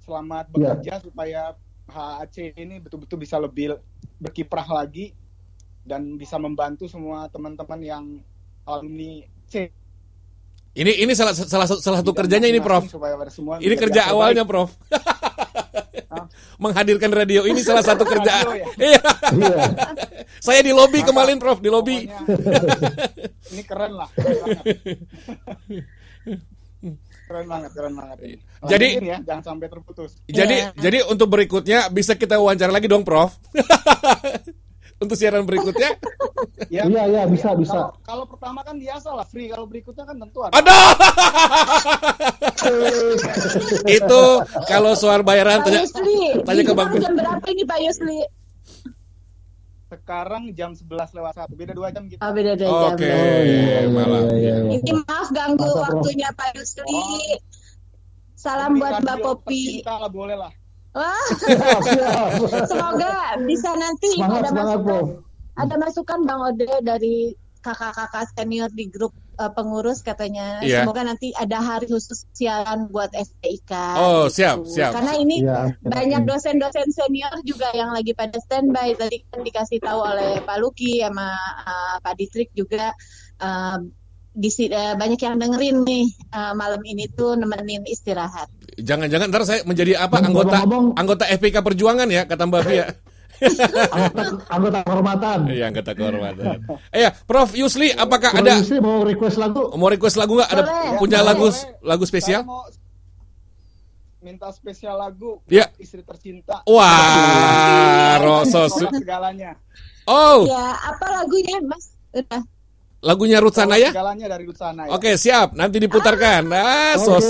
Selamat 0.04 0.52
Ya. 0.54 0.76
bekerja 0.76 0.94
supaya 1.02 1.42
HAC 1.88 2.54
ini 2.60 2.78
betul-betul 2.84 3.18
bisa 3.24 3.40
lebih 3.40 3.80
berkiprah 4.20 4.68
lagi 4.68 5.16
dan 5.84 6.16
bisa 6.16 6.40
membantu 6.40 6.88
semua 6.88 7.28
teman-teman 7.28 7.80
yang 7.82 8.04
alumni 8.64 9.24
C. 9.48 9.72
Ini 10.74 11.06
ini 11.06 11.14
salah 11.14 11.38
salah 11.38 11.70
salah 11.70 12.00
satu 12.02 12.12
kerjanya 12.18 12.50
ini 12.50 12.58
Prof. 12.58 12.90
Supaya 12.90 13.14
pada 13.14 13.30
semua 13.30 13.62
Ini 13.62 13.76
kerja 13.78 14.10
awalnya 14.10 14.42
Prof. 14.42 14.74
Menghadirkan 16.58 17.10
radio 17.10 17.46
ini 17.46 17.62
salah 17.62 17.82
satu 17.90 18.04
kerjaan. 18.04 18.46
Radio 18.46 18.60
ya? 18.60 18.68
Iya. 18.78 19.02
Iya. 19.34 19.58
Saya 20.46 20.60
di 20.60 20.72
lobi 20.72 21.00
kemarin 21.02 21.38
Prof, 21.38 21.60
di 21.60 21.70
lobi. 21.70 22.04
Ini 23.54 23.62
keren 23.64 23.94
lah. 23.96 24.10
Keren 27.24 27.46
banget. 27.48 27.72
Keren 27.72 27.94
banget, 27.96 28.18
banget 28.18 28.18
ini. 28.28 28.38
Jadi- 28.64 28.94
ya, 29.02 29.18
jangan 29.24 29.44
sampai 29.44 29.68
terputus. 29.68 30.20
Jadi 30.26 30.58
jadi 30.76 31.00
untuk 31.08 31.28
berikutnya 31.28 31.88
bisa 31.90 32.14
kita 32.14 32.38
wawancara 32.38 32.72
lagi 32.72 32.86
dong 32.86 33.04
Prof. 33.04 33.36
untuk 35.04 35.20
siaran 35.20 35.44
berikutnya. 35.44 36.00
Ya, 36.72 36.88
Iya, 36.88 37.04
iya, 37.08 37.24
bisa, 37.28 37.54
bisa. 37.54 37.92
Kalau, 37.92 38.02
kalau 38.04 38.26
pertama 38.28 38.64
kan 38.64 38.76
biasa 38.80 39.14
lah 39.14 39.28
free, 39.28 39.52
kalau 39.52 39.68
berikutnya 39.68 40.04
kan 40.08 40.16
tentu 40.18 40.40
ada. 40.42 40.54
Aduh. 40.56 40.90
Itu 43.88 44.24
kalau 44.66 44.96
soal 44.96 45.22
bayaran 45.22 45.62
tanya 45.62 45.84
Yusli, 45.84 46.40
tanya 46.48 46.62
ke 46.64 46.74
Bang 46.74 46.92
jam 46.98 47.14
berapa 47.14 47.46
ini 47.52 47.64
Pak 47.68 47.80
Yusli? 47.84 48.20
Sekarang 49.94 50.50
jam 50.58 50.74
11 50.74 51.14
lewat 51.14 51.34
1, 51.38 51.54
beda 51.54 51.74
2 51.78 51.94
jam 51.94 52.04
gitu. 52.10 52.18
Oh, 52.18 52.32
beda 52.34 52.58
dua 52.58 52.66
jam. 52.66 52.98
Oke, 52.98 53.14
iya, 53.46 53.86
malam. 53.94 54.26
iya, 54.34 54.56
iya. 54.66 54.82
Ini 54.82 54.92
maaf 55.06 55.30
ganggu 55.30 55.70
Masa, 55.70 55.82
waktunya 55.86 56.30
Pak 56.34 56.50
Yusli. 56.58 57.06
Salam 58.34 58.74
Ini 58.74 58.80
buat 58.82 58.94
Mbak 59.06 59.18
Popi. 59.22 59.62
tercinta 59.86 59.94
lah 60.02 60.10
boleh 60.10 60.36
lah. 60.36 60.52
Wah, 60.94 61.26
Siap, 61.42 61.80
siap. 61.98 62.30
semoga 62.70 63.12
bisa 63.50 63.74
nanti 63.74 64.14
Semangat, 64.14 64.46
ada 64.46 64.50
semangat, 64.54 64.78
masukan, 64.78 64.86
Prof. 64.86 65.08
ada 65.58 65.76
masukan 65.82 66.20
Bang 66.22 66.42
Ode 66.46 66.70
dari 66.86 67.16
kakak-kakak 67.64 68.28
senior 68.36 68.70
di 68.70 68.92
grup 68.92 69.10
eh, 69.40 69.48
pengurus 69.50 70.04
katanya. 70.04 70.60
Iya. 70.62 70.84
Semoga 70.84 71.02
nanti 71.08 71.32
ada 71.34 71.64
hari 71.64 71.88
khusus 71.88 72.28
siaran 72.36 72.92
buat 72.92 73.10
FPIK. 73.10 73.72
Oh, 73.98 74.28
gitu. 74.28 74.36
siap, 74.38 74.58
siap. 74.68 74.92
Karena 74.94 75.14
ini 75.16 75.42
Iya, 75.42 75.72
banyak 75.82 76.22
dosen-dosen 76.28 76.92
senior 76.92 77.32
juga 77.42 77.72
yang 77.74 77.96
lagi 77.96 78.12
pada 78.14 78.36
standby. 78.38 78.94
Tadi 78.94 79.24
kan 79.32 79.42
dikasih 79.42 79.80
tahu 79.80 80.00
oleh 80.04 80.44
Pak 80.44 80.58
Luki 80.60 81.00
sama 81.02 81.34
eh, 81.64 81.96
Pak 82.04 82.14
Distrik 82.20 82.52
juga 82.54 82.92
eh, 83.42 83.78
di 84.34 84.50
eh, 84.68 84.94
banyak 85.00 85.22
yang 85.24 85.36
dengerin 85.40 85.78
nih 85.88 86.06
eh, 86.36 86.54
malam 86.54 86.84
ini 86.84 87.08
tuh 87.10 87.40
nemenin 87.40 87.88
istirahat. 87.88 88.52
Jangan-jangan 88.76 89.28
ntar 89.28 89.44
saya 89.44 89.62
menjadi 89.64 89.98
apa 89.98 90.18
Dan 90.18 90.30
anggota 90.30 90.58
ngomong-ngomong- 90.58 90.96
anggota 90.96 91.24
FPK 91.28 91.58
Perjuangan 91.60 92.08
ya 92.08 92.24
kata 92.24 92.44
Mbak 92.44 92.62
Fia. 92.64 92.86
Anggota, 93.92 94.22
anggota 94.48 94.78
kehormatan. 94.82 95.38
Iya 95.48 95.66
anggota 95.68 95.92
kehormatan. 95.92 96.58
Eh 96.90 97.02
ya, 97.02 97.12
Prof 97.12 97.52
Yusli, 97.52 97.92
apakah 97.92 98.32
Prof. 98.32 98.42
ada 98.42 98.54
Yusli 98.56 98.80
mau 98.80 99.02
request 99.02 99.38
lagu? 99.38 99.62
mau 99.74 99.88
request 99.88 100.16
lagu 100.16 100.34
nggak? 100.36 100.50
Ada 100.50 100.64
Boleh, 100.64 100.98
punya 100.98 101.20
boleh, 101.20 101.28
lagu 101.28 101.46
boleh. 101.46 101.84
lagu 101.84 102.04
spesial? 102.06 102.42
Saya 102.42 102.48
mau 102.48 102.64
minta 104.20 104.48
spesial 104.50 104.96
lagu 104.96 105.44
Ya. 105.46 105.68
istri 105.76 106.00
tercinta. 106.02 106.64
Wah, 106.64 108.16
Rosso. 108.24 108.70
Tolak 108.70 108.96
segalanya. 108.96 109.52
Oh, 110.04 110.44
Ya, 110.46 110.64
apa 110.80 111.06
lagunya, 111.14 111.60
Mas? 111.62 111.92
Udah. 112.10 112.40
Lagunya 113.04 113.38
Ruth 113.44 113.60
Sanaya? 113.60 113.92
Segalanya 113.92 114.28
dari 114.32 114.44
Lutsana 114.48 114.88
ya. 114.88 114.92
Oke, 114.96 115.12
siap. 115.20 115.52
Nanti 115.54 115.78
diputarkan. 115.84 116.48
Ah, 116.56 116.96
Oke, 116.96 117.04
sos. 117.04 117.28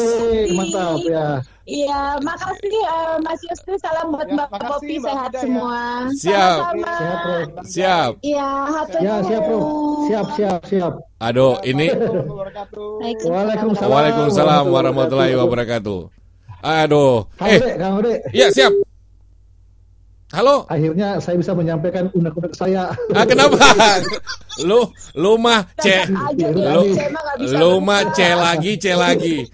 mantap 0.54 1.02
ya. 1.02 1.42
Iya, 1.64 2.20
makasih 2.20 2.76
eh, 2.76 3.16
Mas 3.24 3.40
Yusri. 3.48 3.76
Salam 3.80 4.12
buat 4.12 4.28
Ya, 4.28 4.36
Mbak 4.36 4.50
makasih, 4.52 4.72
Popi. 4.84 4.96
Mbak 5.00 5.08
Sehat 5.10 5.32
ya. 5.32 5.42
semua. 5.42 5.80
Siap. 6.12 6.58
Sama-sama. 6.60 6.92
Siap, 6.94 7.18
Prof. 7.24 7.48
Siap. 7.66 8.12
Iya, 8.22 8.50
hatur 8.68 9.00
Ya, 9.02 9.16
siap, 9.24 9.42
Prof. 9.48 9.64
Siap, 10.06 10.28
siap, 10.38 10.60
siap. 10.70 10.94
Aduh, 11.24 11.54
ini. 11.64 11.88
Waalaikumsalam. 13.24 13.90
Waalaikumsalam 13.90 14.64
warahmatullahi 14.70 15.34
wabarakatuh. 15.40 16.00
Aduh. 16.64 17.28
Eh, 17.44 17.60
Kang 17.76 18.00
iya 18.32 18.48
siap. 18.52 18.72
Halo. 20.34 20.66
Akhirnya 20.66 21.22
saya 21.22 21.38
bisa 21.38 21.54
menyampaikan 21.54 22.10
unek-unek 22.10 22.58
saya. 22.58 22.90
Ah, 23.14 23.22
kenapa? 23.22 23.54
lu 24.70 24.82
lu 25.14 25.38
mah 25.38 25.66
C 25.78 26.10
lu, 26.54 26.94
lu 27.54 27.72
mah 27.78 28.10
C 28.18 28.34
lagi 28.34 28.74
C 28.82 28.98
lagi. 28.98 29.46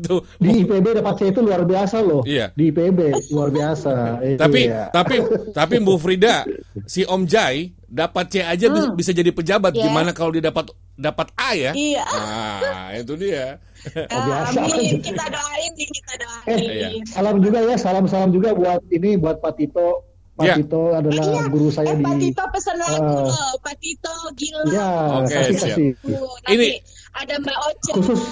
Tuh. 0.00 0.24
Di 0.40 0.64
IPB 0.64 0.96
dapat 0.96 1.14
C 1.20 1.28
itu 1.28 1.44
luar 1.44 1.68
biasa 1.68 2.00
loh. 2.00 2.24
Iya. 2.24 2.56
Di 2.56 2.72
IPB 2.72 3.28
luar 3.36 3.52
biasa. 3.52 4.16
Tapi 4.40 4.60
Iya. 4.64 4.88
tapi 4.88 5.16
tapi 5.52 5.74
Bu 5.84 6.00
Frida, 6.00 6.48
si 6.88 7.04
Om 7.04 7.28
Jai 7.28 7.68
dapat 7.84 8.32
C 8.32 8.34
aja 8.40 8.72
bisa- 8.72 8.88
Hmm. 8.88 8.96
bisa 8.96 9.12
jadi 9.12 9.28
pejabat. 9.28 9.76
Iya. 9.76 9.92
Gimana 9.92 10.16
kalau 10.16 10.32
dia 10.32 10.48
dapat 10.48 10.72
dapat 10.96 11.28
A 11.36 11.52
ya? 11.52 11.76
Iya. 11.76 12.04
Nah, 12.08 12.88
itu 12.96 13.12
dia. 13.20 13.60
biasa. 14.26 14.58
Amin, 14.60 14.94
kita 15.00 15.24
doain 15.26 15.72
kita 15.74 16.12
doain. 16.16 16.46
Eh, 16.48 16.58
Iya. 16.58 16.88
salam 17.06 17.38
juga 17.38 17.58
ya, 17.60 17.74
salam-salam 17.76 18.30
juga 18.30 18.52
buat 18.52 18.80
ini 18.88 19.16
buat 19.16 19.38
Pak 19.38 19.54
Tito. 19.56 20.02
Pak 20.36 20.44
Ya. 20.44 20.54
Tito 20.54 20.92
adalah 20.92 21.48
guru 21.48 21.72
saya 21.72 21.90
Eh, 21.90 21.96
di 21.96 22.04
Pak 22.04 22.14
Tito 22.20 22.44
pesan 22.52 22.76
lagu 22.76 23.00
eh, 23.00 23.24
loh, 23.24 23.52
Pak 23.56 23.76
Tito 23.80 24.12
gila. 24.36 24.62
Ya, 24.68 24.88
Oke, 25.16 25.32
kasih 25.32 25.54
siap. 25.56 25.68
kasih. 25.72 25.88
Ini 26.52 26.68
ada 27.16 27.34
Mbak 27.36 27.58
Ocha. 27.64 27.92
Khusus 27.96 28.22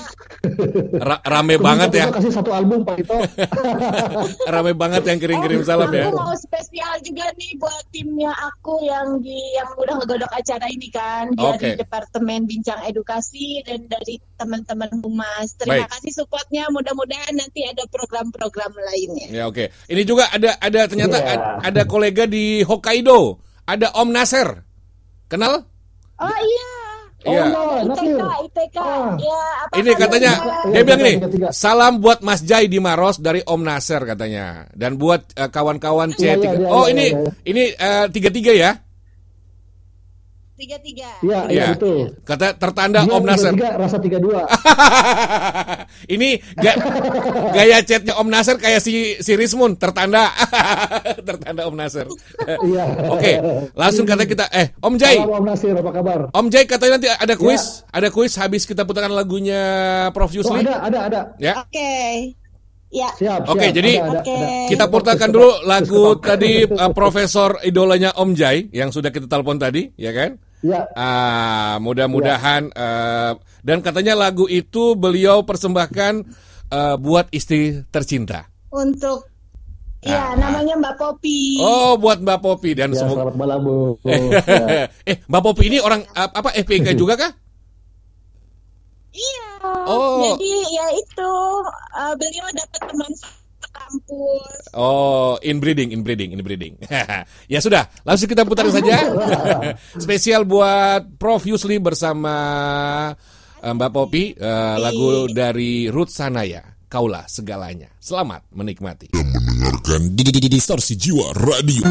ra- 0.98 1.23
rame 1.24 1.56
khusus 1.56 1.65
banget 1.65 1.90
ya. 1.94 2.05
Kasih 2.09 2.32
satu 2.32 2.51
album 2.51 2.85
Pak 2.85 3.01
Tito. 3.01 3.16
Rame 4.55 4.73
banget 4.73 5.02
yang 5.05 5.19
kirim-kirim 5.19 5.61
salam 5.61 5.89
ya. 5.89 6.09
Aku 6.09 6.16
mau 6.16 6.35
spesial 6.35 7.01
juga 7.01 7.27
nih 7.35 7.56
buat 7.56 7.85
timnya 7.89 8.31
aku 8.31 8.85
yang 8.85 9.19
di 9.19 9.35
yang 9.56 9.73
udah 9.74 9.94
ngegodok 9.98 10.31
acara 10.31 10.66
ini 10.69 10.89
kan 10.89 11.32
dari 11.32 11.56
Oke. 11.56 11.70
Departemen 11.81 12.44
Bincang 12.44 12.85
Edukasi 12.85 13.65
dan 13.65 13.85
dari 13.86 14.20
teman-teman 14.36 14.90
humas. 15.01 15.56
Terima 15.56 15.85
Baik. 15.85 15.90
kasih 15.97 16.12
supportnya. 16.15 16.69
Mudah-mudahan 16.69 17.35
nanti 17.35 17.65
ada 17.65 17.89
program-program 17.89 18.73
lainnya. 18.77 19.27
Ya 19.32 19.44
oke. 19.44 19.73
Ini 19.86 20.02
juga 20.02 20.28
ada 20.28 20.55
ada 20.59 20.81
ternyata 20.85 21.16
Iya. 21.16 21.32
ad- 21.32 21.47
ada 21.73 21.82
kolega 21.85 22.24
di 22.24 22.61
Hokkaido. 22.61 23.40
Ada 23.65 23.97
Om 23.97 24.09
Nasir. 24.12 24.48
Kenal? 25.24 25.65
Oh 26.15 26.39
iya. 26.39 26.74
Iya. 27.25 27.45
Oh, 27.57 27.81
ITK, 27.81 27.89
Nasir. 27.89 28.17
ITK. 28.45 28.79
Ya, 29.17 29.41
apa 29.65 29.75
Ini 29.81 29.91
katanya 29.97 30.33
Iya, 30.37 30.55
dia 30.71 30.83
bilang 30.85 31.01
tiga, 31.01 31.09
nih, 31.09 31.17
tiga, 31.17 31.29
tiga. 31.33 31.49
salam 31.51 31.93
buat 31.99 32.21
Mas 32.21 32.41
Jai 32.45 32.69
di 32.69 32.79
Maros 32.79 33.17
dari 33.17 33.41
Om 33.41 33.61
Nasir 33.65 34.05
katanya. 34.05 34.69
Dan 34.77 35.01
buat 35.01 35.33
eh, 35.33 35.49
kawan-kawan 35.49 36.13
Iya, 36.15 36.37
C3. 36.37 36.45
iya, 36.45 36.51
iya, 36.61 36.69
oh, 36.69 36.85
iya, 36.85 36.93
ini 36.93 37.07
iya, 37.09 37.17
iya. 37.17 37.31
ini 37.49 37.63
eh, 37.73 38.05
tiga-tiga 38.13 38.53
ya? 38.53 38.71
Tiga-tiga. 40.55 41.11
Iya, 41.19 41.41
iya 41.45 41.51
Iya. 41.51 41.67
betul. 41.75 42.15
Kata 42.23 42.55
tertanda 42.55 43.03
Dia 43.03 43.11
Om 43.11 43.25
Nasir. 43.25 43.53
tiga, 43.53 43.75
rasa 43.75 43.99
32. 43.99 44.47
ini 46.15 46.29
ga- 46.55 46.79
gaya 47.51 47.79
chatnya 47.81 48.15
Om 48.15 48.29
Nasir 48.29 48.57
kayak 48.57 48.79
si 48.79 49.19
si 49.19 49.33
Rismun 49.35 49.75
tertanda 49.75 50.31
tertanda 51.29 51.67
Om 51.67 51.75
Nasir. 51.75 52.07
Iya. 52.65 52.85
Oke, 53.11 53.33
langsung 53.75 54.05
kata 54.05 54.25
kita 54.25 54.47
eh 54.49 54.71
Om 54.79 54.95
Jai. 54.95 55.19
Salam 55.19 55.35
Om 55.35 55.45
Nasir, 55.45 55.75
apa 55.75 55.91
kabar? 55.91 56.21
Om 56.31 56.47
Jai 56.49 56.65
katanya 56.65 56.93
nanti 56.95 57.09
ada 57.11 57.35
kuis, 57.35 57.83
ada 57.89 58.09
kuis 58.09 58.33
habis 58.37 58.63
kita 58.63 58.83
putarkan 58.83 59.11
lagunya 59.11 59.61
Prof 60.15 60.31
Oh, 60.31 60.37
Yusli. 60.37 60.63
ada, 60.63 60.83
ada, 60.83 60.99
ada. 61.05 61.21
Ya. 61.37 61.61
Oke. 61.61 62.35
Ya. 62.95 63.11
Siap, 63.11 63.51
Oke, 63.51 63.66
siap. 63.69 63.75
jadi 63.75 63.93
Ada, 63.99 64.07
ada, 64.07 64.21
Oke. 64.23 64.35
ada. 64.39 64.49
kita 64.71 64.85
putarkan 64.87 65.31
dulu 65.35 65.51
lagu 65.66 66.05
tadi 66.23 66.62
uh, 66.62 66.95
Profesor 66.95 67.59
idolanya 67.66 68.15
Om 68.15 68.31
Jai 68.39 68.71
yang 68.71 68.95
sudah 68.95 69.11
kita 69.11 69.27
telepon 69.27 69.59
tadi, 69.59 69.91
ya 69.99 70.15
kan? 70.15 70.39
Ya. 70.62 70.87
Ah, 70.95 71.77
mudah-mudahan 71.83 72.71
uh, 72.73 73.35
dan 73.61 73.83
katanya 73.83 74.16
lagu 74.16 74.47
itu 74.47 74.95
beliau 74.95 75.43
persembahkan 75.43 76.23
uh, 76.71 76.95
buat 76.97 77.29
istri 77.35 77.83
tercinta. 77.91 78.47
Untuk 78.71 79.35
Ah. 80.05 80.12
Ya, 80.12 80.25
namanya 80.37 80.77
Mbak 80.77 80.95
Popi. 81.01 81.57
Oh, 81.65 81.97
buat 81.97 82.21
Mbak 82.21 82.45
Popi 82.45 82.77
dan 82.77 82.93
Ya, 82.93 83.01
semoga 83.01 83.25
selamat 83.25 83.37
malam, 83.41 83.59
Bu. 83.65 83.77
Ya. 84.05 84.85
eh 85.09 85.16
Mbak 85.25 85.41
Popi 85.41 85.73
ini 85.73 85.81
orang 85.81 86.05
uh, 86.12 86.29
apa 86.29 86.53
FPK 86.53 86.93
juga 87.01 87.16
kah? 87.16 87.33
Iya. 89.15 89.49
Oh. 89.86 90.35
Jadi 90.35 90.53
ya 90.74 90.86
itu 90.91 91.32
uh, 91.95 92.15
beliau 92.19 92.47
dapat 92.51 92.81
teman 92.91 93.12
kampus. 93.74 94.74
Oh, 94.74 95.35
inbreeding, 95.43 95.91
inbreeding, 95.91 96.35
inbreeding. 96.39 96.78
ya 97.53 97.59
sudah, 97.59 97.91
langsung 98.07 98.31
kita 98.31 98.47
putar 98.47 98.70
saja. 98.70 99.11
Spesial 100.05 100.47
buat 100.47 101.19
Prof 101.19 101.43
Yusli 101.43 101.82
bersama 101.82 102.35
eh, 103.59 103.73
Mbak 103.74 103.91
Popi, 103.91 104.24
eh, 104.39 104.77
lagu 104.78 105.27
dari 105.31 105.91
Ruth 105.91 106.15
Sanaya, 106.15 106.62
Kaulah 106.86 107.27
Segalanya. 107.27 107.91
Selamat 107.99 108.47
menikmati. 108.55 109.11
Mendengarkan 109.15 110.15
di, 110.15 110.23
di, 110.23 110.31
di, 110.39 110.49
distorsi 110.51 110.95
jiwa 110.95 111.35
radio. 111.35 111.82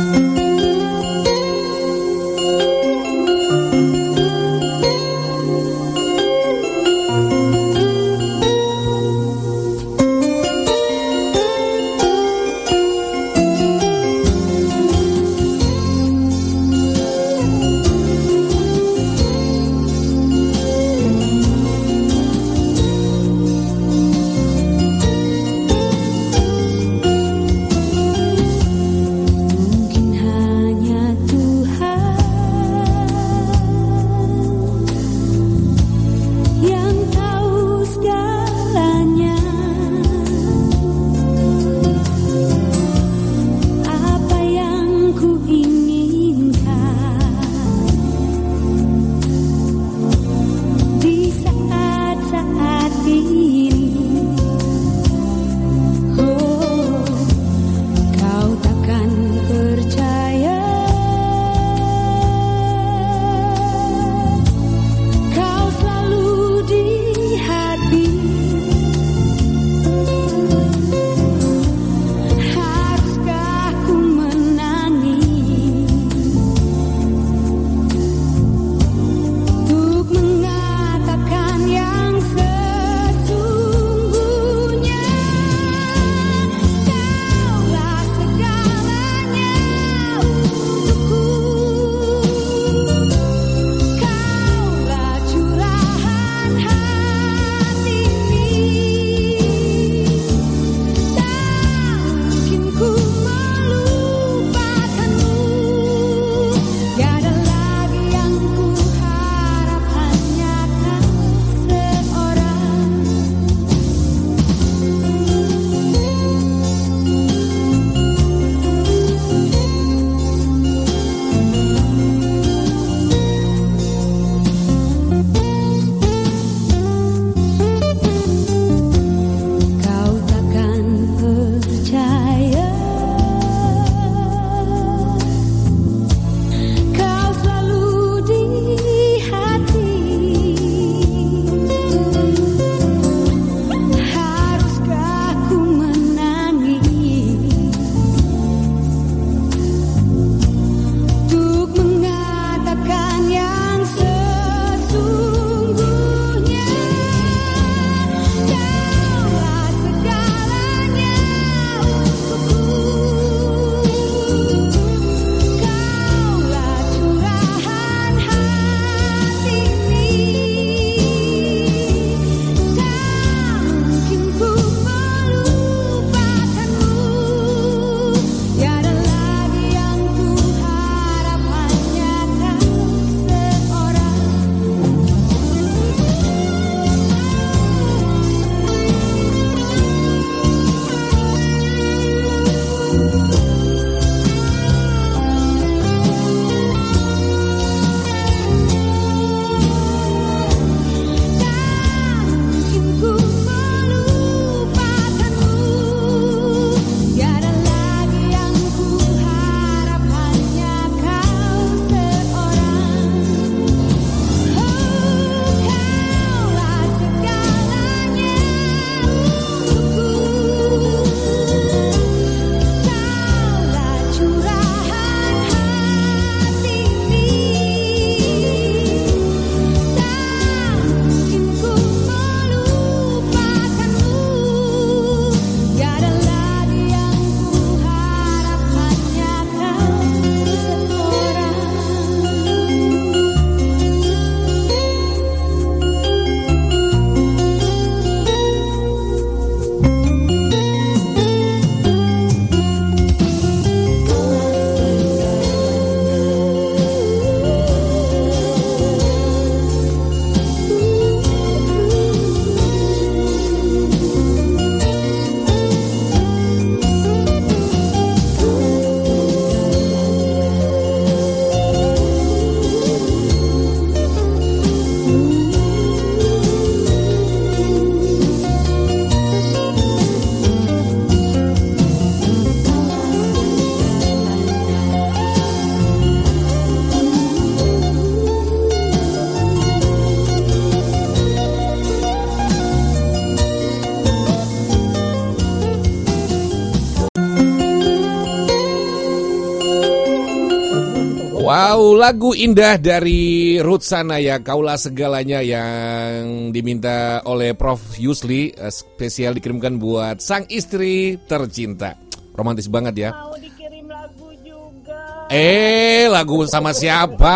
Wow, 301.84 301.99
lagu 301.99 302.31
indah 302.31 302.80
dari 302.80 303.60
Ruth 303.60 303.84
Sanaya, 303.84 304.39
Kaulah 304.39 304.80
Segalanya 304.80 305.43
yang 305.43 306.47
diminta 306.55 307.19
oleh 307.27 307.51
Prof. 307.60 307.99
Yusli, 307.99 308.55
eh, 308.55 308.72
spesial 308.72 309.35
dikirimkan 309.35 309.76
buat 309.76 310.23
sang 310.23 310.47
istri 310.47 311.19
tercinta. 311.27 311.99
Romantis 312.39 312.72
banget 312.72 312.95
ya. 312.95 313.11
Mau 313.11 313.35
dikirim 313.35 313.84
lagu 313.91 314.31
juga. 314.47 315.27
Eh, 315.27 316.07
lagu 316.07 316.47
sama 316.47 316.72
siapa? 316.72 317.35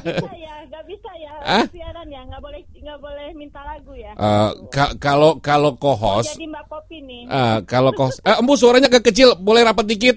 ya, 0.00 0.54
nggak 0.64 0.84
bisa 0.88 1.10
ya. 1.20 1.32
Hah? 1.44 1.64
Siaran 1.68 2.08
ya, 2.08 2.24
nggak 2.24 2.40
boleh 2.40 2.64
nggak 2.72 2.98
boleh 3.04 3.28
minta 3.36 3.60
lagu 3.68 3.92
ya. 3.92 4.16
Ka- 4.72 4.96
kalau 4.96 5.44
kalau 5.44 5.76
co-host, 5.76 6.40
jadi 6.40 6.48
Mbak 6.48 6.64
Popi 6.72 7.04
nih. 7.04 7.22
eh, 7.28 7.58
kalau 7.68 7.92
co-host, 7.92 8.24
eh, 8.24 8.32
embu 8.32 8.56
suaranya 8.56 8.88
agak 8.88 9.12
kecil, 9.12 9.36
boleh 9.36 9.60
rapat 9.60 9.84
dikit? 9.84 10.16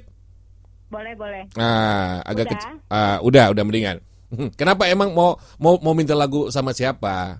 Boleh, 0.92 1.14
boleh. 1.16 1.44
Ah, 1.56 2.20
agak 2.28 2.46
Udah? 2.46 2.54
kecil. 2.60 2.74
Ah, 2.92 3.18
udah, 3.24 3.46
udah 3.56 3.64
mendingan. 3.64 3.98
Kenapa 4.60 4.92
emang 4.92 5.16
mau 5.16 5.40
mau 5.56 5.80
mau 5.80 5.96
minta 5.96 6.12
lagu 6.12 6.52
sama 6.52 6.76
siapa? 6.76 7.40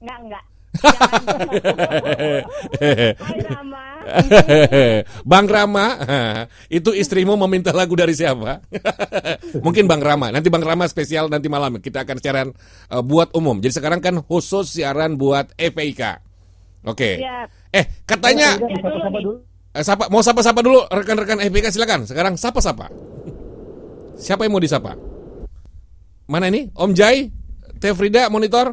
Enggak, 0.00 0.18
enggak. 0.24 0.44
Bang 5.24 5.46
Rama, 5.48 5.86
itu 6.78 6.90
istrimu 6.92 7.34
meminta 7.46 7.72
lagu 7.72 7.96
dari 7.96 8.12
siapa? 8.12 8.60
Mungkin 9.60 9.88
Bang 9.88 10.04
Rama. 10.04 10.28
Nanti 10.32 10.48
Bang 10.52 10.64
Rama 10.64 10.84
spesial 10.88 11.32
nanti 11.32 11.48
malam 11.48 11.80
kita 11.80 12.04
akan 12.04 12.16
siaran 12.20 12.48
eh, 12.92 13.02
buat 13.02 13.32
umum. 13.32 13.60
Jadi 13.60 13.72
sekarang 13.80 14.00
kan 14.04 14.20
khusus 14.20 14.76
siaran 14.80 15.16
buat 15.16 15.52
FPIK. 15.56 16.02
Oke. 16.86 17.18
Siap. 17.18 17.48
Eh, 17.72 17.84
katanya 18.06 18.56
Ya, 18.56 18.68
dulu. 19.10 19.42
Eh, 19.76 19.84
sapa 19.84 20.08
mau 20.08 20.24
sapa-sapa 20.24 20.60
dulu 20.64 20.88
rekan-rekan 20.88 21.38
FPIK 21.44 21.68
silakan. 21.68 22.08
Sekarang 22.08 22.34
sapa-sapa. 22.40 22.88
Siapa 24.16 24.48
yang 24.48 24.56
mau 24.56 24.64
disapa? 24.64 24.96
Mana 26.26 26.48
ini? 26.48 26.72
Om 26.72 26.96
Jai, 26.96 27.28
Teh 27.78 27.92
Frida 27.92 28.32
monitor? 28.32 28.72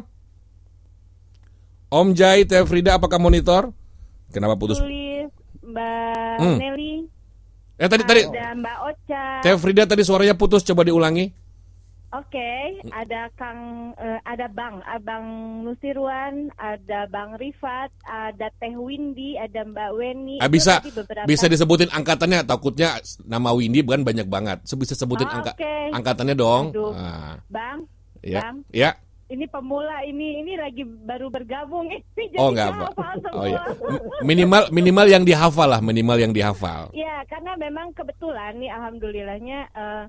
Om 1.92 2.16
Jai, 2.16 2.48
Teh 2.48 2.64
Frida 2.64 2.96
apakah 2.96 3.20
monitor? 3.20 3.70
Kenapa 4.32 4.58
putus? 4.58 4.80
Tulis 4.82 5.30
Mbak 5.62 6.36
Hmm. 6.42 6.58
Nelly. 6.58 7.06
Eh 7.78 7.86
tadi 7.86 8.02
tadi 8.02 8.22
Ada 8.26 8.54
Mbak 8.58 8.76
Ocha. 8.88 9.24
Teh 9.46 9.54
Frida 9.60 9.84
tadi 9.86 10.02
suaranya 10.02 10.34
putus 10.34 10.66
coba 10.66 10.82
diulangi. 10.82 11.30
Oke, 12.14 12.52
ada 12.88 13.26
Kang, 13.34 13.58
eh, 13.96 14.22
ada 14.22 14.46
Bang, 14.46 14.78
Abang 14.84 15.26
Nusirwan, 15.62 16.46
ada 16.54 17.10
Bang 17.10 17.34
Rifat, 17.34 17.90
ada 18.00 18.54
Teh 18.54 18.70
Windy, 18.72 19.34
ada 19.34 19.66
Mbak 19.66 19.90
Weni. 19.92 20.36
Ah, 20.38 20.46
bisa 20.46 20.78
beberapa. 20.80 21.26
bisa 21.26 21.50
disebutin 21.50 21.90
angkatannya 21.90 22.46
takutnya 22.46 23.02
nama 23.20 23.50
Windy 23.50 23.82
bukan 23.82 24.02
banyak 24.02 24.26
banget. 24.26 24.62
Bisa 24.64 24.94
sebutin 24.94 25.26
Ah, 25.26 25.42
angka 25.42 25.52
oke. 25.52 25.74
angkatannya 25.90 26.34
dong. 26.34 26.64
Aduh. 26.70 26.94
Ah, 26.94 27.34
Bang, 27.48 27.90
ya. 28.20 28.40
Bang, 28.40 28.62
Ya. 28.70 28.94
ini 29.26 29.50
pemula, 29.50 30.06
ini 30.06 30.38
ini 30.38 30.54
lagi 30.54 30.86
baru 30.86 31.26
bergabung, 31.28 31.90
ini 31.90 31.98
jadi 32.30 32.38
Oh 32.38 32.54
enggak 32.54 32.68
nggak 32.70 32.90
apa. 32.92 33.06
semua. 33.18 33.34
Oh 33.34 33.46
ya. 33.48 33.60
Minimal 34.22 34.70
minimal 34.70 35.06
yang 35.08 35.24
dihafal 35.24 35.66
lah, 35.66 35.82
minimal 35.82 36.14
yang 36.14 36.30
dihafal. 36.30 36.94
Ya, 36.94 37.26
karena 37.26 37.58
memang 37.58 37.90
kebetulan 37.90 38.54
nih, 38.54 38.70
alhamdulillahnya 38.70 39.58
eh 39.68 40.04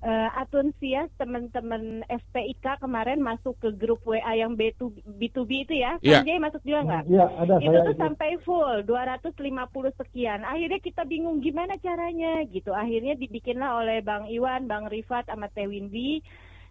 eh, 0.00 0.28
Atunsias 0.34 1.10
teman-teman 1.16 2.06
FPIK 2.06 2.78
kemarin 2.78 3.18
masuk 3.18 3.58
ke 3.58 3.74
grup 3.74 3.98
WA 4.02 4.32
yang 4.32 4.54
B2, 4.54 4.94
B2B 5.18 5.50
itu 5.64 5.74
ya. 5.74 5.98
Iya. 5.98 6.22
Sanjay 6.22 6.38
masuk 6.38 6.62
juga 6.62 6.80
nggak? 6.84 7.04
Iya, 7.06 7.26
ada 7.34 7.54
Itu 7.58 7.66
saya 7.66 7.80
tuh 7.82 7.94
ikut. 7.94 7.98
sampai 7.98 8.30
full 8.42 8.74
250 8.82 9.90
sekian. 9.96 10.40
Akhirnya 10.42 10.78
kita 10.78 11.02
bingung 11.02 11.38
gimana 11.38 11.74
caranya 11.78 12.42
gitu. 12.46 12.70
Akhirnya 12.70 13.14
dibikinlah 13.14 13.74
oleh 13.76 13.98
Bang 14.00 14.26
Iwan, 14.26 14.64
Bang 14.64 14.86
Rifat, 14.86 15.26
sama 15.26 15.50
Teh 15.50 15.66
Windy. 15.66 16.22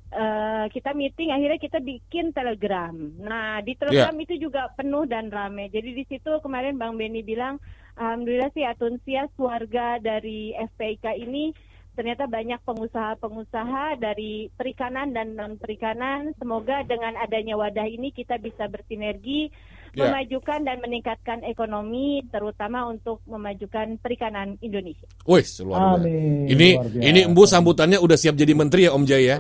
eh, 0.08 0.66
kita 0.72 0.96
meeting 0.96 1.36
akhirnya 1.36 1.60
kita 1.60 1.84
bikin 1.84 2.32
telegram. 2.32 2.96
Nah 3.20 3.60
di 3.60 3.76
telegram 3.76 4.16
Iya. 4.16 4.24
itu 4.24 4.34
juga 4.40 4.72
penuh 4.72 5.04
dan 5.04 5.28
rame. 5.28 5.68
Jadi 5.68 5.92
di 5.92 6.08
situ 6.08 6.40
kemarin 6.40 6.80
Bang 6.80 6.96
Benny 6.96 7.20
bilang, 7.22 7.60
alhamdulillah 7.94 8.48
sih 8.56 8.64
Atunsias 8.64 9.28
warga 9.36 10.00
dari 10.00 10.56
FPIK 10.56 11.12
ini 11.20 11.52
ternyata 11.98 12.30
banyak 12.30 12.62
pengusaha-pengusaha 12.62 13.98
dari 13.98 14.54
perikanan 14.54 15.10
dan 15.10 15.34
non 15.34 15.58
perikanan. 15.58 16.38
Semoga 16.38 16.86
dengan 16.86 17.18
adanya 17.18 17.58
wadah 17.58 17.90
ini 17.90 18.14
kita 18.14 18.38
bisa 18.38 18.70
bersinergi 18.70 19.50
Ya. 19.98 20.14
memajukan 20.14 20.62
dan 20.62 20.78
meningkatkan 20.78 21.42
ekonomi, 21.42 22.22
terutama 22.30 22.86
untuk 22.86 23.18
memajukan 23.26 23.98
perikanan 23.98 24.54
Indonesia. 24.62 25.10
Wih, 25.26 25.42
luar 25.66 25.98
biasa. 25.98 26.06
Amin, 26.06 26.46
Ini 26.54 26.68
luar 26.78 26.86
biasa. 26.94 27.08
ini 27.10 27.20
Embu 27.26 27.44
sambutannya 27.50 27.98
udah 27.98 28.18
siap 28.20 28.36
jadi 28.38 28.54
menteri 28.54 28.86
ya 28.86 28.92
Om 28.94 29.04
Jai 29.10 29.26
ya. 29.26 29.38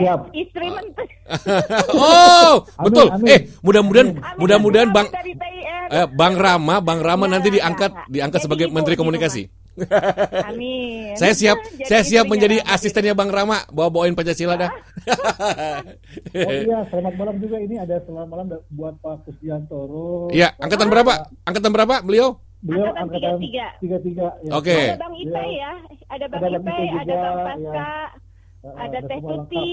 Siap. 0.00 0.20
Istri 0.32 0.66
menteri. 0.72 1.12
oh, 1.92 2.64
Amin, 2.64 2.84
betul. 2.88 3.06
amin. 3.12 3.28
Eh, 3.28 3.40
mudah-mudahan 3.60 4.08
mudah-mudahan 4.40 4.88
Bang 4.96 5.12
eh, 5.12 6.06
Bang 6.08 6.34
Rama, 6.40 6.80
Bang 6.80 7.00
Rama 7.04 7.28
nanti 7.28 7.52
diangkat 7.52 8.08
diangkat 8.08 8.40
Jadi 8.40 8.46
sebagai 8.48 8.66
ibu 8.70 8.74
Menteri 8.80 8.96
Komunikasi. 8.96 9.59
Amin. 10.44 11.14
Saya 11.14 11.32
siap, 11.32 11.56
Jadi 11.78 11.86
saya 11.86 12.02
siap 12.02 12.24
menjadi 12.26 12.60
Rama. 12.60 12.74
asistennya 12.74 13.14
Bang 13.14 13.30
Rama, 13.30 13.62
bawa-bawain 13.68 14.12
Pancasila 14.12 14.54
dah. 14.56 14.70
Oh 16.30 16.52
iya, 16.52 16.82
selamat 16.90 17.14
malam 17.16 17.36
juga 17.38 17.56
ini 17.56 17.78
ada 17.78 18.02
selamat 18.02 18.28
malam 18.28 18.46
buat 18.68 18.94
Pak 18.98 19.24
Kusdiantoro. 19.24 20.28
Iya, 20.30 20.52
angkatan 20.58 20.90
berapa? 20.90 21.30
Angkatan 21.46 21.70
berapa 21.70 21.94
beliau? 22.02 22.38
Beliau 22.60 22.92
Angkatan 22.92 23.40
tiga. 23.40 23.66
tiga 23.78 23.96
tiga. 24.02 24.28
ya. 24.42 24.50
Oke. 24.52 24.74
Ada 24.90 24.98
Bang 24.98 25.14
Ipe 25.16 25.42
ya, 25.48 25.72
ada 26.08 26.24
Bang 26.28 26.40
Ada 26.42 26.58
Bang 26.58 26.66
Ipe, 26.66 26.84
Ipe 26.84 26.98
ada 27.00 27.14
Bang 27.14 27.36
ya. 27.36 27.44
Pasca, 27.46 27.90
Ah, 28.60 28.76
ada 28.84 28.98
ada 29.00 29.08
Teh 29.08 29.20
Tuti. 29.24 29.70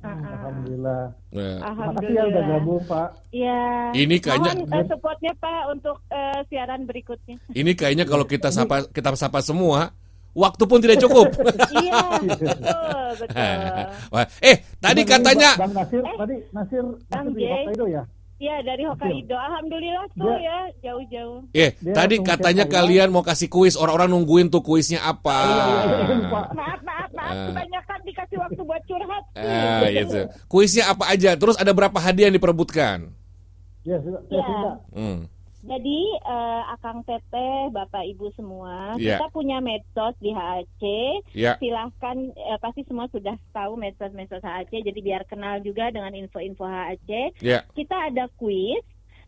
Alhamdulillah. 0.00 1.02
Nah, 1.30 1.56
Terima 1.60 1.92
kasih 1.92 2.12
ya 2.12 2.22
udah 2.24 2.42
gabung 2.48 2.82
Pak. 2.84 3.08
Iya. 3.30 3.62
Ini 3.92 4.16
kayaknya- 4.16 4.54
Mohon 4.56 4.74
eh, 4.74 4.84
supportnya 4.88 5.32
Pak 5.36 5.62
untuk 5.68 5.96
eh, 6.08 6.40
siaran 6.46 6.80
berikutnya. 6.82 7.36
Ini 7.50 7.72
kayaknya 7.72 8.04
kalau 8.04 8.24
kita 8.24 8.48
sapa 8.48 8.88
kita 8.88 9.12
sapa 9.12 9.40
semua, 9.40 9.92
waktu 10.32 10.64
pun 10.64 10.78
tidak 10.80 10.98
cukup. 10.98 11.28
iya, 11.84 12.00
betul, 12.24 13.08
betul. 13.20 13.86
Wah, 14.08 14.26
eh, 14.40 14.56
tadi 14.78 15.02
katanya 15.02 15.50
Bang 15.56 15.70
Bang 15.70 15.84
Nasir 15.84 16.02
tadi 16.02 16.36
Nasir 16.50 16.84
Bang 17.06 17.26
Nasir 17.26 17.32
di 17.32 17.40
Jay. 17.40 17.52
Hokkaido 17.52 17.86
ya? 17.86 18.02
Iya, 18.42 18.56
dari 18.60 18.82
Hokkaido. 18.82 19.38
Alhamdulillah 19.38 20.02
tuh 20.12 20.34
ya, 20.34 20.58
jauh-jauh. 20.82 21.46
Eh, 21.54 21.78
Dia 21.78 21.94
tadi 21.94 22.18
katanya 22.18 22.66
kalian 22.66 23.14
mau 23.14 23.22
kasih 23.22 23.46
kuis, 23.46 23.78
orang-orang 23.78 24.10
nungguin 24.10 24.50
tuh 24.50 24.58
kuisnya 24.58 24.98
apa. 24.98 25.38
Maaf, 26.34 26.50
maaf, 26.50 26.80
maaf, 26.82 27.10
Ah. 27.22 27.46
kebanyakan 27.48 27.98
dikasih 28.02 28.36
waktu 28.36 28.60
buat 28.60 28.82
curhat. 28.82 29.22
Ah, 29.38 29.86
itu. 29.86 30.26
Kuisnya 30.50 30.90
apa 30.90 31.06
aja? 31.06 31.38
Terus 31.38 31.54
ada 31.54 31.70
berapa 31.70 31.94
hadiah 31.94 32.26
yang 32.26 32.34
diperebutkan? 32.34 33.14
Ya, 33.86 33.94
sudah. 34.02 34.20
Iya. 34.26 34.42
sudah. 34.42 34.74
Hmm. 34.90 35.18
Jadi 35.62 36.00
eh, 36.18 36.62
Akang 36.68 37.06
Teteh, 37.06 37.70
Bapak 37.70 38.02
Ibu 38.02 38.34
semua, 38.34 38.98
Iya. 38.98 39.22
kita 39.22 39.26
punya 39.30 39.62
medsos 39.62 40.18
di 40.18 40.34
HAC. 40.34 40.82
Iya. 41.32 41.54
Silahkan, 41.56 42.18
eh, 42.34 42.58
pasti 42.58 42.82
semua 42.82 43.06
sudah 43.08 43.38
tahu 43.54 43.78
medsos-medsos 43.78 44.42
HAC. 44.42 44.82
Jadi 44.82 44.98
biar 44.98 45.22
kenal 45.24 45.62
juga 45.62 45.94
dengan 45.94 46.10
info-info 46.12 46.66
HAC. 46.66 47.38
Iya. 47.38 47.62
Kita 47.72 48.10
ada 48.10 48.26
kuis. 48.34 48.82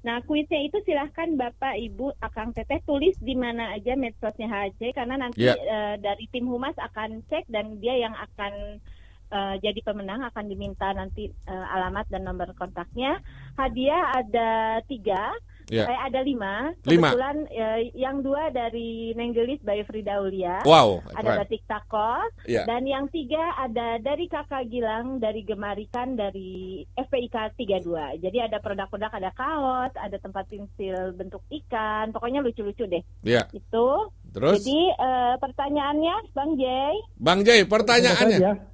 Nah, 0.04 0.20
kuisnya 0.20 0.60
itu 0.60 0.76
silahkan 0.84 1.32
Bapak, 1.32 1.80
Ibu, 1.80 2.18
Akang 2.20 2.52
Teteh 2.52 2.82
tulis 2.84 3.16
di 3.22 3.32
mana 3.32 3.72
aja 3.72 3.94
medsosnya 3.94 4.50
HAC 4.50 4.92
karena 4.92 5.16
nanti 5.16 5.46
Iya. 5.46 5.54
eh, 5.56 5.94
dari 5.96 6.26
tim 6.28 6.44
humas 6.44 6.74
akan 6.76 7.22
cek 7.30 7.46
dan 7.48 7.78
dia 7.78 7.94
yang 7.96 8.12
akan 8.12 8.82
eh, 9.34 9.54
jadi 9.58 9.80
pemenang 9.82 10.20
akan 10.28 10.46
diminta 10.46 10.92
nanti 10.92 11.26
eh, 11.26 11.66
alamat 11.72 12.06
dan 12.06 12.22
nomor 12.22 12.52
kontaknya. 12.54 13.18
Hadiah 13.56 14.12
ada 14.14 14.50
tiga, 14.84 15.32
Iya. 15.72 15.84
eh, 15.88 16.00
ada 16.10 16.20
lima. 16.20 16.72
Lima. 16.84 17.08
Kebetulan 17.12 17.36
eh, 17.48 17.80
yang 17.96 18.20
dua 18.20 18.52
dari 18.52 19.16
Nenggelis 19.16 19.64
by 19.64 19.80
Frida 19.88 20.20
Aulia. 20.20 20.60
Wow, 20.68 21.00
Ada 21.16 21.24
keren. 21.24 21.38
batik 21.44 21.62
takos. 21.64 22.30
Iya. 22.44 22.68
Dan 22.68 22.84
yang 22.84 23.08
tiga 23.08 23.40
ada 23.56 23.96
dari 24.00 24.28
Kakak 24.28 24.68
Gilang 24.68 25.20
dari 25.22 25.40
Gemarikan 25.46 26.16
dari 26.18 26.84
FPIK 26.96 27.56
32. 27.56 28.20
Jadi 28.20 28.38
ada 28.40 28.60
produk-produk 28.60 29.12
ada 29.14 29.30
kaos, 29.32 29.92
ada 29.96 30.16
tempat 30.20 30.44
pensil 30.50 31.16
bentuk 31.16 31.40
ikan, 31.48 32.12
pokoknya 32.12 32.44
lucu-lucu 32.44 32.84
deh. 32.84 33.02
Iya. 33.24 33.48
Itu. 33.54 34.12
Terus? 34.34 34.60
Jadi 34.60 34.80
eh, 34.90 35.34
pertanyaannya 35.38 36.14
Bang 36.34 36.58
Jay. 36.58 36.94
Bang 37.16 37.40
Jay, 37.46 37.62
pertanyaannya. 37.64 38.73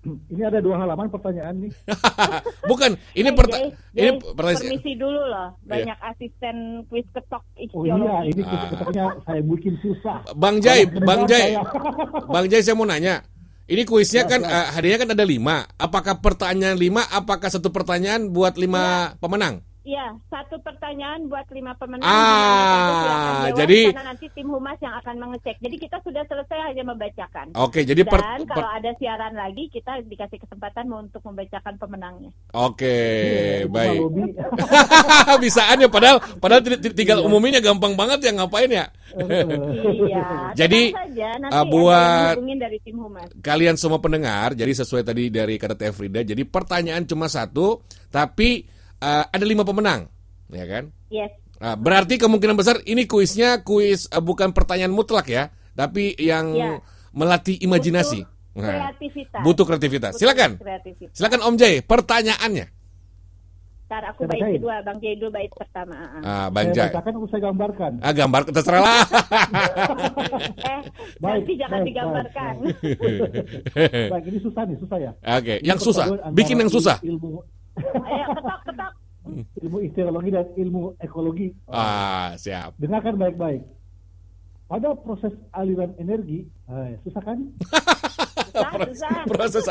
Ya. 0.00 0.12
Ini 0.30 0.42
ada 0.48 0.58
dua 0.58 0.80
halaman 0.80 1.12
pertanyaan 1.12 1.54
nih. 1.60 1.72
Bukan, 2.70 2.96
ini 3.12 3.28
Eh, 3.28 3.34
perta 3.36 3.56
Jay, 3.56 3.68
ini 3.92 4.10
pertanyaan 4.16 4.60
permisi 4.64 4.92
dulu 4.96 5.20
loh. 5.20 5.48
Iya. 5.52 5.68
Banyak 5.68 5.98
asisten 6.08 6.56
kuis 6.88 7.04
ketok 7.12 7.44
Oh 7.44 7.84
iya, 7.84 7.94
istiologi. 7.94 8.28
ini 8.32 8.42
ketoknya 8.42 9.04
saya 9.22 9.40
bikin 9.44 9.74
susah. 9.78 10.16
Bang 10.32 10.56
Kalau 10.58 11.04
Bang 11.04 11.20
saya- 11.28 11.64
Bang 12.34 12.46
Jay 12.48 12.60
saya 12.60 12.74
mau 12.74 12.88
nanya. 12.88 13.20
Ini 13.70 13.86
kuisnya 13.86 14.24
Ya, 14.24 14.26
kan 14.26 14.40
eh, 14.42 14.66
hadiahnya 14.72 14.98
kan 14.98 15.10
ada 15.14 15.22
lima. 15.22 15.62
Apakah 15.76 16.18
pertanyaan 16.18 16.74
lima? 16.74 17.06
Apakah 17.06 17.46
satu 17.46 17.70
pertanyaan 17.70 18.32
buat 18.32 18.58
lima 18.58 19.14
pemenang? 19.20 19.62
Iya, 19.80 20.12
satu 20.28 20.60
pertanyaan 20.60 21.24
buat 21.24 21.48
lima 21.48 21.72
pemenang. 21.72 22.04
Ah, 22.04 22.12
Silakan 23.00 23.32
jawab, 23.48 23.58
jadi- 23.64 23.86
karena 23.88 24.04
nanti 24.12 24.26
tim 24.36 24.46
humas 24.46 24.76
yang 24.76 24.92
akan 24.92 25.14
mengecek. 25.16 25.56
Jadi 25.56 25.76
kita 25.80 25.96
sudah 26.04 26.20
selesai 26.28 26.58
hanya 26.68 26.84
membacakan. 26.84 27.56
Oke, 27.56 27.80
jadi 27.82 28.04
per- 28.04 28.20
dan 28.20 28.44
per- 28.44 28.60
kalau 28.60 28.70
ada 28.70 28.92
siaran 29.00 29.32
lagi 29.32 29.72
kita 29.72 30.04
dikasih 30.04 30.36
kesempatan 30.36 30.84
untuk 30.92 31.24
membacakan 31.24 31.80
pemenangnya. 31.80 32.28
Oke, 32.52 32.92
Iya, 33.64 33.72
baik. 33.72 34.00
Bisaan 35.42 35.80
ya 35.80 35.88
padahal 35.88 36.20
padahal 36.36 36.60
ti- 36.60 36.76
ti- 36.76 36.94
tinggal 36.94 37.24
umuminnya 37.24 37.64
gampang 37.64 37.96
banget 37.96 38.20
ya 38.20 38.36
ngapain 38.36 38.68
ya? 38.68 38.84
Iya. 39.16 40.26
Jadi 40.60 40.92
saja, 40.92 41.28
nanti 41.40 41.56
uh, 41.56 41.64
yang 41.64 41.72
buat 41.72 42.34
dari 42.36 42.78
tim 42.84 42.96
humas. 43.00 43.28
kalian 43.40 43.80
semua 43.80 43.96
pendengar, 43.96 44.52
jadi 44.52 44.76
sesuai 44.76 45.02
tadi 45.02 45.32
dari 45.32 45.56
kata 45.56 45.72
Teh 45.72 45.88
Frida, 45.88 46.20
jadi 46.20 46.44
pertanyaan 46.44 47.08
cuma 47.08 47.26
satu, 47.26 47.80
tapi 48.12 48.68
uh, 49.00 49.24
ada 49.26 49.44
lima 49.44 49.64
pemenang, 49.64 50.06
ya 50.48 50.64
kan? 50.64 50.84
Yes. 51.08 51.32
Nah, 51.56 51.76
berarti 51.76 52.16
kemungkinan 52.16 52.56
besar 52.56 52.80
ini 52.84 53.04
kuisnya 53.04 53.60
kuis 53.60 54.08
uh, 54.08 54.20
bukan 54.20 54.52
pertanyaan 54.52 54.88
mutlak 54.90 55.26
ya, 55.26 55.48
tapi 55.72 56.16
yang 56.16 56.52
Ya. 56.52 56.80
melatih 57.10 57.58
imajinasi. 57.58 58.24
Nah, 58.50 58.90
Kreativitas. 58.92 59.40
butuh 59.40 59.64
kreativitas. 59.64 60.12
Butuh 60.12 60.20
Silakan. 60.20 60.50
kreativitas. 60.56 61.14
Silakan 61.14 61.40
Om 61.44 61.54
Jay, 61.54 61.80
pertanyaannya. 61.80 62.66
Ntar 63.86 64.06
aku 64.06 64.22
bait 64.22 64.38
bacain. 64.38 64.54
kedua, 64.54 64.76
Bang 64.80 64.98
Jay 64.98 65.18
dulu 65.18 65.30
bait 65.30 65.50
pertama. 65.50 65.94
ah, 65.94 66.14
ah. 66.14 66.22
Ah, 66.22 66.46
Bang 66.48 66.70
Saya 66.70 66.94
atau 66.94 67.26
saya 67.26 67.42
gambarkan? 67.42 67.92
Ah, 67.98 68.12
gambar 68.14 68.40
terserah 68.46 68.80
lah. 68.80 69.02
eh, 70.62 70.80
Baik, 71.18 71.42
nanti 71.42 71.52
jangan 71.58 71.78
baik, 71.78 71.88
digambarkan. 71.90 72.54
Baik, 74.14 74.24
ini 74.26 74.38
susah 74.40 74.62
nih, 74.62 74.76
susah 74.78 74.98
ya. 74.98 75.10
Oke, 75.18 75.54
Ini 75.58 75.66
yang 75.66 75.78
susah. 75.78 76.06
Bikin 76.30 76.56
yang 76.56 76.70
susah. 76.70 76.96
Ilmu 77.02 77.42
Ayo 77.82 78.26
ketok 78.34 78.60
ketok. 78.66 78.92
ilmu 79.62 79.78
istiologi 79.84 80.30
dan 80.32 80.46
ilmu 80.56 80.82
ekologi. 80.98 81.48
Ah, 81.68 82.34
siap. 82.34 82.74
Dengarkan 82.80 83.14
baik-baik. 83.14 83.62
Pada 84.66 84.94
proses 84.94 85.34
aliran 85.50 85.92
energi, 85.98 86.46
eh, 86.70 86.94
susah 87.02 87.22
kan? 87.22 87.38
Proses 89.30 89.66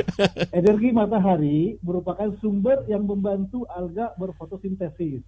energi 0.60 0.88
matahari 0.92 1.80
merupakan 1.80 2.28
sumber 2.40 2.84
yang 2.88 3.04
membantu 3.04 3.64
alga 3.68 4.12
berfotosintesis. 4.16 5.24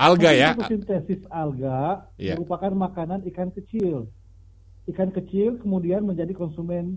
Alga 0.00 0.30
ya. 0.32 0.56
Fotosintesis 0.56 1.20
alga 1.28 2.08
Iya. 2.16 2.36
merupakan 2.40 2.72
makanan 2.72 3.20
ikan 3.28 3.52
kecil. 3.52 4.08
Ikan 4.88 5.12
kecil 5.12 5.60
kemudian 5.60 6.04
menjadi 6.04 6.32
konsumen 6.32 6.96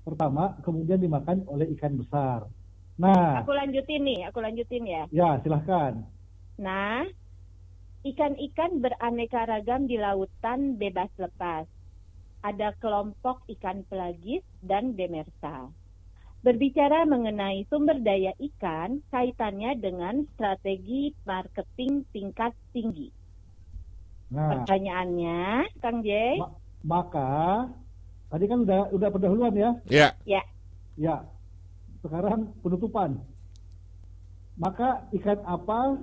pertama, 0.00 0.56
kemudian 0.64 0.96
dimakan 0.96 1.44
oleh 1.44 1.68
ikan 1.76 2.00
besar. 2.00 2.48
Nah, 2.98 3.46
Aku 3.46 3.54
lanjutin 3.54 4.02
nih, 4.02 4.26
aku 4.26 4.42
lanjutin 4.42 4.82
ya. 4.82 5.02
ya 5.14 5.38
silahkan. 5.46 6.02
Nah, 6.58 7.06
ikan-ikan 8.02 8.82
beraneka 8.82 9.46
ragam 9.46 9.86
di 9.86 9.94
lautan 9.94 10.74
bebas 10.74 11.06
lepas. 11.14 11.70
Ada 12.42 12.74
kelompok 12.82 13.46
ikan 13.54 13.86
pelagis 13.86 14.42
dan 14.62 14.98
demersal. 14.98 15.70
Berbicara 16.42 17.02
mengenai 17.06 17.66
sumber 17.66 17.98
daya 17.98 18.30
ikan, 18.38 19.02
kaitannya 19.10 19.74
dengan 19.78 20.22
strategi 20.34 21.10
marketing 21.26 22.06
tingkat 22.14 22.54
tinggi. 22.74 23.10
Nah, 24.34 24.58
Pertanyaannya, 24.58 25.66
Kang 25.82 26.02
J? 26.02 26.38
maka 26.86 27.66
tadi 28.30 28.44
kan 28.46 28.62
udah 28.62 28.86
udah 28.94 29.08
pendahuluan 29.10 29.54
ya. 29.54 29.70
Ya. 29.90 30.08
Ya. 30.22 30.42
Ya. 30.94 31.16
Sekarang 31.98 32.54
penutupan. 32.62 33.18
Maka 34.58 35.06
ikan 35.14 35.38
apa 35.46 35.98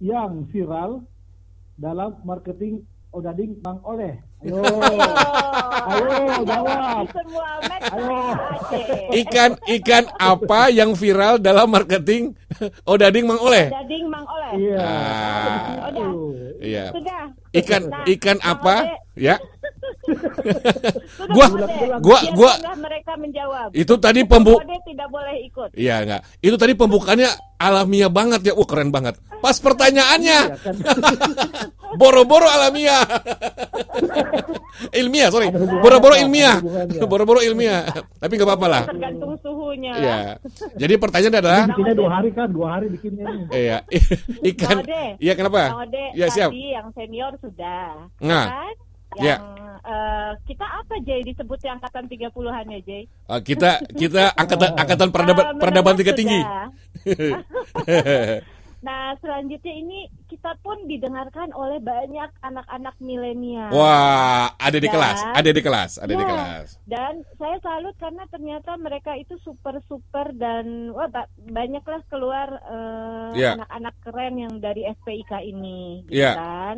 yang 0.00 0.48
viral 0.48 1.04
dalam 1.76 2.16
marketing 2.24 2.84
Odading 3.08 3.56
Mang 3.64 3.80
Oleh? 3.88 4.20
Ayo. 4.44 4.60
Ayo 5.88 6.44
jawab. 6.44 7.04
Ayo. 7.88 8.18
Ikan 9.24 9.50
ikan 9.80 10.04
apa 10.20 10.68
yang 10.68 10.92
viral 10.92 11.40
dalam 11.40 11.72
marketing 11.72 12.36
Odading 12.84 13.24
Mang 13.24 13.40
Oleh? 13.40 13.72
Dading 13.72 14.06
Mang 14.12 14.28
Oleh. 14.28 14.52
Iya. 14.60 14.80
Ah, 14.80 15.88
iya. 16.60 16.84
Sudah. 16.92 17.22
Ikan 17.52 17.82
Nah, 17.88 18.04
ikan 18.12 18.38
apa? 18.44 18.76
Ya. 19.16 19.40
Gua 21.28 21.46
gua 22.00 22.18
gua 22.32 22.52
mereka 22.76 23.12
menjawab. 23.16 23.68
Itu 23.72 23.94
tadi 23.96 24.24
pembu- 24.24 24.58
Kode 24.58 24.78
tidak 24.84 25.08
boleh 25.08 25.36
ikut. 25.44 25.70
Iya 25.74 25.94
enggak. 26.02 26.20
Itu 26.38 26.56
tadi 26.56 26.72
pembukaannya 26.72 27.30
alamiah 27.58 28.08
banget 28.08 28.40
ya. 28.44 28.52
Wah, 28.54 28.66
keren 28.66 28.88
banget. 28.88 29.18
Pas 29.38 29.54
pertanyaannya 29.54 30.38
boro-boro 32.00 32.46
alamiah. 32.46 33.06
ilmiah, 34.94 35.28
sorry. 35.28 35.50
Boro-boro 35.52 36.14
ilmiah. 36.14 36.58
Boro-boro 37.02 37.40
ilmiah. 37.40 37.86
Tapi 38.18 38.32
nggak 38.34 38.48
apa-apa 38.48 38.66
lah. 38.66 38.82
Tergantung 38.86 39.34
suhunya. 39.38 39.92
Iya. 39.94 40.18
Jadi 40.76 40.94
pertanyaan 40.96 41.36
adalah 41.38 41.62
Bikinnya 41.68 41.94
dua 41.94 42.10
hari 42.10 42.30
kan, 42.34 42.48
dua 42.50 42.68
hari 42.78 42.86
bikinnya. 42.88 43.26
Iya, 43.50 43.76
ikan. 44.54 44.76
Iya, 45.18 45.32
kenapa? 45.34 45.86
Iya, 46.14 46.26
siap. 46.30 46.50
tadi 46.50 46.66
yang 46.74 46.88
senior 46.94 47.32
sudah. 47.38 48.06
Nah. 48.22 48.46
Kan? 48.48 48.74
Ya. 49.16 49.40
Yang 49.40 49.42
eh, 49.80 50.32
kita 50.44 50.66
apa 50.68 50.94
Jay 51.00 51.24
disebut 51.24 51.58
yang 51.62 51.80
angkatan 51.80 52.04
30-an 52.06 52.66
ya 52.68 52.80
Jay? 52.82 53.02
Ah, 53.24 53.40
kita 53.40 53.80
kita 53.90 54.32
angkatan 54.40 54.70
angkatan 54.74 55.08
peradaban 55.08 55.44
Ah, 55.46 55.56
peradaban 55.56 55.94
tingkat 55.96 56.16
tinggi. 56.16 56.40
Nah, 58.78 59.10
selanjutnya 59.18 59.74
ini 59.74 60.06
kita 60.30 60.54
pun 60.62 60.86
didengarkan 60.86 61.50
oleh 61.50 61.82
banyak 61.82 62.30
anak-anak 62.38 62.94
milenial. 63.02 63.74
Wah, 63.74 64.54
ada 64.54 64.78
di 64.78 64.86
Dan- 64.86 64.94
kelas, 64.94 65.18
ada 65.34 65.50
di 65.50 65.58
kelas, 65.58 65.92
ada 65.98 66.12
di 66.14 66.22
Ya, 66.22 66.30
kelas. 66.30 66.66
Dan 66.86 67.12
saya 67.34 67.58
salut 67.58 67.98
karena 67.98 68.22
ternyata 68.30 68.78
mereka 68.78 69.18
itu 69.18 69.34
super 69.42 69.82
super 69.90 70.30
dan 70.30 70.94
wah 70.94 71.10
ba- 71.10 71.26
banyaklah 71.42 72.06
keluar 72.06 72.54
eh, 72.54 73.28
Ya. 73.34 73.58
anak-anak 73.58 73.94
keren 73.98 74.34
yang 74.38 74.54
dari 74.62 74.86
SPIK 74.86 75.42
ini, 75.42 76.06
gitu 76.06 76.22
Ya. 76.22 76.38
kan. 76.38 76.76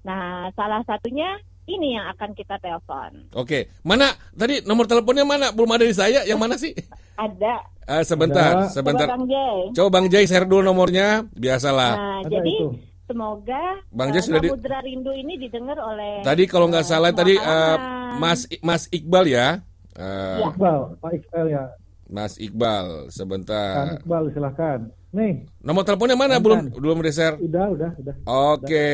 Nah, 0.00 0.48
salah 0.56 0.80
satunya 0.88 1.28
ini 1.66 1.96
yang 1.96 2.06
akan 2.10 2.30
kita 2.32 2.56
telepon. 2.58 3.28
Oke, 3.32 3.72
mana 3.80 4.08
tadi 4.30 4.60
nomor 4.62 4.84
teleponnya 4.84 5.24
mana? 5.24 5.48
Belum 5.50 5.70
ada 5.70 5.84
di 5.84 5.92
saya. 5.92 6.22
Yang 6.22 6.38
mana 6.38 6.54
sih? 6.56 6.72
Ada. 7.14 7.54
Ah, 7.84 8.02
sebentar, 8.02 8.64
Ada. 8.64 8.72
sebentar. 8.72 9.06
Coba 9.06 9.16
Bang 9.16 9.26
Jay. 9.28 9.56
Coba 9.72 9.88
Bang 9.90 10.06
Jay 10.08 10.24
share 10.24 10.44
dulu 10.44 10.60
nomornya, 10.60 11.24
biasalah. 11.30 11.92
Nah, 11.94 12.18
Ada 12.20 12.32
jadi 12.32 12.52
itu. 12.52 12.68
semoga 13.04 13.64
Bang 13.88 14.08
eh, 14.08 14.12
Jay 14.16 14.22
sudah 14.24 14.40
di- 14.40 14.50
Rindu 14.50 15.12
ini 15.12 15.36
didengar 15.36 15.76
oleh 15.76 16.20
Tadi 16.20 16.44
kalau 16.44 16.66
nggak 16.68 16.84
salah 16.84 17.12
semua 17.12 17.20
tadi 17.20 17.34
eh, 17.36 17.40
kalangan. 17.40 18.18
Mas 18.18 18.40
Mas 18.60 18.82
Iqbal 18.88 19.24
ya. 19.28 19.46
Eh, 19.94 20.38
Iqbal, 20.42 20.78
Pak 20.98 21.12
Iqbal 21.12 21.46
ya. 21.48 21.64
Mas 22.04 22.36
Iqbal, 22.36 23.08
sebentar. 23.08 23.96
Iqbal 24.00 24.32
silahkan. 24.32 24.80
Nih, 25.14 25.46
Nomor 25.62 25.86
teleponnya 25.86 26.18
mana? 26.18 26.42
Belum 26.42 26.66
belum 26.68 26.98
di 26.98 27.14
share. 27.14 27.38
udah, 27.38 27.70
udah, 27.70 27.90
udah. 28.02 28.14
Oke, 28.26 28.90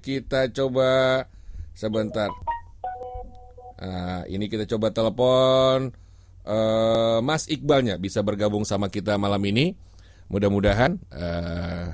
kita 0.00 0.48
coba 0.48 1.22
sebentar. 1.78 2.26
Nah, 3.78 4.26
ini 4.26 4.50
kita 4.50 4.66
coba 4.66 4.90
telepon 4.90 5.94
eh, 6.42 7.18
Mas 7.22 7.46
Iqbalnya 7.46 7.94
bisa 8.02 8.26
bergabung 8.26 8.66
sama 8.66 8.90
kita 8.90 9.14
malam 9.14 9.38
ini. 9.46 9.78
Mudah-mudahan 10.26 10.98
eh, 11.14 11.86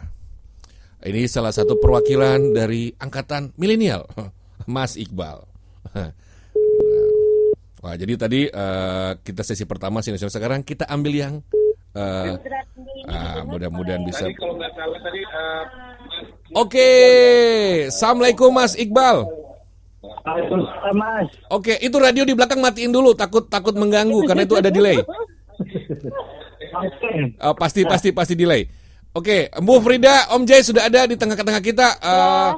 ini 1.04 1.28
salah 1.28 1.52
satu 1.52 1.76
perwakilan 1.76 2.56
dari 2.56 2.96
angkatan 2.96 3.52
milenial, 3.60 4.08
Mas 4.74 4.96
Iqbal. 4.96 5.44
Wah, 7.84 7.94
jadi 8.00 8.16
tadi 8.16 8.48
eh, 8.48 9.12
kita 9.20 9.44
sesi 9.44 9.68
pertama 9.68 10.00
sini 10.00 10.16
sekarang 10.16 10.64
kita 10.64 10.88
ambil 10.88 11.12
yang 11.12 11.34
eh, 11.92 12.40
ah, 13.12 13.44
mudah-mudahan 13.44 14.00
bisa. 14.08 14.24
Oke, 16.56 16.88
assalamualaikum 17.92 18.48
Mas 18.48 18.72
Iqbal. 18.72 19.43
Mas. 20.92 21.28
Oke, 21.48 21.74
itu 21.78 21.96
radio 21.96 22.24
di 22.24 22.34
belakang 22.36 22.60
matiin 22.60 22.92
dulu, 22.92 23.12
takut 23.12 23.48
takut 23.48 23.74
mengganggu 23.74 24.24
karena 24.24 24.42
itu 24.44 24.54
ada 24.56 24.70
delay. 24.70 24.98
Eh, 27.34 27.54
pasti 27.58 27.82
pasti 27.86 28.08
pasti 28.10 28.34
delay. 28.34 28.66
Oke, 29.14 29.46
Bu 29.62 29.78
Frida, 29.78 30.34
Om 30.34 30.42
Jay 30.42 30.58
sudah 30.60 30.90
ada 30.90 31.06
di 31.06 31.14
tengah-tengah 31.14 31.62
kita. 31.62 31.88
Eh, 32.02 32.52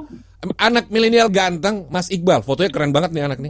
Anak 0.61 0.93
milenial 0.93 1.33
ganteng, 1.33 1.89
Mas 1.89 2.13
Iqbal. 2.13 2.45
Fotonya 2.45 2.69
keren 2.69 2.93
banget 2.93 3.09
nih 3.09 3.25
anak 3.25 3.41
nih. 3.41 3.49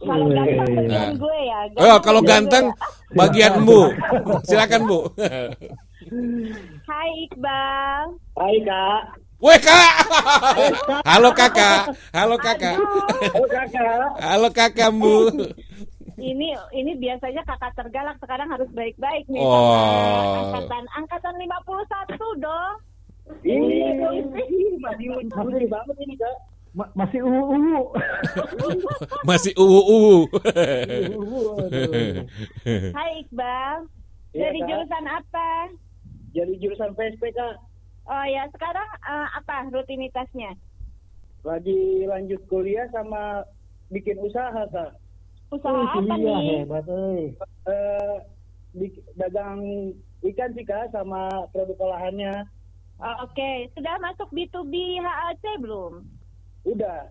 Kalau 0.00 0.28
ganteng 0.28 0.84
Nah. 0.84 1.08
gue 1.16 1.38
ya. 1.42 1.58
Oh, 1.80 1.98
kalau 2.04 2.20
ganteng 2.20 2.64
bagian 3.12 3.64
Bu. 3.64 3.88
Silakan 4.44 4.84
Bu. 4.84 5.08
Hai 6.84 7.10
Iqbal. 7.24 8.04
Hai 8.36 8.56
Kak. 8.62 9.02
Weh 9.40 9.56
kak, 9.56 9.92
halo 11.08 11.32
kakak, 11.32 11.88
halo 12.12 12.36
kakak, 12.36 12.76
Halo 12.76 13.46
Kakak. 13.48 13.96
halo 14.20 14.48
kakak 14.52 14.90
Bu. 14.92 15.32
Ini 16.20 16.52
ini 16.76 16.92
biasanya 17.00 17.40
kakak 17.48 17.72
tergalak 17.72 18.20
sekarang 18.20 18.52
harus 18.52 18.68
baik-baik 18.76 19.24
nih 19.32 19.40
Oh. 19.40 20.44
angkatan 20.44 20.84
angkatan 20.92 21.34
51 21.40 22.36
dong. 22.36 22.74
Iya, 23.40 24.12
banget 25.64 25.96
ini 25.98 26.14
kak. 26.20 26.36
Ma- 26.70 26.92
masih 26.92 27.24
uwu 27.24 27.40
uwu. 27.50 27.80
Masih 29.28 29.52
uwu-uwu. 29.58 30.28
Hai 32.92 33.24
Iqbal. 33.24 33.88
Iya, 34.30 34.46
Dari 34.46 34.60
jurusan 34.62 35.04
apa? 35.08 35.50
Jadi 36.30 36.52
jurusan 36.60 36.92
PSP 36.94 37.32
kak. 37.32 37.56
Oh 38.10 38.26
ya, 38.26 38.42
sekarang 38.50 38.88
eh, 39.06 39.28
apa 39.38 39.70
rutinitasnya? 39.70 40.58
Lagi 41.46 42.02
lanjut 42.04 42.42
kuliah 42.50 42.90
sama 42.90 43.46
bikin 43.86 44.18
usaha 44.18 44.66
kak. 44.66 44.98
Usaha 45.54 45.70
Oh, 45.70 45.86
apa 45.86 45.94
kuliah, 45.94 46.42
nih? 46.42 46.66
hebat. 46.66 46.84
Eh, 47.70 48.16
bik- 48.74 49.06
dagang 49.14 49.62
ikan 50.26 50.50
sih 50.52 50.66
kak 50.66 50.90
sama 50.90 51.46
produk 51.54 51.78
olahannya. 51.80 52.50
Oh, 52.98 53.24
Oke, 53.24 53.70
sudah 53.72 53.96
masuk 54.02 54.28
B2B 54.34 54.74
HAC 55.00 55.44
belum? 55.62 56.04
Udah. 56.66 57.08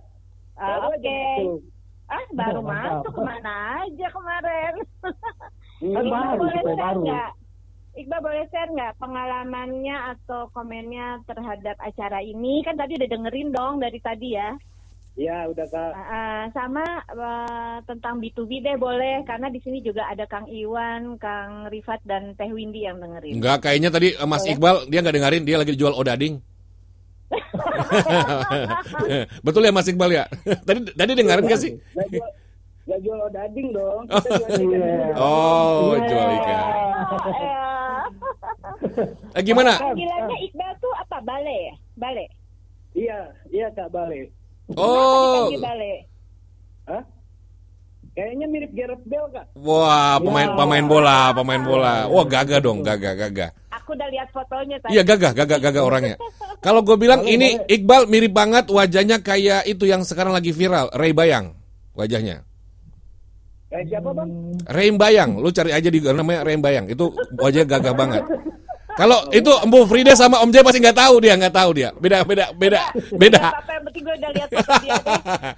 Ah, 0.53 0.83
Baru 0.83 0.99
Oke. 0.99 1.09
masuk. 1.09 1.59
Ah, 2.11 2.25
baru 2.35 2.61
masuk 2.75 3.11
ke 3.15 3.21
mana 3.23 3.53
aja 3.81 4.07
kemarin? 4.11 4.73
Kan 5.79 6.05
baru, 6.05 6.37
boleh 6.37 6.61
supaya 6.61 6.75
share 6.75 6.83
baru. 6.83 7.01
nggak? 7.07 7.31
Iqbal 7.99 8.23
boleh 8.23 8.47
share 8.47 8.71
nggak 8.71 8.95
pengalamannya 8.95 10.15
atau 10.15 10.47
komennya 10.55 11.19
terhadap 11.27 11.75
acara 11.83 12.23
ini? 12.23 12.63
Kan 12.63 12.79
tadi 12.79 12.95
udah 12.95 13.09
dengerin 13.11 13.51
dong 13.51 13.83
dari 13.83 13.99
tadi 13.99 14.39
ya. 14.39 14.55
Ya 15.19 15.51
udah 15.51 15.67
kak. 15.67 15.91
Ah, 15.99 16.47
sama 16.55 16.85
eh, 17.11 17.77
tentang 17.83 18.23
B2B 18.23 18.63
deh 18.63 18.79
boleh 18.79 19.27
karena 19.27 19.51
di 19.51 19.59
sini 19.59 19.83
juga 19.83 20.07
ada 20.07 20.23
Kang 20.31 20.47
Iwan, 20.47 21.19
Kang 21.19 21.67
Rifat 21.67 21.99
dan 22.07 22.39
Teh 22.39 22.47
Windy 22.47 22.87
yang 22.87 23.03
dengerin. 23.03 23.35
Enggak, 23.35 23.67
kayaknya 23.67 23.91
tadi 23.91 24.15
eh, 24.15 24.23
Mas 24.23 24.47
Iqbal 24.47 24.87
dia 24.87 25.03
nggak 25.03 25.15
dengerin, 25.19 25.43
dia 25.43 25.59
lagi 25.59 25.75
jual 25.75 25.91
odading. 25.91 26.39
Betul 29.45 29.67
ya 29.67 29.75
Mas 29.75 29.91
Iqbal 29.91 30.11
ya? 30.15 30.23
Tadi 30.67 30.79
tadi 30.95 31.11
dengerin 31.19 31.45
gak 31.51 31.61
sih? 31.61 31.75
Jual, 31.75 32.31
gak 32.89 32.99
jual 33.05 33.19
odading 33.21 33.69
dong. 33.69 34.01
Kita 34.09 34.29
jual 34.41 34.49
ikan 34.49 34.65
juga. 34.65 35.15
Oh, 35.21 35.93
jual 36.01 36.27
ikan. 36.41 36.63
Eh, 39.37 39.43
gimana? 39.45 39.77
Panggilannya 39.77 40.37
Iqbal 40.49 40.71
tuh 40.81 40.93
apa? 40.97 41.17
Bale 41.21 41.55
ya? 41.69 41.75
Bale. 41.93 42.25
Iya, 42.97 43.19
iya 43.53 43.67
kak 43.71 43.93
Bale. 43.93 44.33
Oh, 44.73 45.53
Bale. 45.53 46.09
Hah? 46.89 47.03
Kayaknya 48.17 48.45
mirip 48.49 48.71
Gareth 48.73 49.05
Bale 49.05 49.29
kak. 49.31 49.45
wah 49.53 50.17
pemain 50.17 50.49
pemain 50.57 50.85
bola, 50.89 51.19
pemain 51.37 51.61
bola. 51.61 51.93
Wah 52.09 52.25
gagah 52.25 52.59
dong, 52.59 52.81
gagah 52.81 53.13
gagah. 53.13 53.51
Aku 53.69 53.93
udah 53.93 54.09
lihat 54.09 54.33
fotonya 54.33 54.81
tadi. 54.81 54.97
Iya 54.97 55.05
gagah, 55.05 55.31
gagah, 55.37 55.59
gagah 55.61 55.83
orangnya. 55.85 56.15
Kalau 56.59 56.81
gue 56.81 56.97
bilang 56.97 57.23
ini 57.23 57.61
Iqbal 57.69 58.09
mirip 58.09 58.33
banget 58.33 58.67
wajahnya 58.73 59.21
kayak 59.21 59.69
itu 59.69 59.85
yang 59.85 60.01
sekarang 60.01 60.33
lagi 60.33 60.49
viral, 60.49 60.89
Ray 60.97 61.13
Bayang 61.13 61.53
wajahnya. 61.93 62.48
Kayak 63.69 63.85
siapa 63.85 64.09
bang? 64.17 64.29
Bayang, 64.97 65.29
lu 65.37 65.49
cari 65.53 65.69
aja 65.69 65.89
di 65.93 66.01
namanya 66.01 66.41
Ray 66.41 66.57
Bayang. 66.57 66.89
Itu 66.89 67.13
wajahnya 67.37 67.69
gagah 67.69 67.93
banget. 67.93 68.23
Kalau 68.99 69.29
itu 69.31 69.47
Embu 69.63 69.87
Frida 69.87 70.11
sama 70.11 70.43
Om 70.43 70.51
Jay 70.51 70.59
pasti 70.59 70.83
nggak 70.83 70.97
tahu 70.97 71.23
dia, 71.23 71.37
nggak 71.39 71.55
tahu 71.55 71.71
dia. 71.71 71.89
Beda, 71.95 72.25
beda, 72.27 72.51
beda, 72.51 72.81
beda. 73.15 73.43
Apa 73.55 73.71
yang 73.79 73.83
penting 73.87 74.03
gue 74.03 74.15
udah 74.19 74.31
lihat 74.35 74.49
foto 74.51 74.73
dia. 74.83 74.93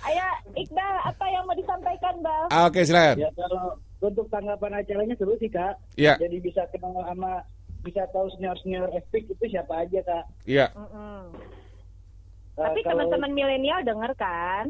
Ayo 0.06 0.28
Iqbal, 0.54 0.96
apa 1.10 1.26
yang 1.32 1.44
mau 1.50 1.56
disampaikan 1.58 2.16
Bal? 2.22 2.46
Ah, 2.54 2.70
Oke, 2.70 2.86
silakan. 2.86 3.18
Ya 3.18 3.32
kalau 3.34 3.82
untuk 4.04 4.30
tanggapan 4.30 4.78
acaranya 4.78 5.16
seru 5.18 5.34
sih 5.42 5.50
kak. 5.50 5.74
Iya. 5.98 6.22
Jadi 6.22 6.38
bisa 6.38 6.70
kenal 6.70 6.94
sama 7.02 7.42
bisa 7.82 8.06
tahu 8.14 8.30
senior 8.38 8.54
senior 8.62 8.94
FPIC 9.10 9.34
itu 9.34 9.46
siapa 9.58 9.74
aja 9.90 10.00
kak. 10.06 10.26
Iya. 10.46 10.70
Mm-mm. 10.78 11.34
Eh, 11.34 12.62
Tapi 12.62 12.80
kalau 12.86 13.10
teman-teman 13.10 13.32
milenial 13.34 13.82
denger 13.82 14.12
kan? 14.20 14.70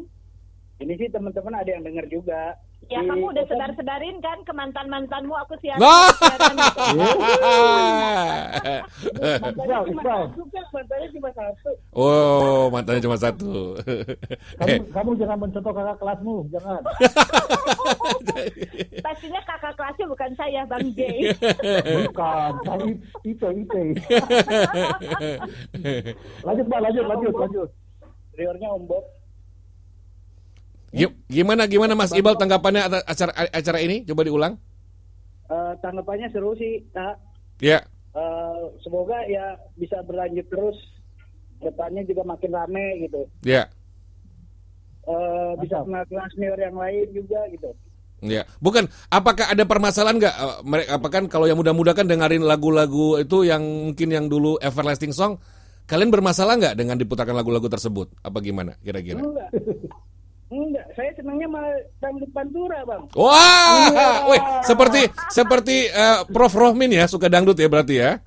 ini 0.82 0.98
sih 0.98 1.06
teman-teman 1.12 1.54
ada 1.54 1.70
yang 1.70 1.84
dengar 1.84 2.08
juga. 2.08 2.56
Ya 2.92 3.00
Di- 3.00 3.08
kamu 3.08 3.24
udah 3.32 3.44
sedar-sedarin 3.48 4.20
kan 4.20 4.36
ke 4.44 4.52
mantan-mantanmu 4.52 5.32
aku 5.32 5.56
siaran. 5.64 5.80
Nah. 5.80 6.12
siaran 6.12 6.54
gitu. 6.60 6.92
Mantannya 9.40 9.80
cuma 9.88 9.96
satu 9.96 9.96
Kak. 10.04 10.28
mantannya 10.76 11.08
cuma 11.08 11.30
satu. 11.32 11.70
Oh, 11.96 12.68
mantannya 12.68 13.00
cuma 13.00 13.16
satu. 13.16 13.80
Kamu, 14.60 14.92
kamu 14.92 15.10
jangan 15.16 15.36
mencontoh 15.40 15.72
kakak 15.72 15.96
kelasmu, 16.04 16.34
jangan. 16.52 16.80
Pastinya 19.08 19.40
kakak 19.48 19.72
kelasnya 19.80 20.04
bukan 20.04 20.30
saya, 20.36 20.60
Bang 20.68 20.84
J. 20.92 21.00
Bukan, 22.12 22.52
saya 22.68 22.86
itu 23.24 23.46
itu. 23.56 23.80
Lanjut, 26.44 26.64
Mbak, 26.68 26.80
lanjut, 26.84 27.04
lanjut, 27.08 27.34
lanjut. 27.40 27.68
Riornya 28.36 28.68
Om 28.68 28.84
Bob. 28.84 29.21
Gi- 30.92 31.16
Gimana 31.26 31.64
gimana 31.64 31.92
Mas 31.92 32.12
Iqbal 32.12 32.36
tanggapannya 32.36 32.82
atas 32.84 33.02
acara 33.04 33.32
acara 33.48 33.78
ini? 33.80 34.04
Coba 34.04 34.22
diulang. 34.22 34.54
Eh, 35.48 35.72
tanggapannya 35.80 36.28
seru 36.28 36.52
sih 36.54 36.84
kak. 36.92 37.16
Ya. 37.58 37.80
Eh, 38.12 38.60
semoga 38.80 39.24
ya 39.26 39.56
bisa 39.74 40.04
berlanjut 40.04 40.44
terus. 40.46 40.76
Depannya 41.58 42.02
juga 42.02 42.22
makin 42.22 42.50
rame 42.50 42.86
gitu. 43.02 43.24
Ya. 43.40 43.70
Eh, 45.02 45.52
bisa 45.58 45.82
kenal 45.82 46.04
senior 46.30 46.58
yang 46.58 46.76
lain 46.76 47.10
juga 47.10 47.40
gitu. 47.50 47.70
Ya, 48.22 48.46
bukan. 48.62 48.86
Apakah 49.10 49.50
ada 49.50 49.66
permasalahan 49.66 50.14
nggak? 50.14 50.34
Eh, 50.36 50.56
Mereka, 50.62 50.90
apa 50.94 51.08
kan 51.10 51.24
kalau 51.26 51.50
yang 51.50 51.58
muda-muda 51.58 51.90
kan 51.90 52.06
dengerin 52.06 52.46
lagu-lagu 52.46 53.18
itu 53.18 53.42
yang 53.42 53.62
mungkin 53.90 54.08
yang 54.14 54.26
dulu 54.30 54.62
everlasting 54.62 55.10
song, 55.10 55.42
kalian 55.86 56.14
bermasalah 56.14 56.54
nggak 56.54 56.74
dengan 56.78 56.94
diputarkan 56.94 57.34
lagu-lagu 57.34 57.66
tersebut? 57.66 58.14
Apa 58.22 58.38
gimana? 58.38 58.78
Kira-kira? 58.78 59.18
Enggak. 59.18 59.50
Enggak, 60.52 60.84
saya 60.92 61.10
senangnya 61.16 61.48
malah 61.48 61.72
dangdut 61.96 62.28
pantura, 62.36 62.84
Bang. 62.84 63.08
Wah, 63.16 64.28
wih, 64.28 64.42
seperti 64.68 65.08
seperti 65.32 65.88
eh, 65.88 66.28
Prof 66.28 66.52
Rohmin 66.52 66.92
ya 66.92 67.08
suka 67.08 67.32
dangdut 67.32 67.56
ya 67.56 67.72
berarti 67.72 67.94
ya? 67.96 68.20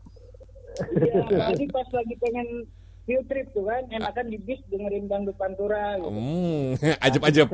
Iya, 0.98 1.22
tadi 1.54 1.70
pas 1.70 1.86
lagi 1.94 2.18
pengen 2.18 2.66
field 3.06 3.30
trip 3.30 3.46
tuh 3.54 3.70
kan, 3.70 3.86
enakan 3.94 4.26
di 4.34 4.42
bis 4.42 4.58
dengerin 4.74 5.06
dangdut 5.06 5.38
pantura 5.38 6.02
gitu. 6.02 6.10
Hmm, 6.10 6.74
ajep-ajep. 7.06 7.48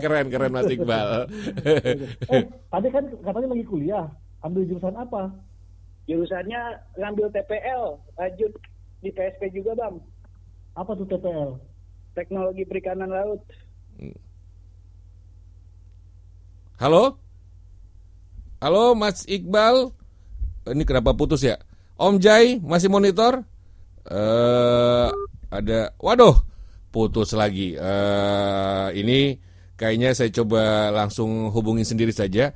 Keren 0.00 0.26
keren 0.32 0.52
Mas 0.56 0.72
Iqbal. 0.72 1.28
Eh, 2.32 2.42
tadi 2.48 2.88
kan 2.88 3.04
katanya 3.28 3.48
lagi 3.52 3.64
kuliah. 3.68 4.08
Ambil 4.40 4.64
jurusan 4.64 4.96
apa? 4.96 5.28
Jurusannya 6.08 6.80
ngambil 6.96 7.28
TPL, 7.28 8.00
lanjut 8.16 8.52
di 9.04 9.12
PSP 9.12 9.52
juga, 9.52 9.76
Bang. 9.76 10.00
Apa 10.78 10.94
tuh 10.94 11.10
TPL? 11.10 11.58
Teknologi 12.14 12.62
Perikanan 12.62 13.10
Laut. 13.10 13.42
Halo? 16.78 17.18
Halo 18.62 18.94
Mas 18.94 19.26
Iqbal. 19.26 19.90
Ini 20.70 20.82
kenapa 20.86 21.18
putus 21.18 21.42
ya? 21.42 21.58
Om 21.98 22.22
Jai 22.22 22.62
masih 22.62 22.86
monitor? 22.94 23.42
Eh 24.06 25.10
ada 25.50 25.90
waduh, 25.98 26.46
putus 26.94 27.34
lagi. 27.34 27.74
Eh 27.74 28.88
ini 29.02 29.34
kayaknya 29.74 30.14
saya 30.14 30.30
coba 30.30 30.94
langsung 30.94 31.50
hubungin 31.50 31.82
sendiri 31.82 32.14
saja. 32.14 32.54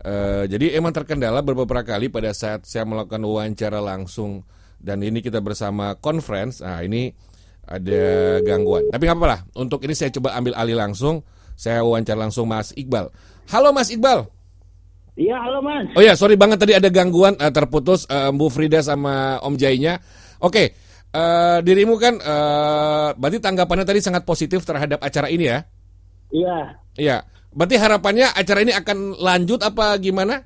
Eh 0.00 0.48
jadi 0.48 0.72
emang 0.80 0.96
terkendala 0.96 1.44
beberapa 1.44 1.84
kali 1.84 2.08
pada 2.08 2.32
saat 2.32 2.64
saya 2.64 2.88
melakukan 2.88 3.20
wawancara 3.28 3.84
langsung 3.84 4.48
dan 4.80 5.04
ini 5.04 5.20
kita 5.20 5.44
bersama 5.44 6.00
conference. 6.00 6.64
Nah, 6.64 6.80
ini 6.80 7.12
ada 7.68 8.02
gangguan. 8.40 8.88
Tapi 8.88 9.02
nggak 9.04 9.16
apa-apa 9.20 9.28
lah. 9.28 9.40
Untuk 9.60 9.84
ini 9.84 9.92
saya 9.92 10.08
coba 10.08 10.32
ambil 10.40 10.56
alih 10.56 10.76
langsung. 10.76 11.20
Saya 11.58 11.84
wawancara 11.84 12.16
langsung 12.16 12.48
Mas 12.48 12.72
Iqbal. 12.72 13.12
Halo 13.52 13.68
Mas 13.76 13.92
Iqbal. 13.92 14.24
Iya, 15.18 15.36
halo 15.42 15.58
Mas. 15.60 15.90
Oh 15.98 16.02
ya, 16.02 16.14
sorry 16.14 16.38
banget 16.38 16.62
tadi 16.62 16.78
ada 16.78 16.86
gangguan 16.88 17.34
eh, 17.36 17.50
terputus 17.50 18.06
eh, 18.06 18.30
Bu 18.30 18.48
Frida 18.48 18.78
sama 18.80 19.42
Om 19.42 19.58
Jainya. 19.58 19.98
Oke, 20.38 20.72
eh, 21.10 21.58
dirimu 21.66 21.98
kan 21.98 22.14
eh, 22.22 23.08
berarti 23.18 23.38
tanggapannya 23.42 23.84
tadi 23.84 24.00
sangat 24.00 24.22
positif 24.22 24.62
terhadap 24.62 25.02
acara 25.02 25.26
ini 25.26 25.50
ya? 25.50 25.58
Iya. 26.30 26.58
Iya. 26.94 27.16
Berarti 27.50 27.74
harapannya 27.74 28.30
acara 28.30 28.62
ini 28.62 28.70
akan 28.70 29.18
lanjut 29.18 29.60
apa 29.66 29.98
gimana? 29.98 30.38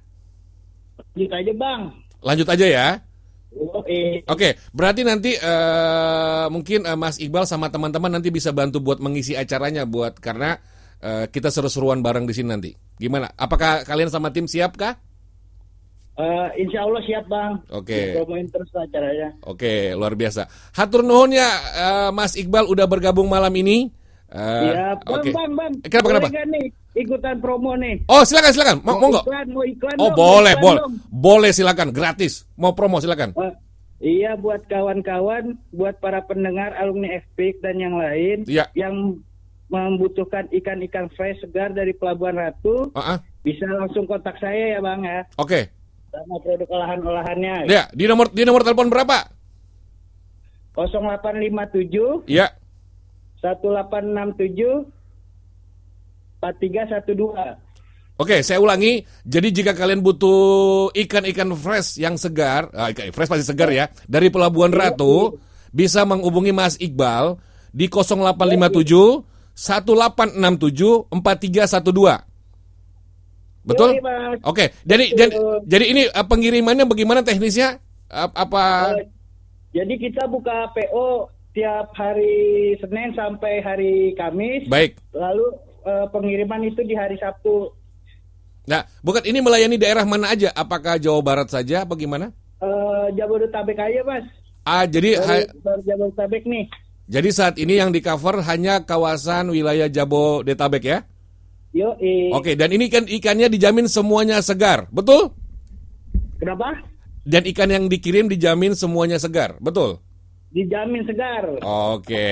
Lanjut 1.13 1.31
aja, 1.37 1.53
Bang. 1.53 1.83
Lanjut 2.25 2.49
aja 2.49 2.67
ya. 2.67 2.87
Oke. 3.53 4.25
Oke, 4.25 4.49
berarti 4.73 5.03
nanti 5.05 5.33
eh, 5.37 6.47
mungkin 6.49 6.89
eh, 6.89 6.97
Mas 6.97 7.21
Iqbal 7.21 7.45
sama 7.45 7.69
teman-teman 7.69 8.09
nanti 8.09 8.33
bisa 8.33 8.51
bantu 8.51 8.81
buat 8.81 8.99
mengisi 8.99 9.37
acaranya 9.37 9.85
buat 9.85 10.17
karena 10.19 10.57
eh, 11.01 11.29
kita 11.29 11.53
seru-seruan 11.53 12.01
bareng 12.01 12.25
di 12.25 12.35
sini 12.35 12.49
nanti. 12.49 12.71
Gimana? 12.97 13.29
Apakah 13.35 13.85
kalian 13.85 14.09
sama 14.09 14.33
tim 14.33 14.49
siap 14.49 14.77
kah? 14.79 14.95
Eh, 16.13 16.49
insya 16.61 16.85
Allah 16.85 17.01
siap, 17.09 17.25
Bang. 17.25 17.57
Oke. 17.73 18.13
Promoin 18.13 18.45
terus 18.53 18.69
acaranya. 18.77 19.33
Oke, 19.49 19.97
luar 19.97 20.13
biasa. 20.13 20.45
Hatur 20.77 21.01
nuhun 21.01 21.33
ya 21.33 21.49
eh, 21.73 22.11
Mas 22.13 22.37
Iqbal 22.37 22.69
udah 22.69 22.85
bergabung 22.85 23.33
malam 23.33 23.53
ini. 23.57 23.89
Eh, 24.29 24.65
Iya, 24.69 24.97
Bang, 25.01 25.21
Oke. 25.25 25.31
Bang, 25.33 25.53
Bang. 25.57 25.73
Kenapa 25.89 26.05
Boleh 26.05 26.21
kenapa? 26.21 26.29
nggak 26.33 26.47
nih? 26.53 26.67
Ikutan 26.95 27.37
promo 27.39 27.73
nih. 27.75 28.05
Oh, 28.05 28.21
silakan 28.23 28.53
silakan. 28.53 28.77
Mau 28.81 28.95
Mau 28.95 29.09
monggo. 29.09 29.21
iklan, 29.23 29.47
mau 29.49 29.65
iklan 29.65 29.97
Oh, 29.97 30.09
dong, 30.09 30.17
boleh, 30.19 30.53
iklan 30.53 30.63
boleh. 30.63 30.81
dong. 30.81 30.95
Boleh 31.09 31.51
silakan, 31.51 31.89
gratis. 31.91 32.33
Mau 32.55 32.73
promo 32.73 32.99
silakan. 32.99 33.33
Eh, 33.35 33.53
iya 34.19 34.35
buat 34.35 34.67
kawan-kawan, 34.67 35.57
buat 35.71 35.97
para 35.99 36.21
pendengar 36.23 36.73
alumni 36.75 37.09
FPIK 37.25 37.61
dan 37.61 37.77
yang 37.77 37.95
lain 37.95 38.45
Iya. 38.45 38.69
yang 38.75 39.17
membutuhkan 39.67 40.53
ikan-ikan 40.53 41.09
fresh 41.11 41.41
segar 41.41 41.71
dari 41.71 41.93
Pelabuhan 41.93 42.37
Ratu, 42.37 42.93
Ah, 42.93 43.17
ah. 43.17 43.19
bisa 43.41 43.65
langsung 43.67 44.05
kontak 44.05 44.37
saya 44.37 44.77
ya 44.77 44.81
bang 44.81 45.01
ya, 45.01 45.21
Oke. 45.37 45.73
sama 46.09 46.37
produk 46.39 46.69
olahan-olahannya. 46.71 47.57
Ya, 47.67 47.89
di 47.89 48.05
nomor 48.05 48.29
di 48.29 48.45
nomor 48.45 48.61
telepon 48.61 48.93
berapa? 48.93 49.33
0857 50.75 52.25
Ya. 52.27 52.53
1867 53.41 54.87
4312. 56.43 58.19
Oke, 58.19 58.43
saya 58.43 58.59
ulangi. 58.59 59.07
Jadi 59.23 59.49
jika 59.55 59.73
kalian 59.73 60.03
butuh 60.03 60.91
ikan-ikan 60.93 61.55
fresh 61.55 61.97
yang 61.97 62.19
segar, 62.19 62.69
ah, 62.75 62.91
ikan 62.91 63.09
fresh 63.11 63.31
pasti 63.31 63.47
segar 63.47 63.71
ya, 63.71 63.87
dari 64.05 64.29
Pelabuhan 64.29 64.71
Ratu, 64.71 65.39
bisa 65.71 66.05
menghubungi 66.05 66.53
Mas 66.53 66.77
Iqbal 66.77 67.39
di 67.73 67.89
0857 67.89 69.25
1867 69.55 71.09
4312. 71.09 72.27
Betul? 73.63 73.95
Oke, 74.43 74.75
jadi 74.83 75.05
jadi, 75.15 75.33
jadi 75.65 75.85
ini 75.87 76.03
eh, 76.11 76.27
pengirimannya 76.27 76.83
bagaimana 76.83 77.23
teknisnya? 77.23 77.79
Ap- 78.11 78.35
Apa 78.35 78.93
Eh, 78.99 79.07
Jadi 79.73 79.97
kita 79.97 80.29
buka 80.29 80.69
PO 80.77 81.31
tiap 81.57 81.97
hari 81.97 82.77
Senin 82.77 83.17
sampai 83.17 83.65
hari 83.65 84.13
Kamis. 84.19 84.69
Baik. 84.69 85.01
Lalu 85.17 85.47
eh, 85.83 86.07
pengiriman 86.11 86.63
itu 86.65 86.81
di 86.87 86.95
hari 86.95 87.19
Sabtu. 87.19 87.71
Nah, 88.63 88.87
bukan 89.03 89.27
ini 89.27 89.43
melayani 89.43 89.75
daerah 89.75 90.07
mana 90.07 90.31
aja? 90.31 90.55
Apakah 90.55 90.97
Jawa 90.97 91.19
Barat 91.19 91.51
saja 91.51 91.83
apa 91.83 91.99
gimana? 91.99 92.31
Eh, 92.63 93.07
Jabodetabek 93.19 93.79
aja, 93.79 94.01
Mas. 94.07 94.25
Ah, 94.63 94.87
jadi 94.87 95.19
Jabodetabek 95.83 96.47
nih. 96.47 96.71
jadi 97.11 97.29
saat 97.35 97.59
ini 97.59 97.83
yang 97.83 97.91
di 97.91 97.99
cover 97.99 98.39
hanya 98.47 98.87
kawasan 98.87 99.51
wilayah 99.51 99.91
Jabodetabek 99.91 100.85
ya? 100.87 100.99
Yo, 101.73 101.97
Oke, 102.37 102.53
dan 102.53 102.69
ini 102.69 102.93
kan 102.93 103.09
ikannya 103.09 103.49
dijamin 103.49 103.89
semuanya 103.89 104.45
segar, 104.45 104.87
betul? 104.93 105.33
Kenapa? 106.37 106.75
Dan 107.25 107.47
ikan 107.49 107.71
yang 107.71 107.85
dikirim 107.89 108.27
dijamin 108.29 108.75
semuanya 108.75 109.17
segar, 109.17 109.57
betul? 109.63 110.03
Dijamin 110.53 111.01
segar. 111.09 111.49
Oke, 111.65 112.29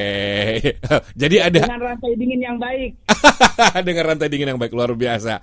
jadi 1.20 1.36
ada 1.48 1.64
Dengan 1.64 1.80
rantai 1.80 2.12
dingin 2.14 2.40
yang 2.40 2.56
baik. 2.60 2.92
dengan 3.88 4.04
rantai 4.12 4.28
dingin 4.28 4.52
yang 4.52 4.60
baik 4.60 4.76
luar 4.76 4.92
biasa. 4.92 5.40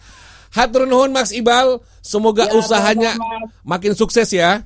Hatur 0.53 0.85
nuhun 0.85 1.09
Mas 1.09 1.33
Ibal, 1.33 1.81
semoga 1.99 2.45
Ya, 2.47 2.53
usahanya 2.53 3.11
sama-sama. 3.17 3.65
makin 3.65 3.93
sukses 3.97 4.29
ya. 4.29 4.63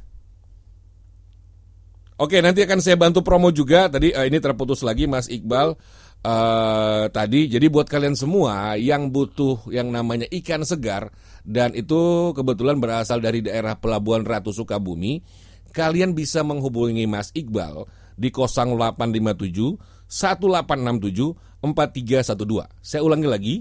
Oke, 2.22 2.38
nanti 2.38 2.62
akan 2.62 2.78
saya 2.84 3.00
bantu 3.00 3.26
promo 3.26 3.50
juga. 3.50 3.90
Tadi 3.90 4.14
eh, 4.14 4.26
ini 4.30 4.38
terputus 4.38 4.86
lagi 4.86 5.10
Mas 5.10 5.26
Iqbal. 5.26 5.74
eh 6.22 7.06
tadi 7.10 7.50
jadi 7.50 7.66
buat 7.66 7.90
kalian 7.90 8.14
semua 8.14 8.78
yang 8.78 9.10
butuh 9.10 9.66
yang 9.74 9.90
namanya 9.90 10.30
ikan 10.30 10.62
segar 10.62 11.10
dan 11.42 11.74
itu 11.74 12.30
kebetulan 12.38 12.78
berasal 12.78 13.18
dari 13.18 13.42
daerah 13.42 13.74
Pelabuhan 13.74 14.22
Ratu 14.22 14.54
Sukabumi, 14.54 15.18
kalian 15.74 16.14
bisa 16.14 16.46
menghubungi 16.46 17.10
Mas 17.10 17.34
Iqbal 17.34 17.90
di 18.18 18.30
0857 18.34 20.08
1867 20.12 21.62
4312. 21.62 22.68
Saya 22.82 23.02
ulangi 23.06 23.28
lagi 23.30 23.56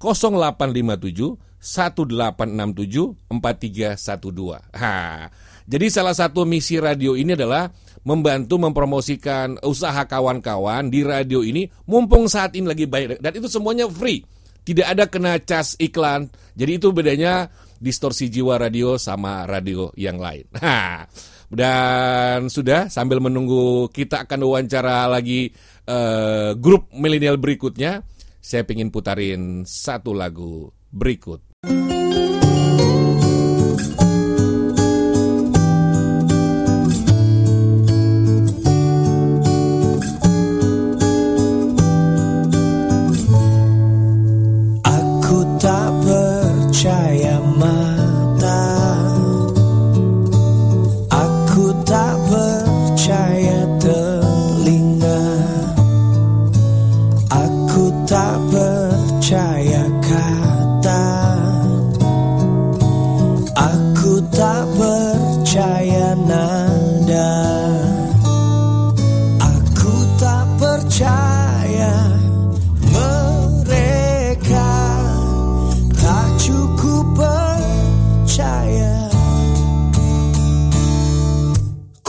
0857 0.00 1.60
1867 1.60 3.28
4312. 3.28 4.80
Ha. 4.80 5.28
Jadi 5.70 5.86
salah 5.92 6.16
satu 6.16 6.48
misi 6.48 6.80
radio 6.80 7.12
ini 7.14 7.36
adalah 7.36 7.68
membantu 8.02 8.56
mempromosikan 8.56 9.60
usaha 9.60 10.08
kawan-kawan 10.08 10.88
di 10.88 11.04
radio 11.04 11.44
ini 11.44 11.68
mumpung 11.84 12.32
saat 12.32 12.56
ini 12.56 12.64
lagi 12.64 12.88
baik 12.88 13.20
dan 13.20 13.32
itu 13.36 13.46
semuanya 13.46 13.84
free. 13.92 14.24
Tidak 14.60 14.86
ada 14.88 15.08
kena 15.08 15.40
cas 15.40 15.76
iklan. 15.80 16.32
Jadi 16.56 16.80
itu 16.80 16.92
bedanya 16.92 17.48
distorsi 17.80 18.28
jiwa 18.28 18.60
radio 18.60 19.00
sama 19.00 19.48
radio 19.48 19.92
yang 19.96 20.20
lain. 20.20 20.48
Ha. 20.60 21.08
Dan 21.50 22.46
sudah 22.46 22.86
sambil 22.86 23.18
menunggu 23.18 23.90
kita 23.90 24.22
akan 24.22 24.40
wawancara 24.46 25.10
lagi 25.10 25.50
eh, 25.84 26.50
grup 26.54 26.86
milenial 26.94 27.42
berikutnya, 27.42 28.06
saya 28.38 28.62
ingin 28.62 28.94
putarin 28.94 29.66
satu 29.66 30.14
lagu 30.14 30.70
berikut. 30.94 31.42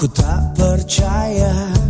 Ku 0.02 0.10
tak 0.10 0.57
percaya 0.57 1.81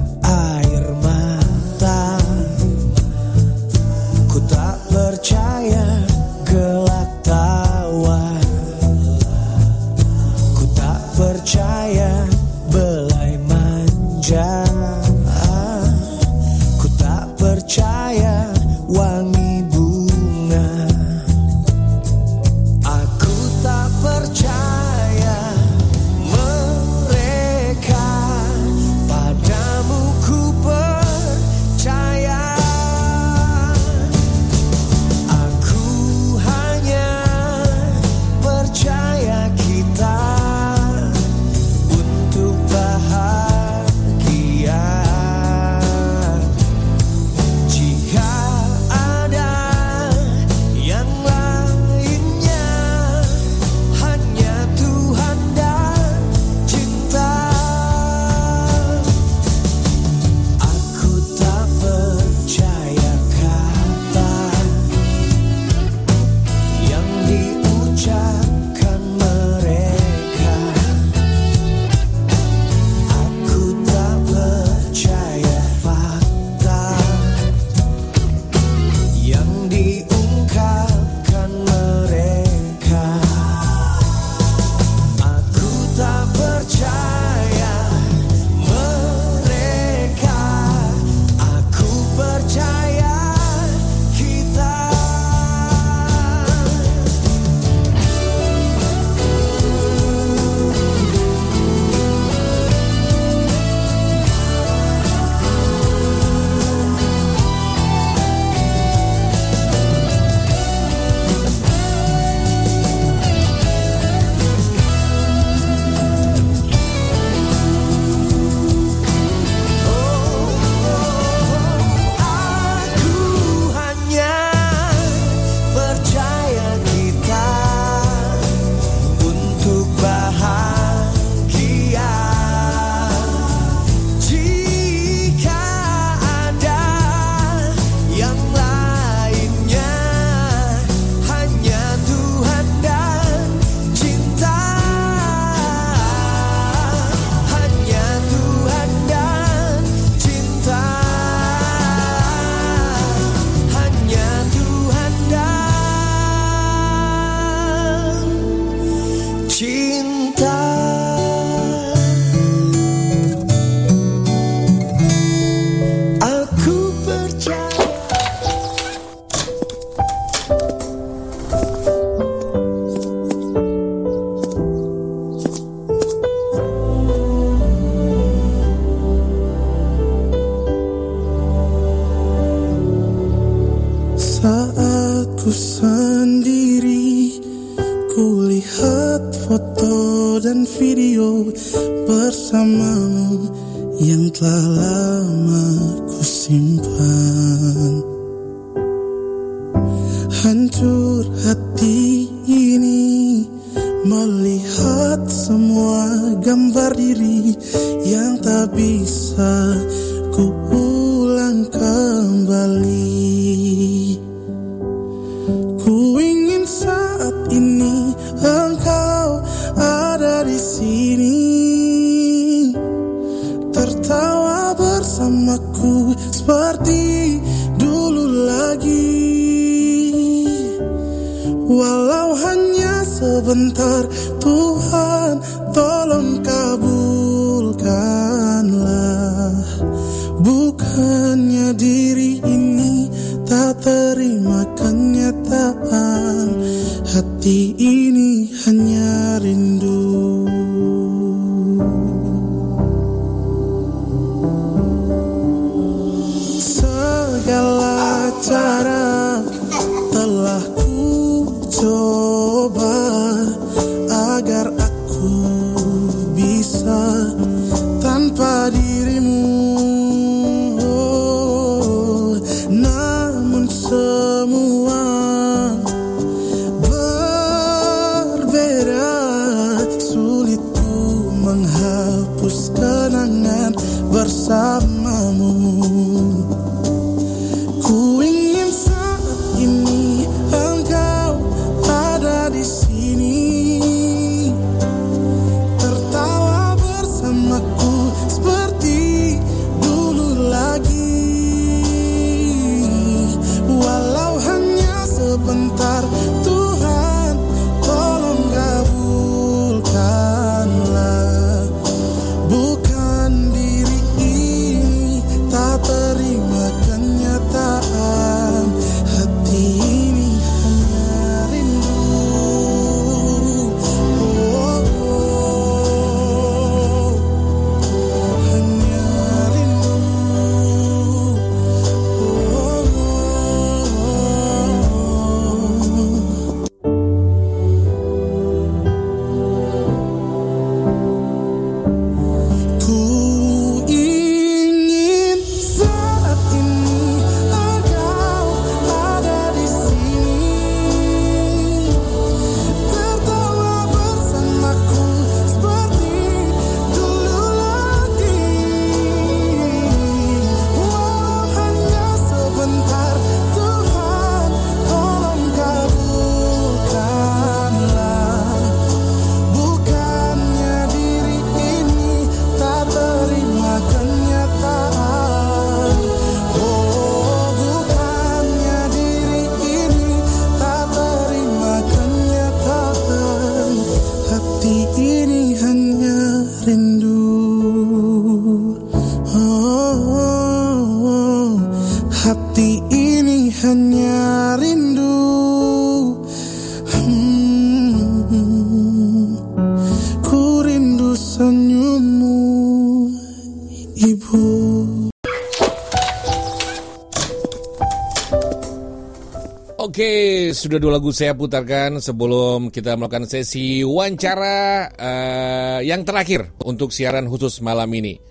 sudah 410.62 410.78
dua 410.78 411.02
lagu 411.02 411.10
saya 411.10 411.34
putarkan 411.34 411.98
sebelum 411.98 412.70
kita 412.70 412.94
melakukan 412.94 413.26
sesi 413.26 413.82
wawancara 413.82 414.94
eh, 414.94 415.80
yang 415.90 416.06
terakhir 416.06 416.54
untuk 416.62 416.94
siaran 416.94 417.26
khusus 417.26 417.66
malam 417.66 417.90
ini. 417.90 418.22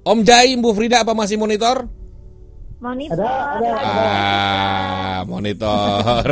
Om 0.00 0.24
Jai, 0.24 0.56
Bu 0.56 0.72
Frida 0.72 1.04
apa 1.04 1.12
masih 1.12 1.36
monitor? 1.36 1.84
Monitor. 2.80 3.20
Ah, 3.76 5.09
monitor. 5.30 6.26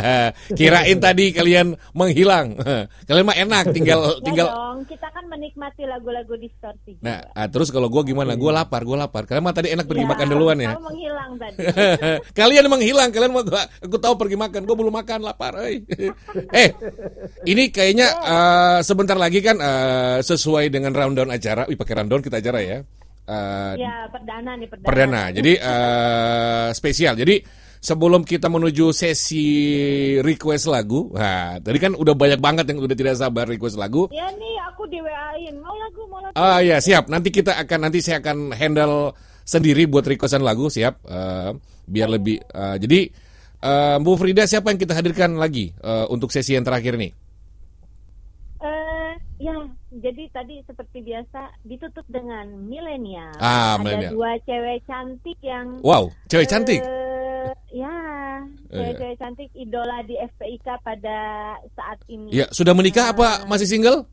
Kirain 0.58 0.98
tadi 0.98 1.36
kalian 1.36 1.76
menghilang. 1.92 2.56
Kalian 3.08 3.26
mah 3.28 3.36
enak 3.36 3.64
tinggal 3.76 4.00
Ya 4.18 4.24
tinggal 4.24 4.48
dong, 4.78 4.86
kita 4.86 5.08
kan 5.10 5.24
menikmati 5.26 5.82
lagu-lagu 5.84 6.38
distorsi. 6.38 6.94
Nah, 7.02 7.18
ah, 7.34 7.50
terus 7.50 7.74
kalau 7.74 7.90
gua 7.90 8.06
gimana? 8.06 8.38
Gua 8.38 8.54
lapar, 8.54 8.86
gua 8.86 9.04
lapar. 9.04 9.26
Kalian 9.26 9.42
mah 9.42 9.54
tadi 9.56 9.74
enak 9.74 9.90
pergi 9.90 10.06
Ya, 10.06 10.10
makan 10.14 10.26
duluan 10.30 10.58
ya. 10.62 10.78
Menghilang 10.78 11.32
tadi. 11.34 11.56
kalian 12.38 12.66
menghilang, 12.70 13.10
kalian 13.10 13.32
mau 13.34 13.42
gua, 13.42 13.66
aku 13.82 13.98
tahu 13.98 14.14
pergi 14.14 14.36
makan, 14.38 14.60
gua 14.62 14.76
belum 14.78 14.94
makan, 14.94 15.18
lapar. 15.26 15.52
euy. 15.66 15.82
eh, 16.54 16.70
ini 17.42 17.74
kayaknya 17.74 18.08
eh, 18.14 18.78
sebentar 18.86 19.18
lagi 19.18 19.42
kan 19.42 19.58
eh, 19.58 20.18
sesuai 20.22 20.70
dengan 20.70 20.94
rundown 20.94 21.34
acara. 21.34 21.66
Wih, 21.66 21.74
pakai 21.74 21.98
rundown 21.98 22.22
kita 22.22 22.38
acara 22.38 22.60
ya. 22.62 22.78
Eh, 23.28 23.72
ya, 23.82 24.08
perdana 24.08 24.56
nih, 24.56 24.68
perdana. 24.70 24.86
perdana. 24.86 25.22
Jadi 25.34 25.52
eh, 25.58 26.68
spesial. 26.72 27.18
Jadi 27.18 27.36
sebelum 27.78 28.22
kita 28.26 28.50
menuju 28.50 28.90
sesi 28.90 29.46
request 30.20 30.66
lagu, 30.70 31.10
nah 31.14 31.58
tadi 31.62 31.78
kan 31.78 31.94
udah 31.94 32.14
banyak 32.14 32.40
banget 32.42 32.64
yang 32.70 32.78
udah 32.82 32.96
tidak 32.98 33.14
sabar 33.18 33.46
request 33.46 33.78
lagu. 33.78 34.10
Ya 34.10 34.26
nih, 34.34 34.54
aku 34.68 34.86
di 34.90 34.98
WA-in. 35.00 35.56
Mau 35.62 35.74
lagu, 35.78 36.02
mau 36.10 36.18
lagu. 36.22 36.34
Ah 36.36 36.60
ya 36.60 36.78
siap. 36.82 37.06
Nanti 37.10 37.30
kita 37.30 37.56
akan 37.56 37.88
nanti 37.88 37.98
saya 38.02 38.18
akan 38.20 38.52
handle 38.54 39.14
sendiri 39.46 39.88
buat 39.88 40.04
requestan 40.04 40.44
lagu 40.44 40.68
siap. 40.68 41.00
Eh, 41.08 41.50
biar 41.88 42.08
lebih. 42.12 42.42
eh, 42.44 42.76
jadi 42.82 43.00
eh, 43.64 43.96
Bu 44.02 44.14
Frida 44.20 44.44
siapa 44.44 44.70
yang 44.70 44.80
kita 44.80 44.92
hadirkan 44.92 45.38
lagi 45.40 45.72
eh, 45.72 46.06
untuk 46.12 46.28
sesi 46.34 46.52
yang 46.58 46.66
terakhir 46.66 47.00
nih? 47.00 47.12
Eh, 48.58 49.12
ya, 49.38 49.54
jadi 49.98 50.22
tadi 50.28 50.62
seperti 50.62 50.98
biasa 51.00 51.40
ditutup 51.62 52.06
dengan 52.06 52.46
milenial. 52.64 53.34
Ah, 53.36 53.74
Ada 53.74 53.82
milenial. 53.82 54.10
dua 54.12 54.30
cewek 54.40 54.78
cantik 54.82 55.38
yang 55.40 55.66
Wow, 55.80 56.08
cewek 56.26 56.46
cantik. 56.46 56.80
eh, 56.80 57.50
ya, 57.70 57.94
cewek-cewek 58.68 59.16
cantik 59.16 59.50
idola 59.52 60.00
di 60.02 60.14
FPIK 60.16 60.66
pada 60.80 61.18
saat 61.72 61.98
ini. 62.06 62.30
Ya, 62.30 62.46
sudah 62.48 62.72
menikah 62.72 63.10
apa 63.10 63.44
masih 63.44 63.66
single? 63.66 64.06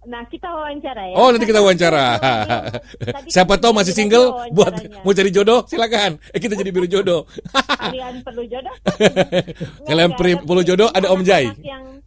Nah, 0.00 0.24
kita 0.24 0.48
wawancara 0.48 1.12
ya. 1.12 1.14
Oh, 1.14 1.28
nanti 1.28 1.44
kita 1.44 1.60
wawancara. 1.60 2.16
Siapa 3.36 3.60
tahu 3.60 3.76
masih 3.76 3.92
single 3.92 4.32
buat 4.48 4.72
mau 5.04 5.12
cari 5.12 5.28
jodoh, 5.28 5.68
silakan. 5.68 6.16
Eh 6.32 6.40
kita 6.40 6.56
jadi 6.56 6.72
biru 6.72 6.88
jodoh. 6.88 7.28
Kalian 7.52 8.24
perlu 8.24 8.48
jodoh? 8.48 8.72
Kalian 9.88 10.10
perlu 10.16 10.64
jodoh 10.64 10.88
ada 10.88 11.12
Om 11.12 11.20
Jai. 11.20 11.52
Yang 11.60 12.00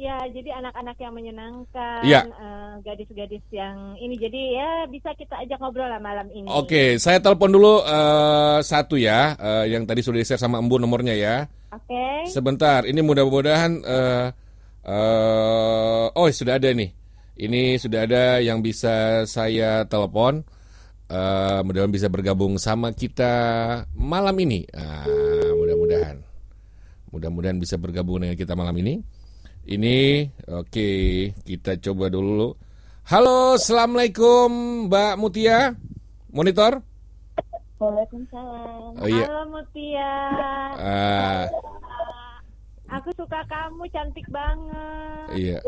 ya 0.00 0.16
jadi 0.32 0.56
anak-anak 0.64 0.96
yang 0.96 1.12
menyenangkan, 1.12 2.00
Iya. 2.00 2.24
eh, 2.24 2.72
gadis-gadis 2.80 3.44
yang 3.52 4.00
ini 4.00 4.16
jadi 4.16 4.40
ya 4.56 4.70
bisa 4.88 5.12
kita 5.12 5.36
ajak 5.44 5.60
ngobrol 5.60 5.84
lah 5.84 6.00
malam 6.00 6.32
ini. 6.32 6.48
Oke, 6.48 6.96
saya 6.96 7.20
telepon 7.20 7.52
dulu 7.52 7.84
eh, 7.84 8.58
satu 8.64 8.96
ya, 8.96 9.36
eh, 9.36 9.76
yang 9.76 9.84
tadi 9.84 10.00
sudah 10.00 10.24
di-share 10.24 10.40
sama 10.40 10.56
Embu 10.56 10.80
nomornya 10.80 11.12
ya. 11.12 11.44
Oke. 11.70 12.24
Sebentar, 12.32 12.88
ini 12.88 13.04
mudah-mudahan 13.04 13.72
eh 13.84 14.26
eh, 14.88 16.04
oh 16.16 16.26
sudah 16.32 16.56
ada 16.56 16.72
nih. 16.72 16.90
Ini 17.40 17.76
sudah 17.76 18.04
ada 18.08 18.24
yang 18.40 18.60
bisa 18.60 19.24
saya 19.28 19.84
telepon. 19.84 20.40
Eh, 21.10 21.60
mudah-mudahan 21.66 21.92
bisa 21.92 22.08
bergabung 22.08 22.56
sama 22.56 22.94
kita 22.96 23.32
malam 23.92 24.36
ini. 24.40 24.62
Ah, 24.70 25.04
mudah-mudahan. 25.58 26.22
Mudah-mudahan 27.10 27.58
bisa 27.58 27.74
bergabung 27.74 28.22
dengan 28.22 28.38
kita 28.38 28.54
malam 28.54 28.76
ini. 28.78 29.02
Ini 29.64 30.24
oke, 30.48 30.90
kita 31.44 31.76
coba 31.78 32.08
dulu. 32.08 32.56
Halo, 33.06 33.58
assalamualaikum 33.58 34.48
Mbak 34.88 35.12
Mutia, 35.20 35.76
monitor. 36.32 36.80
Waalaikumsalam. 37.76 38.92
Oh, 38.96 39.08
iya. 39.08 39.24
Halo 39.28 39.42
Mutia. 39.52 40.12
Ah, 40.76 41.44
Aku 42.90 43.14
suka 43.14 43.38
kamu, 43.46 43.86
cantik 43.94 44.26
banget. 44.28 45.26
iya. 45.38 45.58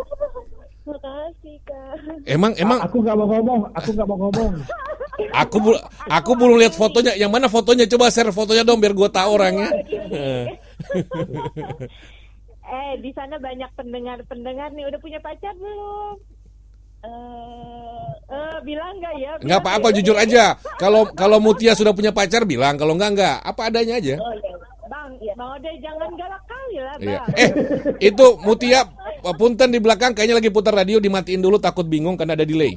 Makasih 0.82 1.62
kak. 1.62 2.26
Emang 2.26 2.50
emang 2.58 2.82
Aku 2.82 2.98
nggak 2.98 3.14
mau 3.14 3.30
ngomong, 3.30 3.70
aku 3.70 3.88
nggak 3.94 4.08
mau 4.10 4.18
ngomong. 4.18 4.52
aku 5.30 5.56
bel- 5.62 5.84
aku 6.10 6.30
belum 6.34 6.58
lihat 6.58 6.74
fotonya. 6.74 7.14
Yang 7.14 7.30
mana 7.30 7.46
fotonya? 7.46 7.86
Coba 7.86 8.10
share 8.10 8.34
fotonya 8.34 8.66
dong 8.66 8.82
biar 8.82 8.90
gue 8.90 9.06
tahu 9.06 9.30
orangnya. 9.38 9.70
Eh, 12.72 12.92
di 13.04 13.12
sana 13.12 13.36
banyak 13.36 13.68
pendengar-pendengar 13.76 14.72
nih. 14.72 14.88
Udah 14.88 15.00
punya 15.00 15.20
pacar 15.20 15.52
belum? 15.60 16.16
Eh, 17.02 18.08
eh, 18.32 18.56
bilang 18.64 18.96
nggak 18.96 19.14
ya? 19.20 19.32
Nggak 19.44 19.60
apa-apa, 19.60 19.88
ya. 19.92 19.94
jujur 20.00 20.16
aja. 20.16 20.44
Kalau 20.80 21.04
kalau 21.12 21.36
Mutia 21.36 21.76
sudah 21.76 21.92
punya 21.92 22.16
pacar 22.16 22.48
bilang, 22.48 22.80
kalau 22.80 22.96
enggak 22.96 23.12
enggak. 23.12 23.36
Apa 23.44 23.68
adanya 23.68 24.00
aja. 24.00 24.16
Oh, 24.16 24.32
iya. 24.40 24.56
Bang, 24.88 25.16
Bang 25.36 25.50
Ode 25.56 25.72
jangan 25.80 26.10
galak 26.16 26.42
kali 26.48 26.76
lah, 26.80 26.96
Bang. 26.96 27.08
Iya. 27.12 27.22
Eh, 27.36 27.50
itu 28.08 28.26
Mutia 28.40 28.88
punten 29.36 29.68
di 29.68 29.80
belakang 29.80 30.16
kayaknya 30.16 30.40
lagi 30.40 30.50
putar 30.50 30.72
radio 30.72 30.96
dimatiin 30.96 31.44
dulu 31.44 31.60
takut 31.60 31.84
bingung 31.84 32.16
karena 32.16 32.32
ada 32.32 32.48
delay. 32.48 32.76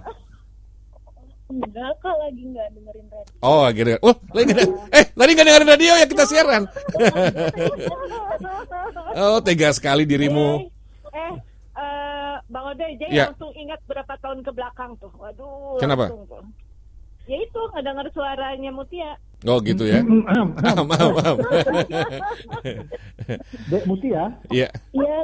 Enggak 1.46 1.92
kok 2.00 2.16
lagi 2.18 2.42
nggak 2.44 2.68
dengerin 2.74 3.06
radio. 3.06 3.34
Oh, 3.40 3.64
gitu. 3.70 3.90
Oh, 4.02 4.16
lagi 4.34 4.46
nggak- 4.50 4.72
Eh, 4.92 5.06
tadi 5.08 5.32
nggak 5.32 5.46
dengerin 5.46 5.70
radio 5.70 5.92
ya 5.94 6.06
kita 6.06 6.24
siaran. 6.26 6.64
oh, 9.16 9.38
tega 9.40 9.70
sekali 9.70 10.04
dirimu. 10.04 10.68
Eh, 11.08 11.32
eh, 11.76 12.36
Bang 12.46 12.66
Ode 12.68 12.86
jadi 12.98 13.08
Iya. 13.08 13.26
langsung 13.30 13.54
ingat 13.54 13.80
berapa 13.86 14.14
tahun 14.18 14.42
ke 14.42 14.52
belakang 14.52 14.92
tuh. 14.98 15.12
Waduh. 15.16 15.78
Kenapa? 15.78 16.10
langsung 16.10 16.26
tuh. 16.26 16.44
Ya 17.26 17.38
itu 17.38 17.60
ngedenger 17.72 18.08
suaranya 18.12 18.70
Mutia. 18.70 19.12
Oh, 19.46 19.60
gitu 19.60 19.84
ya. 19.86 20.00
Am, 20.02 20.50
am. 20.58 20.58
Dek 23.70 23.84
Mutia. 23.86 24.34
Iya. 24.50 24.70
Iya. 24.92 25.18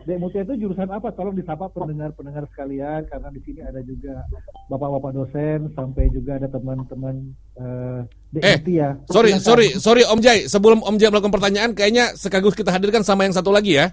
Dek 0.00 0.16
Mutia 0.16 0.42
itu 0.42 0.54
jurusan 0.58 0.88
apa? 0.88 1.12
Tolong 1.12 1.32
disapa 1.32 1.68
pendengar-pendengar 1.68 2.44
sekalian 2.48 3.04
karena 3.06 3.28
di 3.30 3.40
sini 3.40 3.60
ada 3.60 3.80
juga 3.80 4.20
bapak-bapak 4.68 5.12
dosen 5.12 5.58
sampai 5.72 6.08
juga 6.10 6.36
ada 6.36 6.48
teman-teman 6.48 7.14
eh, 7.56 8.00
Dek 8.30 8.42
Eh, 8.42 8.56
Mutia. 8.60 8.88
sorry, 9.08 9.32
sorry, 9.38 9.68
sorry 9.76 10.02
Om 10.04 10.20
Jai. 10.20 10.44
Sebelum 10.44 10.80
Om 10.80 10.96
Jai 10.96 11.08
melakukan 11.08 11.32
pertanyaan, 11.32 11.70
kayaknya 11.72 12.12
sekaligus 12.14 12.52
kita 12.52 12.68
hadirkan 12.68 13.00
sama 13.00 13.24
yang 13.24 13.32
satu 13.32 13.48
lagi 13.48 13.76
ya. 13.76 13.92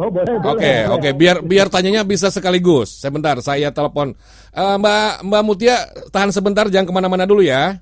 Oh, 0.00 0.08
boleh, 0.08 0.32
Oke, 0.40 0.48
boleh, 0.48 0.80
oke, 0.88 1.00
boleh. 1.02 1.12
biar 1.12 1.36
biar 1.44 1.66
tanyanya 1.68 2.00
bisa 2.02 2.32
sekaligus. 2.32 2.88
Sebentar, 2.94 3.36
saya 3.40 3.68
telepon 3.68 4.16
Eh, 4.50 4.76
Mbak 4.76 5.24
Mbak 5.24 5.42
Mutia. 5.44 5.76
Tahan 6.08 6.32
sebentar, 6.32 6.66
jangan 6.68 6.88
ke 6.88 6.94
mana-mana 6.94 7.24
dulu 7.24 7.40
ya. 7.40 7.78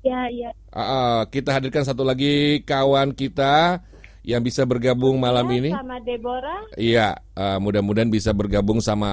Ya, 0.00 0.30
iya. 0.30 0.54
Ah, 0.70 0.80
ah, 0.80 1.18
kita 1.26 1.50
hadirkan 1.50 1.82
satu 1.82 2.06
lagi 2.06 2.62
kawan 2.62 3.10
kita 3.10 3.82
yang 4.26 4.42
bisa 4.42 4.66
bergabung 4.66 5.22
malam 5.22 5.46
ini. 5.54 5.70
Sama 5.70 6.02
Deborah. 6.02 6.66
Iya, 6.74 7.14
eh, 7.14 7.58
mudah-mudahan 7.62 8.10
bisa 8.10 8.34
bergabung 8.34 8.82
sama. 8.82 9.08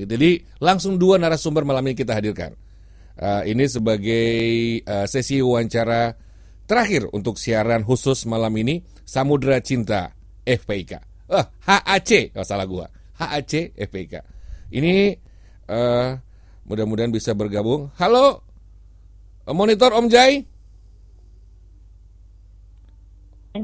eh, 0.00 0.08
jadi 0.08 0.40
langsung 0.64 0.96
dua 0.96 1.20
narasumber 1.20 1.68
malam 1.68 1.84
ini 1.84 1.92
kita 1.92 2.16
hadirkan. 2.16 2.56
Eh, 3.20 3.52
ini 3.52 3.68
sebagai 3.68 4.24
eh, 4.80 5.06
sesi 5.06 5.44
wawancara 5.44 6.16
terakhir 6.64 7.12
untuk 7.12 7.36
siaran 7.36 7.84
khusus 7.84 8.24
malam 8.24 8.50
ini 8.56 8.80
Samudra 9.04 9.60
Cinta 9.60 10.16
FPIK. 10.48 10.92
Eh, 11.28 11.46
HAC, 11.68 12.32
oh, 12.32 12.46
salah 12.48 12.64
gua. 12.64 12.88
HAC 13.20 13.76
FPIK. 13.76 14.24
Ini 14.72 15.12
eh, 15.68 16.08
mudah-mudahan 16.64 17.12
bisa 17.12 17.36
bergabung. 17.36 17.92
Halo, 18.00 18.40
monitor 19.52 19.92
Om 19.92 20.08
Jai. 20.08 20.55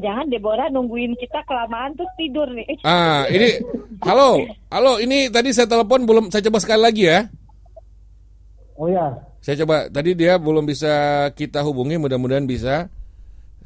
Jangan 0.00 0.30
Deborah 0.30 0.70
nungguin 0.70 1.18
kita 1.18 1.42
kelamaan 1.44 1.92
terus 1.98 2.12
tidur 2.16 2.48
nih. 2.48 2.78
Ah, 2.88 3.26
ini 3.28 3.60
halo, 4.06 4.46
halo. 4.72 4.92
Ini 5.02 5.28
tadi 5.28 5.50
saya 5.50 5.68
telepon 5.68 6.06
belum. 6.06 6.24
Saya 6.30 6.46
coba 6.48 6.58
sekali 6.62 6.80
lagi 6.80 7.04
ya. 7.10 7.28
Oh 8.78 8.88
ya. 8.88 9.12
Saya 9.42 9.58
coba 9.66 9.90
tadi 9.90 10.14
dia 10.14 10.38
belum 10.38 10.64
bisa 10.64 11.26
kita 11.34 11.60
hubungi. 11.66 11.98
Mudah-mudahan 11.98 12.46
bisa. 12.46 12.86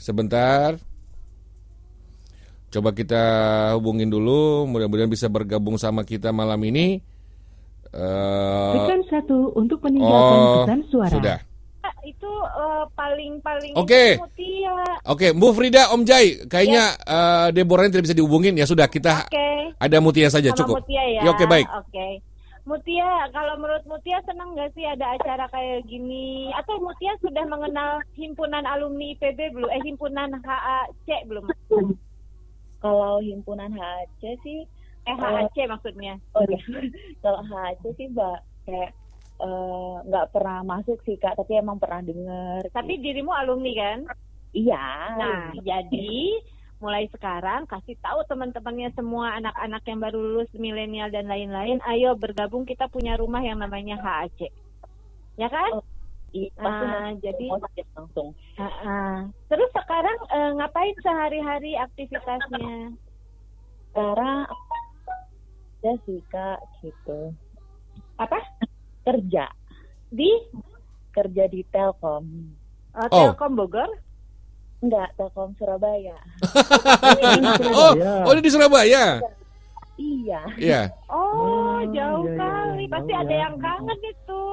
Sebentar. 0.01 0.81
Coba 2.73 2.91
kita 2.97 3.23
hubungin 3.79 4.11
dulu. 4.11 4.67
Mudah-mudahan 4.67 5.13
bisa 5.13 5.31
bergabung 5.31 5.79
sama 5.79 6.03
kita 6.03 6.35
malam 6.35 6.59
ini. 6.65 7.01
Eh, 7.97 8.73
Tekan 8.77 9.01
satu 9.09 9.55
untuk 9.57 9.81
meninggalkan 9.81 10.37
oh, 10.37 10.57
pesan 10.67 10.81
suara. 10.91 11.13
sudah. 11.13 11.39
Itu 12.07 12.31
eh, 12.47 12.85
paling-paling 12.95 13.75
Oke. 13.75 14.15
Mutia. 14.23 14.79
Oke, 15.03 15.35
Bu 15.35 15.51
Frida, 15.51 15.91
Om 15.91 16.07
Jai, 16.07 16.47
kayaknya 16.47 16.95
eh, 17.03 17.49
Deborah 17.51 17.91
tidak 17.91 18.07
bisa 18.07 18.15
dihubungin. 18.15 18.55
Ya 18.55 18.63
sudah, 18.63 18.87
kita 18.87 19.27
Oke. 19.27 19.75
ada 19.83 19.99
Mutia 19.99 20.31
saja 20.31 20.55
Sama 20.55 20.59
cukup. 20.63 20.75
Mutia 20.87 21.03
ya. 21.03 21.21
Ya, 21.27 21.31
oke 21.35 21.45
baik. 21.51 21.67
Oke. 21.67 22.09
Mutia, 22.67 23.31
kalau 23.31 23.55
menurut 23.63 23.83
Mutia 23.87 24.19
senang 24.27 24.55
nggak 24.55 24.75
sih 24.75 24.83
ada 24.87 25.19
acara 25.19 25.47
kayak 25.51 25.87
gini? 25.87 26.51
Atau 26.55 26.79
Mutia 26.83 27.15
sudah 27.23 27.47
mengenal 27.47 28.03
himpunan 28.15 28.63
alumni 28.67 29.15
IPB 29.15 29.55
belum? 29.55 29.71
Eh 29.71 29.83
himpunan 29.87 30.31
HAC 30.43 31.31
belum? 31.31 31.47
Kalau 32.83 33.23
himpunan 33.23 33.71
HAC 33.71 34.23
sih 34.43 34.67
Eh 35.07 35.15
HAC 35.15 35.57
maksudnya? 35.71 36.19
Oh 36.35 36.43
iya. 36.51 36.59
Kalau 37.23 37.41
HAC 37.47 37.83
sih 37.95 38.11
mbak 38.11 38.43
kayak 38.67 38.91
eh, 39.41 39.95
nggak 40.07 40.29
pernah 40.33 40.61
masuk 40.65 40.99
sih 41.05 41.17
kak, 41.21 41.37
tapi 41.37 41.59
emang 41.59 41.77
pernah 41.77 42.01
dengar. 42.01 42.65
Tapi 42.73 43.01
dirimu 43.01 43.33
alumni 43.33 43.73
kan? 43.77 43.99
Iya. 44.57 44.87
Nah, 45.21 45.41
jadi 45.61 46.41
mulai 46.77 47.09
sekarang 47.09 47.65
kasih 47.65 47.97
tahu 48.05 48.21
teman-temannya 48.29 48.93
semua 48.93 49.41
anak-anak 49.41 49.83
yang 49.89 50.01
baru 50.01 50.19
lulus 50.21 50.53
milenial 50.53 51.09
dan 51.09 51.25
lain-lain, 51.25 51.81
ayo 51.89 52.13
bergabung 52.17 52.69
kita 52.69 52.89
punya 52.93 53.17
rumah 53.17 53.41
yang 53.41 53.61
namanya 53.61 53.97
HAC. 53.97 54.53
Ya 55.41 55.49
kan? 55.49 55.81
Iya, 56.37 56.53
pasti 56.53 56.85
Nah, 56.85 57.09
jadi 57.25 57.47
sakit 57.49 57.87
langsung. 57.97 58.29
Ah, 58.61 58.69
ah. 58.85 59.17
Terus 59.49 59.71
sekarang 59.73 60.19
eh, 60.29 60.51
ngapain 60.61 60.97
sehari-hari 61.01 61.73
aktivitasnya? 61.81 62.93
Sekarang 63.93 64.45
ya 65.81 65.95
sih 66.05 66.21
kak 66.29 66.61
gitu. 66.85 67.33
Apa? 68.21 68.37
Kerja 69.07 69.47
Di 70.09 70.31
kerja 71.11 71.45
di 71.47 71.63
Telkom. 71.67 72.25
eh, 72.93 73.07
Oh. 73.07 73.31
Telkom 73.31 73.55
Bogor? 73.55 73.89
Enggak, 74.79 75.09
Telkom 75.17 75.57
Surabaya. 75.57 76.13
Oh, 77.73 77.93
oh 77.97 78.33
ini 78.33 78.43
di 78.43 78.51
Surabaya. 78.51 79.23
Iya. 79.97 80.41
Iya. 80.55 80.81
Oh, 81.09 81.81
jauh 81.89 82.27
iya, 82.27 82.29
iya, 82.29 82.37
kali. 82.37 82.77
iya, 82.79 82.93
Pasti 82.93 83.09
jauh 83.09 83.23
ada 83.23 83.33
ya. 83.33 83.41
yang 83.41 83.57
kangen 83.57 84.01
itu. 84.05 84.45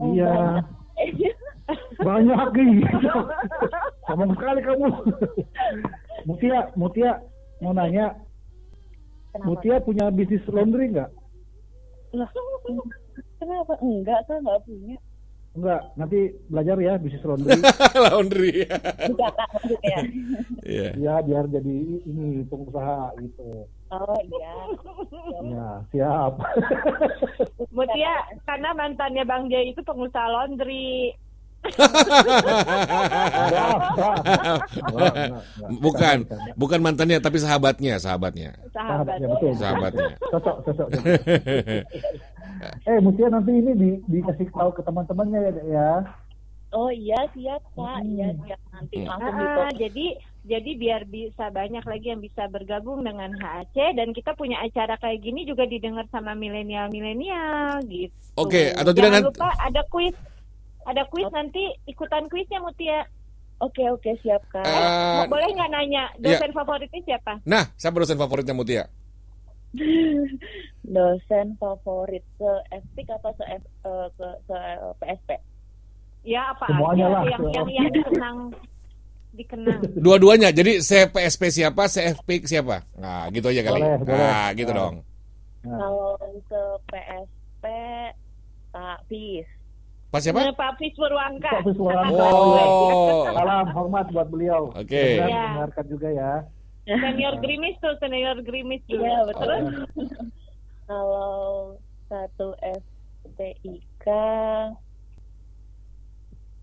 Iya. 0.00 0.34
Banyak 2.00 2.40
nih. 2.56 2.80
Ngomong 4.08 4.30
sekali 4.32 4.60
kamu. 4.62 4.88
Mutia, 6.24 6.58
Mutia 6.72 7.10
mau 7.60 7.72
nanya. 7.72 8.16
Mutia 9.38 9.76
punya 9.78 10.08
bisnis 10.08 10.40
laundry 10.48 10.88
nggak? 10.88 11.10
Kenapa? 13.38 13.72
Enggak, 13.78 14.20
saya 14.26 14.38
nggak 14.42 14.62
punya. 14.66 14.96
Enggak, 15.58 15.82
nanti 15.98 16.18
belajar 16.46 16.76
ya 16.78 16.94
bisnis 17.00 17.24
laundry. 17.24 17.58
Laundry. 18.04 18.52
Buka 19.10 19.28
kak 19.34 19.48
maksudnya. 19.58 19.98
Iya. 20.62 20.88
ya 20.94 21.14
biar 21.24 21.44
jadi 21.50 21.76
ini 22.04 22.46
pengusaha 22.46 23.16
gitu. 23.18 23.66
Oh 23.88 24.20
iya. 24.22 24.54
Ya, 25.42 25.68
siap. 25.90 26.32
Mutia, 27.74 28.14
karena 28.44 28.70
mantannya 28.76 29.24
Bang 29.24 29.48
Jay 29.50 29.72
itu 29.72 29.80
pengusaha 29.82 30.28
laundry. 30.28 31.16
bukan, 35.84 36.16
bukan 36.54 36.80
mantannya 36.82 37.18
tapi 37.20 37.38
sahabatnya, 37.42 37.98
sahabatnya. 37.98 38.54
Sahabat. 38.72 39.18
Ya, 39.20 39.28
betul. 39.28 39.52
Sahabatnya. 39.58 40.08
Cocok, 40.30 40.56
cocok. 40.64 40.88
eh, 42.88 42.98
Mutia 43.02 43.28
nanti 43.30 43.52
ini 43.52 43.72
di, 43.74 43.90
dikasih 44.08 44.50
tahu 44.52 44.70
ke 44.74 44.82
teman-temannya 44.82 45.40
ya, 45.40 45.52
ya. 45.66 45.90
Oh 46.68 46.92
iya 46.92 47.16
siap 47.32 47.64
kak. 47.72 48.04
Iya 48.04 48.28
siap 48.44 48.60
nanti 48.76 48.96
langsung 49.08 49.34
di 49.40 49.46
Ah, 49.56 49.72
jadi 49.72 50.06
jadi 50.44 50.70
biar 50.76 51.08
bisa 51.08 51.48
banyak 51.48 51.80
lagi 51.80 52.12
yang 52.12 52.20
bisa 52.20 52.44
bergabung 52.48 53.04
dengan 53.04 53.32
HAC 53.40 53.96
dan 53.96 54.12
kita 54.12 54.36
punya 54.36 54.60
acara 54.60 55.00
kayak 55.00 55.24
gini 55.24 55.48
juga 55.48 55.64
didengar 55.64 56.04
sama 56.12 56.36
milenial-milenial 56.36 57.80
gitu. 57.88 58.12
Oke, 58.36 58.76
atau 58.76 58.92
tidak 58.92 59.16
Jangan 59.16 59.22
nanti- 59.24 59.32
lupa 59.32 59.48
ada 59.60 59.82
kuis. 59.88 60.12
Ada 60.84 61.02
kuis 61.06 61.26
nanti 61.28 61.58
ikutan 61.84 62.28
kuisnya 62.28 62.60
Mutia. 62.60 63.08
Oke 63.58 63.82
oke 63.84 64.14
siap 64.20 64.46
kak. 64.48 64.62
Eh, 64.62 65.18
Mau- 65.18 65.28
boleh 65.28 65.50
nggak 65.50 65.70
nanya 65.72 66.06
dosen 66.16 66.52
favoritnya 66.52 67.00
siapa? 67.04 67.42
Nah, 67.42 67.66
siapa 67.74 67.98
dosen 67.98 68.14
favoritnya 68.14 68.54
Mutia? 68.54 68.84
Dosen 70.88 71.46
favorit 71.56 72.24
se 72.34 72.50
FPIK 72.72 73.08
atau 73.14 73.32
se, 73.34 73.44
F, 73.44 73.64
eh, 73.84 74.06
ke, 74.14 74.28
se 74.42 74.58
PSP? 74.96 75.30
Ya 76.24 76.50
apa 76.50 76.64
Semuanya 76.66 77.04
aja 77.04 77.14
lah. 77.14 77.22
yang 77.26 77.42
yang 77.46 77.68
yang 77.68 77.88
dikenang 77.96 78.38
dikenang. 79.30 79.80
Dua-duanya. 79.94 80.48
Jadi 80.50 80.80
CPSP 80.80 81.42
siapa, 81.52 81.84
CFP 81.86 82.42
siapa? 82.44 82.88
Nah, 82.96 83.28
gitu 83.28 83.50
aja 83.50 83.60
kali. 83.62 83.76
Boleh, 83.76 83.96
boleh. 84.00 84.16
Nah, 84.16 84.46
gitu 84.52 84.72
Nah. 84.72 84.78
dong. 84.80 84.94
Kalau 85.60 86.10
se 86.48 86.60
PSP 86.86 87.64
Pak 88.70 88.98
Fis. 89.04 89.48
Pas 90.08 90.24
siapa? 90.24 90.40
Pak 90.56 90.72
Fis 90.80 90.96
Purwangka. 90.96 91.52
Pak 91.52 91.62
Fis 91.68 91.76
Purwangka. 91.76 92.24
Oh. 92.24 93.28
Salam 93.28 93.66
hormat 93.76 94.06
buat 94.08 94.28
beliau. 94.32 94.72
Oke. 94.72 95.20
Mudah-mudahan 95.20 95.28
Ya. 95.28 95.42
mendengarkan 95.52 95.84
juga 95.88 96.08
ya. 96.08 96.32
Senior 96.88 97.34
Grimis 97.44 97.76
tuh, 97.84 97.94
senior 98.00 98.36
Grimis 98.40 98.80
juga. 98.88 99.04
Iya 99.04 99.18
betul. 99.28 99.44
Terus 99.44 100.10
Kalau 100.88 101.36
satu 102.08 102.56
FPIK 102.64 104.06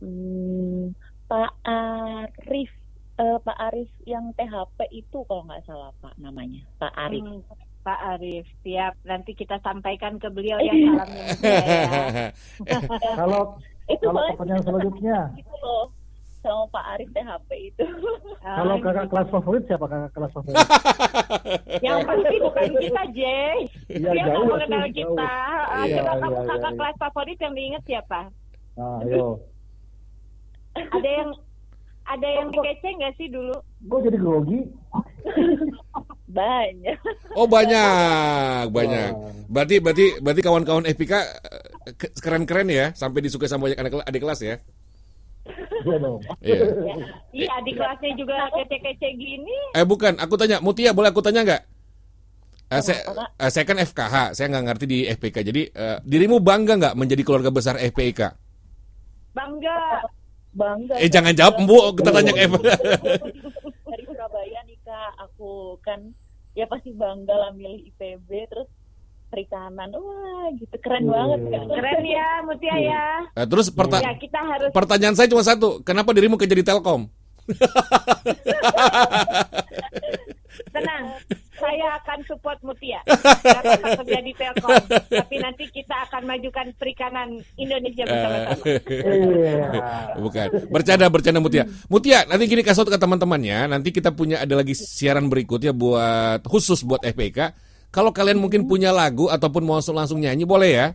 hmm, 0.01 0.97
Pak 1.29 1.51
Arif 1.61 2.73
eh, 3.21 3.37
Pak 3.37 3.57
Arif 3.69 3.91
yang 4.09 4.33
THP 4.33 4.89
itu 4.89 5.21
kalau 5.29 5.45
nggak 5.45 5.61
salah 5.69 5.93
Pak 6.01 6.17
namanya 6.17 6.65
Pak 6.81 6.89
Arif. 6.97 7.21
Hmm, 7.21 7.45
Pak 7.85 7.99
Arif, 8.17 8.49
siap. 8.59 8.97
Nanti 9.05 9.37
kita 9.37 9.61
sampaikan 9.61 10.17
ke 10.17 10.25
beliau 10.27 10.57
ya 10.57 10.73
salamnya. 10.89 11.25
Mutia 11.29 11.59
ya. 11.61 11.83
Kalau 13.21 13.41
Itu 13.85 14.09
kalau 14.09 14.25
pertanyaan 14.33 14.63
selanjutnya, 14.65 15.17
gitu 15.37 15.53
loh 15.61 15.93
sama 16.41 16.65
Pak 16.73 16.85
Arif 16.97 17.09
THP 17.13 17.49
itu. 17.69 17.85
kalau 18.57 18.75
kakak 18.81 19.05
kelas 19.09 19.27
favorit 19.29 19.63
siapa 19.65 19.85
kakak 19.85 20.11
kelas 20.13 20.31
favorit? 20.33 20.57
Yang 21.81 21.99
pasti 22.01 22.35
bukan 22.41 22.69
kita, 22.75 23.03
Jay. 23.13 23.57
Iya, 23.93 24.09
Dia 24.09 24.21
nggak 24.25 24.33
jauh 24.33 24.45
mengenal 24.49 24.81
sih, 24.81 24.89
jauh. 24.89 24.97
kita. 25.13 25.33
Ah, 25.69 25.85
Iya, 25.85 25.95
Coba 26.01 26.09
iya, 26.09 26.17
kamu 26.17 26.33
iya, 26.33 26.45
kakak 26.49 26.65
iya. 26.65 26.77
kelas 26.81 26.95
favorit 26.97 27.37
yang 27.37 27.53
diingat 27.53 27.83
siapa? 27.85 28.19
Ayo. 28.75 29.25
Ada 30.73 31.09
yang 31.13 31.29
ada 32.05 32.27
yang 32.27 32.49
kece 32.51 32.89
nggak 32.91 33.13
sih 33.17 33.27
dulu? 33.29 33.55
Gue 33.85 33.99
jadi 34.01 34.17
grogi. 34.17 34.59
Banyak. 36.35 36.99
Oh, 37.31 37.47
banyak, 37.47 38.67
banyak. 38.67 39.09
Berarti 39.47 39.79
berarti 39.79 40.05
berarti 40.19 40.41
kawan-kawan 40.43 40.83
FPK 40.83 41.13
eh, 41.15 41.23
ke- 41.95 42.11
keren-keren 42.19 42.67
ya, 42.67 42.91
sampai 42.91 43.23
disukai 43.23 43.47
sama 43.47 43.71
banyak 43.71 43.79
anak 43.79 44.03
adik 44.03 44.19
kelas 44.19 44.43
ya. 44.43 44.55
Iya 45.85 45.95
dong. 45.95 46.19
Iya. 46.43 46.59
Iya, 47.31 47.47
adik 47.55 47.79
kelasnya 47.79 48.11
juga 48.19 48.35
kece-kece 48.51 49.15
gini. 49.15 49.55
Eh 49.71 49.87
bukan, 49.87 50.19
aku 50.19 50.35
tanya, 50.35 50.59
Mutia 50.59 50.91
boleh 50.91 51.13
aku 51.13 51.23
tanya 51.23 51.47
nggak? 51.47 51.61
Eh, 52.65 52.81
saya, 52.83 52.99
eh, 53.39 53.49
saya 53.53 53.63
kan 53.63 53.77
FKH, 53.79 54.15
saya 54.35 54.47
nggak 54.51 54.65
ngerti 54.65 54.85
di 54.89 54.99
FPK. 55.07 55.37
Jadi 55.39 55.61
eh, 55.71 55.97
dirimu 56.03 56.43
bangga 56.43 56.75
nggak 56.75 56.95
menjadi 56.99 57.21
keluarga 57.23 57.47
besar 57.47 57.79
FPK? 57.79 58.27
Bangga. 59.31 60.03
Bangga. 60.51 60.99
Eh 60.99 61.07
jangan 61.07 61.31
jawab, 61.31 61.63
Bu. 61.63 61.95
Kita 61.95 62.11
tanya 62.11 62.31
ke 62.33 62.43
F. 62.43 62.51
Dari 63.85 64.03
Surabaya 64.09 64.59
nih 64.65 64.77
Kak, 64.81 65.11
aku 65.45 65.77
kan 65.85 66.01
ya 66.57 66.65
pasti 66.65 66.89
bangga 66.89 67.37
lah 67.37 67.51
milih 67.53 67.93
IPB 67.93 68.29
terus 68.49 68.65
perikanan. 69.29 69.93
Wah, 69.93 70.49
gitu 70.57 70.73
keren 70.81 71.05
banget 71.05 71.39
Kak. 71.45 71.63
Keren 71.69 72.01
ya, 72.01 72.29
Mutia 72.41 72.75
ya. 72.79 73.05
Eh, 73.35 73.45
terus 73.45 73.69
perta- 73.69 74.01
Ya, 74.01 74.13
kita 74.17 74.39
harus 74.41 74.69
pertanyaan 74.73 75.13
saya 75.13 75.29
cuma 75.29 75.45
satu, 75.45 75.85
kenapa 75.85 76.09
dirimu 76.09 76.39
kerja 76.39 76.55
di 76.55 76.65
Telkom? 76.65 77.05
tenang. 80.73 81.05
Saya 81.55 81.87
akan 82.03 82.19
support 82.27 82.59
Mutia. 82.61 82.99
Dapat 83.55 84.03
kerja 84.03 84.19
di 84.21 84.33
Telkom. 84.35 84.75
Tapi 85.07 85.35
nanti 85.39 85.63
kita 85.71 85.95
akan 86.09 86.21
majukan 86.27 86.67
perikanan 86.75 87.39
Indonesia 87.55 88.03
bersama-sama. 88.03 88.63
Iya. 88.91 89.55
Bukan. 90.23 90.47
Bercanda, 90.69 91.05
bercanda 91.07 91.39
Mutia. 91.39 91.63
Mutia, 91.87 92.27
nanti 92.27 92.43
gini 92.45 92.61
kasih 92.61 92.83
tau 92.83 92.91
ke 92.91 92.99
teman-temannya, 92.99 93.71
nanti 93.71 93.89
kita 93.95 94.11
punya 94.11 94.43
ada 94.43 94.53
lagi 94.59 94.75
siaran 94.75 95.31
berikutnya 95.31 95.71
buat 95.71 96.43
khusus 96.43 96.83
buat 96.83 97.01
FPK. 97.03 97.55
Kalau 97.95 98.11
kalian 98.11 98.37
mungkin 98.43 98.67
punya 98.67 98.91
lagu 98.91 99.31
ataupun 99.31 99.63
mau 99.63 99.79
langsung 99.79 99.95
langsung 99.95 100.19
nyanyi 100.19 100.43
boleh 100.43 100.71
ya? 100.75 100.87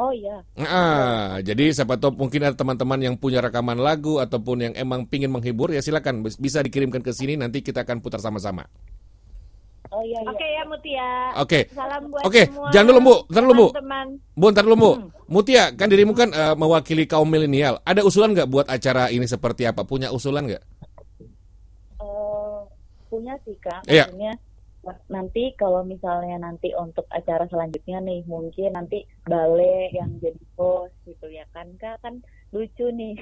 Oh 0.00 0.16
iya. 0.16 0.40
Ah, 0.64 1.36
jadi 1.44 1.76
siapa 1.76 2.00
tahu 2.00 2.16
mungkin 2.16 2.40
ada 2.40 2.56
teman-teman 2.56 2.96
yang 3.04 3.14
punya 3.20 3.44
rekaman 3.44 3.76
lagu 3.76 4.16
ataupun 4.16 4.64
yang 4.64 4.72
emang 4.72 5.04
pingin 5.04 5.28
menghibur 5.28 5.68
ya 5.68 5.84
silakan 5.84 6.24
bisa 6.24 6.64
dikirimkan 6.64 7.04
ke 7.04 7.12
sini 7.12 7.36
nanti 7.36 7.60
kita 7.60 7.84
akan 7.84 8.00
putar 8.00 8.16
sama-sama. 8.24 8.64
Oh 9.90 10.02
iya 10.04 10.20
iya. 10.22 10.30
Oke 10.30 10.46
ya 10.46 10.62
Mutia. 10.68 11.10
Oke. 11.40 11.60
Salam 11.72 12.02
buat 12.12 12.22
Oke, 12.22 12.42
semua 12.46 12.68
jangan 12.70 12.86
dulu 12.92 13.00
Bu, 13.00 13.14
ntar 13.26 13.42
dulu 13.42 13.54
Bu. 13.56 13.66
Bu, 14.36 14.46
ntar 14.52 14.64
dulu 14.68 14.76
Bu. 14.76 14.90
Mutia, 15.26 15.64
kan 15.74 15.88
dirimu 15.90 16.12
kan 16.14 16.28
eh, 16.30 16.54
mewakili 16.54 17.08
kaum 17.08 17.26
milenial. 17.26 17.82
Ada 17.82 18.06
usulan 18.06 18.30
nggak 18.30 18.46
buat 18.46 18.66
acara 18.68 19.08
ini 19.08 19.26
seperti 19.26 19.66
apa? 19.66 19.82
Punya 19.82 20.14
usulan 20.14 20.46
nggak? 20.46 20.62
Eh, 21.98 22.58
punya 23.10 23.34
sih 23.42 23.56
Kak, 23.58 23.82
Iya. 23.90 24.06
maksudnya 24.06 24.34
nanti 25.12 25.52
kalau 25.60 25.84
misalnya 25.84 26.40
nanti 26.40 26.72
untuk 26.72 27.04
acara 27.12 27.44
selanjutnya 27.52 28.00
nih 28.00 28.24
mungkin 28.24 28.72
nanti 28.72 29.04
Bale 29.28 29.92
yang 29.92 30.08
jadi 30.24 30.40
host 30.56 30.96
gitu 31.04 31.28
ya 31.28 31.44
kan 31.52 31.68
Kak 31.76 32.00
kan 32.00 32.24
lucu 32.50 32.88
nih. 32.90 33.12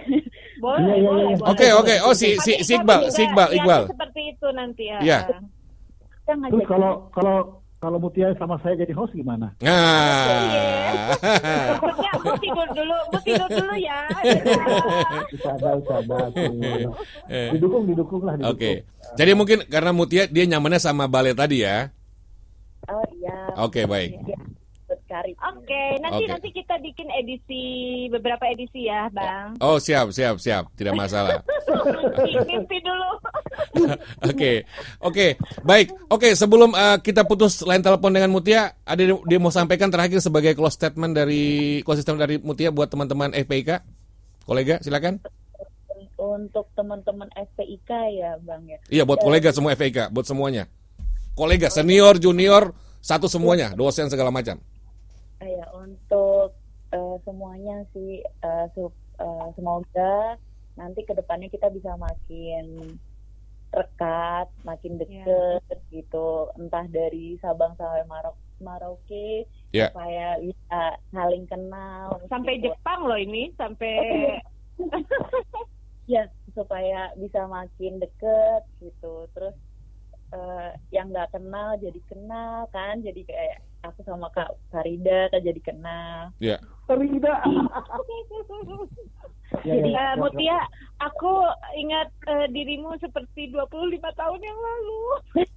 Boleh, 0.62 0.96
Iya, 1.00 1.08
boleh. 1.08 1.24
Oke, 1.48 1.66
oke. 1.74 1.94
Oh, 2.06 2.14
si 2.14 2.38
si 2.38 2.60
si 2.62 2.72
Iqbal, 2.76 3.10
si 3.10 3.26
Iqbal, 3.26 3.50
niatnya 3.52 3.64
Iqbal. 3.64 3.82
Seperti 3.90 4.20
itu 4.36 4.46
nanti 4.52 4.84
ya. 4.86 4.98
Iya. 5.00 5.18
Kita 6.28 6.36
Terus 6.44 6.60
ngajakin 6.60 6.68
kalau 6.68 6.92
kalau 7.16 7.36
kalau 7.80 7.96
Mutia 7.96 8.28
sama 8.36 8.60
saya 8.60 8.76
jadi 8.76 8.92
host 8.92 9.16
gimana? 9.16 9.48
Nah. 9.64 11.16
Maksudnya 11.80 12.10
aku 12.20 12.36
tidur 12.36 12.68
dulu, 12.76 12.96
aku 13.08 13.18
tidur 13.24 13.48
dulu 13.48 13.74
ya. 13.80 13.98
Bercanda. 15.32 16.20
tuh. 16.28 16.52
Eh. 17.32 17.48
Didukung, 17.56 17.88
didukung 17.88 18.28
lah. 18.28 18.36
Oke. 18.44 18.84
Jadi 19.16 19.32
mungkin 19.32 19.64
karena 19.72 19.96
Mutia 19.96 20.28
dia 20.28 20.44
nyamannya 20.44 20.76
sama 20.76 21.08
Bale 21.08 21.32
tadi 21.32 21.64
ya. 21.64 21.88
Oh 22.92 23.08
iya. 23.16 23.48
Oke, 23.64 23.88
baik. 23.88 24.20
Ya, 24.28 24.36
Karib. 25.08 25.36
Oke, 25.40 25.82
nanti 26.04 26.22
Oke. 26.22 26.28
nanti 26.28 26.48
kita 26.52 26.76
bikin 26.78 27.08
edisi 27.16 27.62
beberapa 28.12 28.44
edisi 28.44 28.84
ya, 28.84 29.08
Bang. 29.08 29.56
Oh, 29.58 29.80
siap, 29.80 30.12
siap, 30.12 30.36
siap. 30.36 30.68
Tidak 30.76 30.92
masalah. 30.92 31.40
Mimpi 32.48 32.78
dulu. 32.84 33.10
Oke, 34.30 34.62
oke, 35.00 35.26
baik. 35.64 35.90
Oke, 36.12 36.34
sebelum 36.34 36.72
eh, 36.74 36.98
kita 37.02 37.26
putus 37.26 37.62
line 37.64 37.82
telepon 37.82 38.10
dengan 38.14 38.30
Mutia, 38.30 38.74
ada 38.84 39.00
dia 39.02 39.38
mau 39.40 39.50
sampaikan 39.50 39.90
terakhir 39.90 40.22
sebagai 40.22 40.54
close 40.54 40.76
statement 40.78 41.14
dari 41.16 41.78
close 41.82 42.02
statement 42.04 42.22
dari 42.22 42.36
Mutia 42.38 42.70
buat 42.70 42.86
teman-teman 42.86 43.34
FPIK, 43.34 43.82
kolega, 44.46 44.78
silakan. 44.84 45.18
Untuk 46.18 46.70
teman-teman 46.74 47.30
FPIK 47.34 47.90
ya 48.14 48.30
Bang 48.42 48.66
ya. 48.66 48.78
Iya, 48.90 49.02
buat 49.06 49.22
Eh, 49.22 49.24
kolega 49.26 49.50
semua 49.54 49.74
FPIK, 49.74 50.10
buat 50.10 50.26
semuanya. 50.26 50.66
Kolega, 51.34 51.70
senior, 51.70 52.18
junior, 52.18 52.74
satu 52.98 53.30
semuanya, 53.30 53.74
dosen 53.74 54.10
segala 54.10 54.34
macam. 54.34 54.58
Ya, 55.38 55.70
untuk 55.70 56.58
eh, 56.90 57.16
semuanya 57.22 57.86
sih 57.94 58.20
eh, 58.22 58.66
su- 58.74 58.94
eh, 59.18 59.48
semoga 59.54 60.34
nanti 60.74 61.02
ke 61.02 61.14
depannya 61.14 61.46
kita 61.46 61.70
bisa 61.70 61.94
makin 61.94 62.98
rekat, 63.68 64.48
makin 64.64 64.96
deket 64.96 65.62
gitu, 65.92 66.48
entah 66.56 66.88
dari 66.88 67.36
Sabang 67.38 67.76
sampai 67.76 68.02
Marok 68.08 68.36
Maroke 68.58 69.44
Ya. 69.70 69.92
supaya 69.92 70.40
bisa 70.40 70.80
saling 71.12 71.44
kenal 71.46 72.16
Sampai 72.32 72.56
gitu. 72.58 72.72
Jepang 72.72 73.04
loh 73.04 73.20
ini, 73.20 73.52
sampai 73.60 73.94
ya 76.08 76.24
supaya 76.56 77.12
bisa 77.20 77.44
makin 77.44 78.00
deket 78.00 78.64
gitu 78.80 79.28
terus 79.36 79.52
eh, 80.28 80.70
yang 80.92 81.08
nggak 81.12 81.32
kenal 81.32 81.76
jadi 81.80 82.00
kenal 82.08 82.68
kan 82.68 83.00
jadi 83.00 83.20
kayak 83.24 83.58
aku 83.86 84.04
sama 84.04 84.28
kak 84.34 84.50
Farida 84.68 85.32
kan 85.32 85.40
jadi 85.40 85.60
kenal 85.62 86.34
Ya. 86.42 86.58
Farida 86.84 87.40
Ya, 89.64 89.80
Jadi, 89.80 89.96
ya, 89.96 89.96
eh, 89.96 90.12
ya, 90.12 90.20
Mutia, 90.20 90.58
aku 91.00 91.32
ingat 91.72 92.12
eh, 92.28 92.46
dirimu 92.52 93.00
seperti 93.00 93.48
25 93.48 94.12
tahun 94.12 94.40
yang 94.44 94.58
lalu. 94.60 95.00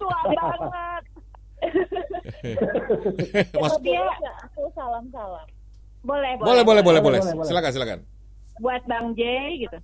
Tua 0.00 0.20
banget. 0.28 1.02
Mas- 3.56 3.80
Mutia 3.80 4.04
aku 4.44 4.68
salam 4.76 5.08
salam 5.08 5.48
Boleh, 6.04 6.36
boleh, 6.36 6.62
boleh, 6.62 6.82
boleh, 6.84 6.84
boleh. 6.84 7.00
boleh, 7.24 7.34
boleh. 7.34 7.48
Silakan, 7.48 7.70
silakan. 7.72 7.98
Buat 8.60 8.82
Bang 8.84 9.16
J 9.16 9.22
gitu. 9.66 9.78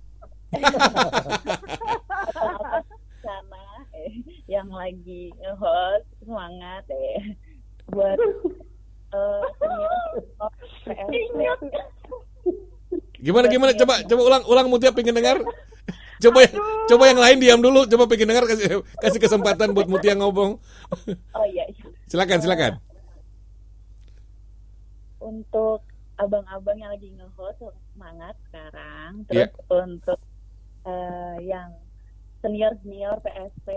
Sana 3.23 3.63
eh, 3.95 4.13
yang 4.45 4.69
lagi 4.69 5.31
nge-host 5.39 6.05
semangat 6.21 6.83
eh 6.91 7.37
buat 7.89 8.19
eh, 9.13 9.41
Gimana 13.23 13.47
gimana 13.47 13.71
coba 13.73 14.03
coba 14.03 14.21
ulang 14.27 14.43
ulang 14.45 14.67
Mutia 14.67 14.91
pengen 14.91 15.15
dengar. 15.15 15.39
Coba 16.19 16.39
coba 16.87 17.03
yang 17.07 17.19
lain 17.19 17.37
diam 17.39 17.59
dulu, 17.59 17.87
coba 17.87 18.03
pengen 18.05 18.35
dengar 18.35 18.43
kasih 18.45 18.83
kasih 18.99 19.19
kesempatan 19.19 19.71
buat 19.71 19.87
Mutia 19.87 20.13
ngomong. 20.13 20.59
oh 21.35 21.45
iya, 21.47 21.63
iya. 21.71 21.83
Silakan, 22.05 22.39
silakan. 22.43 22.73
untuk 25.23 25.79
abang-abang 26.19 26.75
yang 26.75 26.91
lagi 26.91 27.07
nge-host 27.15 27.63
semangat 27.95 28.35
sekarang 28.51 29.23
Iya. 29.31 29.47
terus 29.47 29.55
untuk 29.71 30.19
eh, 30.85 31.35
yang 31.47 31.71
senior 32.43 32.75
senior 32.83 33.17
PSP 33.23 33.67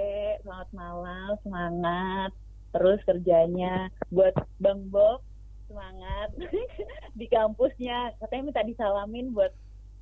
selamat 0.43 0.69
malam 0.75 1.31
semangat 1.47 2.31
terus 2.75 2.99
kerjanya 3.07 3.89
buat 4.11 4.35
Bang 4.59 4.91
Bob 4.91 5.23
semangat 5.71 6.35
di 7.19 7.27
kampusnya 7.31 8.15
katanya 8.19 8.43
minta 8.51 8.63
disalamin 8.67 9.31
buat 9.31 9.55